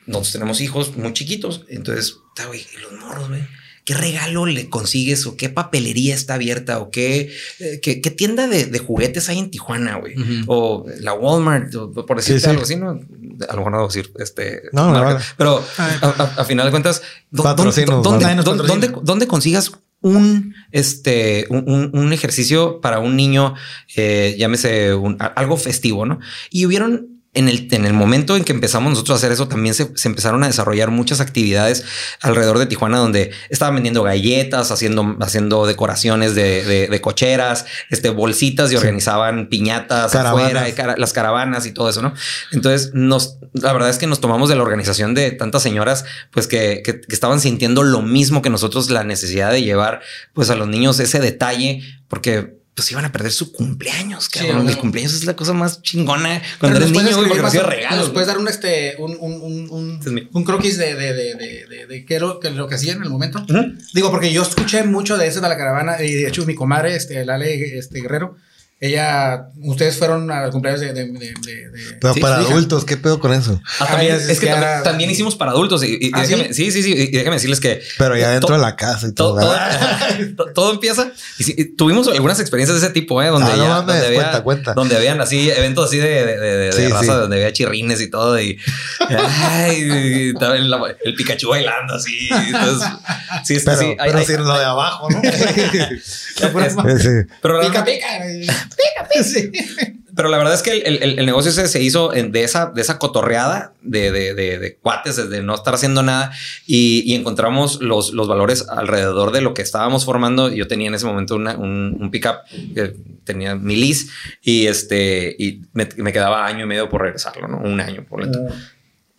nosotros 0.07 0.33
tenemos 0.33 0.61
hijos 0.61 0.95
muy 0.97 1.13
chiquitos. 1.13 1.65
Entonces, 1.67 2.15
está, 2.35 2.47
güey, 2.47 2.65
los 2.81 2.99
morros, 2.99 3.27
güey. 3.29 3.41
¿Qué 3.85 3.93
regalo 3.93 4.45
le 4.47 4.67
consigues 4.69 5.25
o 5.27 5.37
qué 5.37 5.47
papelería 5.47 6.15
está 6.15 6.33
abierta 6.33 6.79
o 6.79 6.89
qué, 6.89 7.31
eh, 7.59 7.79
qué, 7.81 8.01
qué 8.01 8.09
tienda 8.11 8.47
de, 8.47 8.65
de 8.65 8.79
juguetes 8.79 9.29
hay 9.29 9.37
en 9.39 9.51
Tijuana, 9.51 9.97
güey? 9.97 10.15
O 10.47 10.85
la 11.01 11.13
Walmart, 11.13 11.73
o 11.75 11.91
por 11.93 12.17
decirte 12.17 12.39
Sí, 12.39 12.43
sí. 12.45 12.49
algo 12.49 12.63
así, 12.63 12.75
¿no? 12.75 12.89
A 12.89 13.51
lo 13.53 13.57
mejor 13.57 13.71
no 13.71 13.77
voy 13.77 13.85
a 13.85 13.87
decir 13.87 14.11
este. 14.17 14.63
No, 14.73 14.91
no, 14.91 15.03
vale. 15.03 15.19
Pero 15.37 15.63
a, 15.77 15.85
a- 15.85 16.41
a 16.41 16.45
final 16.45 16.65
de 16.65 16.71
cuentas, 16.71 17.03
¿dó- 17.31 17.43
Patrocinos, 17.43 18.03
¿dónde, 18.03 18.25
vale. 18.25 18.41
dónde, 18.43 18.91
dónde, 19.03 19.27
consigas 19.27 19.71
un, 20.01 20.55
este, 20.71 21.45
un, 21.49 21.91
un- 21.93 22.11
ejercicio 22.13 22.81
para 22.81 22.97
un 22.99 23.15
niño, 23.15 23.53
eh, 23.95 24.35
llámese 24.37 24.95
un- 24.95 25.17
algo 25.19 25.57
festivo, 25.57 26.05
¿no? 26.07 26.19
Y 26.49 26.65
hubieron 26.65 27.14
en 27.35 27.47
el, 27.49 27.67
en 27.71 27.85
el 27.85 27.93
momento 27.93 28.35
en 28.35 28.43
que 28.43 28.51
empezamos 28.53 28.89
nosotros 28.91 29.15
a 29.15 29.17
hacer 29.17 29.31
eso, 29.31 29.47
también 29.47 29.75
se, 29.75 29.91
se 29.95 30.07
empezaron 30.07 30.43
a 30.43 30.47
desarrollar 30.47 30.89
muchas 30.91 31.19
actividades 31.19 31.83
alrededor 32.21 32.57
de 32.59 32.65
Tijuana, 32.65 32.97
donde 32.97 33.31
estaban 33.49 33.75
vendiendo 33.75 34.01
galletas, 34.03 34.71
haciendo, 34.71 35.17
haciendo 35.21 35.67
decoraciones 35.67 36.33
de, 36.35 36.63
de- 36.65 36.87
de 36.87 37.01
cocheras, 37.01 37.65
este, 37.89 38.09
bolsitas 38.09 38.71
y 38.71 38.75
organizaban 38.75 39.47
piñatas 39.47 40.11
Caravanas. 40.11 40.41
afuera, 40.49 40.69
y 40.69 40.73
cara- 40.73 40.95
las 40.97 41.13
caravanas 41.13 41.65
y 41.65 41.71
todo 41.71 41.89
eso, 41.89 42.01
¿no? 42.01 42.13
Entonces, 42.51 42.91
nos, 42.93 43.37
la 43.53 43.73
verdad 43.73 43.89
es 43.89 43.97
que 43.97 44.07
nos 44.07 44.21
tomamos 44.21 44.49
de 44.49 44.55
la 44.55 44.63
organización 44.63 45.13
de 45.13 45.31
tantas 45.31 45.61
señoras, 45.61 46.05
pues 46.31 46.47
que, 46.47 46.81
que- 46.83 47.01
que 47.01 47.13
estaban 47.13 47.39
sintiendo 47.39 47.83
lo 47.83 48.01
mismo 48.01 48.41
que 48.41 48.49
nosotros, 48.49 48.89
la 48.89 49.03
necesidad 49.03 49.51
de 49.51 49.61
llevar, 49.61 50.01
pues 50.33 50.49
a 50.49 50.55
los 50.55 50.67
niños 50.67 50.99
ese 50.99 51.19
detalle, 51.19 51.81
porque 52.07 52.57
pues 52.75 52.91
iban 52.91 53.05
a 53.05 53.11
perder 53.11 53.31
su 53.31 53.53
cumpleaños, 53.53 54.25
Sí, 54.31 54.39
cabrón. 54.39 54.67
el 54.67 54.77
cumpleaños 54.77 55.13
es 55.13 55.23
la 55.25 55.33
cosa 55.35 55.53
más 55.53 55.81
chingona 55.81 56.41
cuando 56.59 56.77
eres 56.77 56.91
niño, 56.91 57.05
recibes 57.05 57.41
más- 57.41 57.65
regalos. 57.65 58.09
Puedes 58.09 58.27
dar 58.27 58.37
un, 58.37 58.49
este, 58.49 58.95
un, 58.99 59.15
un, 59.19 59.33
un, 59.41 59.69
un, 59.71 59.99
Este 60.05 60.43
croquis 60.43 60.77
de, 60.77 60.93
de, 60.93 61.13
de, 61.13 61.35
de, 61.35 61.85
de, 61.87 62.05
qué 62.05 62.19
lo 62.19 62.39
que, 62.41 62.49
lo 62.51 62.67
que 62.67 62.75
hacían 62.75 62.97
en 62.97 63.03
el 63.03 63.09
momento. 63.09 63.45
Digo, 63.93 64.11
porque 64.11 64.33
yo 64.33 64.41
escuché 64.41 64.83
mucho 64.83 65.17
de 65.17 65.27
eso 65.27 65.39
de 65.39 65.47
la 65.47 65.57
caravana 65.57 66.03
y 66.03 66.13
de 66.13 66.27
hecho 66.27 66.45
mi 66.45 66.53
comadre, 66.53 66.95
este, 66.97 67.23
Lale 67.23 67.77
este, 67.77 68.01
Guerrero, 68.01 68.35
ella, 68.81 69.47
ustedes 69.63 69.97
fueron 69.97 70.29
al 70.29 70.51
cumpleaños 70.51 70.81
de... 70.81 70.93
de, 70.93 71.05
de, 71.05 71.11
de- 71.11 71.33
de- 71.69 71.97
Pero 72.01 72.13
Sí, 72.13 72.19
para 72.19 72.35
adultos, 72.37 72.83
¿qué 72.85 72.97
pedo 72.97 73.19
con 73.19 73.33
eso? 73.33 73.59
Ah, 73.79 73.87
también- 73.87 74.15
es 74.15 74.27
que 74.39 74.47
también, 74.47 74.57
era- 74.57 74.83
también 74.83 75.09
hicimos 75.09 75.35
para 75.35 75.51
adultos 75.51 75.81
y, 75.83 75.87
y- 75.93 76.07
y 76.07 76.11
¿Ah, 76.13 76.21
déjame, 76.21 76.53
sí, 76.53 76.71
sí, 76.71 76.83
sí, 76.83 76.91
y 76.93 77.11
déjame 77.11 77.37
decirles 77.37 77.59
que 77.61 77.81
Pero 77.97 78.17
ya 78.17 78.27
to- 78.27 78.31
dentro 78.33 78.55
de 78.57 78.61
la 78.61 78.75
casa 78.75 79.07
y 79.07 79.13
todo, 79.13 79.39
todo. 80.55 80.73
empieza 80.73 81.11
y 81.39 81.43
sí, 81.45 81.55
y 81.57 81.65
tuvimos 81.75 82.07
algunas 82.09 82.39
experiencias 82.41 82.79
de 82.79 82.85
ese 82.85 82.93
tipo, 82.93 83.21
¿eh? 83.23 83.27
donde, 83.29 83.49
Ah, 83.51 83.55
no 83.55 83.63
ya- 83.63 83.69
mames, 83.69 83.87
donde, 83.87 84.07
había, 84.07 84.19
cuenta, 84.21 84.43
cuenta. 84.43 84.73
donde 84.73 84.97
habían 84.97 85.21
así 85.21 85.49
eventos 85.49 85.87
así 85.87 85.97
de, 85.97 86.25
de, 86.25 86.37
de- 86.37 86.57
de 86.57 86.71
Sí, 86.73 86.87
raza, 86.89 87.01
sí. 87.01 87.07
donde 87.07 87.37
había 87.37 87.53
chirrines 87.53 88.01
y 88.01 88.09
todo 88.09 88.39
y, 88.39 88.59
ay, 89.09 89.77
y 89.83 90.29
estaba 90.31 90.57
el, 90.57 90.71
el 91.05 91.15
Pikachu 91.15 91.49
bailando 91.49 91.95
así. 91.95 92.29
Entonces, 92.29 92.87
sí, 93.45 93.55
Pero, 93.63 93.77
sí, 93.77 93.85
hay- 93.85 93.95
pero 94.09 94.17
hay- 94.19 94.25
sin 94.25 94.43
lo 94.43 94.57
de 94.59 94.65
abajo, 94.65 95.09
¿no? 95.09 95.21
es- 96.65 96.75
Sí. 97.01 97.09
pero 97.41 97.61
Pica, 97.61 97.83
pica. 97.85 98.07
Sí. 99.23 99.51
Pero 100.15 100.29
la 100.29 100.37
verdad 100.37 100.53
es 100.53 100.61
que 100.61 100.77
el, 100.79 101.01
el- 101.03 101.19
el 101.19 101.25
negocio 101.25 101.51
ese 101.51 101.67
se 101.67 101.81
hizo 101.81 102.13
en- 102.13 102.31
de 102.31 102.43
esa, 102.43 102.67
de 102.67 102.81
esa 102.81 102.99
cotorreada 102.99 103.73
de, 103.81 104.11
de, 104.11 104.33
de, 104.33 104.59
de 104.59 104.75
cuates, 104.75 105.29
de 105.29 105.41
no 105.43 105.55
estar 105.55 105.73
haciendo 105.73 106.03
nada 106.03 106.31
y, 106.65 107.03
y 107.05 107.15
encontramos 107.15 107.81
los, 107.81 108.13
los 108.13 108.27
valores 108.27 108.67
alrededor 108.69 109.31
de 109.31 109.41
lo 109.41 109.53
que 109.53 109.61
estábamos 109.61 110.05
formando. 110.05 110.49
Yo 110.53 110.67
tenía 110.67 110.87
en 110.87 110.95
ese 110.95 111.05
momento 111.05 111.35
una- 111.35 111.55
un, 111.57 111.97
un 111.99 112.11
pickup 112.11 112.35
que 112.73 112.93
tenía 113.23 113.55
mi 113.55 113.75
lease 113.75 114.07
y 114.41 114.67
este 114.67 115.35
y 115.37 115.61
me, 115.73 115.87
me 115.97 116.11
quedaba 116.13 116.45
año 116.45 116.63
y 116.65 116.67
medio 116.67 116.89
por 116.89 117.01
regresarlo, 117.01 117.47
¿no? 117.47 117.57
Un 117.59 117.79
año 117.81 118.05
por 118.07 118.21
lento. 118.23 118.39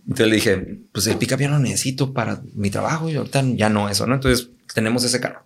Entonces 0.00 0.26
le 0.28 0.34
dije, 0.36 0.78
pues 0.92 1.06
el 1.08 1.16
pickup 1.16 1.40
ya 1.40 1.48
lo 1.48 1.58
necesito 1.58 2.12
para 2.12 2.40
mi 2.54 2.70
trabajo 2.70 3.08
y 3.10 3.16
ahorita 3.16 3.42
ya 3.54 3.68
no 3.68 3.88
eso, 3.90 4.06
¿no? 4.06 4.14
Entonces 4.14 4.48
tenemos 4.74 5.04
ese 5.04 5.20
carro. 5.20 5.42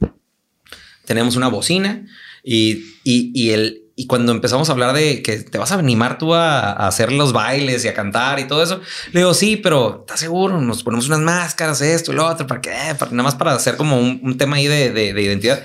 Tenemos 1.07 1.35
una 1.37 1.49
bocina 1.49 2.07
y, 2.45 2.85
y, 3.05 3.33
y 3.35 3.51
el, 3.51 3.83
y 4.01 4.07
cuando 4.07 4.33
empezamos 4.33 4.71
a 4.71 4.73
hablar 4.73 4.95
de 4.95 5.21
que 5.21 5.37
te 5.41 5.59
vas 5.59 5.73
a 5.73 5.75
animar 5.75 6.17
tú 6.17 6.33
a, 6.33 6.73
hacer 6.87 7.13
los 7.13 7.35
bailes 7.35 7.85
y 7.85 7.89
a 7.89 7.93
cantar 7.93 8.41
y 8.41 8.45
todo 8.49 8.63
eso, 8.63 8.81
le 9.13 9.21
digo, 9.21 9.35
sí, 9.35 9.59
pero 9.59 9.99
¿estás 10.01 10.21
seguro? 10.21 10.59
Nos 10.59 10.83
ponemos 10.83 11.07
unas 11.09 11.19
máscaras, 11.19 11.83
esto 11.83 12.11
y 12.11 12.15
lo 12.15 12.25
otro, 12.25 12.47
¿para 12.47 12.63
qué? 12.63 12.71
Nada 12.71 13.23
más 13.23 13.35
para 13.35 13.53
hacer 13.53 13.77
como 13.77 14.01
un, 14.01 14.39
tema 14.39 14.57
ahí 14.57 14.69
de, 14.69 14.91
de- 14.91 15.13
de 15.13 15.23
identidad. 15.23 15.63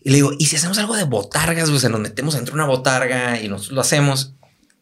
Y 0.00 0.10
le 0.10 0.14
digo, 0.14 0.30
¿y 0.38 0.46
si 0.46 0.54
hacemos 0.54 0.78
algo 0.78 0.94
de 0.94 1.02
botargas? 1.02 1.68
O 1.70 1.76
sea, 1.80 1.90
nos 1.90 2.00
metemos 2.00 2.34
dentro 2.34 2.52
de 2.52 2.62
una 2.62 2.68
botarga 2.68 3.42
y 3.42 3.48
nosotros 3.48 3.74
lo 3.74 3.80
hacemos. 3.80 4.34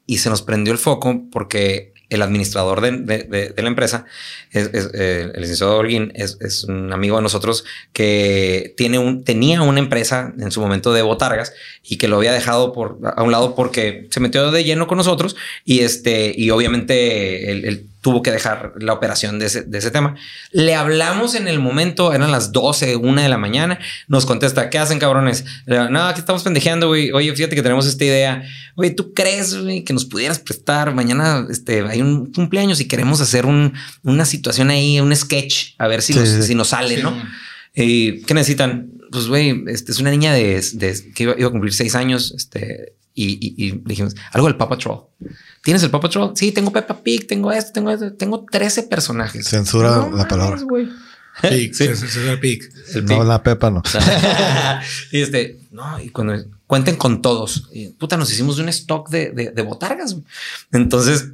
Y 0.05 0.19
se 0.19 0.29
nos 0.29 0.43
prendió 0.43 0.71
el 0.71 0.79
foco 0.79 1.23
porque 1.33 1.95
el 2.11 2.23
administrador 2.23 2.81
de, 2.81 2.93
de- 3.25 3.55
la 3.63 3.69
empresa, 3.69 4.07
es, 4.53 4.71
eh, 4.95 5.31
el 5.35 5.41
licenciado 5.41 5.77
Holguín, 5.77 6.13
es, 6.15 6.39
es 6.41 6.65
un 6.65 6.93
amigo 6.93 7.17
de 7.17 7.23
nosotros 7.23 7.65
que 7.93 8.73
tiene 8.77 8.99
un, 8.99 9.25
tenía 9.25 9.61
una 9.63 9.79
empresa 9.81 10.33
en 10.39 10.51
su 10.51 10.61
momento 10.61 10.93
de 10.93 11.03
botargas 11.03 11.53
y 11.83 11.97
que 11.99 12.09
lo 12.09 12.17
había 12.17 12.33
dejado 12.33 12.73
por, 12.73 12.99
a 13.17 13.23
un 13.23 13.31
lado 13.33 13.55
porque 13.55 14.07
se 14.11 14.21
metió 14.21 14.51
de 14.51 14.65
lleno 14.65 14.87
con 14.87 14.99
nosotros 14.99 15.37
y, 15.65 15.81
este, 15.81 16.33
y 16.37 16.51
obviamente 16.51 17.51
él 17.51 17.88
tuvo 18.01 18.23
que 18.23 18.31
dejar 18.31 18.75
la 18.79 18.93
operación 18.93 19.39
de 19.39 19.47
ese, 19.47 19.63
de 19.63 19.79
ese 19.79 19.91
tema. 19.91 20.15
Le 20.53 20.75
hablamos 20.75 21.35
en 21.35 21.49
el 21.49 21.59
momento, 21.59 22.13
eran 22.13 22.31
las 22.31 22.53
12, 22.53 22.97
una 22.97 23.23
de 23.23 23.29
la 23.29 23.39
mañana, 23.39 23.79
nos 24.07 24.25
contesta, 24.25 24.71
¿qué 24.71 24.79
hacen 24.79 24.99
cabrones? 24.99 25.45
Digo, 25.67 25.89
No, 25.91 26.03
aquí 26.07 26.21
estamos 26.21 26.43
pendejeando, 26.45 26.89
güey. 26.89 27.11
Oye, 27.13 27.35
fíjate 27.35 27.57
que 27.57 27.63
tenemos 27.63 27.87
esta 27.87 28.05
idea. 28.05 28.43
Oye, 28.77 28.91
¿tú 28.91 29.13
crees 29.15 29.57
güey, 29.61 29.83
que 29.85 29.93
nos 29.93 30.05
pudieras 30.05 30.39
prestar? 30.39 30.95
Mañana 30.95 31.47
este, 31.51 31.83
hay 31.83 32.01
un 32.01 32.33
cumpleaños 32.33 32.81
y 32.81 32.87
queremos 32.87 33.21
hacer 33.21 33.47
un, 33.47 33.75
una 34.05 34.25
situación 34.25 34.71
ahí, 34.71 35.01
un 35.01 35.15
sketch, 35.15 35.75
a 35.79 35.89
ver 35.89 36.01
si, 36.03 36.13
Sí, 36.13 36.19
nos, 36.21 36.29
sí. 36.29 36.43
si 36.45 36.55
nos 36.55 36.69
sale, 36.69 36.97
Sí, 36.97 37.03
¿no? 37.03 37.15
¿Y 37.75 38.23
qué 38.23 38.35
necesitan? 38.35 38.91
Pues, 39.11 39.27
güey, 39.27 39.65
este, 39.69 39.93
es 39.93 40.01
una 40.01 40.11
niña 40.11 40.33
de, 40.33 40.61
de- 40.75 41.13
que 41.15 41.23
iba, 41.25 41.35
iba 41.39 41.49
a 41.49 41.51
cumplir 41.51 41.73
seis 41.73 41.95
años, 41.95 42.33
este, 42.37 42.95
y, 43.25 43.39
y- 43.41 43.67
y 43.67 43.73
le 43.73 43.83
dijimos, 43.87 44.15
algo 44.33 44.47
del 44.49 44.57
Paw 44.57 44.69
Patrol. 44.69 45.01
¿Tienes 45.63 45.83
el 45.83 45.91
Paw 45.91 46.01
Patrol? 46.01 46.33
Sí, 46.37 46.53
tengo 46.53 46.73
Peppa 46.73 47.03
Pig, 47.03 47.27
tengo 47.27 47.51
esto, 47.53 47.73
tengo 47.73 47.91
esto, 47.91 48.13
tengo 48.15 48.45
13 48.51 48.85
personajes. 48.85 49.47
Censura 49.47 50.09
la 50.13 50.29
palabra. 50.29 50.59
Sí. 50.59 51.71
el. 51.71 51.71
El 52.95 53.05
No, 53.05 53.19
Pig. 53.19 53.27
la 53.29 53.43
pepa 53.43 53.71
no. 53.71 53.83
y 55.13 55.21
este, 55.21 55.59
no, 55.71 56.01
y 56.01 56.09
cuando 56.11 56.35
cuenten 56.67 56.97
con 56.97 57.23
todos, 57.23 57.69
y, 57.73 57.89
puta, 57.89 58.17
nos 58.17 58.31
hicimos 58.33 58.59
un 58.59 58.69
stock 58.71 59.09
de, 59.09 59.31
de, 59.31 59.51
de 59.53 59.63
botargas. 59.63 60.17
Entonces, 60.73 61.29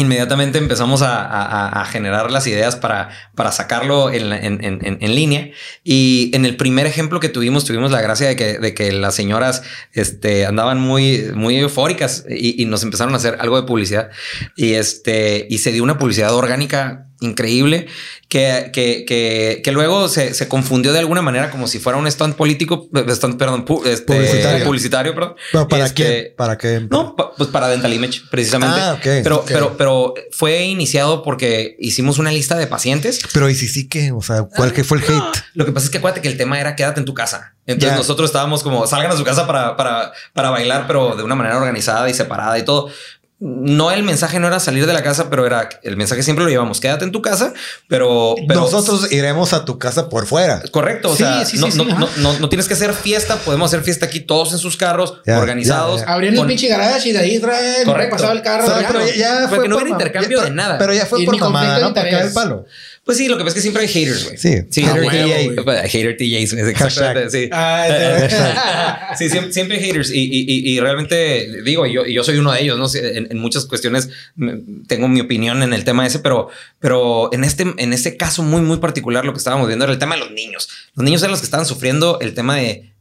inmediatamente 0.00 0.58
empezamos 0.58 1.02
a, 1.02 1.84
generar 1.90 2.30
las 2.30 2.46
ideas 2.46 2.76
para, 2.76 3.10
sacarlo 3.52 4.10
en, 4.10 5.14
línea. 5.14 5.50
Y 5.84 6.30
en 6.34 6.44
el 6.44 6.56
primer 6.56 6.86
ejemplo 6.86 7.20
que 7.20 7.28
tuvimos, 7.28 7.64
tuvimos 7.64 7.90
la 7.90 8.00
gracia 8.00 8.28
de 8.28 8.36
que, 8.36 8.58
de 8.58 8.74
que 8.74 8.92
las 8.92 9.14
señoras 9.14 9.62
este, 9.92 10.46
andaban 10.46 10.80
muy, 10.80 11.30
muy 11.34 11.56
eufóricas 11.56 12.24
y, 12.28 12.60
y 12.60 12.66
nos 12.66 12.82
empezaron 12.82 13.14
a 13.14 13.18
hacer 13.18 13.36
algo 13.40 13.60
de 13.60 13.66
publicidad. 13.66 14.10
Y, 14.56 14.74
este, 14.74 15.46
y 15.50 15.58
se 15.58 15.72
dio 15.72 15.82
una 15.82 15.98
publicidad 15.98 16.34
orgánica 16.34 17.09
increíble 17.20 17.86
que, 18.28 18.70
que, 18.72 19.04
que, 19.06 19.60
que 19.62 19.72
luego 19.72 20.08
se, 20.08 20.34
se, 20.34 20.46
confundió 20.46 20.92
de 20.92 21.00
alguna 21.00 21.20
manera 21.20 21.50
como 21.50 21.66
si 21.66 21.80
fuera 21.80 21.98
un 21.98 22.06
stand 22.06 22.36
político, 22.36 22.88
stand, 23.08 23.36
perdón, 23.36 23.64
pu, 23.64 23.82
este, 23.84 24.14
publicitario. 24.14 24.64
publicitario, 24.64 25.14
perdón. 25.14 25.34
No, 25.52 25.66
¿Para 25.66 25.86
este, 25.86 26.02
qué? 26.02 26.34
¿Para 26.36 26.56
qué? 26.56 26.86
No, 26.88 27.16
pa, 27.16 27.32
pues 27.36 27.48
para 27.50 27.68
Dental 27.68 27.92
Image, 27.92 28.22
precisamente. 28.30 28.80
Ah, 28.80 28.94
okay, 28.94 29.22
pero, 29.24 29.40
okay. 29.40 29.54
pero, 29.54 29.76
pero 29.76 30.14
fue 30.30 30.62
iniciado 30.62 31.24
porque 31.24 31.76
hicimos 31.80 32.18
una 32.18 32.30
lista 32.30 32.56
de 32.56 32.68
pacientes. 32.68 33.20
Pero 33.32 33.50
y 33.50 33.56
si 33.56 33.66
sí 33.66 33.88
que, 33.88 34.12
o 34.12 34.22
sea, 34.22 34.44
¿cuál 34.44 34.72
que 34.72 34.84
fue 34.84 34.98
el 34.98 35.04
no, 35.08 35.28
hate? 35.28 35.42
Lo 35.54 35.66
que 35.66 35.72
pasa 35.72 35.86
es 35.86 35.90
que 35.90 35.98
acuérdate 35.98 36.22
que 36.22 36.28
el 36.28 36.36
tema 36.36 36.60
era 36.60 36.76
quédate 36.76 37.00
en 37.00 37.06
tu 37.06 37.14
casa. 37.14 37.54
Entonces 37.66 37.98
nosotros 37.98 38.30
estábamos 38.30 38.62
como 38.62 38.86
salgan 38.86 39.12
a 39.12 39.16
su 39.16 39.24
casa 39.24 39.46
para, 39.46 39.76
para, 39.76 40.12
para 40.32 40.50
bailar, 40.50 40.86
pero 40.86 41.16
de 41.16 41.22
una 41.22 41.34
manera 41.34 41.56
organizada 41.56 42.08
y 42.08 42.14
separada 42.14 42.58
y 42.58 42.64
todo. 42.64 42.90
No, 43.42 43.90
el 43.90 44.02
mensaje 44.02 44.38
no 44.38 44.48
era 44.48 44.60
salir 44.60 44.86
de 44.86 44.92
la 44.92 45.02
casa, 45.02 45.30
pero 45.30 45.46
era 45.46 45.66
el 45.82 45.96
mensaje 45.96 46.22
siempre 46.22 46.44
lo 46.44 46.50
llevamos. 46.50 46.78
Quédate 46.78 47.06
en 47.06 47.10
tu 47.10 47.22
casa, 47.22 47.54
pero, 47.88 48.34
pero 48.46 48.60
Nosotros 48.60 49.10
iremos 49.10 49.54
a 49.54 49.64
tu 49.64 49.78
casa 49.78 50.10
por 50.10 50.26
fuera. 50.26 50.62
Correcto. 50.70 51.08
O 51.10 51.16
Sí, 51.16 51.22
sea, 51.22 51.44
sí, 51.46 51.56
no, 51.58 51.70
sí, 51.70 51.78
no, 51.78 51.84
sí, 51.84 51.90
ajá. 51.90 52.00
no, 52.00 52.08
no, 52.34 52.38
no 52.38 52.48
tienes 52.50 52.68
que 52.68 52.74
hacer 52.74 52.92
fiesta. 52.92 53.36
Podemos 53.36 53.70
hacer 53.70 53.82
fiesta 53.82 54.04
aquí 54.04 54.20
todos 54.20 54.52
en 54.52 54.58
sus 54.58 54.76
carros, 54.76 55.14
Ya, 55.26 55.38
organizados. 55.38 56.02
con- 56.02 56.22
el 56.22 56.46
pinche 56.46 56.68
garage 56.68 57.08
y 57.08 57.12
de 57.12 57.18
ahí 57.18 57.38
traen. 57.38 57.84
Correcto. 57.86 58.16
Pasaba 58.16 58.32
el 58.34 58.42
carro. 58.42 58.64
O 58.64 58.66
sea, 58.66 58.82
ya, 58.82 58.88
pero 58.88 59.00
¿no? 59.00 59.06
ya, 59.06 59.14
ya 59.14 59.40
Porque 59.48 59.56
fue 59.56 59.68
no 59.68 59.74
por 59.76 59.82
hubiera 59.84 59.98
intercambio 59.98 60.38
ya- 60.38 60.44
de 60.44 60.50
nada. 60.50 60.78
Pero 60.78 60.92
ya 60.92 61.06
fue 61.06 61.22
Y 61.22 61.24
por 61.26 61.38
mamada, 61.40 61.76
de 61.78 61.82
¿no? 61.84 61.94
Para 61.94 62.08
el 62.22 62.32
palo. 62.34 62.66
Pues 63.10 63.18
sí, 63.18 63.26
lo 63.26 63.36
que 63.36 63.42
pasa 63.42 63.48
es 63.48 63.54
que 63.56 63.60
siempre 63.62 63.82
hay 63.82 63.88
haters, 63.88 64.24
güey. 64.24 64.36
Sí. 64.38 64.54
sí. 64.70 64.82
Hater 64.82 65.10
hater, 65.10 65.26
TJs. 65.26 65.64
TJs. 65.64 65.92
Hater 65.92 66.16
TJs, 66.16 66.52
exactamente. 66.68 67.30
Sí. 67.30 67.48
Ah, 67.50 67.86
este- 67.88 69.16
Sí, 69.18 69.28
siempre, 69.32 69.52
siempre 69.52 69.78
hay 69.78 69.84
haters 69.84 70.12
y, 70.12 70.20
y- 70.20 70.44
y- 70.48 70.70
y 70.76 70.78
realmente 70.78 71.60
digo, 71.64 71.86
yo, 71.86 72.22
soy 72.22 72.38
uno 72.38 72.52
de 72.52 72.62
ellos, 72.62 72.78
¿no? 72.78 72.86
sé, 72.88 73.18
En, 73.18 73.26
en 73.32 73.38
muchas 73.40 73.66
cuestiones 73.66 74.10
mm, 74.36 74.84
tengo 74.86 75.08
mi 75.08 75.20
opinión 75.20 75.60
en 75.64 75.72
el 75.72 75.82
tema 75.82 76.06
ese, 76.06 76.20
pero, 76.20 76.50
pero 76.78 77.30
en 77.32 77.42
este, 77.42 77.64
en 77.78 77.92
este 77.92 78.16
caso 78.16 78.44
muy, 78.44 78.60
muy 78.60 78.76
particular 78.76 79.24
lo 79.24 79.32
que 79.32 79.38
estábamos 79.38 79.66
viendo 79.66 79.84
era 79.86 79.92
el 79.92 79.98
tema 79.98 80.14
de 80.14 80.20
los 80.20 80.30
niños. 80.30 80.68
Los 80.94 81.04
niños 81.04 81.20
eran 81.22 81.32
los 81.32 81.40
que 81.40 81.46
estaban 81.46 81.66
sufriendo 81.66 82.20
el 82.20 82.32
tema 82.34 82.58
de 82.58 82.92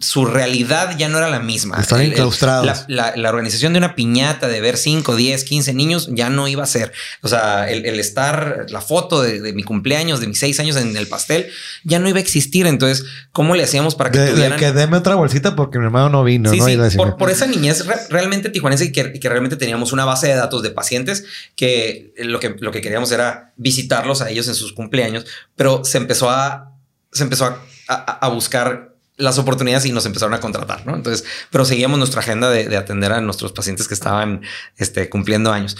su 0.00 0.24
realidad 0.26 0.96
ya 0.98 1.08
no 1.08 1.18
era 1.18 1.30
la 1.30 1.38
misma. 1.38 1.78
Están 1.80 2.00
enclaustrados. 2.02 2.66
La, 2.66 2.84
la- 2.88 3.16
la 3.16 3.28
organización 3.30 3.72
de 3.72 3.78
una 3.78 3.94
piñata, 3.94 4.48
de 4.48 4.60
ver 4.60 4.76
5, 4.76 5.14
10, 5.14 5.44
15 5.44 5.74
niños, 5.74 6.08
ya 6.12 6.28
no 6.28 6.48
iba 6.48 6.64
a 6.64 6.66
ser. 6.66 6.92
O 7.22 7.28
sea, 7.28 7.70
el, 7.70 7.86
el 7.86 8.00
estar, 8.00 8.66
la 8.70 8.80
foto 8.80 9.22
de, 9.22 9.40
de 9.40 9.52
mi 9.52 9.62
cumpleaños, 9.62 10.20
de 10.20 10.26
mis 10.26 10.38
seis 10.40 10.58
años 10.60 10.76
en 10.76 10.96
el 10.96 11.06
pastel, 11.06 11.48
ya 11.84 11.98
no 12.00 12.08
iba 12.08 12.18
a 12.18 12.20
existir. 12.20 12.66
Entonces, 12.66 13.06
¿cómo 13.32 13.54
le 13.54 13.62
hacíamos 13.62 13.94
para 13.94 14.10
que 14.10 14.18
De, 14.18 14.24
de 14.26 14.32
tuvieran... 14.32 14.58
que 14.58 14.72
deme 14.72 14.96
otra 14.96 15.14
bolsita 15.14 15.54
porque 15.54 15.78
mi 15.78 15.84
hermano 15.84 16.08
no 16.10 16.24
vino. 16.24 16.50
Sí, 16.50 16.58
¿no? 16.58 16.90
sí, 16.90 16.96
por, 16.96 17.16
por 17.16 17.30
esa 17.30 17.46
niñez 17.46 17.86
re- 17.86 18.08
realmente 18.10 18.50
tijuanense 18.50 18.86
y 18.86 18.92
que, 18.92 19.12
que 19.20 19.28
realmente 19.28 19.56
teníamos 19.56 19.92
una 19.92 20.04
base 20.04 20.26
de 20.26 20.34
datos 20.34 20.62
de 20.62 20.70
pacientes 20.70 21.24
que 21.56 22.12
lo 22.18 22.40
que, 22.40 22.56
lo 22.58 22.72
que 22.72 22.80
queríamos 22.80 23.12
era 23.12 23.52
visitarlos 23.56 24.20
a 24.20 24.30
ellos 24.30 24.48
en 24.48 24.54
sus 24.56 24.72
cumpleaños, 24.72 25.26
pero 25.56 25.84
se 25.84 25.98
empezó 25.98 26.28
a, 26.28 26.72
se 27.12 27.22
empezó 27.22 27.44
a, 27.46 27.62
a- 27.88 28.18
a 28.26 28.28
buscar 28.28 28.89
las 29.20 29.38
oportunidades 29.38 29.86
y 29.86 29.92
nos 29.92 30.06
empezaron 30.06 30.34
a 30.34 30.40
contratar, 30.40 30.86
¿no? 30.86 30.96
Entonces, 30.96 31.24
pero 31.50 31.64
seguíamos 31.64 31.98
nuestra 31.98 32.20
agenda 32.20 32.50
de, 32.50 32.68
de 32.68 32.76
atender 32.76 33.12
a 33.12 33.20
nuestros 33.20 33.52
pacientes 33.52 33.86
que 33.86 33.94
estaban 33.94 34.42
este, 34.76 35.08
cumpliendo 35.08 35.52
años. 35.52 35.76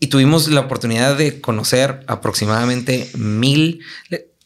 Y 0.00 0.08
tuvimos 0.08 0.48
la 0.48 0.60
oportunidad 0.60 1.16
de 1.16 1.40
conocer 1.40 2.04
aproximadamente 2.06 3.10
mil, 3.14 3.80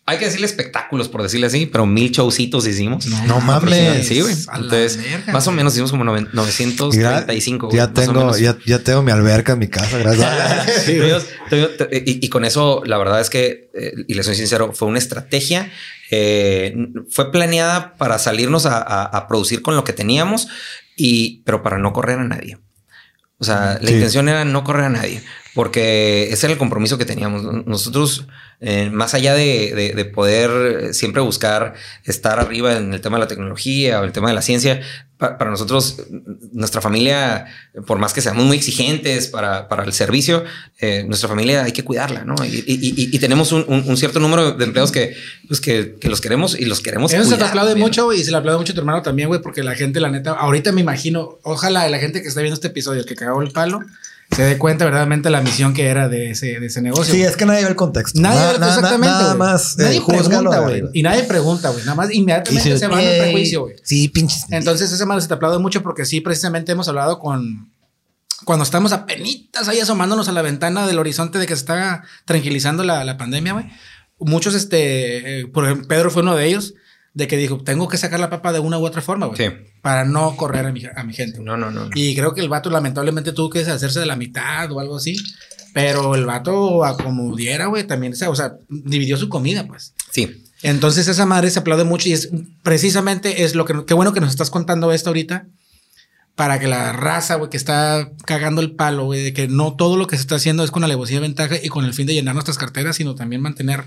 hay 0.04 0.18
que 0.18 0.24
decirle 0.24 0.46
espectáculos, 0.46 1.08
por 1.08 1.22
decirle 1.22 1.46
así, 1.46 1.66
pero 1.66 1.86
mil 1.86 2.10
showcitos 2.10 2.66
hicimos. 2.66 3.06
No 3.26 3.40
mames. 3.40 4.06
Sí, 4.06 4.20
güey. 4.20 4.34
Entonces, 4.34 4.96
verga, 5.02 5.32
más 5.32 5.46
o 5.46 5.52
menos 5.52 5.72
hicimos 5.74 5.90
como 5.92 6.04
noven- 6.04 6.24
Mira, 6.32 6.34
935. 6.34 7.66
güey, 7.68 7.76
ya 7.76 7.84
o 7.84 7.90
tengo, 7.90 8.36
ya, 8.36 8.56
ya 8.66 8.78
tengo 8.80 9.02
mi 9.02 9.12
alberca 9.12 9.52
en 9.52 9.58
mi 9.60 9.68
casa, 9.68 9.98
gracias. 9.98 10.28
Y, 11.92 12.24
y 12.26 12.28
con 12.30 12.44
eso, 12.44 12.82
la 12.86 12.98
verdad 12.98 13.20
es 13.20 13.30
que, 13.30 13.70
eh, 13.74 13.92
y 14.08 14.14
le 14.14 14.22
soy 14.22 14.34
sincero, 14.34 14.72
fue 14.72 14.88
una 14.88 14.98
estrategia. 14.98 15.70
eh, 16.10 16.74
fue 17.10 17.30
planeada 17.32 17.94
para 17.96 18.18
salirnos 18.18 18.66
a, 18.66 18.78
a- 18.78 19.04
a 19.04 19.28
producir 19.28 19.62
con 19.62 19.76
lo 19.76 19.84
que 19.84 19.92
teníamos, 19.92 20.48
y, 20.96 21.42
pero 21.44 21.62
para 21.62 21.78
no 21.78 21.92
correr 21.92 22.18
a 22.18 22.24
nadie. 22.24 22.58
O 23.38 23.44
sea, 23.44 23.78
la 23.80 23.90
intención 23.90 24.28
era 24.28 24.44
no 24.44 24.62
correr 24.62 24.84
a 24.84 24.88
nadie, 24.90 25.22
porque 25.54 26.28
ese 26.30 26.46
era 26.46 26.52
el 26.52 26.58
compromiso 26.58 26.98
que 26.98 27.04
teníamos. 27.04 27.42
Nosotros, 27.66 28.26
eh, 28.64 28.90
más 28.90 29.12
allá 29.14 29.34
de, 29.34 29.72
de- 29.74 29.92
de 29.94 30.04
poder 30.04 30.50
eh, 30.84 30.94
siempre 30.94 31.20
buscar 31.20 31.74
estar 32.04 32.38
arriba 32.38 32.76
en 32.76 32.94
el 32.94 33.00
tema 33.00 33.16
de 33.18 33.20
la 33.24 33.28
tecnología 33.28 34.00
o 34.00 34.04
el 34.04 34.12
tema 34.12 34.28
de 34.28 34.34
la 34.34 34.42
ciencia, 34.42 34.80
pa- 35.18 35.36
para 35.36 35.50
nosotros, 35.50 35.98
nuestra 36.52 36.80
familia, 36.80 37.46
por 37.86 37.98
más 37.98 38.12
que 38.12 38.20
seamos 38.20 38.44
muy 38.44 38.56
exigentes 38.56 39.26
para, 39.26 39.68
para 39.68 39.82
el 39.84 39.92
servicio, 39.92 40.44
eh, 40.78 41.04
nuestra 41.08 41.28
familia 41.28 41.64
hay 41.64 41.72
que 41.72 41.82
cuidarla, 41.84 42.24
¿no? 42.24 42.36
Y, 42.44 42.48
y- 42.48 43.02
y- 43.02 43.10
y 43.16 43.18
tenemos 43.18 43.50
un, 43.50 43.64
un- 43.66 43.82
un 43.86 43.96
cierto 43.96 44.20
número 44.20 44.52
de 44.52 44.64
empleados 44.64 44.92
que, 44.92 45.14
pues 45.48 45.60
que, 45.60 45.96
que 46.00 46.08
los 46.08 46.20
queremos 46.20 46.58
y 46.58 46.64
los 46.64 46.80
queremos. 46.80 47.12
Eso 47.12 47.24
se 47.24 47.30
te 47.30 47.34
cuidar 47.36 47.48
aplaude 47.50 47.70
también. 47.72 47.88
mucho 47.88 48.04
güey, 48.04 48.20
y 48.20 48.24
se 48.24 48.30
le 48.30 48.36
aplaude 48.36 48.58
mucho 48.58 48.72
a 48.72 48.74
tu 48.74 48.80
hermano 48.80 49.02
también, 49.02 49.26
güey, 49.28 49.40
porque 49.42 49.62
la 49.64 49.74
gente, 49.74 49.98
la 49.98 50.08
neta, 50.10 50.30
ahorita 50.32 50.70
me 50.70 50.80
imagino, 50.82 51.38
ojalá 51.42 51.88
la 51.88 51.98
gente 51.98 52.22
que 52.22 52.28
está 52.28 52.40
viendo 52.40 52.54
este 52.54 52.68
episodio, 52.68 53.00
el 53.00 53.06
que 53.06 53.16
cagó 53.16 53.42
el 53.42 53.50
palo, 53.50 53.80
se 54.34 54.42
dé 54.42 54.58
cuenta 54.58 54.84
verdaderamente 54.84 55.28
la 55.30 55.40
misión 55.42 55.74
que 55.74 55.86
era 55.86 56.08
de 56.08 56.30
ese, 56.30 56.58
de 56.58 56.66
ese 56.66 56.80
negocio. 56.82 57.12
Sí, 57.14 57.22
es 57.22 57.36
que 57.36 57.44
nadie 57.46 57.62
ve 57.64 57.68
el 57.70 57.76
contexto. 57.76 58.20
Nadie, 58.20 58.38
Nada- 58.38 58.58
nada- 58.58 58.74
exactamente. 58.74 59.08
Nada 59.14 59.34
más. 59.34 59.78
eh, 59.78 59.82
Nadie 59.84 59.98
júzgalo 60.00 60.50
pregunta, 60.50 60.58
güey. 60.60 60.82
Y 60.94 61.02
nadie 61.02 61.24
pregunta, 61.24 61.68
güey. 61.70 61.84
Nada 61.84 61.94
más 61.96 62.12
inmediatamente 62.12 62.64
Dices, 62.64 62.80
se 62.80 62.86
al 62.86 62.98
"Ey, 62.98 63.20
prejuicio, 63.20 63.60
güey. 63.62 63.76
Sí, 63.82 64.08
pinches. 64.08 64.44
Entonces, 64.50 64.90
esa 64.92 65.04
madre 65.06 65.22
se 65.22 65.28
te 65.28 65.34
aplaude 65.34 65.58
mucho 65.58 65.82
porque 65.82 66.04
sí, 66.04 66.20
precisamente 66.20 66.72
hemos 66.72 66.88
hablado 66.88 67.18
con. 67.18 67.70
Cuando 68.44 68.64
estamos 68.64 68.92
apenitas 68.92 69.68
ahí 69.68 69.78
asomándonos 69.78 70.26
a 70.28 70.32
la 70.32 70.42
ventana 70.42 70.86
del 70.86 70.98
horizonte 70.98 71.38
de 71.38 71.46
que 71.46 71.54
se 71.54 71.60
está 71.60 72.02
tranquilizando 72.24 72.82
la, 72.82 73.04
la 73.04 73.16
pandemia, 73.16 73.52
güey. 73.52 73.66
Muchos, 74.18 74.54
este, 74.54 75.40
eh, 75.40 75.46
por 75.46 75.64
ejemplo, 75.64 75.86
Pedro 75.88 76.10
fue 76.10 76.22
uno 76.22 76.34
de 76.34 76.46
ellos, 76.46 76.74
de 77.14 77.28
que 77.28 77.36
dijo, 77.36 77.62
tengo 77.62 77.88
que 77.88 77.98
sacar 77.98 78.20
la 78.20 78.30
papa 78.30 78.52
de 78.52 78.58
una 78.58 78.78
u 78.78 78.86
otra 78.86 79.02
forma, 79.02 79.26
güey. 79.26 79.36
Sí. 79.36 79.54
Para 79.82 80.04
no 80.04 80.36
correr 80.36 80.66
a 80.66 80.72
mi, 80.72 80.82
a 80.84 81.02
mi 81.04 81.12
gente. 81.12 81.40
No, 81.40 81.56
no, 81.56 81.70
no. 81.70 81.84
no. 81.84 81.90
Y 81.94 82.14
creo 82.14 82.34
que 82.34 82.40
el 82.40 82.48
vato 82.48 82.70
lamentablemente 82.70 83.32
tuvo 83.32 83.50
que 83.50 83.60
deshacerse 83.60 84.00
de 84.00 84.06
la 84.06 84.16
mitad 84.16 84.70
o 84.72 84.80
algo 84.80 84.96
así. 84.96 85.16
Pero 85.74 86.14
el 86.14 86.26
vato, 86.26 86.84
a 86.84 86.96
como 86.96 87.34
diera, 87.34 87.66
güey, 87.66 87.86
también, 87.86 88.14
o 88.26 88.36
sea, 88.36 88.54
dividió 88.68 89.16
su 89.16 89.28
comida, 89.28 89.66
pues. 89.66 89.94
Sí. 90.10 90.44
Entonces 90.62 91.08
esa 91.08 91.26
madre 91.26 91.50
se 91.50 91.58
aplaude 91.58 91.84
mucho 91.84 92.08
y 92.08 92.12
es 92.12 92.30
precisamente 92.62 93.42
es 93.42 93.54
lo 93.54 93.64
que 93.64 93.84
qué 93.84 93.94
bueno 93.94 94.12
que 94.12 94.20
nos 94.20 94.30
estás 94.30 94.50
contando 94.50 94.92
esto 94.92 95.10
ahorita 95.10 95.48
para 96.34 96.58
que 96.58 96.66
la 96.66 96.92
raza, 96.92 97.34
güey, 97.34 97.50
que 97.50 97.56
está 97.58 98.10
cagando 98.24 98.62
el 98.62 98.74
palo, 98.74 99.04
güey, 99.04 99.22
de 99.22 99.32
que 99.34 99.48
no 99.48 99.76
todo 99.76 99.96
lo 99.98 100.06
que 100.06 100.16
se 100.16 100.22
está 100.22 100.36
haciendo 100.36 100.64
es 100.64 100.70
con 100.70 100.82
alevosía 100.82 101.16
de 101.18 101.22
ventaja 101.28 101.56
y 101.62 101.68
con 101.68 101.84
el 101.84 101.92
fin 101.92 102.06
de 102.06 102.14
llenar 102.14 102.34
nuestras 102.34 102.56
carteras, 102.56 102.96
sino 102.96 103.14
también 103.14 103.42
mantener 103.42 103.84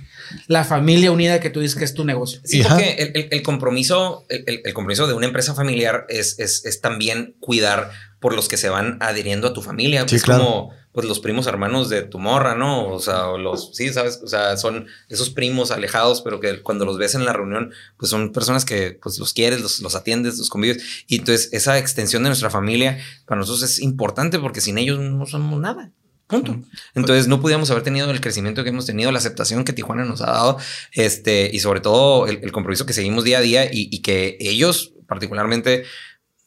la 0.48 0.64
familia 0.64 1.12
unida 1.12 1.40
que 1.40 1.50
tú 1.50 1.60
dices 1.60 1.76
que 1.78 1.86
es 1.86 1.96
tu 1.96 2.06
negocio. 2.06 2.40
Sí, 2.44 2.62
porque 2.62 2.94
el, 3.00 3.12
el- 3.16 3.28
el 3.32 3.42
compromiso, 3.42 4.26
el, 4.30 4.44
el- 4.48 4.62
el 4.64 4.74
compromiso 4.74 5.08
de 5.08 5.14
una 5.16 5.26
empresa 5.26 5.56
familiar 5.56 6.06
es, 6.08 6.38
es, 6.40 6.64
es 6.66 6.82
también 6.82 7.36
cuidar 7.40 7.90
por 8.20 8.36
los 8.36 8.48
que 8.48 8.58
se 8.58 8.70
van 8.70 8.98
adhiriendo 9.02 9.48
a 9.48 9.54
tu 9.54 9.62
familia. 9.64 10.06
Sí, 10.08 10.16
es 10.18 10.24
claro. 10.24 10.44
como 10.44 10.70
pues 10.96 11.06
los 11.08 11.20
primos 11.20 11.46
hermanos 11.46 11.90
de 11.90 12.04
tu 12.04 12.20
morra, 12.20 12.56
¿no? 12.56 12.88
O 12.88 13.00
sea, 13.00 13.28
o 13.28 13.38
los, 13.38 13.76
sí, 13.76 13.92
sabes, 13.92 14.22
o 14.24 14.28
sea, 14.28 14.56
son 14.56 14.88
esos 15.10 15.30
primos 15.30 15.72
alejados, 15.72 16.22
pero 16.22 16.40
que 16.40 16.62
cuando 16.62 16.86
los 16.86 16.98
ves 16.98 17.16
en 17.16 17.26
la 17.26 17.34
reunión, 17.34 17.74
pues 17.98 18.10
son 18.10 18.32
personas 18.32 18.64
que 18.64 18.98
pues 19.04 19.20
los 19.20 19.34
quieres, 19.34 19.60
los, 19.62 19.82
los 19.82 19.94
atiendes, 19.94 20.38
los 20.38 20.50
convives. 20.50 20.82
Y 21.06 21.18
entonces 21.18 21.50
esa 21.52 21.78
extensión 21.78 22.24
de 22.24 22.30
nuestra 22.30 22.50
familia 22.50 22.98
para 23.26 23.42
nosotros 23.42 23.70
es 23.70 23.82
importante 23.82 24.40
porque 24.40 24.62
sin 24.62 24.78
ellos 24.78 24.98
no 24.98 25.26
somos 25.26 25.60
nada. 25.60 25.92
Punto. 26.28 26.60
Entonces 26.96 27.28
no 27.28 27.42
pudiéramos 27.42 27.70
haber 27.70 27.84
tenido 27.84 28.10
el 28.10 28.22
crecimiento 28.22 28.64
que 28.64 28.70
hemos 28.70 28.86
tenido, 28.86 29.12
la 29.12 29.20
aceptación 29.20 29.66
que 29.66 29.74
Tijuana 29.74 30.06
nos 30.06 30.22
ha 30.22 30.28
dado, 30.32 30.58
este, 30.94 31.52
y 31.54 31.60
sobre 31.60 31.82
todo 31.82 32.26
el, 32.26 32.40
el 32.42 32.54
compromiso 32.54 32.86
que 32.86 32.94
seguimos 32.94 33.26
día 33.26 33.40
a 33.40 33.42
día 33.42 33.66
y, 33.66 33.90
y 33.92 34.02
que 34.02 34.38
ellos 34.40 34.94
particularmente, 35.08 35.84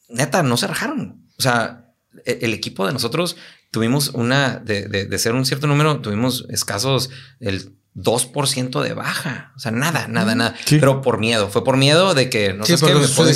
neta, 0.09 0.41
no 0.41 0.57
se 0.57 0.65
rajaron. 0.65 1.27
O 1.37 1.41
sea, 1.41 1.93
e- 2.25 2.39
el, 2.41 2.53
equipo 2.53 2.85
de 2.85 2.93
nosotros 2.93 3.37
tuvimos 3.71 4.09
una, 4.09 4.57
de, 4.57 4.87
de- 4.87 5.05
de 5.05 5.17
ser 5.19 5.33
un 5.33 5.45
cierto 5.45 5.67
número, 5.67 5.99
tuvimos 6.01 6.45
escasos 6.49 7.09
el 7.39 7.73
2% 7.95 8.81
de 8.81 8.93
baja. 8.93 9.51
O 9.55 9.59
sea, 9.59 9.71
nada, 9.71 10.07
nada, 10.07 10.33
nada. 10.35 10.55
Sí. 10.65 10.77
Pero 10.79 11.01
por 11.01 11.19
miedo. 11.19 11.49
Fue 11.49 11.63
por 11.63 11.75
miedo 11.77 12.13
de 12.13 12.29
que 12.29 12.53
no 12.53 12.65
Sí, 12.65 12.73
sé 12.73 12.77
qué, 12.87 12.93
me 13.01 13.07
puedo. 13.15 13.29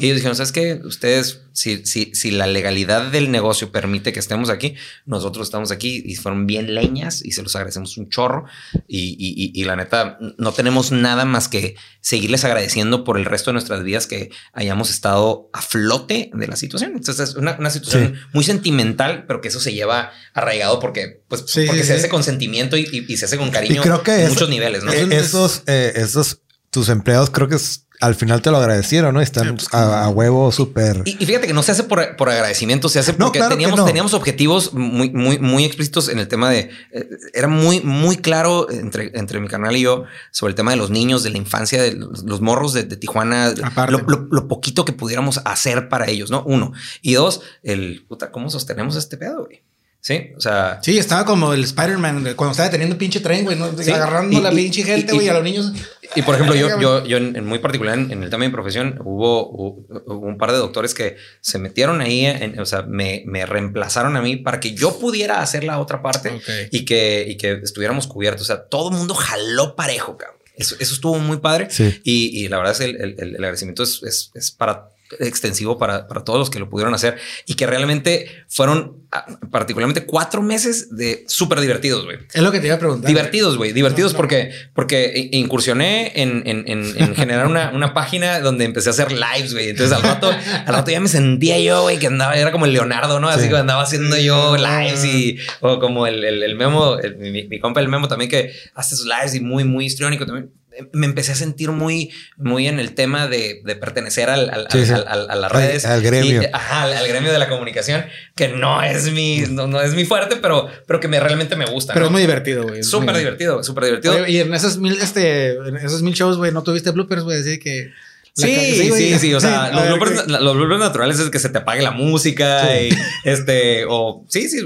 Y 0.00 0.06
ellos 0.06 0.16
dijeron, 0.16 0.36
¿sabes 0.36 0.52
qué? 0.52 0.80
Ustedes, 0.84 1.42
si, 1.52 1.84
si, 1.86 2.14
si 2.14 2.30
la 2.30 2.46
legalidad 2.46 3.10
del 3.10 3.30
negocio 3.30 3.70
permite 3.72 4.12
que 4.12 4.20
estemos 4.20 4.50
aquí, 4.50 4.74
nosotros 5.06 5.46
estamos 5.46 5.70
aquí 5.70 6.02
y 6.04 6.16
fueron 6.16 6.46
bien 6.46 6.74
leñas 6.74 7.24
y 7.24 7.32
se 7.32 7.42
los 7.42 7.54
agradecemos 7.56 7.96
un 7.98 8.08
chorro. 8.08 8.44
Y, 8.88 9.16
y- 9.18 9.34
y- 9.44 9.60
y 9.60 9.64
la 9.64 9.76
neta, 9.76 10.18
no 10.38 10.52
tenemos 10.52 10.92
nada 10.92 11.24
más 11.24 11.48
que 11.48 11.76
seguirles 12.00 12.44
agradeciendo 12.44 13.04
por 13.04 13.18
el 13.18 13.24
resto 13.24 13.50
de 13.50 13.54
nuestras 13.54 13.82
vidas 13.84 14.06
que 14.06 14.30
hayamos 14.52 14.90
estado 14.90 15.48
a 15.52 15.62
flote 15.62 16.30
de 16.34 16.46
la 16.46 16.56
situación. 16.56 16.92
Entonces 16.96 17.30
es 17.30 17.34
una, 17.36 17.56
una 17.58 17.70
situación 17.70 18.14
muy 18.32 18.44
sentimental, 18.44 19.24
pero 19.26 19.40
que 19.40 19.48
eso 19.48 19.60
se 19.60 19.72
lleva 19.72 20.10
arraigado 20.34 20.80
porque, 20.80 21.22
pues, 21.28 21.44
Sí, 21.46 21.64
porque 21.66 21.82
sí, 21.82 21.88
se 21.88 21.94
hace 21.94 22.08
con 22.08 22.22
sentimiento 22.24 22.76
y, 22.76 23.16
se 23.16 23.24
hace 23.26 23.36
con 23.38 23.50
cariño 23.50 23.80
Y 23.80 23.84
creo 23.84 24.02
que 24.02 24.14
en 24.14 24.20
eso- 24.22 24.30
muchos 24.34 24.48
niveles, 24.48 24.82
¿no? 24.84 24.92
Eh, 24.92 25.06
esos, 25.12 25.62
eh, 25.66 25.92
esos, 25.96 26.40
tus 26.70 26.88
empleados 26.88 27.30
creo 27.30 27.48
que 27.48 27.56
es 27.56 27.86
al 28.02 28.14
final 28.14 28.42
te 28.42 28.50
lo 28.50 28.58
agradecieron, 28.58 29.14
¿no? 29.14 29.20
Están 29.20 29.56
a, 29.72 30.04
a 30.04 30.08
huevo 30.10 30.52
súper. 30.52 31.02
Y, 31.06 31.22
y 31.22 31.26
fíjate 31.26 31.46
que 31.46 31.54
no 31.54 31.62
se 31.62 31.72
hace 31.72 31.84
por, 31.84 32.16
por 32.16 32.28
agradecimiento, 32.28 32.88
se 32.88 32.98
hace 32.98 33.12
No, 33.12 33.26
porque 33.26 33.38
claro 33.38 33.54
teníamos, 33.54 33.78
no. 33.78 33.84
teníamos 33.84 34.12
objetivos 34.14 34.74
muy, 34.74 35.10
muy, 35.10 35.38
muy 35.38 35.64
explícitos 35.64 36.08
en 36.08 36.18
el 36.18 36.28
tema 36.28 36.50
de. 36.50 36.70
eh, 36.90 37.08
era 37.32 37.48
muy, 37.48 37.80
muy 37.80 38.16
claro 38.16 38.70
entre, 38.70 39.10
entre 39.14 39.40
mi 39.40 39.48
canal 39.48 39.76
y 39.76 39.82
yo 39.82 40.04
sobre 40.30 40.50
el 40.50 40.54
tema 40.56 40.72
de 40.72 40.76
los 40.76 40.90
niños, 40.90 41.22
de 41.22 41.30
la 41.30 41.38
infancia, 41.38 41.80
de 41.82 41.92
los, 41.94 42.24
los 42.24 42.40
morros 42.40 42.72
de, 42.74 42.82
de 42.84 42.96
Tijuana, 42.96 43.54
Aparte. 43.62 43.92
lo, 43.92 43.98
lo- 44.00 44.28
lo 44.30 44.48
poquito 44.48 44.84
que 44.84 44.92
pudiéramos 44.92 45.40
hacer 45.44 45.88
para 45.88 46.08
ellos, 46.10 46.30
¿no? 46.30 46.42
Uno. 46.44 46.72
Y 47.00 47.14
dos, 47.14 47.40
el 47.62 48.04
puta, 48.08 48.30
¿cómo 48.30 48.50
sostenemos 48.50 48.96
este 48.96 49.16
pedo, 49.16 49.44
güey? 49.46 49.62
Sí, 50.04 50.32
o 50.36 50.40
sea. 50.40 50.80
Sí, 50.82 50.98
estaba 50.98 51.24
como 51.24 51.52
el 51.54 51.62
Spider-Man 51.62 52.24
de 52.24 52.34
cuando 52.34 52.50
estaba 52.50 52.68
teniendo 52.70 52.98
pinche 52.98 53.20
tren, 53.20 53.44
güey, 53.44 53.56
¿no? 53.56 53.70
Sí. 53.80 53.88
agarrando 53.92 54.36
Y- 54.36 54.42
la 54.42 54.52
y- 54.52 54.56
pinche 54.56 54.82
gente, 54.82 55.12
y- 55.12 55.14
güey, 55.14 55.28
a 55.28 55.34
los 55.34 55.44
niños. 55.44 55.72
Y 56.16 56.22
por 56.22 56.34
ejemplo, 56.34 56.56
yo, 56.56 56.68
yo, 56.80 57.06
yo 57.06 57.16
en, 57.18 57.36
en 57.36 57.46
muy 57.46 57.60
particular 57.60 57.96
en, 57.96 58.10
en 58.10 58.24
el 58.24 58.28
tema 58.28 58.42
de 58.42 58.48
mi 58.48 58.52
profesión, 58.52 59.00
hubo, 59.04 59.48
un 59.48 60.36
par 60.38 60.50
de 60.50 60.58
doctores 60.58 60.92
que 60.92 61.16
se 61.40 61.60
metieron 61.60 62.00
ahí, 62.00 62.26
en- 62.26 62.58
o 62.58 62.66
sea, 62.66 62.82
me, 62.82 63.22
me 63.26 63.46
reemplazaron 63.46 64.16
a 64.16 64.22
mí 64.22 64.36
para 64.36 64.58
que 64.58 64.74
yo 64.74 64.98
pudiera 64.98 65.40
hacer 65.40 65.62
la 65.62 65.78
otra 65.78 66.02
parte 66.02 66.40
y, 66.72 66.84
que, 66.84 67.24
y 67.28 67.36
que 67.36 67.52
estuviéramos 67.62 68.08
cubiertos. 68.08 68.42
O 68.42 68.46
sea, 68.46 68.64
todo 68.64 68.90
el 68.90 68.96
mundo 68.96 69.14
jaló 69.14 69.76
parejo, 69.76 70.16
cabrón. 70.16 70.38
Eso, 70.56 70.74
eso 70.80 70.94
estuvo 70.94 71.16
muy 71.18 71.38
padre. 71.38 71.68
Sí. 71.70 72.00
Y, 72.02 72.44
y 72.44 72.48
la 72.48 72.58
verdad 72.58 72.72
es 72.72 72.78
que 72.80 72.84
el, 72.86 72.96
el- 72.96 73.14
el- 73.18 73.28
el 73.36 73.36
agradecimiento 73.36 73.84
es, 73.84 74.02
es, 74.02 74.30
es 74.34 74.50
para 74.50 74.88
extensivo 75.20 75.78
para, 75.78 76.06
para 76.08 76.24
todos 76.24 76.38
los 76.38 76.50
que 76.50 76.58
lo 76.58 76.68
pudieron 76.68 76.94
hacer 76.94 77.16
y 77.46 77.54
que 77.54 77.66
realmente 77.66 78.26
fueron 78.48 78.98
ah, 79.12 79.26
particularmente 79.50 80.04
cuatro 80.06 80.42
meses 80.42 80.96
de 80.96 81.24
súper 81.28 81.60
divertidos, 81.60 82.04
güey. 82.04 82.18
Es 82.32 82.42
lo 82.42 82.52
que 82.52 82.60
te 82.60 82.66
iba 82.66 82.76
a 82.76 82.78
preguntar. 82.78 83.08
Divertidos, 83.08 83.56
güey, 83.56 83.72
divertidos 83.72 84.12
No, 84.12 84.16
no. 84.16 84.18
porque, 84.18 84.50
porque 84.74 85.28
incursioné 85.32 86.12
en, 86.22 86.42
en- 86.46 86.64
en- 86.66 86.94
en 86.96 87.14
generar 87.16 87.46
una, 87.46 87.70
una 87.74 87.94
página 87.94 88.40
donde 88.40 88.64
empecé 88.64 88.88
a 88.88 88.92
hacer 88.92 89.12
lives, 89.12 89.52
güey. 89.52 89.68
Entonces 89.70 89.94
al 89.96 90.02
rato, 90.02 90.30
al 90.30 90.66
rato 90.74 90.90
ya 90.90 91.00
me 91.00 91.08
sentía 91.08 91.58
yo, 91.58 91.82
güey, 91.82 91.98
que 91.98 92.06
andaba, 92.06 92.34
era 92.36 92.52
como 92.52 92.66
el 92.66 92.72
Leonardo, 92.72 93.20
¿no? 93.20 93.28
Así 93.28 93.42
Sí. 93.44 93.48
que 93.48 93.56
andaba 93.56 93.82
haciendo 93.82 94.16
yo 94.18 94.56
lives 94.56 95.04
y, 95.04 95.38
o 95.60 95.78
como 95.78 96.06
el, 96.06 96.24
el, 96.24 96.42
el 96.42 96.54
memo, 96.56 96.98
el- 96.98 97.16
mi, 97.16 97.44
mi 97.48 97.58
compa 97.60 97.80
el 97.80 97.88
memo 97.88 98.08
también 98.08 98.30
que 98.30 98.52
hace 98.74 98.96
sus 98.96 99.06
lives 99.06 99.34
y 99.34 99.40
muy, 99.40 99.64
muy 99.64 99.86
histriónico 99.86 100.26
también. 100.26 100.50
Me 100.92 101.06
empecé 101.06 101.32
a 101.32 101.34
sentir 101.34 101.70
muy, 101.70 102.10
muy 102.36 102.68
en 102.68 102.78
el 102.78 102.94
tema 102.94 103.26
de, 103.28 103.60
de 103.64 103.76
pertenecer 103.76 104.30
al, 104.30 104.50
al- 104.50 104.68
Sí, 104.70 104.86
sí. 104.86 104.92
al- 104.92 105.06
al- 105.08 105.30
a 105.30 105.34
las 105.34 105.52
redes. 105.52 105.84
al 105.86 106.02
gremio. 106.02 106.42
Y, 106.42 106.46
ajá, 106.52 106.82
al, 106.84 107.08
gremio 107.08 107.32
de 107.32 107.38
la 107.38 107.48
comunicación, 107.48 108.04
que 108.34 108.48
no 108.48 108.82
es 108.82 109.10
mi, 109.12 109.44
no, 109.50 109.66
no 109.66 109.80
es 109.80 109.94
mi 109.94 110.04
fuerte, 110.04 110.36
pero, 110.36 110.68
pero 110.86 111.00
que 111.00 111.08
me, 111.08 111.20
realmente 111.20 111.56
me 111.56 111.66
gusta. 111.66 111.92
Pero 111.92 112.04
¿no? 112.04 112.08
es 112.08 112.12
muy 112.12 112.20
divertido, 112.22 112.62
güey. 112.64 112.82
Súper 112.82 113.16
divertido, 113.16 113.62
súper 113.62 113.84
divertido. 113.84 114.14
Oye, 114.14 114.30
y 114.32 114.38
en 114.40 114.52
esos 114.54 114.78
mil, 114.78 114.98
este, 115.00 115.52
en 115.54 115.76
esos 115.76 116.02
mil 116.02 116.14
shows, 116.14 116.36
güey, 116.36 116.52
no 116.52 116.62
tuviste 116.62 116.90
bloopers, 116.90 117.22
güey, 117.22 117.40
así 117.40 117.58
que. 117.58 117.92
Sí, 118.34 118.90
sí, 118.94 119.18
sí, 119.18 119.34
O 119.34 119.40
sea, 119.40 119.70
los, 119.72 119.82
ver, 119.82 119.92
bloopers, 119.92 120.26
güey. 120.26 120.42
los 120.42 120.56
bloopers 120.56 120.80
naturales 120.80 121.18
es 121.18 121.28
que 121.28 121.38
se 121.38 121.50
te 121.50 121.58
apague 121.58 121.82
la 121.82 121.90
música 121.90 122.80
y 122.80 122.88
este, 123.24 123.84
o 123.86 124.24
sí, 124.28 124.48
sí, 124.48 124.64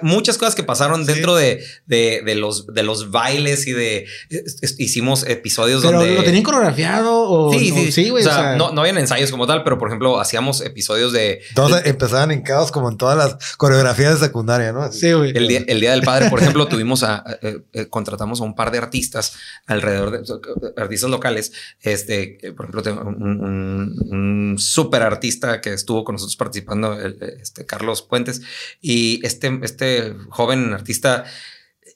muchas 0.00 0.38
cosas 0.38 0.54
que 0.54 0.62
pasaron 0.62 1.04
dentro 1.04 1.34
de, 1.34 1.62
de, 1.84 2.22
de 2.24 2.34
los, 2.36 2.66
de 2.68 2.82
los 2.82 3.10
bailes 3.10 3.66
y 3.66 3.72
de 3.72 4.06
hicimos 4.78 5.26
episodios 5.26 5.82
Pero 5.84 5.98
donde 5.98 6.14
lo 6.14 6.24
tenían 6.24 6.42
coreografiado 6.42 7.20
o. 7.28 7.52
Sí, 7.52 7.70
o- 7.70 7.74
sí, 7.74 7.92
sí, 7.92 8.08
güey. 8.10 8.24
O 8.24 8.28
sea, 8.28 8.56
no, 8.56 8.72
no 8.72 8.80
habían 8.80 8.96
ensayos 8.98 9.30
como 9.30 9.46
tal, 9.46 9.62
pero 9.62 9.78
por 9.78 9.88
ejemplo, 9.88 10.18
hacíamos 10.18 10.62
episodios 10.62 11.12
de 11.12 11.40
Todos 11.54 11.84
empezaban 11.84 12.30
en 12.30 12.42
caos 12.42 12.72
como 12.72 12.88
en 12.88 12.96
todas 12.96 13.16
las 13.18 13.56
coreografías 13.56 14.18
de 14.20 14.26
secundaria, 14.26 14.72
¿no? 14.72 14.82
Así. 14.82 15.00
Sí, 15.00 15.12
güey. 15.12 15.36
El 15.36 15.48
día, 15.48 15.62
el 15.66 15.80
día 15.80 15.90
del 15.92 16.02
padre, 16.02 16.30
por 16.30 16.40
ejemplo, 16.40 16.66
tuvimos 16.66 17.02
a, 17.02 17.22
eh, 17.42 17.58
eh, 17.74 17.86
contratamos 17.88 18.40
a 18.40 18.44
un 18.44 18.54
par 18.54 18.70
de 18.70 18.78
artistas 18.78 19.34
alrededor 19.66 20.12
de 20.12 20.72
artistas 20.78 21.10
locales. 21.10 21.52
Este, 21.82 22.38
por 22.56 22.64
ejemplo, 22.66 22.82
tengo 22.82 23.01
un, 23.02 23.96
un, 24.10 24.58
súper 24.58 25.02
artista 25.02 25.60
que 25.60 25.72
estuvo 25.72 26.04
con 26.04 26.14
nosotros 26.14 26.36
participando, 26.36 26.98
el- 27.00 27.18
este 27.40 27.66
Carlos 27.66 28.02
Puentes, 28.02 28.42
y 28.80 29.24
este, 29.26 29.60
este 29.62 30.14
joven 30.30 30.72
artista 30.72 31.24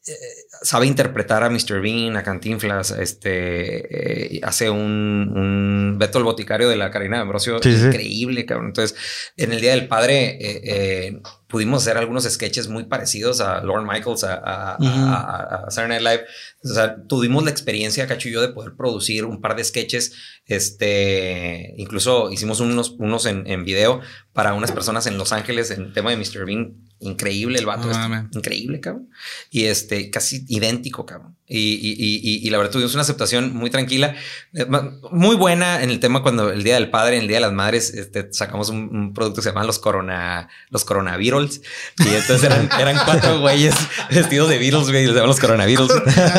eh, 0.07 0.15
sabe 0.63 0.87
interpretar 0.87 1.43
a 1.45 1.51
Mr. 1.51 1.81
Bean, 1.81 2.17
a 2.17 2.23
Cantinflas, 2.23 2.91
este, 2.93 4.37
eh, 4.37 4.41
hace 4.43 4.71
un, 4.71 5.33
un 5.35 5.97
Beto 5.99 6.19
el 6.19 6.25
Boticario 6.25 6.69
de 6.69 6.77
la 6.77 6.91
Karina 6.91 7.17
de 7.17 7.23
Ambrosio 7.23 7.59
Sí, 7.63 7.77
sí. 7.77 7.87
increíble, 7.87 8.47
cabrón. 8.47 8.67
Entonces, 8.69 8.97
en 9.37 9.53
el 9.53 9.61
Día 9.61 9.71
del 9.73 9.89
Padre 9.89 10.37
eh, 10.41 10.61
eh, 10.65 11.21
pudimos 11.47 11.83
hacer 11.83 11.97
algunos 11.99 12.25
sketches 12.25 12.69
muy 12.69 12.85
parecidos 12.85 13.41
a 13.41 13.61
Lorne 13.63 13.89
Michaels, 13.93 14.25
a, 14.25 14.35
a, 14.35 14.77
a- 14.77 15.65
a 15.67 15.71
Saturday 15.71 16.03
Night 16.03 16.19
Live. 16.21 16.27
O 16.65 16.75
sea, 16.75 16.97
tuvimos 17.07 17.45
la 17.45 17.51
experiencia, 17.51 18.07
Cacho 18.07 18.29
y 18.29 18.33
yo, 18.33 18.41
de 18.43 18.49
poder 18.49 18.73
producir 18.77 19.25
un 19.25 19.41
par 19.41 19.55
de 19.57 19.63
sketches. 19.65 20.13
Este, 20.47 21.75
incluso 21.77 22.31
hicimos 22.31 22.61
unos, 22.61 22.91
unos 22.99 23.27
en, 23.27 23.47
en 23.47 23.65
video 23.65 24.01
para 24.33 24.55
unas 24.55 24.73
personas 24.73 25.07
en 25.07 25.17
Los 25.19 25.33
Ángeles 25.33 25.71
en 25.71 25.93
tema 25.93 26.11
de 26.11 26.17
Mr. 26.17 26.45
Bean. 26.45 26.75
Increíble 27.01 27.59
el 27.59 27.67
vato, 27.67 27.89
No 27.89 28.15
este, 28.15 28.39
increíble, 28.39 28.81
cabrón. 28.81 29.11
Y 29.51 29.65
este, 29.65 30.11
casi 30.11 30.45
idéntico, 30.49 31.05
cabrón. 31.05 31.37
Y, 31.49 31.75
y, 31.75 31.93
y, 31.97 32.47
y- 32.47 32.51
la 32.51 32.59
verdad 32.59 32.73
tuvimos 32.73 32.93
una 32.95 33.03
aceptación 33.03 33.55
muy 33.55 33.71
tranquila, 33.71 34.17
eh, 34.53 34.67
muy 35.13 35.37
buena 35.37 35.81
en 35.83 35.91
el 35.91 36.01
tema 36.01 36.23
cuando 36.23 36.51
el 36.51 36.65
Día 36.65 36.75
del 36.75 36.91
Padre, 36.91 37.19
el 37.19 37.29
Día 37.29 37.37
de 37.37 37.43
las 37.43 37.53
Madres, 37.53 37.95
este, 37.95 38.27
sacamos 38.33 38.69
un, 38.69 38.79
un 38.93 39.15
producto 39.15 39.37
que 39.37 39.43
se 39.45 39.51
llama 39.51 39.63
los 39.65 39.79
corona, 39.79 40.49
los 40.71 40.85
coronavirus. 40.85 41.61
Y 41.99 42.09
entonces 42.09 42.43
eran, 42.43 42.69
eran 42.81 42.97
cuatro 43.05 43.39
güeyes 43.41 43.75
vestidos 44.11 44.49
de 44.49 44.59
Beatles, 44.59 44.89
güey, 44.91 45.05
y 45.05 45.07
les 45.07 45.15
llaman 45.15 45.29
los 45.29 45.39
coronavirus. 45.41 45.91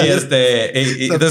y 0.03 0.07
este, 0.07 0.71
y- 0.81 1.05
entonces 1.05 1.29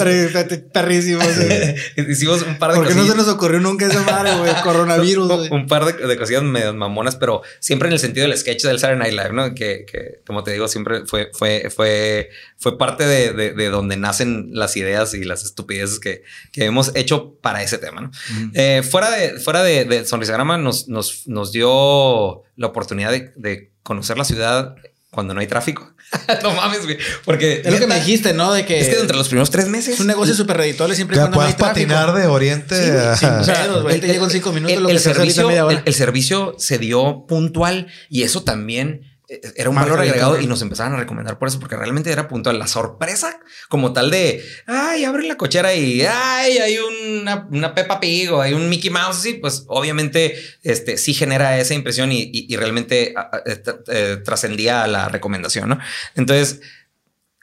hicimos 2.09 2.43
un 2.43 2.59
par 2.59 2.70
de 2.72 2.77
¿Por 2.79 2.89
qué 2.89 2.95
no 2.95 3.03
se 3.03 3.09
cosillas- 3.11 3.16
nos 3.27 3.29
ocurrió 3.29 3.61
nunca 3.61 3.87
esa 3.87 4.01
madre, 4.03 4.35
güey? 4.39 4.53
Coronavirus, 4.62 5.29
güey. 5.29 5.49
un 5.53 5.66
par 5.66 5.85
de, 5.85 6.07
de 6.07 6.16
cosillas 6.16 6.43
medio 6.43 6.72
mamonas, 6.74 7.16
pero 7.16 7.43
siempre 7.61 7.89
en 7.89 7.93
el 7.95 7.99
sentido 7.99 8.27
del 8.27 8.37
sketch 8.39 8.62
del 8.64 8.79
Saturday 8.79 9.12
Night 9.12 9.22
Live, 9.22 9.35
¿no? 9.35 9.55
Que, 9.55 9.85
que 9.91 10.20
como 10.27 10.43
te 10.45 10.53
digo, 10.53 10.66
siempre 10.68 11.05
fue, 11.07 11.31
fue, 11.33 11.68
fue, 11.74 12.31
fue 12.57 12.79
parte 12.79 13.05
de, 13.07 13.33
de- 13.33 13.53
de 13.53 13.65
donde 13.68 13.96
nacen 13.96 14.48
las 14.52 14.76
ideas 14.76 15.14
y 15.14 15.24
las 15.24 15.44
estupideces 15.44 15.98
que, 16.00 16.22
que 16.52 16.64
hemos 16.64 16.92
hecho 16.94 17.34
para 17.40 17.62
ese 17.62 17.78
tema, 17.78 18.00
¿no? 18.00 18.10
Eh, 18.54 18.82
fuera 18.88 19.10
de, 19.10 19.38
fuera 19.40 19.62
de, 19.62 19.84
de 19.84 20.04
Sonrisagrama 20.04 20.58
nos, 20.58 20.88
nos, 20.88 21.26
nos 21.26 21.52
dio 21.52 22.42
la 22.56 22.66
oportunidad 22.66 23.10
de, 23.10 23.32
de 23.36 23.72
conocer 23.82 24.18
la 24.18 24.24
ciudad 24.24 24.74
cuando 25.10 25.32
no 25.34 25.40
hay 25.40 25.46
tráfico. 25.46 25.92
no 26.42 26.52
mames, 26.52 26.84
güey. 26.84 26.98
Porque 27.24 27.62
Es 27.64 27.72
lo 27.72 27.78
que 27.80 27.86
me 27.86 27.96
dijiste, 27.96 28.32
¿no? 28.32 28.52
De 28.52 28.64
que 28.64 28.78
Es 28.80 28.88
que 28.88 29.00
entre 29.00 29.16
los 29.16 29.28
primeros 29.28 29.50
tres 29.50 29.66
meses 29.68 29.94
es 29.94 30.00
un 30.00 30.06
negocio 30.06 30.34
súper 30.34 30.56
redituable 30.58 30.94
siempre 30.94 31.16
y 31.16 31.18
Que 31.18 31.22
cuando 31.22 31.38
no 31.40 31.46
hay 31.46 31.54
tráfico. 31.54 31.88
patinar 31.88 32.12
de 32.14 32.26
oriente 32.28 32.76
Sí, 32.84 32.90
güey, 32.90 33.04
a- 33.06 33.16
sin 33.16 33.28
O 33.30 33.44
sea, 33.44 33.62
pedos, 33.62 33.82
güey. 33.82 34.00
Te 34.00 34.06
llego 34.06 34.24
en 34.26 34.30
cinco 34.30 34.52
minutos, 34.52 34.76
el, 34.76 34.82
lo 34.82 34.88
que 34.88 34.94
el 34.94 35.00
se 35.00 35.14
servicio, 35.14 35.48
media 35.48 35.64
hora. 35.66 35.78
el, 35.78 35.82
el 35.84 35.94
servicio 35.94 36.54
se 36.58 36.78
dio 36.78 37.24
puntual 37.26 37.88
y 38.08 38.22
eso 38.22 38.44
también 38.44 39.15
era 39.29 39.70
un 39.70 39.74
valor 39.77 39.99
agregado 39.99 40.41
y 40.41 40.47
nos 40.47 40.62
empezaban 40.62 40.93
a 40.93 40.99
recomendar 40.99 41.37
por 41.39 41.49
eso, 41.49 41.59
porque 41.59 41.77
realmente 41.77 42.12
era 42.12 42.29
puntual. 42.29 42.59
La 42.61 42.68
sorpresa 42.68 43.41
como 43.68 43.93
tal 43.93 44.11
de, 44.11 44.45
ay, 44.66 45.05
abre 45.05 45.27
la 45.27 45.37
cochera 45.37 45.74
y, 45.74 46.03
ay, 46.03 46.59
hay 46.59 46.79
una, 46.79 47.49
una 47.51 47.74
Peppa 47.74 47.99
Pig 47.99 48.33
o 48.33 48.41
hay 48.41 48.53
un 48.55 48.68
Mickey 48.68 48.91
Mouse, 48.91 49.16
sí, 49.22 49.35
pues 49.35 49.64
obviamente 49.66 50.37
este, 50.62 50.97
sí 50.97 51.12
genera 51.12 51.59
esa 51.59 51.74
impresión 51.74 52.12
y, 52.12 52.22
y- 52.22 52.47
y 52.49 52.57
realmente 52.57 53.14
eh, 53.47 53.62
eh, 53.89 54.18
trascendía 54.24 54.85
a 54.85 54.87
la 54.87 55.09
recomendación, 55.09 55.70
¿no? 55.70 55.79
Entonces, 56.14 56.61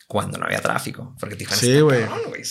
cuando 0.07 0.37
no 0.37 0.45
había 0.45 0.61
tráfico, 0.61 1.15
porque 1.19 1.35
Tijuana 1.35 1.59
Sí, 1.61 1.79
güey. 1.81 2.03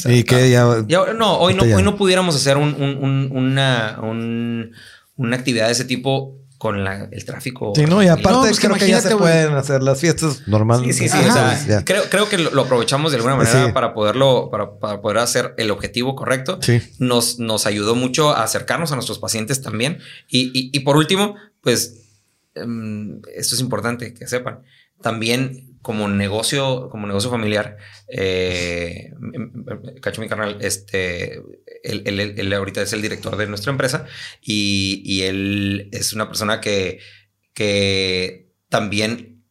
y 0.06 0.24
que 0.24 0.50
ya 0.50 0.84
ya, 0.86 1.12
no, 1.14 1.38
hoy 1.38 1.54
no, 1.54 1.64
ya. 1.64 1.76
hoy 1.76 1.82
no 1.82 1.96
pudiéramos 1.96 2.34
hacer 2.34 2.56
un- 2.56 2.74
un- 2.74 2.96
un- 3.02 3.28
una, 3.32 3.98
un- 4.02 4.72
una 5.16 5.36
actividad 5.36 5.66
de 5.66 5.72
ese 5.72 5.84
tipo 5.84 6.38
con 6.62 6.84
la- 6.84 7.08
el 7.10 7.24
tráfico. 7.24 7.72
Sí, 7.74 7.86
no, 7.86 8.00
y 8.04 8.06
aparte 8.06 8.30
No, 8.30 8.40
pues 8.42 8.60
creo 8.60 8.76
que 8.76 8.86
ya 8.86 9.00
se 9.00 9.16
pueden 9.16 9.52
hacer 9.54 9.82
las 9.82 9.98
fiestas 9.98 10.46
normales. 10.46 10.96
Sí, 10.96 11.08
sí, 11.08 11.18
sí. 11.18 11.18
Ajá. 11.28 11.28
o 11.28 11.56
sea, 11.66 11.66
Pues, 11.66 11.84
creo, 11.84 12.04
creo 12.08 12.28
que 12.28 12.38
lo, 12.38 12.62
aprovechamos 12.62 13.10
de 13.10 13.16
alguna 13.16 13.34
manera 13.34 13.66
Sí. 13.66 13.72
para 13.72 13.92
poderlo, 13.94 14.48
para, 14.48 14.78
para 14.78 15.00
poder 15.00 15.18
hacer 15.18 15.54
el 15.56 15.72
objetivo 15.72 16.14
correcto. 16.14 16.60
Sí. 16.62 16.80
Nos, 17.00 17.40
nos 17.40 17.66
ayudó 17.66 17.96
mucho 17.96 18.30
a 18.30 18.44
acercarnos 18.44 18.92
a 18.92 18.94
nuestros 18.94 19.18
pacientes 19.18 19.60
también. 19.60 19.98
Y, 20.28 20.52
y- 20.56 20.70
y 20.72 20.80
por 20.84 20.96
último, 20.96 21.34
pues 21.62 21.96
em, 22.54 23.20
esto 23.34 23.56
es 23.56 23.60
importante 23.60 24.14
que 24.14 24.28
sepan. 24.28 24.60
También 25.02 25.71
como 25.82 26.08
negocio, 26.08 26.88
como 26.90 27.06
negocio 27.06 27.30
familiar, 27.30 27.76
eh, 28.08 29.10
Cacho 30.00 30.20
mi 30.20 30.28
carnal, 30.28 30.58
este, 30.60 31.34
él- 31.82 32.02
él- 32.06 32.34
él 32.38 32.52
ahorita 32.52 32.82
es 32.82 32.92
el 32.92 33.02
director 33.02 33.36
de 33.36 33.46
nuestra 33.46 33.70
empresa 33.72 34.06
y, 34.40 35.02
y 35.04 35.22
él 35.22 35.88
es 35.92 36.12
una 36.12 36.28
persona 36.28 36.60
que, 36.60 37.00
que 37.54 38.48
también 38.68 39.44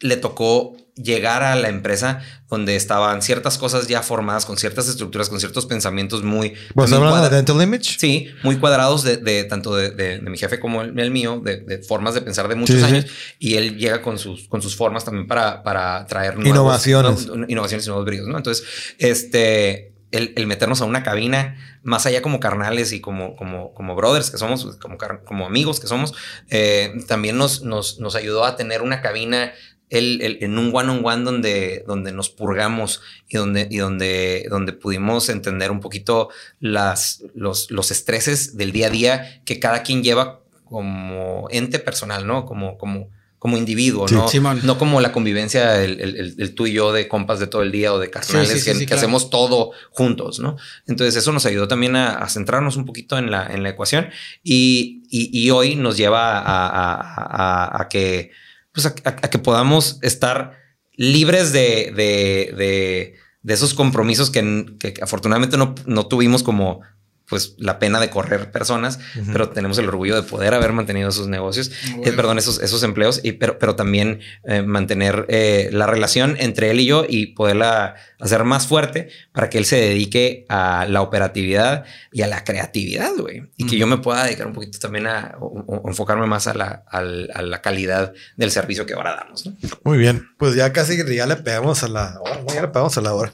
le 0.00 0.16
tocó 0.16 0.76
llegar 0.96 1.42
a 1.42 1.54
la 1.56 1.68
empresa 1.68 2.20
donde 2.48 2.74
estaban 2.74 3.20
ciertas 3.20 3.58
cosas 3.58 3.86
ya 3.86 4.02
formadas 4.02 4.46
con 4.46 4.56
ciertas 4.56 4.88
estructuras, 4.88 5.28
con 5.28 5.38
ciertos 5.40 5.66
pensamientos 5.66 6.22
muy... 6.22 6.54
¿Pues 6.74 6.90
hablando 6.92 7.22
de 7.28 7.36
Dental 7.36 7.60
Image? 7.60 7.96
Sí, 7.98 8.28
muy 8.42 8.56
cuadrados 8.58 9.02
de, 9.04 9.18
de 9.18 9.44
tanto 9.44 9.76
de, 9.76 9.90
de- 9.90 10.18
de 10.20 10.30
mi 10.30 10.38
jefe 10.38 10.58
como 10.58 10.80
el, 10.82 10.98
el 10.98 11.10
mío, 11.10 11.42
de, 11.44 11.58
de 11.58 11.78
formas 11.78 12.14
de 12.14 12.22
pensar 12.22 12.48
de 12.48 12.54
muchos 12.54 12.76
Sí, 12.76 12.82
sí. 12.82 12.88
años. 12.88 13.06
Y 13.38 13.54
él 13.56 13.76
llega 13.76 14.00
con 14.00 14.18
sus, 14.18 14.48
con 14.48 14.62
sus 14.62 14.74
formas 14.74 15.04
también 15.04 15.26
para, 15.26 15.62
para 15.62 16.06
traer 16.06 16.34
nuevos- 16.36 16.48
Innovaciones. 16.48 17.28
innovaciones 17.48 17.84
y 17.84 17.88
nuevos 17.88 18.06
brillos, 18.06 18.26
¿no? 18.28 18.38
Entonces, 18.38 18.64
este, 18.98 19.92
el, 20.12 20.32
el 20.36 20.46
meternos 20.46 20.80
a 20.80 20.84
una 20.84 21.02
cabina, 21.02 21.56
más 21.82 22.06
allá 22.06 22.22
como 22.22 22.40
carnales 22.40 22.92
y 22.92 23.00
como, 23.00 23.36
como, 23.36 23.74
como 23.74 23.94
brothers 23.96 24.30
que 24.30 24.38
somos, 24.38 24.76
como, 24.80 24.96
como 25.24 25.46
amigos 25.46 25.78
que 25.80 25.88
somos, 25.88 26.14
eh, 26.48 26.92
también 27.06 27.36
nos, 27.36 27.62
nos, 27.62 27.98
nos 28.00 28.14
ayudó 28.16 28.44
a 28.44 28.56
tener 28.56 28.82
una 28.82 29.02
cabina 29.02 29.52
el, 29.90 30.20
el- 30.22 30.38
en 30.42 30.58
un 30.58 30.70
one 30.74 30.90
on 30.90 31.00
one 31.04 31.22
donde, 31.24 31.84
donde 31.86 32.12
nos 32.12 32.28
purgamos 32.30 33.00
y 33.28 33.36
donde, 33.36 33.68
y 33.70 33.76
donde, 33.78 34.46
donde 34.50 34.72
pudimos 34.72 35.28
entender 35.28 35.70
un 35.70 35.80
poquito 35.80 36.28
las, 36.60 37.22
los, 37.34 37.70
los 37.70 37.90
estreses 37.90 38.56
del 38.56 38.72
día 38.72 38.88
a 38.88 38.90
día 38.90 39.42
que 39.44 39.60
cada 39.60 39.82
quien 39.82 40.02
lleva 40.02 40.40
como 40.64 41.46
ente 41.50 41.78
personal, 41.78 42.26
¿no? 42.26 42.44
Como, 42.44 42.76
como, 42.78 43.08
como 43.38 43.56
individuo, 43.56 44.08
Sí, 44.08 44.14
¿no? 44.40 44.54
No 44.64 44.78
como 44.78 45.00
la 45.00 45.12
convivencia, 45.12 45.80
el, 45.84 46.00
el- 46.40 46.54
tú 46.56 46.66
y 46.66 46.72
yo 46.72 46.92
de 46.92 47.06
compas 47.06 47.38
de 47.38 47.46
todo 47.46 47.62
el 47.62 47.70
día 47.70 47.92
o 47.92 48.00
de 48.00 48.10
carnales 48.10 48.64
Sí, 48.64 48.72
que, 48.72 48.76
que 48.80 48.86
claro. 48.86 48.98
hacemos 48.98 49.30
todo 49.30 49.70
juntos, 49.92 50.40
¿no? 50.40 50.56
Entonces 50.88 51.14
eso 51.14 51.30
nos 51.32 51.46
ayudó 51.46 51.68
también 51.68 51.94
a, 51.94 52.14
a 52.16 52.28
centrarnos 52.28 52.76
un 52.76 52.86
poquito 52.86 53.16
en 53.18 53.30
la, 53.30 53.46
en 53.46 53.62
la 53.62 53.68
ecuación 53.68 54.08
y, 54.42 55.02
y- 55.10 55.30
y 55.38 55.50
hoy 55.50 55.76
nos 55.76 55.96
lleva 55.96 56.38
a- 56.40 56.66
a- 56.70 57.82
a 57.82 57.88
que, 57.88 58.32
pues 58.76 58.86
a, 58.86 58.94
a- 59.04 59.30
que 59.30 59.38
podamos 59.38 59.98
estar 60.02 60.52
libres 60.96 61.52
de, 61.52 61.92
de, 61.96 62.54
de- 62.56 63.14
de 63.42 63.54
esos 63.54 63.74
compromisos 63.74 64.30
que, 64.30 64.66
que 64.78 64.94
afortunadamente 65.02 65.56
no, 65.56 65.74
no 65.86 66.06
tuvimos 66.06 66.42
como 66.42 66.80
pues 67.28 67.54
la 67.58 67.78
pena 67.78 67.98
de 68.00 68.08
correr 68.10 68.50
personas, 68.52 68.98
pero 69.32 69.48
tenemos 69.50 69.78
el 69.78 69.88
orgullo 69.88 70.14
de 70.14 70.22
poder 70.22 70.54
haber 70.54 70.72
mantenido 70.72 71.08
esos 71.08 71.26
negocios, 71.28 71.70
eh, 72.04 72.12
perdón, 72.12 72.38
esos, 72.38 72.60
esos 72.62 72.82
empleos, 72.82 73.20
y, 73.22 73.32
pero, 73.32 73.58
pero 73.58 73.74
también 73.74 74.20
eh, 74.44 74.62
mantener 74.62 75.26
eh, 75.28 75.68
la 75.72 75.86
relación 75.86 76.36
entre 76.38 76.70
él 76.70 76.80
y 76.80 76.86
yo 76.86 77.04
y 77.08 77.26
poderla 77.34 77.96
hacer 78.20 78.44
más 78.44 78.66
fuerte 78.66 79.08
para 79.32 79.50
que 79.50 79.58
él 79.58 79.64
se 79.66 79.76
dedique 79.76 80.46
a 80.48 80.86
la 80.88 81.02
operatividad 81.02 81.84
y 82.12 82.22
a 82.22 82.26
la 82.28 82.44
creatividad, 82.44 83.10
güey. 83.18 83.42
Y 83.56 83.66
que 83.66 83.76
yo 83.76 83.86
me 83.86 83.98
pueda 83.98 84.24
dedicar 84.24 84.46
un 84.46 84.52
poquito 84.54 84.78
también 84.78 85.06
a 85.06 85.34
o- 85.40 85.64
o 85.66 85.88
enfocarme 85.88 86.26
más 86.26 86.46
a 86.46 86.54
la, 86.54 86.84
a 86.90 87.02
la 87.42 87.60
calidad 87.62 88.12
del 88.36 88.50
servicio 88.50 88.86
que 88.86 88.94
ahora 88.94 89.16
damos. 89.16 89.46
¿no? 89.46 89.56
Muy 89.84 89.98
bien, 89.98 90.28
pues 90.38 90.54
ya 90.54 90.72
casi 90.72 90.96
ya 91.14 91.26
le 91.26 91.36
pegamos 91.36 91.82
a 91.82 91.88
la 91.88 92.18
hora, 92.20 92.40
ya 92.54 92.62
le 92.62 92.68
pegamos 92.68 92.96
a 92.96 93.00
la 93.00 93.12
hora. 93.14 93.32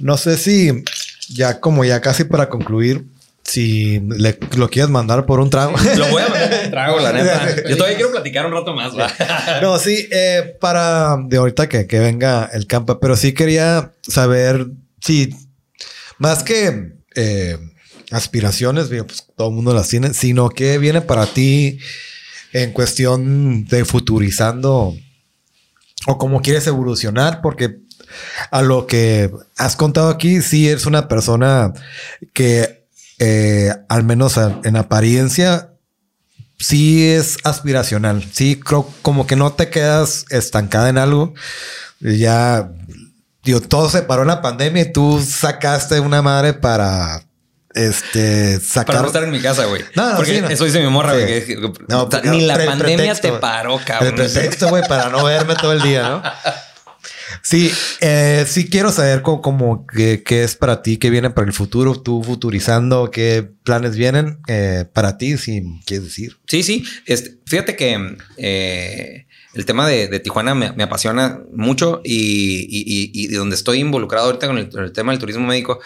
No 0.00 0.16
sé 0.16 0.36
si 0.36 0.82
ya 1.30 1.60
como 1.60 1.84
ya 1.84 2.00
casi 2.00 2.24
para 2.24 2.48
concluir, 2.48 3.04
si 3.44 4.00
le, 4.00 4.38
lo 4.56 4.68
quieres 4.68 4.90
mandar 4.90 5.26
por 5.26 5.40
un 5.40 5.50
trago. 5.50 5.74
Lo 5.96 6.08
voy 6.08 6.22
a 6.22 6.28
mandar 6.28 6.60
un 6.64 6.70
trago, 6.70 7.00
la 7.00 7.12
neta. 7.12 7.56
Yo 7.68 7.76
todavía 7.76 7.96
quiero 7.96 8.12
platicar 8.12 8.46
un 8.46 8.52
rato 8.52 8.74
más. 8.74 8.96
¿va? 8.96 9.10
No, 9.60 9.78
sí, 9.78 10.08
eh, 10.10 10.56
para 10.60 11.16
de 11.26 11.36
ahorita 11.36 11.68
que, 11.68 11.86
que 11.86 11.98
venga 11.98 12.48
el 12.52 12.66
campa, 12.66 13.00
pero 13.00 13.16
sí 13.16 13.32
quería 13.32 13.92
saber 14.02 14.66
si 15.00 15.34
más 16.18 16.42
que 16.42 16.92
eh, 17.14 17.58
aspiraciones, 18.10 18.88
pues 18.88 19.26
todo 19.36 19.48
el 19.48 19.54
mundo 19.54 19.74
las 19.74 19.88
tiene, 19.88 20.14
sino 20.14 20.48
que 20.50 20.78
viene 20.78 21.00
para 21.00 21.26
ti 21.26 21.78
en 22.52 22.72
cuestión 22.72 23.64
de 23.64 23.84
futurizando 23.84 24.94
o 26.06 26.18
cómo 26.18 26.42
quieres 26.42 26.66
evolucionar, 26.66 27.40
porque 27.42 27.78
a 28.50 28.62
lo 28.62 28.86
que 28.86 29.30
has 29.56 29.76
contado 29.76 30.10
aquí, 30.10 30.42
sí 30.42 30.68
eres 30.68 30.86
una 30.86 31.08
persona 31.08 31.72
que 32.34 32.81
eh, 33.24 33.72
al 33.88 34.02
menos 34.02 34.36
en 34.36 34.76
apariencia 34.76 35.68
sí 36.58 37.08
es 37.08 37.38
aspiracional. 37.44 38.24
Sí, 38.32 38.58
creo 38.58 38.88
como 39.02 39.28
que 39.28 39.36
no 39.36 39.52
te 39.52 39.70
quedas 39.70 40.24
estancada 40.30 40.88
en 40.88 40.98
algo. 40.98 41.32
Ya, 42.00 42.72
digo, 43.44 43.60
todo 43.60 43.88
se 43.90 44.02
paró 44.02 44.22
en 44.22 44.28
la 44.28 44.42
pandemia 44.42 44.82
y 44.82 44.92
tú 44.92 45.24
sacaste 45.24 46.00
una 46.00 46.20
madre 46.20 46.52
para 46.52 47.22
este 47.74 48.58
sacar. 48.58 48.86
Para 48.86 49.00
no 49.02 49.06
estar 49.06 49.22
en 49.22 49.30
mi 49.30 49.40
casa, 49.40 49.66
güey. 49.66 49.84
No, 49.94 50.10
no, 50.10 50.16
Porque 50.16 50.34
sí, 50.34 50.40
no. 50.40 50.48
eso 50.48 50.64
dice 50.64 50.80
mi 50.80 50.88
morra, 50.88 51.12
güey. 51.12 51.44
No, 51.86 52.08
ni 52.24 52.40
la 52.40 52.56
pandemia 52.56 52.96
pretexto, 52.96 53.34
te 53.34 53.38
paró, 53.38 53.78
El 53.78 53.84
cabrón. 53.84 54.14
pretexto, 54.16 54.68
güey, 54.68 54.82
para 54.88 55.10
no 55.10 55.22
verme 55.22 55.54
todo 55.54 55.72
el 55.72 55.80
día, 55.80 56.02
¿no? 56.08 56.22
Sí, 57.42 57.72
eh, 58.00 58.44
sí 58.46 58.68
quiero 58.70 58.92
saber 58.92 59.22
cómo, 59.22 59.42
cómo 59.42 59.86
qué, 59.86 60.22
es 60.42 60.54
para 60.54 60.80
ti, 60.80 60.96
qué 60.96 61.10
viene 61.10 61.30
para 61.30 61.46
el 61.48 61.52
futuro, 61.52 62.00
tú 62.00 62.22
futurizando, 62.22 63.10
qué 63.10 63.48
planes 63.64 63.96
vienen 63.96 64.38
eh, 64.46 64.84
para 64.92 65.18
ti, 65.18 65.36
si 65.36 65.62
quieres 65.84 66.04
decir. 66.06 66.36
Sí, 66.46 66.62
sí. 66.62 66.84
Este, 67.04 67.38
fíjate 67.44 67.74
que 67.74 68.16
eh, 68.36 69.26
el 69.54 69.64
tema 69.66 69.88
de, 69.88 70.20
Tijuana 70.20 70.54
me, 70.54 70.82
apasiona 70.84 71.40
mucho 71.52 72.00
y, 72.04 72.60
y- 72.70 73.10
y- 73.12 73.28
donde 73.28 73.56
estoy 73.56 73.80
involucrado 73.80 74.26
ahorita 74.26 74.46
con 74.46 74.58
el, 74.58 74.92
tema 74.92 75.10
del 75.12 75.18
turismo 75.20 75.44
médico, 75.46 75.80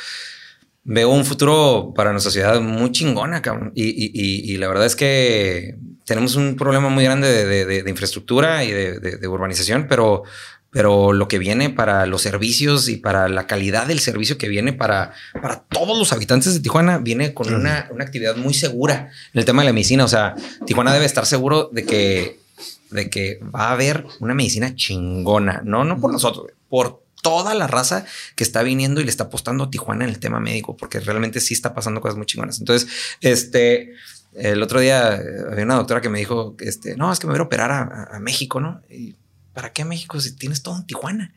veo 0.85 1.09
un 1.09 1.25
futuro 1.25 1.93
para 1.97 2.13
nuestra 2.13 2.31
ciudad 2.31 2.61
muy 2.61 2.93
chingona, 2.93 3.41
cabrón. 3.41 3.73
Y, 3.75 4.57
la 4.59 4.69
verdad 4.69 4.85
es 4.87 4.95
que 4.95 5.75
tenemos 6.05 6.37
un 6.37 6.55
problema 6.55 6.91
muy 6.91 7.03
grande 7.03 7.29
de, 7.29 7.65
de- 7.65 7.83
de- 7.83 7.91
infraestructura 7.91 8.63
y 8.63 8.71
de 8.73 9.27
urbanización, 9.27 9.87
pero, 9.89 10.23
pero 10.77 11.15
lo 11.15 11.27
que 11.27 11.39
viene 11.39 11.71
para 11.71 12.05
los 12.05 12.21
servicios 12.21 12.91
y 12.91 12.99
para 12.99 13.31
la 13.31 13.47
calidad 13.47 13.87
del 13.87 13.99
servicio 13.99 14.37
que 14.37 14.47
viene 14.47 14.75
para, 14.75 15.15
para 15.41 15.61
todos 15.61 15.99
los 15.99 16.13
habitantes 16.13 16.53
de 16.53 16.61
Tijuana 16.61 16.99
viene 16.99 17.33
con 17.33 17.49
una, 17.55 17.89
una 17.91 18.05
actividad 18.05 18.37
muy 18.37 18.53
segura 18.53 19.11
en 19.33 19.39
el 19.39 19.47
tema 19.47 19.63
de 19.63 19.69
la 19.69 19.73
medicina. 19.73 20.05
O 20.05 20.09
sea, 20.09 20.35
Tijuana 20.67 20.93
debe 20.93 21.07
estar 21.07 21.25
seguro 21.25 21.71
de 21.73 21.87
que, 21.87 22.41
de 22.91 23.09
que 23.09 23.41
va 23.55 23.69
a 23.69 23.73
haber 23.73 24.05
una 24.21 24.35
medicina 24.35 24.75
chingona, 24.75 25.63
no, 25.65 25.83
no 25.85 25.99
por 25.99 26.13
nosotros, 26.13 26.49
por 26.69 27.01
toda 27.23 27.55
la 27.55 27.67
raza 27.67 28.05
que 28.35 28.45
está 28.45 28.63
viniendo 28.63 29.01
y 29.01 29.05
le 29.05 29.11
está 29.11 29.25
apostando 29.25 29.65
a 29.65 29.71
Tijuana 29.71 30.05
en 30.05 30.11
el 30.11 30.19
tema 30.19 30.41
médico, 30.41 30.77
porque 30.77 31.01
realmente 31.01 31.41
sí 31.41 31.55
está 31.55 31.73
pasando 31.73 32.03
cosas 32.03 32.19
muy 32.19 32.27
chingonas. 32.27 32.59
Entonces, 32.59 32.87
este, 33.23 33.95
el 34.35 34.63
otro 34.63 34.81
día 34.81 35.15
eh, 35.17 35.23
había 35.51 35.65
una 35.65 35.77
doctora 35.77 36.03
que 36.03 36.11
me 36.11 36.19
dijo, 36.19 36.55
este, 36.61 36.97
no, 36.97 37.11
es 37.11 37.19
que 37.19 37.27
me 37.27 37.33
voy 37.33 37.41
a 37.41 37.45
operar 37.45 37.71
a, 37.71 37.81
a- 38.13 38.17
a 38.17 38.21
México, 38.21 38.61
¿no? 38.61 38.83
Y, 38.91 39.15
¿Para 39.57 39.73
qué 39.73 39.87
México 39.87 40.21
si 40.21 40.37
tienes 40.37 40.63
todo 40.63 40.77
en 40.77 40.85
Tijuana? 40.87 41.33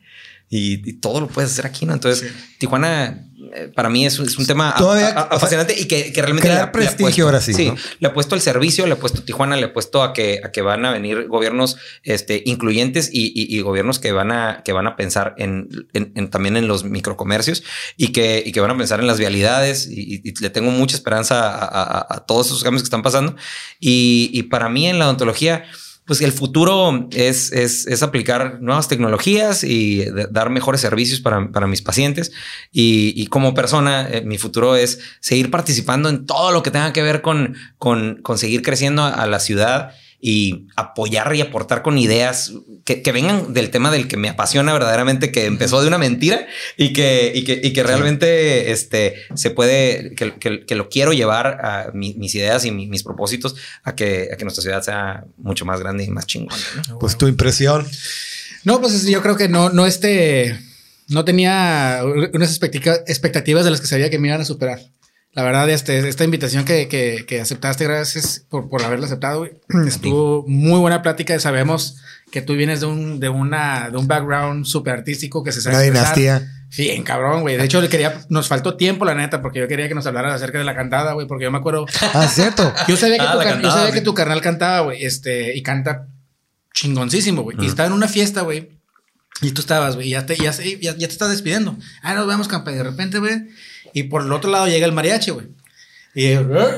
Y, 0.52 0.86
y 0.90 0.92
todo 0.94 1.20
lo 1.20 1.28
puedes 1.28 1.50
hacer 1.52 1.64
aquí, 1.64 1.86
¿no? 1.86 1.94
Entonces, 1.94 2.30
Tijuana 2.58 3.24
eh, 3.54 3.72
para 3.74 3.88
mí 3.88 4.04
es, 4.04 4.18
un- 4.18 4.26
es 4.26 4.36
un 4.36 4.44
tema 4.46 4.74
Todavía- 4.76 5.08
a- 5.08 5.22
a- 5.22 5.38
fascinante 5.38 5.74
y 5.80 5.86
que, 5.86 6.12
que 6.12 6.20
realmente 6.20 6.48
Crear 6.48 6.60
le 6.60 6.66
le 6.66 6.72
prestigio 6.72 7.06
puesto- 7.06 7.24
ahora 7.24 7.40
sí, 7.40 7.54
Sí, 7.54 7.66
¿no? 7.68 7.76
le 8.00 8.08
ha 8.08 8.12
puesto 8.12 8.34
el 8.34 8.40
servicio, 8.42 8.84
le 8.86 8.92
ha 8.94 8.98
puesto 8.98 9.22
Tijuana, 9.22 9.56
le 9.56 9.64
ha 9.66 9.72
puesto 9.72 10.02
a 10.02 10.12
que, 10.12 10.40
a 10.44 10.50
que 10.52 10.60
van 10.60 10.84
a 10.84 10.90
venir 10.90 11.28
gobiernos 11.28 11.76
este, 12.02 12.42
incluyentes 12.46 13.08
y, 13.12 13.28
y- 13.28 13.56
y 13.56 13.60
gobiernos 13.62 13.98
que 14.00 14.12
van 14.12 14.32
a, 14.32 14.62
que 14.64 14.72
van 14.72 14.86
a 14.88 14.96
pensar 14.96 15.34
en, 15.38 15.68
en- 15.94 16.12
en- 16.16 16.28
también 16.30 16.56
en 16.58 16.66
los 16.68 16.82
microcomercios 16.84 17.62
y 17.96 18.08
que, 18.12 18.42
y 18.44 18.50
que 18.52 18.60
van 18.60 18.72
a 18.72 18.76
pensar 18.76 18.98
en 19.00 19.06
las 19.06 19.18
vialidades. 19.18 19.86
Y, 19.90 20.34
le 20.42 20.50
tengo 20.50 20.70
mucha 20.72 20.96
esperanza 20.96 21.48
a, 21.48 21.64
a- 21.64 22.06
a 22.10 22.26
todos 22.26 22.46
esos 22.48 22.62
cambios 22.62 22.82
que 22.82 22.86
están 22.86 23.02
pasando. 23.02 23.36
Y, 23.78 24.30
y 24.34 24.42
para 24.44 24.68
mí 24.68 24.86
en 24.88 24.98
la 24.98 25.06
odontología, 25.06 25.64
pues 26.10 26.22
el 26.22 26.32
futuro 26.32 27.06
es, 27.12 27.52
es, 27.52 27.86
es 27.86 28.02
aplicar 28.02 28.60
nuevas 28.60 28.88
tecnologías 28.88 29.62
y 29.62 30.04
dar 30.32 30.50
mejores 30.50 30.80
servicios 30.80 31.20
para, 31.20 31.52
para 31.52 31.68
mis 31.68 31.82
pacientes. 31.82 32.32
Y, 32.72 33.28
como 33.28 33.54
persona, 33.54 34.08
eh, 34.10 34.22
mi 34.22 34.36
futuro 34.36 34.74
es 34.74 34.98
seguir 35.20 35.52
participando 35.52 36.08
en 36.08 36.26
todo 36.26 36.50
lo 36.50 36.64
que 36.64 36.72
tenga 36.72 36.92
que 36.92 37.02
ver 37.02 37.22
con, 37.22 37.54
con, 37.78 38.24
seguir 38.38 38.62
creciendo 38.62 39.04
a 39.04 39.24
la 39.28 39.38
ciudad 39.38 39.92
y 40.22 40.66
apoyar 40.76 41.34
y 41.34 41.40
aportar 41.40 41.82
con 41.82 41.96
ideas 41.96 42.52
que, 42.84 43.02
que 43.02 43.12
vengan 43.12 43.54
del 43.54 43.70
tema 43.70 43.90
del 43.90 44.06
que 44.08 44.16
me 44.16 44.28
apasiona 44.28 44.72
verdaderamente, 44.72 45.32
que 45.32 45.46
empezó 45.46 45.80
de 45.80 45.88
una 45.88 45.96
mentira 45.98 46.46
y 46.76 46.92
que, 46.92 47.32
y 47.34 47.44
que, 47.44 47.60
y 47.62 47.72
que 47.72 47.82
realmente 47.82 48.70
este, 48.70 49.14
se 49.34 49.50
puede, 49.50 50.14
que, 50.14 50.34
que- 50.34 50.66
que 50.66 50.74
lo 50.74 50.88
quiero 50.88 51.12
llevar 51.12 51.46
a 51.64 51.90
mi- 51.94 52.14
mis 52.14 52.34
ideas 52.34 52.64
y 52.64 52.70
mi- 52.70 52.86
mis 52.86 53.02
propósitos 53.02 53.56
a 53.82 53.94
que, 53.94 54.28
a 54.32 54.36
que 54.36 54.44
nuestra 54.44 54.62
ciudad 54.62 54.82
sea 54.82 55.24
mucho 55.38 55.64
más 55.64 55.80
grande 55.80 56.04
y 56.04 56.08
más 56.10 56.26
chingona. 56.26 56.56
¿no? 56.88 56.98
Pues 56.98 57.16
tu 57.16 57.26
impresión. 57.26 57.86
No, 58.64 58.80
pues 58.80 59.06
yo 59.06 59.22
creo 59.22 59.36
que 59.36 59.48
no, 59.48 59.70
no 59.70 59.86
este, 59.86 60.58
no 61.08 61.24
tenía 61.24 62.02
unas 62.34 62.50
expectativa- 62.50 63.00
expectativas 63.06 63.64
de 63.64 63.70
las 63.70 63.80
que 63.80 63.86
sabía 63.86 64.10
que 64.10 64.18
me 64.18 64.28
iban 64.28 64.42
a 64.42 64.44
superar. 64.44 64.80
La 65.32 65.44
verdad, 65.44 65.70
este, 65.70 66.08
esta 66.08 66.24
invitación 66.24 66.64
que, 66.64 66.88
que, 66.88 67.24
que 67.26 67.40
aceptaste, 67.40 67.84
gracias 67.84 68.44
por, 68.48 68.68
por 68.68 68.82
haberla 68.82 69.06
aceptado. 69.06 69.48
Estuvo 69.86 70.44
muy 70.48 70.80
buena 70.80 71.02
plática. 71.02 71.38
Sabemos 71.38 71.98
que 72.32 72.42
tú 72.42 72.54
vienes 72.54 72.80
de 72.80 72.86
un, 72.86 73.20
de 73.20 73.28
una, 73.28 73.90
de 73.90 73.96
un 73.96 74.08
background 74.08 74.64
súper 74.66 74.94
artístico 74.94 75.44
que 75.44 75.52
se 75.52 75.60
sabe. 75.60 75.76
Una 75.76 75.84
dinastía. 75.84 76.50
Sí, 76.68 76.88
en 76.90 77.02
cabrón, 77.02 77.42
güey. 77.42 77.56
De 77.56 77.64
hecho, 77.64 77.80
le 77.80 77.88
quería, 77.88 78.24
nos 78.28 78.48
faltó 78.48 78.76
tiempo, 78.76 79.04
la 79.04 79.14
neta, 79.14 79.40
porque 79.42 79.58
yo 79.60 79.66
quería 79.68 79.88
que 79.88 79.94
nos 79.94 80.06
hablaras 80.06 80.34
acerca 80.34 80.58
de 80.58 80.64
la 80.64 80.74
cantada, 80.74 81.12
güey, 81.14 81.26
porque 81.26 81.44
yo 81.44 81.50
me 81.50 81.58
acuerdo. 81.58 81.86
Ah, 82.14 82.26
cierto. 82.28 82.72
Yo 82.88 82.96
sabía 82.96 83.16
que, 83.18 83.22
Ah, 83.24 83.32
tu, 83.32 83.38
car- 83.38 83.46
cantada, 83.48 83.62
yo 83.62 83.70
sabía 83.72 83.92
sí. 83.92 83.98
que 83.98 84.04
tu 84.04 84.14
carnal 84.14 84.40
cantaba, 84.40 84.80
güey, 84.80 85.04
este, 85.04 85.56
y 85.56 85.62
canta 85.62 86.06
chingoncísimo, 86.74 87.42
güey. 87.42 87.56
Y 87.60 87.66
estaba 87.66 87.86
en 87.88 87.92
una 87.92 88.08
fiesta, 88.08 88.42
güey. 88.42 88.78
Y 89.42 89.52
tú 89.52 89.60
estabas, 89.62 89.94
güey, 89.96 90.08
y 90.08 90.10
ya 90.10 90.26
te, 90.26 90.36
ya, 90.36 90.52
ya, 90.52 90.78
ya 90.80 90.96
te 90.96 91.04
estás 91.06 91.30
despidiendo. 91.30 91.76
Ah, 92.02 92.14
nos 92.14 92.26
vemos, 92.26 92.46
campa. 92.46 92.70
Y 92.72 92.74
de 92.74 92.82
repente, 92.82 93.18
güey, 93.18 93.48
y 93.92 94.04
por 94.04 94.22
el 94.22 94.32
otro 94.32 94.50
lado 94.50 94.66
llega 94.66 94.86
el 94.86 94.92
mariachi, 94.92 95.30
güey. 95.30 95.48
Y, 96.12 96.32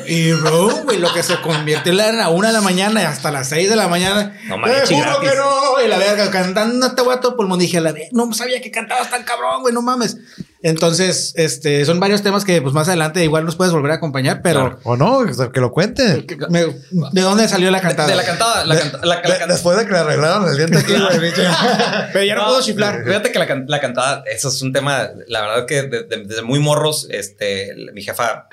y 0.08 0.32
bro, 0.32 0.68
güey, 0.84 0.98
lo 0.98 1.10
que 1.14 1.22
se 1.22 1.36
convirtió 1.40 1.90
en 1.90 2.16
la 2.18 2.28
una 2.28 2.48
de 2.48 2.52
la 2.52 2.60
mañana 2.60 3.00
y 3.00 3.04
hasta 3.06 3.30
las 3.30 3.48
seis 3.48 3.70
de 3.70 3.76
la 3.76 3.88
mañana. 3.88 4.38
No, 4.46 4.58
mariachi 4.58 4.92
"Eh, 4.92 4.96
juro 4.98 5.10
gratis". 5.20 5.30
que 5.30 5.36
no. 5.38 5.82
Y 5.84 5.88
la 5.88 5.96
verga, 5.98 6.30
cantando 6.30 6.86
este 6.86 7.00
guato 7.02 7.34
pulmón. 7.34 7.58
Dije, 7.58 7.80
la 7.80 7.92
verga, 7.92 8.08
no 8.12 8.30
sabía 8.34 8.60
que 8.60 8.70
cantabas 8.70 9.08
tan 9.10 9.22
cabrón, 9.24 9.62
güey, 9.62 9.72
no 9.72 9.80
mames. 9.80 10.18
Entonces, 10.64 11.32
este, 11.36 11.84
son 11.86 11.98
varios 11.98 12.22
temas 12.22 12.44
que 12.44 12.62
pues 12.62 12.72
más 12.74 12.86
adelante 12.88 13.24
igual 13.24 13.44
nos 13.44 13.56
puedes 13.56 13.72
volver 13.72 13.90
a 13.90 13.94
acompañar, 13.94 14.42
pero 14.42 14.60
Claro. 14.60 14.80
O 14.84 14.96
no, 14.96 15.24
que 15.52 15.60
lo 15.60 15.72
cuente. 15.72 16.24
me- 16.50 16.66
¿de 17.12 17.20
dónde 17.20 17.48
salió 17.48 17.70
la 17.70 17.80
cantada? 17.80 18.08
De 18.08 18.14
la 18.14 18.24
cantada, 18.24 18.64
la, 18.66 18.74
De- 18.76 18.80
canta- 18.82 18.98
la- 19.02 19.22
la 19.22 19.28
de- 19.32 19.38
can- 19.38 19.48
después 19.48 19.76
de 19.78 19.86
que 19.86 19.92
le 19.92 19.98
arreglaron 19.98 20.48
el 20.48 20.56
diente 20.56 20.78
aquí, 20.78 20.92
güey, 20.94 21.18
bicho. 21.18 21.42
Pero 22.12 22.24
ya 22.24 22.34
no, 22.36 22.44
puedo 22.44 22.60
chiflar. 22.62 23.02
Fíjate 23.04 23.32
que 23.32 23.38
la, 23.40 23.46
can- 23.48 23.64
la 23.66 23.80
cantada, 23.80 24.22
eso 24.30 24.50
es 24.50 24.62
un 24.62 24.72
tema, 24.72 25.08
la 25.26 25.40
verdad 25.40 25.66
que 25.66 25.82
de- 25.82 26.02
de- 26.04 26.24
desde 26.26 26.42
muy 26.42 26.60
morros, 26.60 27.08
este, 27.10 27.74
mi 27.92 28.02
jefa 28.02 28.46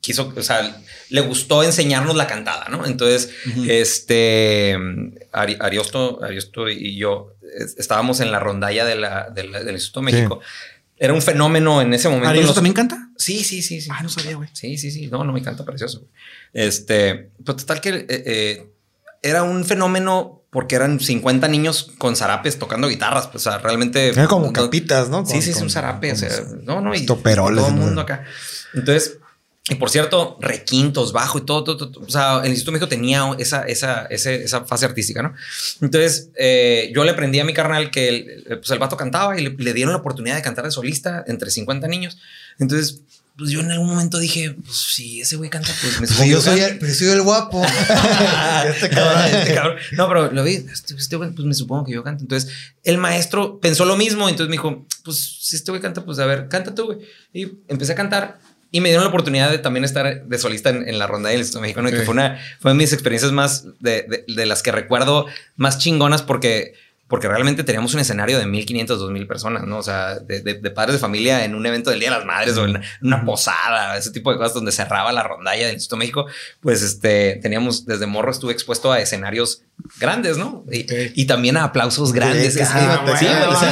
quiso, 0.00 0.32
o 0.36 0.42
sea, 0.42 0.80
le 1.10 1.20
gustó 1.22 1.62
enseñarnos 1.62 2.14
la 2.16 2.26
cantada, 2.26 2.66
¿no? 2.70 2.86
Entonces, 2.86 3.30
este, 3.66 4.76
Ari- 5.32 5.56
Ariosto, 5.60 6.22
Ariosto 6.22 6.68
y 6.68 6.96
yo 6.96 7.34
es- 7.58 7.76
estábamos 7.78 8.20
en 8.20 8.30
la 8.30 8.40
rondalla 8.40 8.84
de 8.84 8.96
la, 8.96 9.30
de 9.30 9.44
la- 9.44 9.62
del 9.62 9.74
Instituto 9.74 10.02
México. 10.02 10.40
Era 11.00 11.12
un 11.12 11.22
fenómeno 11.22 11.80
en 11.80 11.94
ese 11.94 12.08
momento. 12.08 12.28
¿Ariel 12.28 12.46
Los- 12.46 12.54
también 12.54 12.74
canta? 12.74 13.08
Sí, 13.16 13.44
sí, 13.44 13.62
sí, 13.62 13.80
sí. 13.80 13.88
Ah, 13.92 14.02
no 14.02 14.08
sabía, 14.08 14.34
güey. 14.36 14.48
Sí, 14.52 14.76
sí, 14.78 14.90
sí. 14.90 15.06
No, 15.08 15.22
no 15.24 15.32
me 15.32 15.40
encanta, 15.40 15.64
precioso. 15.64 16.00
güey. 16.00 16.10
Este, 16.52 17.30
pues 17.44 17.58
total 17.58 17.80
que 17.80 17.90
eh, 17.90 18.06
eh, 18.08 18.66
era 19.22 19.42
un 19.44 19.64
fenómeno 19.64 20.42
porque 20.50 20.74
eran 20.76 20.98
50 20.98 21.46
niños 21.46 21.92
con 21.98 22.16
zarapes 22.16 22.58
tocando 22.58 22.88
guitarras. 22.88 23.28
Pues, 23.28 23.46
o 23.46 23.50
sea, 23.50 23.58
realmente. 23.58 24.08
Era 24.08 24.26
como 24.26 24.46
no- 24.46 24.52
capitas, 24.52 25.08
¿no? 25.08 25.24
Sí, 25.24 25.34
Con- 25.34 25.42
sí, 25.42 25.50
es 25.50 25.60
un 25.60 25.70
zarape. 25.70 26.12
O 26.12 26.16
sea, 26.16 26.30
no, 26.64 26.80
no. 26.80 26.94
Y 26.94 27.06
toperoles, 27.06 27.60
todo 27.64 27.68
el 27.74 27.80
mundo 27.80 28.00
acá. 28.00 28.24
Entonces, 28.74 29.17
y 29.70 29.74
por 29.74 29.90
cierto, 29.90 30.38
requintos, 30.40 31.12
bajo 31.12 31.38
y 31.38 31.42
todo, 31.44 31.62
todo, 31.64 31.90
todo. 31.90 32.04
O 32.06 32.10
sea, 32.10 32.40
el 32.42 32.48
Instituto 32.50 32.72
México 32.72 32.88
tenía 32.88 33.34
esa, 33.38 33.62
esa, 33.62 34.06
ese- 34.06 34.42
esa 34.44 34.64
fase 34.64 34.86
artística, 34.86 35.22
¿no? 35.22 35.34
Entonces, 35.82 36.30
eh, 36.38 36.90
yo 36.94 37.04
le 37.04 37.10
aprendí 37.10 37.38
a 37.40 37.44
mi 37.44 37.52
carnal 37.52 37.90
que 37.90 38.08
el, 38.08 38.16
eh, 38.48 38.56
pues 38.56 38.70
el 38.70 38.78
vato 38.78 38.96
cantaba 38.96 39.38
y 39.38 39.42
le, 39.44 39.50
le 39.50 39.74
dieron 39.74 39.92
la 39.92 39.98
oportunidad 40.00 40.36
de 40.36 40.42
cantar 40.42 40.64
de 40.64 40.70
solista 40.70 41.22
entre 41.26 41.50
50 41.50 41.86
niños. 41.88 42.16
Entonces, 42.58 43.02
pues 43.36 43.50
yo 43.50 43.60
en 43.60 43.70
algún 43.70 43.88
momento 43.88 44.18
dije, 44.18 44.56
pues 44.64 44.76
si 44.76 45.20
ese 45.20 45.36
güey 45.36 45.48
canta, 45.48 45.68
pues 45.80 46.00
me 46.00 46.06
Pues 46.08 46.28
yo 46.28 46.40
soy 46.40 46.58
el, 46.60 46.78
pero 46.78 46.92
soy 46.92 47.08
el 47.08 47.22
guapo. 47.22 47.62
este 48.68 48.88
cabrón. 48.88 49.24
Este 49.32 49.54
cabrón. 49.54 49.76
No, 49.92 50.08
pero 50.08 50.32
lo 50.32 50.42
vi. 50.44 50.54
Este, 50.72 50.94
este 50.94 51.16
güey, 51.16 51.30
pues 51.30 51.46
me 51.46 51.54
supongo 51.54 51.84
que 51.84 51.92
yo 51.92 52.02
canto. 52.02 52.24
Entonces, 52.24 52.50
el 52.84 52.98
maestro 52.98 53.60
pensó 53.60 53.84
lo 53.84 53.96
mismo. 53.96 54.28
Entonces 54.28 54.48
me 54.48 54.54
dijo, 54.54 54.86
pues 55.04 55.18
si 55.40 55.56
este 55.56 55.70
güey 55.70 55.80
canta, 55.80 56.04
pues 56.04 56.18
a 56.18 56.26
ver, 56.26 56.48
canta 56.48 56.74
tú, 56.74 56.86
güey. 56.86 56.98
Y 57.32 57.44
empecé 57.68 57.92
a 57.92 57.94
cantar. 57.94 58.40
Y 58.70 58.80
me 58.82 58.88
dieron 58.90 59.04
la 59.04 59.08
oportunidad 59.08 59.50
de 59.50 59.58
también 59.58 59.84
estar 59.84 60.24
de 60.24 60.38
solista 60.38 60.68
en, 60.70 60.86
en 60.88 60.98
la 60.98 61.06
ronda 61.06 61.30
del 61.30 61.38
Instituto 61.38 61.62
Mexicano, 61.62 61.88
y 61.88 61.92
que 61.92 61.98
fue 62.04 62.12
una 62.14 62.38
fue 62.60 62.72
de 62.72 62.76
mis 62.76 62.92
experiencias 62.92 63.32
más 63.32 63.64
de, 63.80 64.02
de- 64.02 64.24
de 64.28 64.46
las 64.46 64.62
que 64.62 64.72
recuerdo 64.72 65.26
más 65.56 65.78
chingonas 65.78 66.20
porque, 66.22 66.74
porque 67.06 67.28
realmente 67.28 67.64
teníamos 67.64 67.94
un 67.94 68.00
escenario 68.00 68.38
de 68.38 68.44
1500, 68.44 68.98
2000 68.98 69.26
personas, 69.26 69.62
¿no? 69.64 69.78
O 69.78 69.82
sea, 69.82 70.18
de, 70.18 70.40
de- 70.42 70.52
de 70.54 70.70
padres 70.70 70.92
de 70.96 70.98
familia 70.98 71.46
en 71.46 71.54
un 71.54 71.64
evento 71.64 71.88
del 71.88 71.98
Día 72.00 72.10
de 72.10 72.16
las 72.18 72.26
Madres 72.26 72.58
o 72.58 72.66
en 72.66 72.82
una 73.00 73.24
posada, 73.24 73.96
ese 73.96 74.10
tipo 74.10 74.30
de 74.30 74.36
cosas 74.36 74.52
donde 74.52 74.70
cerraba 74.70 75.12
la 75.12 75.22
rondalla 75.22 75.64
del 75.64 75.72
Instituto 75.76 75.96
México. 75.96 76.26
Pues 76.60 76.82
este, 76.82 77.36
teníamos 77.42 77.86
desde 77.86 78.04
morro 78.06 78.30
estuve 78.30 78.52
expuesto 78.52 78.92
a 78.92 79.00
escenarios 79.00 79.62
grandes, 79.98 80.36
¿no? 80.36 80.64
Y, 80.70 80.84
y 81.14 81.24
también 81.26 81.56
a 81.56 81.64
aplausos 81.64 82.12
grandes. 82.12 82.52
Sí, 82.52 82.60
sí, 82.60 82.64
sí, 83.18 83.26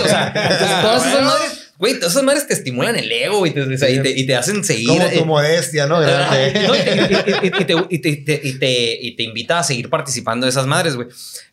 o 0.04 0.08
sea, 0.08 0.80
todas 0.80 1.06
esas 1.06 1.22
madres, 1.22 1.55
güey, 1.78 1.94
todas 1.94 2.12
esas 2.12 2.22
madres 2.22 2.46
te 2.46 2.54
estimulan 2.54 2.96
el 2.96 3.10
ego 3.10 3.46
y 3.46 3.50
te, 3.50 3.62
o 3.62 3.78
sea, 3.78 3.90
y 3.90 4.02
te, 4.02 4.10
y 4.10 4.26
te 4.26 4.36
hacen 4.36 4.64
seguir. 4.64 4.88
Como 4.88 5.02
eh, 5.02 5.18
tu 5.18 5.26
modestia, 5.26 5.86
¿no? 5.86 6.00
Grande. 6.00 6.68
y, 7.90 9.14
te, 9.14 9.22
invita 9.22 9.58
a 9.58 9.64
seguir 9.64 9.90
participando 9.90 10.46
de 10.46 10.50
esas 10.50 10.66
madres, 10.66 10.96
güey. 10.96 11.08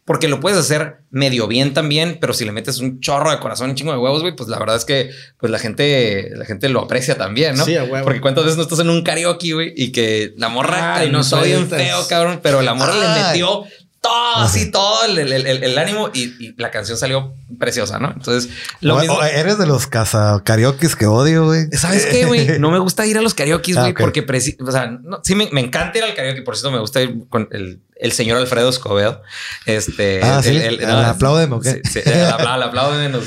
Porque 0.05 0.27
lo 0.27 0.41
puedes 0.41 0.59
hacer 0.59 0.97
medio 1.11 1.47
bien 1.47 1.73
también, 1.73 2.17
pero 2.19 2.33
si 2.33 2.43
le 2.43 2.51
metes 2.51 2.79
un 2.79 2.99
chorro 2.99 3.31
de 3.31 3.39
corazón, 3.39 3.69
un 3.69 3.75
chingo 3.75 3.93
de 3.93 3.97
huevos, 3.97 4.21
güey, 4.21 4.35
pues 4.35 4.49
la 4.49 4.59
verdad 4.59 4.75
es 4.75 4.83
que 4.83 5.11
pues 5.37 5.49
la 5.49 5.59
gente, 5.59 6.31
la 6.35 6.45
gente 6.45 6.67
lo 6.67 6.81
aprecia 6.81 7.17
también, 7.17 7.55
¿no? 7.55 7.63
Sí, 7.63 7.75
a 7.77 7.85
huevo. 7.85 8.03
Porque 8.03 8.19
cuántas 8.19 8.43
veces 8.43 8.57
no 8.57 8.63
estás 8.63 8.79
en 8.79 8.89
un 8.89 9.03
karaoke, 9.03 9.53
güey, 9.53 9.73
y 9.75 9.93
que 9.93 10.33
la 10.37 10.49
morra 10.49 10.95
Ay, 10.95 11.09
no 11.09 11.23
soy 11.23 11.53
sueltas. 11.53 11.81
feo, 11.81 12.07
cabrón, 12.07 12.41
pero 12.43 12.61
la 12.61 12.73
morra 12.73 12.95
le 12.95 13.05
Ay. 13.05 13.23
metió 13.23 13.63
todo 14.03 14.35
así, 14.43 14.69
todo 14.69 15.05
el, 15.05 15.17
el- 15.17 15.31
el- 15.47 15.63
el 15.63 15.77
ánimo 15.77 16.09
y, 16.13 16.23
y 16.45 16.53
la 16.57 16.69
canción 16.71 16.97
salió 16.97 17.33
preciosa, 17.57 17.99
¿no? 17.99 18.11
Entonces, 18.11 18.51
lo 18.81 18.97
O- 18.97 18.99
mismo. 18.99 19.15
o 19.15 19.23
eres 19.23 19.57
de 19.57 19.65
los 19.65 19.87
casa 19.87 20.41
karaokes 20.43 20.95
que 20.97 21.05
odio, 21.07 21.45
güey. 21.45 21.67
¿Sabes 21.71 22.05
qué, 22.07 22.25
güey? 22.25 22.45
No 22.59 22.69
me 22.69 22.79
gusta 22.79 23.05
ir 23.05 23.17
a 23.17 23.21
los 23.21 23.33
karaoke, 23.33 23.71
Ah, 23.77 23.79
güey, 23.81 23.91
ok. 23.93 23.99
porque, 24.01 24.27
preci- 24.27 24.57
o 24.61 24.71
sea, 24.71 24.87
no, 24.87 25.21
sí 25.23 25.35
me, 25.35 25.49
me 25.53 25.61
encanta 25.61 25.97
ir 25.99 26.03
al 26.03 26.13
karaoke, 26.13 26.41
por 26.41 26.57
cierto, 26.57 26.71
me 26.71 26.79
gusta 26.79 27.01
ir 27.01 27.15
con 27.29 27.47
el, 27.51 27.79
el 27.95 28.11
señor 28.11 28.37
Alfredo 28.39 28.69
Escobedo. 28.69 29.21
Este, 29.65 30.19
Ah, 30.21 30.41
sí. 30.43 30.49
el- 30.49 30.61
el- 30.81 30.85
Al 30.85 31.05
apláudeme, 31.05 31.55
¿o 31.55 31.59
qué? 31.61 31.71
Sí, 31.71 31.79
sí, 31.93 31.99
el 32.05 32.11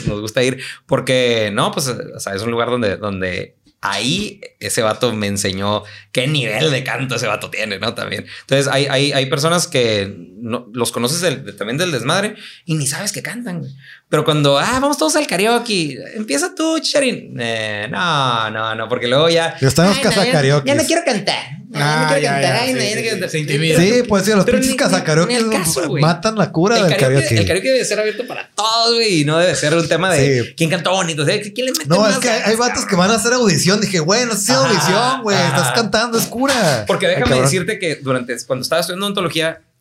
nos 0.05 0.21
gusta 0.21 0.43
ir 0.43 0.61
porque, 0.85 1.51
no, 1.55 1.73
pues, 1.73 1.89
o 1.89 2.21
sea, 2.21 2.35
es 2.35 2.43
un 2.43 2.51
lugar 2.51 2.69
donde, 2.69 2.97
donde 2.99 3.57
ahí 3.91 4.41
ese 4.61 4.83
vato 4.83 5.13
me 5.13 5.27
enseñó 5.27 5.85
qué 6.13 6.27
nivel 6.27 6.71
de 6.71 6.85
canto 6.85 7.17
ese 7.17 7.27
vato 7.27 7.51
tiene, 7.51 7.79
¿no? 7.79 7.95
También. 7.95 8.27
Entonces, 8.43 8.69
hay, 8.69 8.87
hay, 8.87 9.13
hay 9.13 9.27
personas 9.27 9.67
que 9.67 10.33
los 10.73 10.93
conoces 10.93 11.57
también 11.57 11.79
del 11.79 11.93
desmadre 11.93 12.37
y 12.65 12.75
ni 12.75 12.87
sabes 12.87 13.13
que 13.13 13.23
cantan. 13.23 13.65
Pero 14.09 14.25
cuando, 14.25 14.57
ah, 14.57 14.79
vamos 14.81 14.99
todos 14.99 15.17
al 15.17 15.27
karaoke, 15.27 15.99
empieza 16.15 16.55
tú, 16.55 16.79
Chicharín. 16.79 17.37
Eh, 17.41 17.89
no, 17.91 18.51
no, 18.51 18.75
no, 18.77 18.89
porque 18.89 19.09
luego 19.09 19.29
ya. 19.29 19.57
Ya 19.61 19.67
estamos 19.67 19.97
Ay, 19.97 20.03
casa 20.03 20.21
no, 20.21 20.27
ya- 20.27 20.33
karaoke. 20.33 20.69
Ya 20.69 20.75
no 20.77 20.85
quiero 20.85 21.03
cantar. 21.05 21.35
No, 21.71 21.81
ya 21.81 22.01
no 22.03 22.07
quiero 22.07 22.23
ya, 22.23 22.31
cantar. 22.35 22.55
ya, 22.55 22.61
Ay, 22.63 22.69
sí, 22.69 22.75
no, 22.75 22.79
ya 22.81 22.87
sí, 22.87 22.95
no 22.95 23.01
quiero 23.01 23.03
sí, 23.03 23.11
cantar. 23.11 23.31
se 23.31 23.39
intimida. 23.41 23.81
Sí, 23.81 24.03
pues 24.09 24.25
sí, 24.25 24.31
los 24.31 24.45
pinches 24.45 24.77
güey. 25.89 26.01
matan 26.03 26.37
la 26.37 26.53
cura 26.53 26.77
El 26.77 26.83
del 26.85 26.93
karaoke, 26.97 27.15
karaoke. 27.25 27.37
el 27.41 27.47
karaoke 27.49 27.69
debe 27.73 27.85
ser 27.85 27.99
abierto 27.99 28.27
para 28.29 28.49
todos, 28.55 28.95
güey, 28.95 29.21
y 29.23 29.25
no 29.25 29.39
debe 29.39 29.57
ser 29.57 29.75
un 29.75 29.89
tema 29.89 30.13
de 30.15 30.45
Sí. 30.45 30.55
quién 30.57 30.71
cantó 30.71 30.93
bonito. 30.93 31.25
sea, 31.25 31.41
¿Quién 31.43 31.67
le 31.67 31.73
mete 31.73 31.87
No, 31.87 31.99
más 31.99 32.13
es 32.15 32.19
que 32.21 32.31
hay, 32.31 32.43
hay 32.47 32.55
vatos 32.57 32.87
que 32.87 32.95
van 32.95 33.11
a 33.11 33.15
hacer 33.17 33.33
audición. 33.33 33.81
Dije, 33.81 33.99
güey, 33.99 34.25
no 34.25 34.35
Ajá, 34.35 34.55
audición, 34.69 35.23
güey. 35.25 35.37
Estás 35.37 35.73
cantando, 35.73 36.17
es 36.17 36.27
cura. 36.27 36.85
Porque 36.87 37.09
déjame 37.09 37.41
decirte 37.41 37.81
que 37.81 37.97
durante 37.97 38.37
cuando 38.47 38.63
estaba 38.63 38.81
estudiando 38.83 39.07
ontología, 39.09 39.49
eh, 39.51 39.59
eh, 39.59 39.76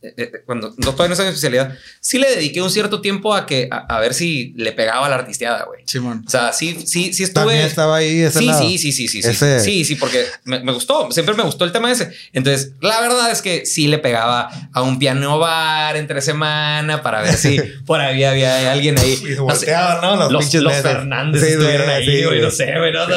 cuando 0.46 0.70
no, 0.78 0.92
todavía 0.92 1.08
no 1.08 1.14
estaba 1.14 1.30
en 1.30 1.34
especialidad, 1.36 1.76
sí 2.00 2.18
le 2.20 2.30
dediqué 2.36 2.62
un 2.62 2.70
cierto 2.70 3.02
tiempo 3.02 3.34
a 3.34 3.46
que 3.46 3.68
a, 3.72 3.78
a 3.96 4.00
ver 4.00 4.14
si 4.14 4.54
le 4.58 4.72
pegaba 4.72 5.06
a 5.06 5.10
la 5.10 5.16
artisteada, 5.16 5.64
güey. 5.66 5.82
Simón. 5.86 6.24
O 6.26 6.30
sea, 6.30 6.52
sí, 6.54 6.84
sí, 6.86 7.14
sí 7.14 7.24
estuve. 7.24 7.46
También 7.46 7.66
estaba 7.66 7.98
ahí 7.98 8.22
ese 8.22 8.40
Sí, 8.40 8.46
lado. 8.46 8.60
sí, 8.62 8.78
sí, 8.78 8.92
sí, 8.92 9.08
sí, 9.08 9.22
sí, 9.22 9.30
Ese- 9.30 9.60
sí, 9.60 9.86
sí, 9.86 9.96
porque 9.96 10.26
me, 10.44 10.60
me 10.60 10.72
gustó, 10.72 11.12
siempre 11.12 11.36
me 11.36 11.44
gustó 11.44 11.66
el 11.66 11.72
tema 11.72 11.92
ese. 11.92 12.12
Entonces, 12.34 12.72
la 12.82 13.00
verdad 13.02 13.32
es 13.32 13.42
que 13.42 13.66
sí 13.66 13.88
le 13.88 13.98
pegaba 14.00 14.50
a 14.74 14.82
un 14.82 15.00
piano 15.00 15.40
bar 15.40 15.96
entre 15.98 16.22
semana 16.22 17.02
para 17.02 17.22
ver 17.22 17.34
si 17.36 17.58
por 17.86 18.00
ahí 18.02 18.24
había 18.24 18.72
alguien 18.72 18.98
ahí. 19.00 19.14
Y 19.14 19.18
se 19.36 19.40
volteaban, 19.40 20.02
¿no? 20.02 20.16
Los, 20.16 20.32
los, 20.32 20.44
pinches 20.44 20.62
los. 20.62 20.74
Fernández 20.76 21.42
Sí, 21.44 21.50
estuvieron 21.52 21.86
güey, 21.86 21.98
ahí, 21.98 22.06
sí, 22.06 22.24
güey, 22.26 22.42
no 22.42 22.52
sé, 22.52 22.78
güey, 22.78 22.92
no, 22.92 23.08
no, 23.08 23.16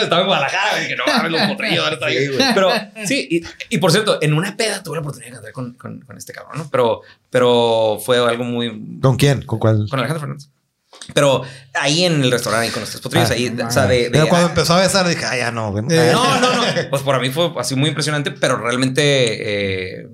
estaba 0.00 0.20
en 0.22 0.26
Guadalajara, 0.26 0.76
güey, 0.76 0.88
que 0.88 0.96
no 0.96 1.04
mames, 1.06 1.32
los 1.32 1.40
potrillos, 1.48 1.84
ahora 1.84 1.94
está 1.94 2.06
ahí. 2.06 2.18
Sí, 2.18 2.26
güey. 2.28 2.54
Pero 2.54 2.70
sí, 3.06 3.28
y, 3.30 3.74
y 3.74 3.78
por 3.78 3.92
cierto, 3.92 4.18
en 4.20 4.34
una 4.34 4.56
peda 4.56 4.82
tuve 4.82 4.96
la 4.96 5.00
oportunidad 5.00 5.30
de 5.30 5.34
cantar 5.36 5.52
con, 5.52 5.74
con, 5.74 6.00
con 6.00 6.16
este 6.20 6.32
cabrón, 6.32 6.58
¿no? 6.58 6.68
Pero, 6.70 7.00
pero 7.30 7.98
fue 8.04 8.18
algo 8.18 8.44
muy, 8.44 8.98
¿Con 9.02 9.16
quién? 9.16 9.42
¿Con 9.42 9.58
cuál? 9.58 9.86
con 9.90 9.98
Alejandro 9.98 10.20
Fernández. 10.20 10.48
Pero 11.14 11.42
ahí 11.74 12.04
en 12.04 12.22
el 12.22 12.30
restaurante, 12.30 12.66
ahí 12.66 12.72
con 12.72 12.80
los 12.82 12.90
tres 12.90 13.00
potrillos, 13.00 13.30
Ah, 13.30 13.34
ahí, 13.34 13.56
o 13.66 13.70
sea, 13.70 13.86
de, 13.86 14.04
de- 14.04 14.10
Pero 14.10 14.28
cuando 14.28 14.46
ah, 14.48 14.50
empezó 14.50 14.74
a 14.74 14.80
besar, 14.80 15.08
dije, 15.08 15.24
ah, 15.24 15.36
ya 15.36 15.50
no. 15.50 15.76
Eh, 15.78 16.10
no, 16.12 16.40
no, 16.40 16.54
no. 16.56 16.62
Pues 16.90 17.02
para 17.02 17.18
mí 17.20 17.30
fue 17.30 17.52
así 17.58 17.74
muy 17.76 17.88
impresionante, 17.88 18.30
pero 18.32 18.56
realmente 18.58 20.00
eh, 20.02 20.08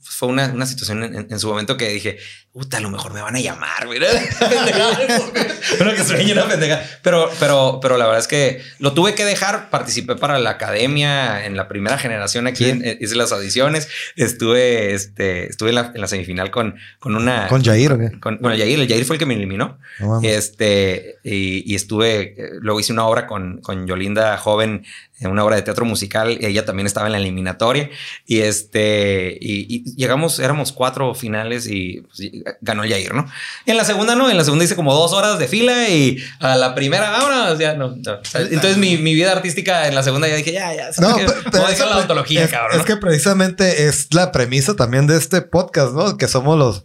fue 0.00 0.28
una, 0.28 0.46
una 0.52 0.66
situación 0.66 1.02
en, 1.04 1.26
en 1.30 1.38
su 1.38 1.48
momento 1.48 1.76
que 1.76 1.88
dije, 1.88 2.18
puta, 2.52 2.76
a 2.76 2.80
lo 2.80 2.90
mejor 2.90 3.12
me 3.14 3.22
van 3.22 3.34
a 3.36 3.40
llamar, 3.40 3.86
güey. 3.86 3.98
pero 5.78 5.94
que 5.94 6.04
sueñe 6.04 6.32
una 6.32 6.46
pendeja. 6.46 6.82
Pero, 7.02 7.30
pero, 7.40 7.78
pero 7.80 7.96
la 7.96 8.04
verdad 8.04 8.20
es 8.20 8.28
que 8.28 8.62
lo 8.78 8.92
tuve 8.92 9.14
que 9.14 9.24
dejar. 9.24 9.70
Participé 9.70 10.16
para 10.16 10.38
la 10.38 10.50
academia 10.50 11.44
en 11.46 11.56
la 11.56 11.68
primera 11.68 11.98
generación 11.98 12.46
aquí. 12.46 12.64
Sí. 12.64 12.70
en- 12.70 12.98
hice 13.00 13.16
las 13.16 13.32
audiciones. 13.32 13.88
Estuve, 14.16 14.92
este, 14.94 15.46
estuve 15.48 15.70
en 15.70 15.74
la, 15.76 15.92
en 15.94 16.00
la 16.00 16.08
semifinal 16.08 16.50
con, 16.50 16.76
con 16.98 17.16
una. 17.16 17.48
¿Con 17.48 17.64
Jair 17.64 17.92
o 17.92 17.98
qué? 17.98 18.10
con- 18.20 18.38
bueno, 18.40 18.56
Yair, 18.56 18.78
el 18.80 18.88
Yair 18.88 19.04
fue 19.04 19.16
el 19.16 19.18
que 19.18 19.26
me 19.26 19.34
eliminó. 19.34 19.78
No. 19.98 20.20
Este, 20.22 21.16
y, 21.24 21.70
y 21.70 21.74
estuve, 21.74 22.34
eh, 22.36 22.50
luego 22.60 22.80
hice 22.80 22.92
una 22.92 23.06
obra 23.06 23.26
con, 23.26 23.60
con 23.60 23.86
Yolinda 23.86 24.36
Joven, 24.36 24.84
en 25.22 25.30
una 25.30 25.44
obra 25.44 25.56
de 25.56 25.62
teatro 25.62 25.84
musical, 25.84 26.38
ella 26.40 26.64
también 26.64 26.86
estaba 26.86 27.06
en 27.06 27.12
la 27.12 27.18
eliminatoria. 27.18 27.90
Y 28.26 28.40
este, 28.40 29.36
y, 29.40 29.66
y 29.68 29.94
llegamos, 29.96 30.38
éramos 30.38 30.72
cuatro 30.72 31.14
finales 31.14 31.66
y 31.66 32.02
pues, 32.02 32.30
ganó 32.60 32.84
Yair, 32.84 33.14
¿no? 33.14 33.26
En 33.66 33.76
la 33.76 33.84
segunda 33.84 34.14
no, 34.14 34.30
en 34.30 34.36
la 34.36 34.44
segunda 34.44 34.64
hice 34.64 34.76
como 34.76 34.94
dos 34.94 35.12
horas 35.12 35.38
de 35.38 35.48
fila 35.48 35.88
y 35.88 36.18
a 36.40 36.56
la 36.56 36.74
primera, 36.74 37.10
vámonos, 37.10 37.58
ya 37.58 37.74
no. 37.74 37.96
no. 37.96 38.18
Entonces 38.34 38.76
mi, 38.76 38.96
mi 38.98 39.14
vida 39.14 39.32
artística 39.32 39.88
en 39.88 39.94
la 39.94 40.02
segunda 40.02 40.28
ya 40.28 40.36
dije, 40.36 40.52
ya, 40.52 40.74
ya. 40.74 40.90
No, 40.98 41.16
que- 41.16 41.24
pe- 41.24 41.32
pero 41.50 41.68
eso, 41.68 41.86
la 41.86 41.98
ontología, 41.98 42.44
es, 42.44 42.50
cabrón. 42.50 42.80
es 42.80 42.86
que 42.86 42.96
precisamente 42.96 43.86
es 43.88 44.08
la 44.14 44.32
premisa 44.32 44.74
también 44.76 45.06
de 45.06 45.16
este 45.16 45.42
podcast, 45.42 45.92
¿no? 45.94 46.16
Que 46.16 46.28
somos 46.28 46.58
los... 46.58 46.84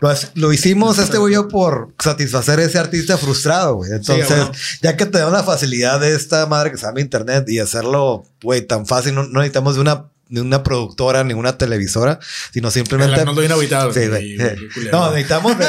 Lo, 0.00 0.12
lo 0.34 0.52
hicimos 0.52 0.98
este 0.98 1.18
güey 1.18 1.34
yo 1.34 1.48
por 1.48 1.92
satisfacer 1.98 2.58
a 2.58 2.64
ese 2.64 2.78
artista 2.78 3.16
frustrado, 3.18 3.76
güey. 3.76 3.92
Entonces, 3.92 4.28
bueno. 4.28 4.52
ya 4.82 4.96
que 4.96 5.06
te 5.06 5.18
da 5.18 5.28
una 5.28 5.42
facilidad 5.42 6.00
de 6.00 6.14
esta 6.14 6.46
madre 6.46 6.70
que 6.70 6.76
se 6.76 6.86
llama 6.86 7.00
internet 7.00 7.44
y 7.48 7.58
hacerlo, 7.78 8.24
güey, 8.42 8.62
tan 8.66 8.86
fácil, 8.86 9.14
no, 9.14 9.24
no 9.24 9.40
necesitamos 9.40 9.74
de 9.76 9.80
una 9.80 10.04
ni 10.30 10.40
una 10.40 10.62
productora, 10.62 11.24
ni 11.24 11.32
una 11.32 11.56
televisora, 11.56 12.20
sino 12.52 12.70
simplemente... 12.70 13.24
No 13.24 13.34
bien 13.34 13.50
habitado. 13.50 13.92
Sí, 13.94 14.08
güey. 14.08 14.36
No, 14.92 15.10
necesitamos 15.10 15.56
de, 15.58 15.64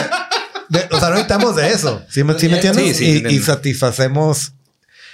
de- 0.67 0.85
O 0.91 0.99
sea, 0.99 1.07
no 1.09 1.15
necesitamos 1.15 1.55
de 1.55 1.69
eso. 1.69 2.03
¿Sí 2.09 2.25
me, 2.25 2.37
sí 2.37 2.49
me 2.49 2.55
entiendes? 2.55 2.97
Sí, 2.97 3.21
sí, 3.21 3.23
y, 3.25 3.35
y 3.35 3.39
satisfacemos 3.39 4.51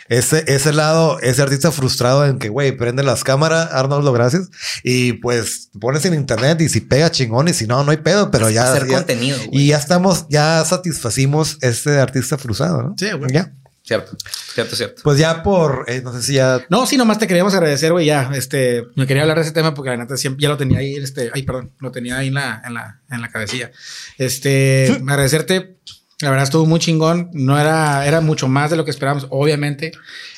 ese, 0.10 0.44
ese 0.48 0.74
lado, 0.74 1.20
ese 1.20 1.44
artista 1.44 1.72
frustrado 1.72 2.26
en 2.26 2.40
que, 2.40 2.50
güey, 2.50 2.72
prende 2.72 3.04
las 3.04 3.24
cámaras, 3.24 3.70
Arnoldo, 3.72 4.12
gracias. 4.14 4.50
Y 4.84 5.14
pues 5.14 5.70
pones 5.80 6.04
en 6.06 6.16
internet 6.16 6.60
y 6.62 6.70
si 6.70 6.82
pega 6.82 7.12
chingón 7.12 7.48
y 7.48 7.54
si 7.54 7.68
no, 7.68 7.84
no 7.84 7.92
hay 7.92 7.98
pedo, 7.98 8.32
pero 8.32 8.50
ya. 8.50 8.72
Hacer 8.74 8.88
ya- 8.88 8.96
contenido. 8.98 9.38
Y 9.52 9.68
ya 9.68 9.78
estamos, 9.78 10.26
ya 10.28 10.66
satisfacimos 10.66 11.58
ese 11.62 12.00
artista 12.00 12.40
frustrado, 12.40 12.82
¿no? 12.82 12.96
Sí, 12.98 13.12
güey. 13.12 13.32
Ya. 13.32 13.54
Cierto, 13.86 14.18
cierto, 14.56 14.76
cierto. 14.76 15.02
Pues 15.04 15.20
ya 15.20 15.44
por, 15.44 15.86
eh, 15.88 16.02
no 16.04 16.12
sé 16.12 16.24
si 16.24 16.34
ya. 16.34 16.66
No, 16.70 16.88
sí, 16.88 16.98
nomás 16.98 17.20
te 17.20 17.28
queríamos 17.28 17.54
agradecer, 17.54 17.92
güey, 17.92 18.08
ya, 18.08 18.32
este, 18.34 18.84
me 18.96 19.06
quería 19.06 19.22
hablar 19.22 19.38
de 19.38 19.44
ese 19.44 19.52
tema 19.52 19.76
porque 19.76 19.92
la 19.92 19.98
neta 19.98 20.18
siempre 20.18 20.42
ya 20.42 20.50
lo 20.50 20.58
tenía 20.58 20.80
ahí, 20.80 20.96
este, 20.96 21.30
ay, 21.32 21.44
perdón, 21.44 21.72
lo 21.78 21.92
tenía 21.92 22.18
ahí 22.18 22.30
en 22.30 22.34
la, 22.34 22.64
en 22.66 22.74
la, 22.74 23.02
en 23.12 23.22
la 23.22 23.30
cabecilla. 23.30 23.72
Este, 24.18 24.88
agradecerte, 25.08 25.78
la 26.20 26.32
verdad 26.32 26.46
estuvo 26.46 26.66
muy 26.66 26.80
chingón, 26.80 27.30
no 27.34 27.60
era, 27.60 28.08
era 28.08 28.22
mucho 28.22 28.48
más 28.48 28.72
de 28.72 28.78
lo 28.78 28.86
que 28.86 28.92
esperábamos, 28.92 29.28
obviamente, 29.30 29.92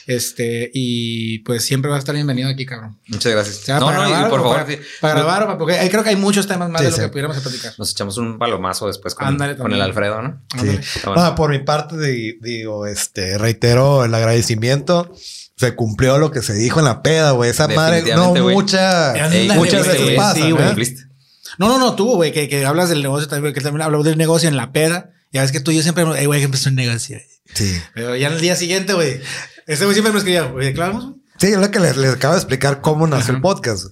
este, 0.08 0.72
y 0.74 1.40
pues 1.40 1.64
siempre 1.66 1.90
vas 1.92 1.98
a 1.98 2.00
estar 2.00 2.16
bienvenido 2.16 2.50
aquí, 2.50 2.66
cabrón. 2.66 2.98
Muchas 3.08 3.32
gracias. 3.32 3.58
Sea, 3.58 3.80
no, 3.80 3.86
para 3.88 3.98
no, 4.00 4.08
y 4.08 4.10
grabar 4.12 4.30
por 4.30 4.40
favor, 4.42 4.56
para, 4.58 4.68
sí. 4.72 4.80
para 5.02 5.14
grabar 5.14 5.44
o 5.44 5.46
para, 5.48 5.58
porque 5.58 5.74
ahí 5.76 5.90
creo 5.90 6.04
que 6.04 6.10
hay 6.10 6.16
muchos 6.16 6.48
temas 6.48 6.70
más 6.70 6.80
Sí, 6.82 6.86
de 6.86 6.92
lo 6.92 6.96
sí. 6.98 7.02
que 7.04 7.10
pudiéramos 7.10 7.38
platicar. 7.40 7.74
Nos 7.78 7.92
echamos 7.92 8.18
un 8.18 8.40
palomazo 8.40 8.88
después 8.88 9.14
con, 9.14 9.38
con 9.58 9.74
el. 9.74 9.82
Alfredo, 9.82 10.22
¿no? 10.22 10.42
Ándale. 10.54 10.82
Sí. 10.82 11.00
Bueno. 11.06 11.36
Por 11.36 11.52
mi 11.52 11.60
parte, 11.60 11.98
di- 12.00 12.40
digo, 12.42 12.88
este, 12.88 13.38
reitero 13.38 14.06
el 14.06 14.14
agradecimiento. 14.16 15.14
Se 15.56 15.74
cumplió 15.76 16.20
lo 16.20 16.30
que 16.32 16.42
se 16.44 16.54
dijo 16.54 16.80
en 16.80 16.86
la 16.86 17.02
peda, 17.02 17.32
güey. 17.32 17.50
Esa 17.50 17.68
madre, 17.68 18.04
no 18.16 18.30
güey. 18.30 18.54
mucha, 18.56 19.14
muchas 19.56 19.86
güey, 19.88 20.00
veces 20.00 20.16
pasa, 20.16 20.36
sí, 20.36 20.50
¿no? 20.50 20.56
güey. 20.56 20.66
Cumpliste. 20.68 21.04
No, 21.58 21.68
no, 21.70 21.80
no, 21.80 21.96
tú, 21.96 22.14
güey, 22.16 22.32
que, 22.32 22.48
que 22.48 22.64
hablas 22.66 22.90
del 22.90 23.02
negocio 23.02 23.28
también, 23.28 23.54
que 23.56 23.62
también 23.62 23.82
habló 23.82 24.04
del 24.04 24.18
negocio 24.18 24.48
en 24.48 24.56
la 24.56 24.72
peda. 24.72 25.10
Ya 25.34 25.42
ves 25.42 25.52
que 25.52 25.60
tú 25.60 25.72
y 25.72 25.76
yo 25.76 25.82
siempre, 25.82 26.06
hey, 26.16 26.26
güey, 26.28 26.40
que 26.42 26.46
empezó 26.46 26.70
un 26.70 26.76
negocio. 26.76 27.18
Sí. 27.54 27.76
Pero 27.96 28.16
ya 28.16 28.28
el 28.28 28.40
día 28.40 28.56
siguiente, 28.56 28.94
güey, 28.94 29.20
ese 29.68 29.84
güey 29.86 29.94
siempre 29.94 30.12
me 30.12 30.18
escribía, 30.18 30.52
¿qué 30.60 30.82
hablamos? 30.82 31.14
Sí, 31.38 31.48
es 31.48 31.58
lo 31.58 31.70
que 31.70 31.80
les, 31.80 31.96
les 31.98 32.14
acabo 32.14 32.34
de 32.34 32.40
explicar 32.40 32.82
cómo 32.82 33.06
nació 33.06 33.36
el 33.36 33.42
podcast. 33.42 33.88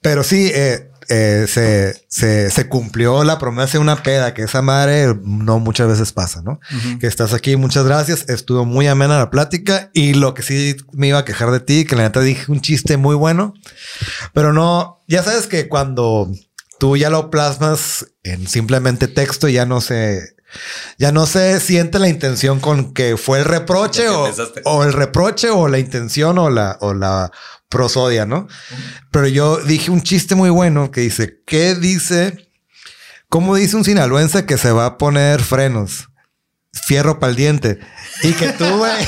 Pero 0.00 0.22
sí, 0.22 0.52
eh, 0.54 0.88
eh, 1.08 1.46
se, 1.48 2.04
se, 2.08 2.50
se 2.50 2.68
cumplió 2.68 3.24
la 3.24 3.38
promesa 3.38 3.72
de 3.72 3.78
una 3.78 4.02
peda, 4.02 4.34
que 4.34 4.42
esa 4.42 4.62
madre 4.62 5.14
no 5.22 5.58
muchas 5.58 5.88
veces 5.88 6.12
pasa, 6.12 6.42
¿no? 6.42 6.60
Que 7.00 7.06
estás 7.06 7.32
aquí, 7.32 7.56
muchas 7.56 7.84
gracias. 7.84 8.28
Estuvo 8.28 8.64
muy 8.64 8.86
amena 8.86 9.18
la 9.18 9.30
plática 9.30 9.90
y 9.94 10.14
lo 10.14 10.34
que 10.34 10.42
sí 10.42 10.76
me 10.92 11.08
iba 11.08 11.18
a 11.18 11.24
quejar 11.24 11.50
de 11.50 11.60
ti, 11.60 11.84
que 11.84 11.96
la 11.96 12.04
neta 12.04 12.20
dije 12.20 12.50
un 12.50 12.60
chiste 12.60 12.96
muy 12.96 13.14
bueno, 13.14 13.54
pero 14.32 14.52
no, 14.52 15.02
ya 15.08 15.22
sabes 15.22 15.46
que 15.46 15.68
cuando 15.68 16.30
tú 16.78 16.96
ya 16.96 17.10
lo 17.10 17.30
plasmas 17.30 18.06
en 18.22 18.46
simplemente 18.46 19.08
texto, 19.08 19.48
ya 19.48 19.66
no 19.66 19.80
se... 19.80 20.35
Ya 20.98 21.12
no 21.12 21.26
se 21.26 21.60
siente 21.60 21.98
la 21.98 22.08
intención 22.08 22.60
con 22.60 22.94
que 22.94 23.16
fue 23.16 23.38
el 23.38 23.44
reproche 23.44 24.02
que 24.02 24.62
o, 24.64 24.84
el 24.84 24.92
reproche 24.92 25.50
o 25.50 25.68
la 25.68 25.78
intención 25.78 26.38
o 26.38 26.50
la, 26.50 26.78
o 26.80 26.94
la 26.94 27.30
prosodia, 27.68 28.26
¿no? 28.26 28.48
Pero 29.10 29.26
yo 29.26 29.58
dije 29.58 29.90
un 29.90 30.02
chiste 30.02 30.34
muy 30.34 30.50
bueno 30.50 30.90
que 30.90 31.00
dice, 31.02 31.40
¿qué 31.46 31.74
dice? 31.74 32.50
¿Cómo 33.28 33.56
dice 33.56 33.76
un 33.76 33.84
sinaloense 33.84 34.46
que 34.46 34.58
se 34.58 34.72
va 34.72 34.86
a 34.86 34.98
poner 34.98 35.42
frenos? 35.42 36.08
Fierro 36.72 37.18
para 37.18 37.30
el 37.30 37.36
diente. 37.36 37.78
Y 38.22 38.32
que 38.32 38.50
tú, 38.50 38.64
güey. 38.76 39.06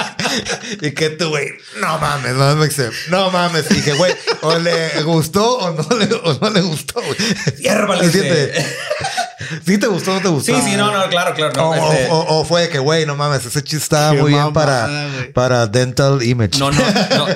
y 0.80 0.92
que 0.92 1.10
tú, 1.10 1.28
güey. 1.28 1.48
No 1.80 1.98
mames, 1.98 2.34
no 2.34 2.56
mames. 2.56 2.78
No 3.08 3.30
mames. 3.30 3.70
Y 3.70 3.74
dije, 3.74 3.92
güey, 3.94 4.14
o 4.42 4.58
le 4.58 5.02
gustó 5.02 5.58
o 5.58 5.70
no 5.72 5.96
le, 5.96 6.14
o 6.14 6.38
no 6.40 6.50
le 6.50 6.60
gustó, 6.60 7.00
güey. 7.00 7.14
Fierro 7.58 7.88
pa'l 7.88 8.02
El 8.02 8.12
diente. 8.12 8.66
¿Sí 9.66 9.78
te 9.78 9.86
gustó 9.86 10.12
o 10.12 10.14
no 10.14 10.20
te 10.20 10.28
gustó? 10.28 10.54
Sí, 10.54 10.62
sí, 10.62 10.76
no, 10.76 10.90
no, 10.92 11.08
claro, 11.08 11.34
claro. 11.34 11.52
no, 11.56 11.70
O, 11.70 11.74
este- 11.92 12.08
o- 12.10 12.40
o 12.40 12.44
fue 12.44 12.62
de 12.62 12.68
que, 12.68 12.78
güey, 12.78 13.06
no 13.06 13.16
mames, 13.16 13.44
ese 13.46 13.62
chiste 13.62 13.82
estaba 13.84 14.12
muy 14.14 14.32
bien 14.32 14.52
para, 14.52 14.88
para 15.34 15.66
dental 15.66 16.22
image. 16.22 16.58
No, 16.58 16.70
no, 16.70 16.80
no, 17.16 17.26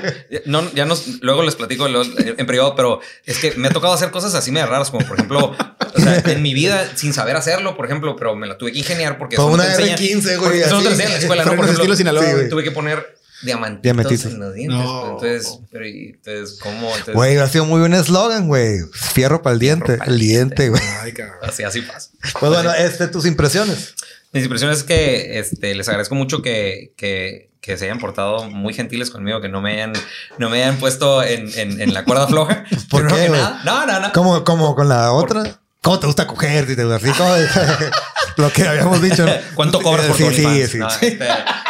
no, 0.63 0.73
ya 0.75 0.85
nos, 0.85 1.07
luego 1.21 1.43
les 1.43 1.55
platico 1.55 1.89
lo- 1.89 2.03
en 2.05 2.47
privado, 2.47 2.75
pero 2.77 3.01
es 3.25 3.39
que 3.39 3.53
me 3.57 3.69
ha 3.69 3.71
tocado 3.71 3.93
hacer 3.93 4.11
cosas 4.11 4.35
así 4.35 4.51
medio 4.53 4.67
raras, 4.67 4.91
como 4.91 5.07
por 5.07 5.17
ejemplo, 5.17 5.55
o 5.95 6.01
sea, 6.01 6.23
en 6.27 6.43
mi 6.43 6.55
vida 6.55 6.91
sin 6.95 7.13
saber 7.13 7.37
hacerlo, 7.37 7.77
por 7.77 7.87
ejemplo, 7.87 8.17
pero 8.17 8.35
me 8.37 8.47
la 8.47 8.57
tuve 8.59 8.73
que 8.73 8.79
ingeniar 8.79 9.19
porque 9.19 9.37
no 9.37 9.47
una 9.47 9.65
te 9.65 9.73
enseñan- 9.83 9.99
R15, 9.99 10.39
güey, 10.39 10.61
no 10.71 10.83
te 10.83 10.89
enseñan 10.89 11.07
en 11.07 11.13
la 11.13 11.19
escuela, 11.19 11.45
¿no? 11.45 11.51
Por 11.57 11.65
ejemplo, 11.65 11.83
estilo 11.83 11.97
Sinaloa, 11.97 12.25
Sí, 12.25 12.33
güey. 12.33 12.49
tuve 12.49 12.65
que 12.65 12.71
poner 12.71 13.17
diamantitos, 13.43 13.83
Diamantitos. 13.83 14.33
en 14.33 14.41
los 14.41 14.55
dientes. 14.55 14.79
No. 14.79 15.17
pues, 15.19 15.45
Entonces, 15.47 15.61
pero, 15.71 15.87
y- 15.87 16.07
entonces, 16.15 16.59
¿cómo? 16.61 16.89
Entonces, 16.91 17.15
Güey, 17.15 17.37
ha 17.39 17.49
sido 17.49 17.65
muy 17.67 17.81
buen 17.81 17.95
eslogan, 17.95 18.49
güey. 18.49 18.79
Fierro 18.93 19.43
para 19.43 19.55
el 19.55 19.61
diente. 19.61 19.99
El 20.07 20.19
diente, 20.19 20.69
güey. 20.71 20.83
Ay, 21.03 21.13
cabrón. 21.13 21.37
así, 21.43 21.63
así 21.63 21.83
pasa. 21.83 22.11
Pues 22.41 22.53
bueno, 22.53 22.73
este, 22.75 23.09
tus 23.09 23.27
impresiones. 23.27 23.95
Mis 24.33 24.43
impresiones 24.45 24.79
es 24.79 24.85
que 24.85 25.39
este, 25.39 25.75
les 25.75 25.89
agradezco 25.89 26.15
mucho 26.15 26.43
que, 26.43 26.93
que, 26.97 27.51
que 27.61 27.77
se 27.79 27.85
hayan 27.87 27.99
portado 27.99 28.51
muy 28.51 28.75
gentiles 28.75 29.11
conmigo, 29.11 29.41
que 29.41 29.49
no 29.49 29.61
me 29.63 29.73
hayan, 29.75 29.93
no 30.39 30.51
me 30.51 30.63
hayan 30.63 30.77
puesto 30.79 31.23
en, 31.23 31.49
en, 31.59 31.81
en 31.81 31.95
la 31.95 32.05
cuerda 32.05 32.27
floja. 32.27 32.65
¿Por 32.91 33.07
qué, 33.07 33.29
nada. 33.29 33.63
No, 33.65 33.87
no, 33.87 34.01
no. 34.01 34.13
¿Cómo, 34.13 34.45
cómo 34.45 34.75
con 34.75 34.89
la 34.89 35.13
otra? 35.13 35.61
¿Cómo 35.81 36.01
te 36.01 36.07
gusta 36.07 36.27
coger? 36.27 36.67
Si 36.67 36.75
te 36.77 36.85
gusta 36.85 37.35
así. 37.35 37.85
Lo 38.37 38.53
que 38.53 38.67
habíamos 38.67 39.01
dicho. 39.01 39.25
¿no? 39.25 39.33
¿Cuánto 39.55 39.81
cobras 39.81 40.07
por 40.07 40.17
sí, 40.17 40.25
sí, 40.35 40.67
sí. 40.67 40.79
No, 40.79 40.89
este, 40.89 41.19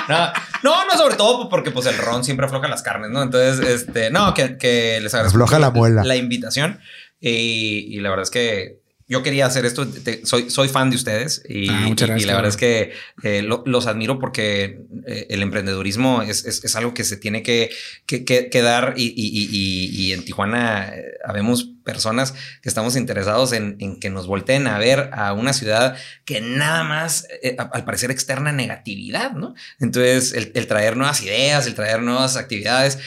no, 0.08 0.32
no, 0.62 0.84
no, 0.84 0.92
sobre 0.96 1.16
todo 1.16 1.48
porque 1.48 1.70
pues 1.70 1.86
el 1.86 1.98
ron 1.98 2.24
siempre 2.24 2.46
afloja 2.46 2.68
las 2.68 2.82
carnes, 2.82 3.10
¿no? 3.10 3.22
Entonces, 3.22 3.66
este, 3.66 4.10
no, 4.10 4.34
que, 4.34 4.56
que 4.56 5.00
les 5.00 5.12
agradezco 5.14 5.36
Afloja 5.36 5.58
la 5.58 5.70
muela. 5.70 6.04
la 6.04 6.16
invitación 6.16 6.80
y, 7.20 7.86
y 7.90 8.00
la 8.00 8.10
verdad 8.10 8.24
es 8.24 8.30
que 8.30 8.85
yo 9.08 9.22
quería 9.22 9.46
hacer 9.46 9.64
esto, 9.64 9.86
te- 9.86 10.26
soy, 10.26 10.50
soy 10.50 10.68
fan 10.68 10.90
de 10.90 10.96
ustedes 10.96 11.42
y, 11.48 11.68
Ah, 11.68 11.82
muchas 11.86 12.08
y- 12.08 12.10
y 12.10 12.14
gracias, 12.14 12.26
la 12.26 12.34
verdad 12.34 12.48
es 12.50 12.56
que 12.56 12.92
eh, 13.22 13.42
lo- 13.42 13.62
los 13.64 13.86
admiro 13.86 14.18
porque 14.18 14.80
eh, 15.06 15.26
el 15.30 15.42
emprendedurismo 15.42 16.22
es, 16.22 16.44
es- 16.44 16.64
es 16.64 16.74
algo 16.76 16.92
que 16.92 17.04
se 17.04 17.16
tiene 17.16 17.42
que, 17.44 17.70
que, 18.06 18.24
que- 18.24 18.50
que 18.50 18.62
dar 18.62 18.94
y, 18.96 19.04
y- 19.16 20.12
en 20.12 20.24
Tijuana 20.24 20.88
eh, 20.92 21.04
habemos 21.24 21.70
personas 21.84 22.34
que 22.62 22.68
estamos 22.68 22.96
interesados 22.96 23.52
en, 23.52 23.76
en 23.78 24.00
que 24.00 24.10
nos 24.10 24.26
volteen 24.26 24.66
a 24.66 24.76
ver 24.78 25.10
a 25.12 25.32
una 25.34 25.52
ciudad 25.52 25.96
que 26.24 26.40
nada 26.40 26.82
más, 26.82 27.28
eh, 27.44 27.54
a- 27.58 27.62
al 27.72 27.84
parecer, 27.84 28.10
externa 28.10 28.50
negatividad, 28.50 29.32
¿no? 29.34 29.54
Entonces, 29.78 30.32
el, 30.32 30.50
el 30.56 30.66
traer 30.66 30.96
nuevas 30.96 31.22
ideas, 31.22 31.66
el 31.68 31.76
traer 31.76 32.02
nuevas 32.02 32.36
actividades 32.36 32.98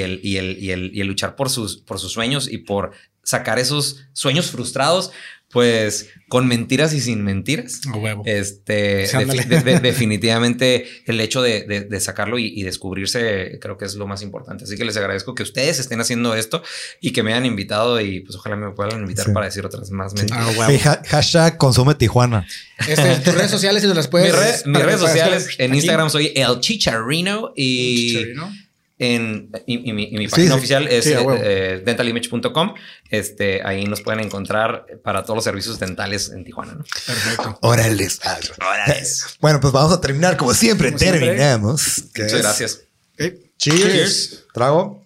el, 0.00 0.20
y 0.22 0.36
el- 0.36 0.58
y 0.58 0.70
el- 0.72 0.90
y 0.94 1.00
el 1.00 1.06
luchar 1.06 1.36
por 1.36 1.48
sus, 1.48 1.78
por 1.78 1.98
sus 1.98 2.12
sueños 2.12 2.48
y 2.52 2.58
por 2.58 2.92
sacar 3.28 3.58
esos 3.58 4.04
sueños 4.14 4.50
frustrados, 4.50 5.10
pues 5.50 6.10
con 6.28 6.46
mentiras 6.46 6.92
y 6.92 7.00
sin 7.00 7.24
mentiras. 7.24 7.80
A 7.92 7.96
huevo. 7.96 8.22
Este, 8.26 9.06
Sí, 9.06 9.16
ándale. 9.16 9.44
defi- 9.44 9.48
de- 9.48 9.60
de- 9.72 9.80
definitivamente 9.90 10.86
el 11.06 11.18
hecho 11.20 11.40
de, 11.40 11.62
de- 11.62 11.80
de 11.82 12.00
sacarlo 12.00 12.38
y, 12.38 12.46
y 12.54 12.62
descubrirse 12.64 13.58
creo 13.60 13.78
que 13.78 13.86
es 13.86 13.94
lo 13.94 14.06
más 14.06 14.20
importante. 14.22 14.64
Así 14.64 14.76
que 14.76 14.84
les 14.84 14.96
agradezco 14.98 15.34
que 15.34 15.42
ustedes 15.42 15.78
estén 15.78 16.00
haciendo 16.02 16.34
esto 16.34 16.62
y 17.00 17.12
que 17.12 17.22
me 17.22 17.32
hayan 17.32 17.46
invitado 17.46 17.98
y 18.00 18.20
pues 18.20 18.36
ojalá 18.36 18.56
me 18.56 18.70
puedan 18.72 19.00
invitar 19.00 19.24
Sí. 19.26 19.32
para 19.32 19.46
decir 19.46 19.64
otras 19.64 19.90
más 19.90 20.12
mentiras. 20.14 20.38
Ah, 20.46 20.52
huevo. 20.58 20.80
Ha- 20.84 21.02
hashtag 21.08 21.56
consume 21.56 21.94
Tijuana. 21.94 22.46
Este, 22.86 23.16
tus 23.24 23.34
redes 23.34 23.50
sociales, 23.50 23.80
si 23.82 23.88
nos 23.88 23.96
las 23.96 24.08
puedes. 24.08 24.32
Mis, 24.32 24.38
red- 24.42 24.64
mis 24.66 24.72
para- 24.74 24.84
redes 24.86 25.00
sociales 25.00 25.48
en 25.58 25.70
aquí. 25.70 25.78
Instagram 25.78 26.10
soy 26.10 26.32
el 26.36 26.60
Chicharrino 26.60 27.52
y 27.56 28.08
Chicharrino. 28.12 28.52
En 29.00 29.50
y, 29.66 29.88
y 29.88 29.92
mi, 29.92 30.04
y 30.04 30.18
mi 30.18 30.24
Sí, 30.26 30.30
página 30.30 30.52
sí. 30.54 30.58
oficial 30.58 30.88
es 30.88 31.04
Sí, 31.04 31.12
eh, 31.12 31.16
eh, 31.42 31.82
dentalimage.com. 31.84 32.74
Este, 33.10 33.62
ahí 33.64 33.84
nos 33.84 34.00
pueden 34.00 34.20
encontrar 34.20 34.86
para 35.04 35.22
todos 35.22 35.36
los 35.36 35.44
servicios 35.44 35.78
dentales 35.78 36.30
en 36.30 36.44
Tijuana. 36.44 36.74
¿no? 36.74 36.84
Perfecto. 37.06 37.58
Órale. 37.62 38.08
Bueno, 39.40 39.60
pues 39.60 39.72
vamos 39.72 39.92
a 39.92 40.00
terminar 40.00 40.36
como 40.36 40.52
siempre. 40.54 40.88
Como 40.88 40.98
siempre. 40.98 41.20
Terminamos. 41.26 42.02
Muchas 42.16 42.32
es- 42.32 42.42
gracias. 42.42 42.80
Cheers. 43.16 43.38
Cheers. 43.58 44.44
Trago. 44.52 45.04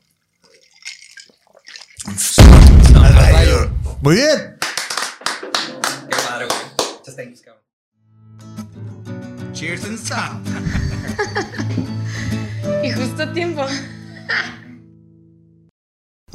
Al 2.96 3.14
rayo. 3.14 3.70
Muy 4.00 4.16
bien. 4.16 4.56
Qué 6.08 6.16
padre, 6.28 6.46
güey. 6.46 6.58
Cheers 9.52 9.84
and 9.84 9.98
sound. 9.98 11.88
Y 12.82 12.90
justo 12.90 13.22
a 13.22 13.32
tiempo. 13.32 13.62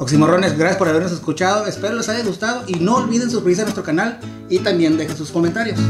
Oximorrones, 0.00 0.56
gracias 0.56 0.78
por 0.78 0.88
habernos 0.88 1.12
escuchado. 1.12 1.66
Espero 1.66 1.96
les 1.96 2.08
haya 2.08 2.24
gustado 2.24 2.62
y 2.68 2.74
no 2.76 2.96
olviden 2.96 3.30
suscribirse 3.30 3.62
a 3.62 3.64
nuestro 3.64 3.82
canal 3.82 4.20
y 4.48 4.60
también 4.60 4.96
dejen 4.96 5.16
sus 5.16 5.30
comentarios. 5.32 5.80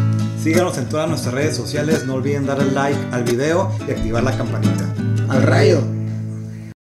Síganos 0.42 0.78
en 0.78 0.88
todas 0.88 1.08
nuestras 1.08 1.34
redes 1.34 1.56
sociales. 1.56 2.06
No 2.06 2.14
olviden 2.14 2.46
darle 2.46 2.70
like 2.72 2.98
al 3.12 3.24
video 3.24 3.70
y 3.86 3.90
activar 3.90 4.22
la 4.22 4.36
campanita. 4.36 4.94
Al 5.28 5.42
rayo. 5.42 5.97